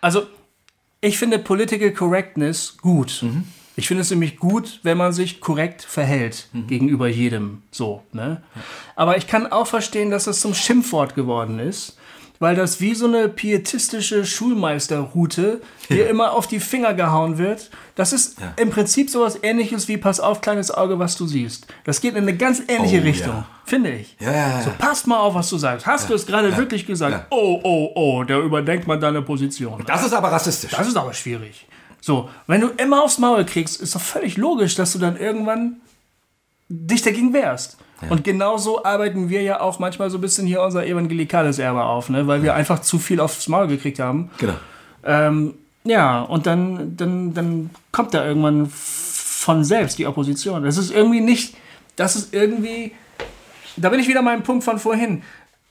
also 0.01 0.27
ich 1.03 1.19
finde 1.19 1.39
Political 1.39 1.91
Correctness 1.91 2.79
gut. 2.81 3.23
Ich 3.75 3.89
finde 3.89 4.03
es 4.03 4.11
nämlich 4.11 4.39
gut, 4.39 4.81
wenn 4.83 4.97
man 4.97 5.13
sich 5.13 5.41
korrekt 5.41 5.83
verhält 5.83 6.49
gegenüber 6.69 7.09
jedem. 7.09 7.63
So, 7.71 8.03
ne? 8.13 8.43
Aber 8.97 9.17
ich 9.17 9.27
kann 9.27 9.47
auch 9.47 9.67
verstehen, 9.67 10.11
dass 10.11 10.25
das 10.25 10.41
zum 10.41 10.55
Schimpfwort 10.55 11.15
geworden 11.15 11.59
ist, 11.59 11.99
weil 12.43 12.57
das 12.57 12.81
wie 12.81 12.93
so 12.97 13.07
eine 13.07 13.29
pietistische 13.29 14.25
Schulmeisterroute 14.25 15.61
dir 15.89 16.11
immer 16.11 16.33
auf 16.33 16.49
die 16.49 16.59
Finger 16.59 16.93
gehauen 16.93 17.39
wird. 17.39 17.71
Das 17.95 18.13
ist 18.13 18.37
im 18.57 18.71
Prinzip 18.71 19.11
sowas 19.11 19.39
ähnliches 19.45 19.87
wie 19.87 19.97
Pass 19.97 20.19
auf, 20.19 20.41
kleines 20.41 20.73
Auge, 20.73 20.99
was 20.99 21.15
du 21.15 21.29
siehst. 21.29 21.69
Das 21.85 22.01
geht 22.01 22.17
in 22.17 22.23
eine 22.23 22.37
ganz 22.37 22.61
ähnliche 22.67 22.99
Oh, 22.99 23.05
Richtung, 23.05 23.33
ja. 23.35 23.47
finde 23.65 23.93
ich. 23.93 24.17
Ja, 24.19 24.33
ja, 24.33 24.49
ja. 24.59 24.63
So, 24.63 24.73
passt 24.77 25.07
mal 25.07 25.21
auf, 25.21 25.37
was 25.37 25.49
du 25.51 25.57
sagst. 25.57 25.87
Hast 25.87 26.11
du 26.11 26.15
es 26.15 26.27
gerade 26.27 26.57
wirklich 26.57 26.85
gesagt? 26.85 27.13
ja. 27.13 27.27
Oh, 27.31 27.61
oh, 27.63 27.93
oh, 27.95 28.25
da 28.25 28.41
überdenkt 28.41 28.89
man 28.89 29.01
deine 29.01 29.23
Position. 29.23 29.81
Das 29.87 30.05
ist 30.05 30.13
aber 30.13 30.33
rassistisch. 30.33 30.73
Das 30.73 30.89
ist 30.89 30.97
aber 30.97 31.15
schwierig. 31.15 31.69
So, 32.01 32.29
wenn 32.49 32.61
du 32.61 32.71
immer 32.71 33.05
aufs 33.05 33.19
Maul 33.19 33.45
kriegst, 33.45 33.81
ist 33.81 33.95
doch 33.95 34.01
völlig 34.01 34.37
logisch, 34.37 34.75
dass 34.75 34.93
du 34.93 34.99
dann 34.99 35.17
irgendwann 35.17 35.77
dich 36.69 37.03
dagegen 37.03 37.33
wehrst. 37.33 37.77
Und 38.09 38.25
genauso 38.25 38.85
arbeiten 38.85 39.29
wir 39.29 39.43
ja 39.43 39.61
auch 39.61 39.79
manchmal 39.79 40.11
so 40.11 40.19
ein 40.19 40.21
bisschen 40.21 40.47
hier 40.47 40.63
unser 40.63 40.87
evangelikales 40.87 41.59
Erbe 41.59 41.85
auf, 41.85 42.09
ne? 42.09 42.27
weil 42.27 42.43
wir 42.43 42.55
einfach 42.55 42.81
zu 42.81 42.99
viel 42.99 43.21
aufs 43.21 43.49
Maul 43.49 43.69
gekriegt 43.69 43.99
haben. 43.99 44.31
Genau. 44.39 44.55
Ähm, 45.05 45.55
ja, 45.85 46.23
und 46.23 46.47
dann, 46.47 46.97
dann, 46.97 47.35
dann 47.35 47.71
kommt 47.91 48.15
da 48.15 48.25
irgendwann 48.25 48.69
von 48.71 49.65
selbst 49.65 49.99
die 49.99 50.07
Opposition. 50.07 50.63
Das 50.63 50.77
ist 50.77 50.93
irgendwie 50.93 51.21
nicht, 51.21 51.57
das 51.97 52.17
ist 52.17 52.33
irgendwie, 52.33 52.93
da 53.77 53.89
bin 53.89 53.99
ich 53.99 54.09
wieder 54.09 54.23
meinem 54.23 54.43
Punkt 54.43 54.65
von 54.65 54.79
vorhin. 54.79 55.23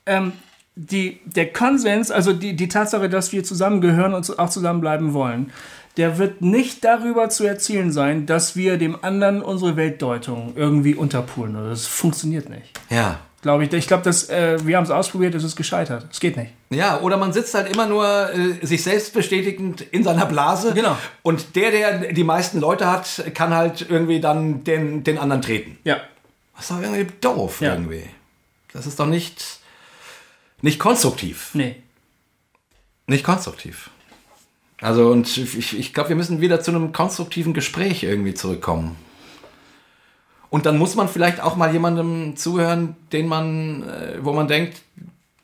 Ähm, 0.06 0.34
die, 0.76 1.20
der 1.26 1.52
Konsens, 1.52 2.12
also 2.12 2.34
die, 2.34 2.56
die 2.56 2.68
Tatsache, 2.68 3.10
dass 3.10 3.32
wir 3.32 3.44
zusammengehören 3.44 4.14
und 4.14 4.40
auch 4.40 4.50
zusammenbleiben 4.50 5.14
wollen, 5.14 5.52
der 5.98 6.18
wird 6.18 6.42
nicht 6.42 6.84
darüber 6.84 7.30
zu 7.30 7.46
erzielen 7.46 7.92
sein, 7.92 8.26
dass 8.26 8.56
wir 8.56 8.78
dem 8.78 9.04
anderen 9.04 9.42
unsere 9.42 9.76
Weltdeutung 9.76 10.54
irgendwie 10.56 10.96
unterpulen. 10.96 11.54
Das 11.54 11.86
funktioniert 11.88 12.50
nicht. 12.50 12.72
Ja. 12.90 13.20
Glaube 13.42 13.66
ich. 13.66 13.74
Ich 13.74 13.88
glaube, 13.88 14.04
dass 14.04 14.30
äh, 14.30 14.60
wir 14.68 14.78
haben 14.78 14.84
es 14.84 14.92
ausprobiert, 14.92 15.34
es 15.34 15.44
ist 15.44 15.56
gescheitert. 15.56 16.06
Es 16.12 16.20
geht 16.20 16.38
nicht. 16.38 16.52
Ja, 16.70 17.00
oder 17.02 17.18
man 17.18 17.34
sitzt 17.34 17.56
halt 17.56 17.72
immer 17.74 17.88
nur 17.88 18.06
äh, 18.32 18.64
sich 18.66 18.84
selbst 18.84 19.14
bestätigend 19.14 19.82
in 19.82 20.04
seiner 20.04 20.28
Blase. 20.28 20.74
Genau. 20.76 20.96
Und 21.24 21.56
der, 21.56 21.72
der 21.72 22.14
die 22.14 22.24
meisten 22.24 22.60
Leute 22.60 22.90
hat, 22.90 23.24
kann 23.34 23.56
halt 23.56 23.88
irgendwie 23.90 24.20
dann 24.20 24.64
den, 24.64 25.04
den 25.04 25.18
anderen 25.18 25.42
treten. 25.42 25.80
Ja. 25.84 26.02
Das 26.56 26.66
ist 26.66 26.72
doch 26.72 26.82
irgendwie 26.82 27.08
doof 27.20 27.62
Ja. 27.62 27.74
irgendwie. 27.74 28.04
Das 28.74 28.86
ist 28.86 29.00
doch 29.00 29.08
nicht, 29.08 29.44
nicht 30.62 30.78
konstruktiv. 30.80 31.50
Nee. 31.54 31.78
Nicht 33.08 33.24
konstruktiv. 33.24 33.90
Also, 34.82 35.10
und 35.12 35.38
ich, 35.38 35.78
ich 35.78 35.94
glaube, 35.94 36.10
wir 36.10 36.16
müssen 36.16 36.42
wieder 36.42 36.60
zu 36.62 36.72
einem 36.72 36.92
konstruktiven 36.92 37.54
Gespräch 37.54 38.04
irgendwie 38.04 38.34
zurückkommen. 38.34 38.96
Und 40.50 40.66
dann 40.66 40.78
muss 40.78 40.96
man 40.96 41.08
vielleicht 41.08 41.40
auch 41.40 41.56
mal 41.56 41.72
jemandem 41.72 42.36
zuhören, 42.36 42.96
den 43.14 43.28
man, 43.28 43.84
äh, 43.88 44.18
wo 44.22 44.34
man 44.34 44.48
denkt, 44.48 44.82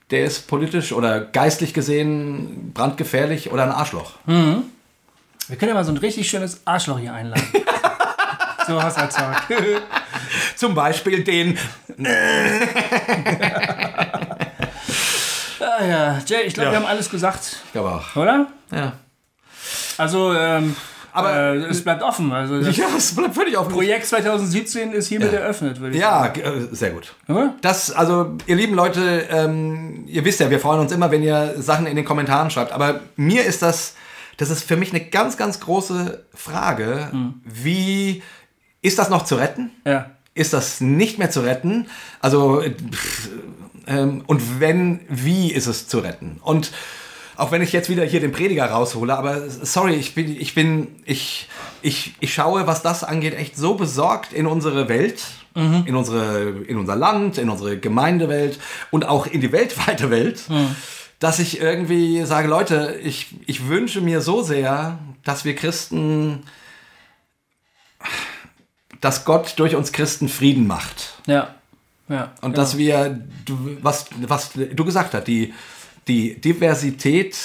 der 0.10 0.26
ist 0.26 0.48
politisch 0.48 0.92
oder 0.92 1.22
geistlich 1.22 1.74
gesehen 1.74 2.72
brandgefährlich 2.74 3.52
oder 3.52 3.64
ein 3.64 3.72
Arschloch. 3.72 4.14
Wir 4.26 5.56
können 5.58 5.70
ja 5.70 5.74
mal 5.74 5.84
so 5.86 5.92
ein 5.92 5.98
richtig 5.98 6.30
schönes 6.30 6.62
Arschloch 6.66 6.98
hier 7.00 7.14
einladen. 7.14 7.44
so 8.68 8.82
Haushaltstag. 8.82 9.44
Zum 10.56 10.74
Beispiel 10.74 11.24
den. 11.24 11.58
ah, 15.60 15.84
ja, 15.86 16.20
Jay, 16.26 16.44
ich 16.46 16.54
glaube, 16.54 16.68
Ja. 16.68 16.72
wir 16.72 16.78
haben 16.80 16.86
alles 16.86 17.10
gesagt, 17.10 17.58
Ich 17.66 17.72
glaube 17.74 17.90
auch. 17.92 18.16
oder? 18.16 18.48
Ja. 18.72 18.94
Also, 19.98 20.34
ähm, 20.34 20.76
Aber- 21.12 21.34
äh, 21.34 21.56
es 21.66 21.84
bleibt 21.84 22.04
offen. 22.04 22.32
Also, 22.32 22.58
Ja, 22.60 22.86
es 22.98 23.16
bleibt 23.16 23.34
völlig 23.36 23.58
offen. 23.58 23.72
Projekt 23.72 24.06
2017 24.06 24.92
ist 24.94 25.08
hiermit 25.08 25.34
eröffnet, 25.34 25.80
würde 25.80 25.96
ich 25.96 26.02
Ja, 26.02 26.28
g- 26.28 26.42
äh, 26.42 26.68
sehr 26.72 26.92
gut. 26.92 27.16
sagen. 27.28 27.54
Das, 27.62 27.92
also, 27.92 28.38
ihr 28.46 28.56
lieben 28.56 28.76
Leute, 28.76 29.26
ähm, 29.32 30.04
ihr 30.08 30.24
wisst 30.26 30.40
ja, 30.40 30.50
wir 30.50 30.60
freuen 30.60 30.80
uns 30.82 30.92
immer, 30.92 31.10
wenn 31.12 31.24
ihr 31.24 31.56
Sachen 31.58 31.88
in 31.88 31.96
den 31.96 32.06
Kommentaren 32.06 32.50
schreibt. 32.52 32.72
Aber 32.72 33.00
mir 33.16 33.44
ist 33.46 33.62
das, 33.64 33.96
das 34.38 34.50
ist 34.52 34.64
für 34.64 34.78
mich 34.78 34.92
eine 34.94 35.04
ganz, 35.06 35.38
ganz 35.38 35.60
große 35.60 36.24
Frage. 36.36 37.10
Wie 37.44 38.22
ist 38.84 39.00
das 39.00 39.10
noch 39.10 39.24
zu 39.26 39.36
retten? 39.36 39.72
Ja. 39.86 40.12
Ist 40.36 40.54
das 40.54 40.82
nicht 40.82 41.18
mehr 41.18 41.32
zu 41.32 41.40
retten? 41.42 41.88
Also, 42.20 42.62
äh, 42.62 42.70
pff, 42.72 43.30
ähm, 43.88 44.24
und 44.28 44.60
wenn, 44.60 45.00
wie 45.10 45.52
ist 45.52 45.66
es 45.66 45.88
zu 45.88 45.98
retten? 45.98 46.40
Und 46.44 46.72
auch 47.38 47.52
wenn 47.52 47.62
ich 47.62 47.72
jetzt 47.72 47.90
wieder 47.90 48.04
hier 48.04 48.20
den 48.20 48.32
Prediger 48.32 48.66
raushole, 48.66 49.16
aber 49.16 49.50
sorry, 49.50 49.94
ich 49.94 50.16
bin, 50.16 50.40
ich 50.40 50.56
bin, 50.56 50.96
ich, 51.06 51.48
ich, 51.82 52.16
ich 52.20 52.34
schaue, 52.34 52.66
was 52.66 52.82
das 52.82 53.04
angeht, 53.04 53.36
echt 53.36 53.56
so 53.56 53.76
besorgt 53.76 54.34
in 54.34 54.48
unsere 54.48 54.90
Welt, 54.90 55.24
in, 55.56 55.96
unsere, 55.96 56.50
in 56.68 56.78
unser 56.78 56.96
Land, 56.96 57.40
in 57.40 57.50
unsere 57.50 57.80
Gemeindewelt 57.80 58.60
und 58.92 59.06
auch 59.06 59.26
in 59.26 59.42
die 59.42 59.52
weltweite 59.52 60.12
Welt, 60.12 60.44
dass 61.20 61.40
ich 61.40 61.60
irgendwie 61.60 62.24
sage, 62.26 62.48
Leute, 62.48 63.00
ich, 63.04 63.36
ich 63.48 63.68
wünsche 63.68 64.02
mir 64.02 64.22
so 64.22 64.44
sehr, 64.44 65.00
dass 65.24 65.46
wir 65.46 65.56
Christen, 65.56 66.44
dass 69.02 69.26
Gott 69.26 69.54
durch 69.58 69.76
uns 69.76 69.92
Christen 69.92 70.30
Frieden 70.30 70.68
macht. 70.68 71.16
Ja. 71.26 71.56
Ja. 72.08 72.32
Und 72.42 72.52
genau. 72.52 72.56
dass 72.56 72.78
wir, 72.78 73.20
was, 73.82 74.06
was 74.22 74.52
du 74.54 74.86
gesagt 74.86 75.14
hast, 75.14 75.28
die, 75.28 75.54
die 76.08 76.40
Diversität 76.40 77.36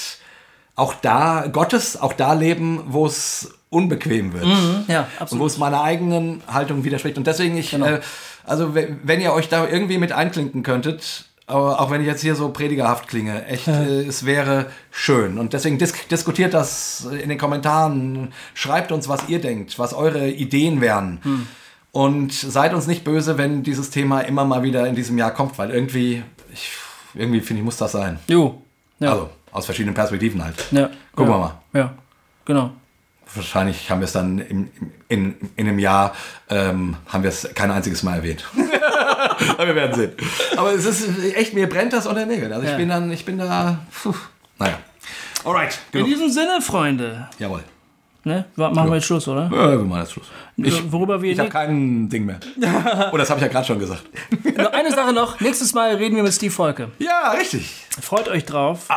auch 0.75 0.95
da, 0.95 1.47
Gottes 1.53 2.01
auch 2.01 2.13
da 2.13 2.33
leben, 2.33 2.83
wo 2.89 3.07
es 3.07 3.53
unbequem 3.71 4.33
wird. 4.33 4.45
ja, 4.89 5.01
Und 5.01 5.07
wo 5.19 5.23
absolut. 5.23 5.51
es 5.51 5.59
meiner 5.59 5.83
eigenen 5.83 6.43
Haltung 6.47 6.85
widerspricht. 6.85 7.17
Und 7.19 7.27
deswegen, 7.27 7.57
ich, 7.57 7.71
Genau. 7.71 7.87
äh, 7.87 8.01
also 8.45 8.75
wenn, 8.75 9.21
ihr 9.21 9.33
euch 9.33 9.49
da 9.49 9.67
irgendwie 9.67 9.99
mit 9.99 10.13
einklinken 10.13 10.63
könntet, 10.63 11.27
aber 11.47 11.81
auch 11.81 11.91
wenn 11.91 12.01
ich 12.01 12.07
jetzt 12.07 12.23
hier 12.23 12.35
so 12.35 12.51
predigerhaft 12.51 13.09
klinge, 13.09 13.47
echt, 13.47 13.69
äh, 13.69 14.03
es 14.03 14.25
wäre 14.25 14.67
schön. 14.91 15.39
Und 15.39 15.53
deswegen 15.53 15.79
dis 15.79 15.93
diskutiert 16.11 16.55
das 16.55 17.07
in 17.23 17.29
den 17.29 17.39
Kommentaren, 17.39 18.33
schreibt 18.55 18.93
uns, 18.93 19.09
was 19.09 19.29
ihr 19.29 19.41
denkt, 19.41 19.79
was 19.79 19.93
eure 19.95 20.29
Ideen 20.29 20.81
wären. 20.81 21.21
Hm. 21.23 21.47
Und 21.93 22.33
seid 22.33 22.73
uns 22.73 22.87
nicht 22.87 23.05
böse, 23.05 23.37
wenn 23.37 23.63
dieses 23.63 23.91
Thema 23.91 24.21
immer 24.21 24.45
mal 24.47 24.63
wieder 24.63 24.87
in 24.87 24.95
diesem 24.95 25.19
Jahr 25.19 25.31
kommt, 25.33 25.59
weil 25.59 25.71
irgendwie, 25.71 26.23
ich, 26.53 26.71
irgendwie 27.15 27.41
finde 27.41 27.61
ich, 27.61 27.65
muss 27.65 27.77
das 27.77 27.93
sein. 27.93 28.19
Jo. 28.29 28.63
Ja. 28.99 29.13
Also, 29.13 29.31
aus 29.53 29.65
verschiedenen 29.67 29.95
Perspektiven 29.95 30.43
halt. 30.43 30.57
ja. 30.71 30.91
Gucken 31.15 31.33
ja. 31.33 31.39
wir 31.39 31.39
mal. 31.39 31.55
Ja. 31.73 31.95
Genau. 32.45 32.71
Wahrscheinlich 33.35 33.91
haben 33.91 34.01
wir 34.01 34.07
es 34.07 34.13
dann 34.13 34.39
im, 34.39 34.69
in, 35.09 35.35
in 35.57 35.69
einem 35.69 35.79
Jahr, 35.79 36.15
ähm, 36.51 36.97
haben 37.09 37.23
wir 37.23 37.31
es 37.31 37.49
kein 37.55 37.71
einziges 37.71 38.03
Mal 38.03 38.17
erwähnt. 38.17 38.45
Aber 39.57 39.67
wir 39.67 39.75
werden 39.75 39.95
sehen. 39.95 40.13
Aber 40.57 40.73
es 40.73 40.85
ist 40.85 41.07
echt, 41.35 41.55
mir 41.55 41.69
brennt 41.69 41.93
das 41.93 42.07
unter 42.07 42.21
den 42.21 42.29
Nägeln. 42.29 42.53
Also 42.53 42.67
ich 42.67 42.77
bin 42.77 42.89
dann, 42.89 43.11
ich 43.11 43.25
bin 43.25 43.39
da, 43.39 43.79
puh, 44.03 44.15
naja. 44.59 44.79
Alright, 45.45 45.79
In 45.93 46.05
genug. 46.05 46.09
diesem 46.09 46.31
Sinne, 46.31 46.61
Freunde, 46.61 47.29
Jawohl. 47.39 47.65
Ne? 48.25 48.45
machen 48.57 48.89
wir 48.89 48.97
jetzt 48.97 49.07
Schluss, 49.07 49.27
oder? 49.29 49.51
Ja, 49.53 49.71
wir 49.71 49.79
machen 49.79 50.01
jetzt 50.01 50.13
Schluss. 50.13 50.27
Ich, 50.57 50.93
Worüber 50.93 51.23
wir 51.23 51.33
ich 51.33 51.39
habe 51.39 51.49
kein 51.49 52.09
Ding 52.09 52.27
mehr. 52.27 52.39
Oh, 53.11 53.17
das 53.17 53.31
habe 53.31 53.41
ich 53.41 53.47
ja 53.47 53.49
gerade 53.49 53.67
schon 53.67 53.79
gesagt. 53.79 54.05
Nur 54.45 54.75
eine 54.75 54.91
Sache 54.91 55.13
noch. 55.13 55.41
Nächstes 55.41 55.73
Mal 55.73 55.95
reden 55.95 56.17
wir 56.17 56.23
mit 56.23 56.33
Steve 56.33 56.53
Volke. 56.53 56.89
Ja, 56.99 57.33
richtig. 57.33 57.71
Freut 58.01 58.29
euch 58.29 58.45
drauf. 58.45 58.89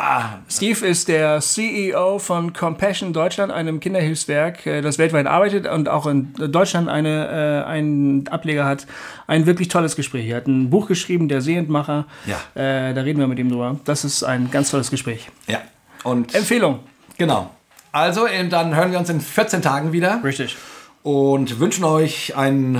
Steve 0.48 0.86
ist 0.86 1.08
der 1.08 1.40
CEO 1.40 2.18
von 2.18 2.52
Compassion 2.52 3.12
Deutschland, 3.12 3.52
einem 3.52 3.80
Kinderhilfswerk, 3.80 4.66
äh, 4.66 4.80
das 4.82 4.98
weltweit 4.98 5.26
arbeitet 5.26 5.66
und 5.66 5.88
auch 5.88 6.06
in 6.06 6.32
Deutschland 6.34 6.88
eine, 6.88 7.64
äh, 7.64 7.68
einen 7.68 8.28
Ableger 8.28 8.64
hat. 8.64 8.86
Ein 9.26 9.46
wirklich 9.46 9.68
tolles 9.68 9.96
Gespräch. 9.96 10.28
Er 10.28 10.36
hat 10.36 10.46
ein 10.46 10.70
Buch 10.70 10.86
geschrieben, 10.88 11.28
Der 11.28 11.40
Sehentmacher. 11.40 12.06
Ja. 12.26 12.36
Äh, 12.54 12.94
da 12.94 13.00
reden 13.00 13.18
wir 13.18 13.26
mit 13.26 13.38
ihm 13.38 13.48
drüber. 13.50 13.80
Das 13.84 14.04
ist 14.04 14.22
ein 14.22 14.50
ganz 14.50 14.70
tolles 14.70 14.90
Gespräch. 14.90 15.28
Ja. 15.46 15.60
Und 16.04 16.34
Empfehlung. 16.34 16.80
genau. 17.16 17.50
Also, 17.96 18.26
äh, 18.26 18.46
dann 18.46 18.76
hören 18.76 18.92
wir 18.92 18.98
uns 18.98 19.08
in 19.08 19.22
14 19.22 19.62
Tagen 19.62 19.90
wieder 19.90 20.20
Richtig. 20.22 20.58
und 21.02 21.58
wünschen 21.58 21.82
euch 21.82 22.36
ein 22.36 22.74
äh, 22.74 22.78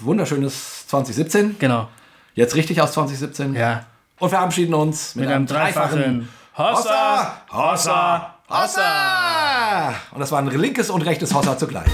wunderschönes 0.00 0.86
2017. 0.88 1.56
Genau. 1.58 1.88
Jetzt 2.34 2.54
richtig 2.54 2.82
aus 2.82 2.92
2017. 2.92 3.54
Ja. 3.54 3.86
Und 4.18 4.28
verabschieden 4.28 4.74
uns 4.74 5.14
mit, 5.14 5.24
Mit 5.24 5.34
einem 5.34 5.46
dreifachen 5.46 6.28
Hossa, 6.58 7.38
Hossa, 7.50 8.34
Hossa. 8.50 9.94
Und 10.10 10.20
das 10.20 10.30
war 10.30 10.40
ein 10.40 10.48
linkes 10.48 10.90
und 10.90 11.00
rechtes 11.06 11.32
Hossa 11.32 11.56
zugleich. 11.56 11.88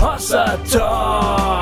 Hossa 0.00 0.56
Talk. 0.70 1.61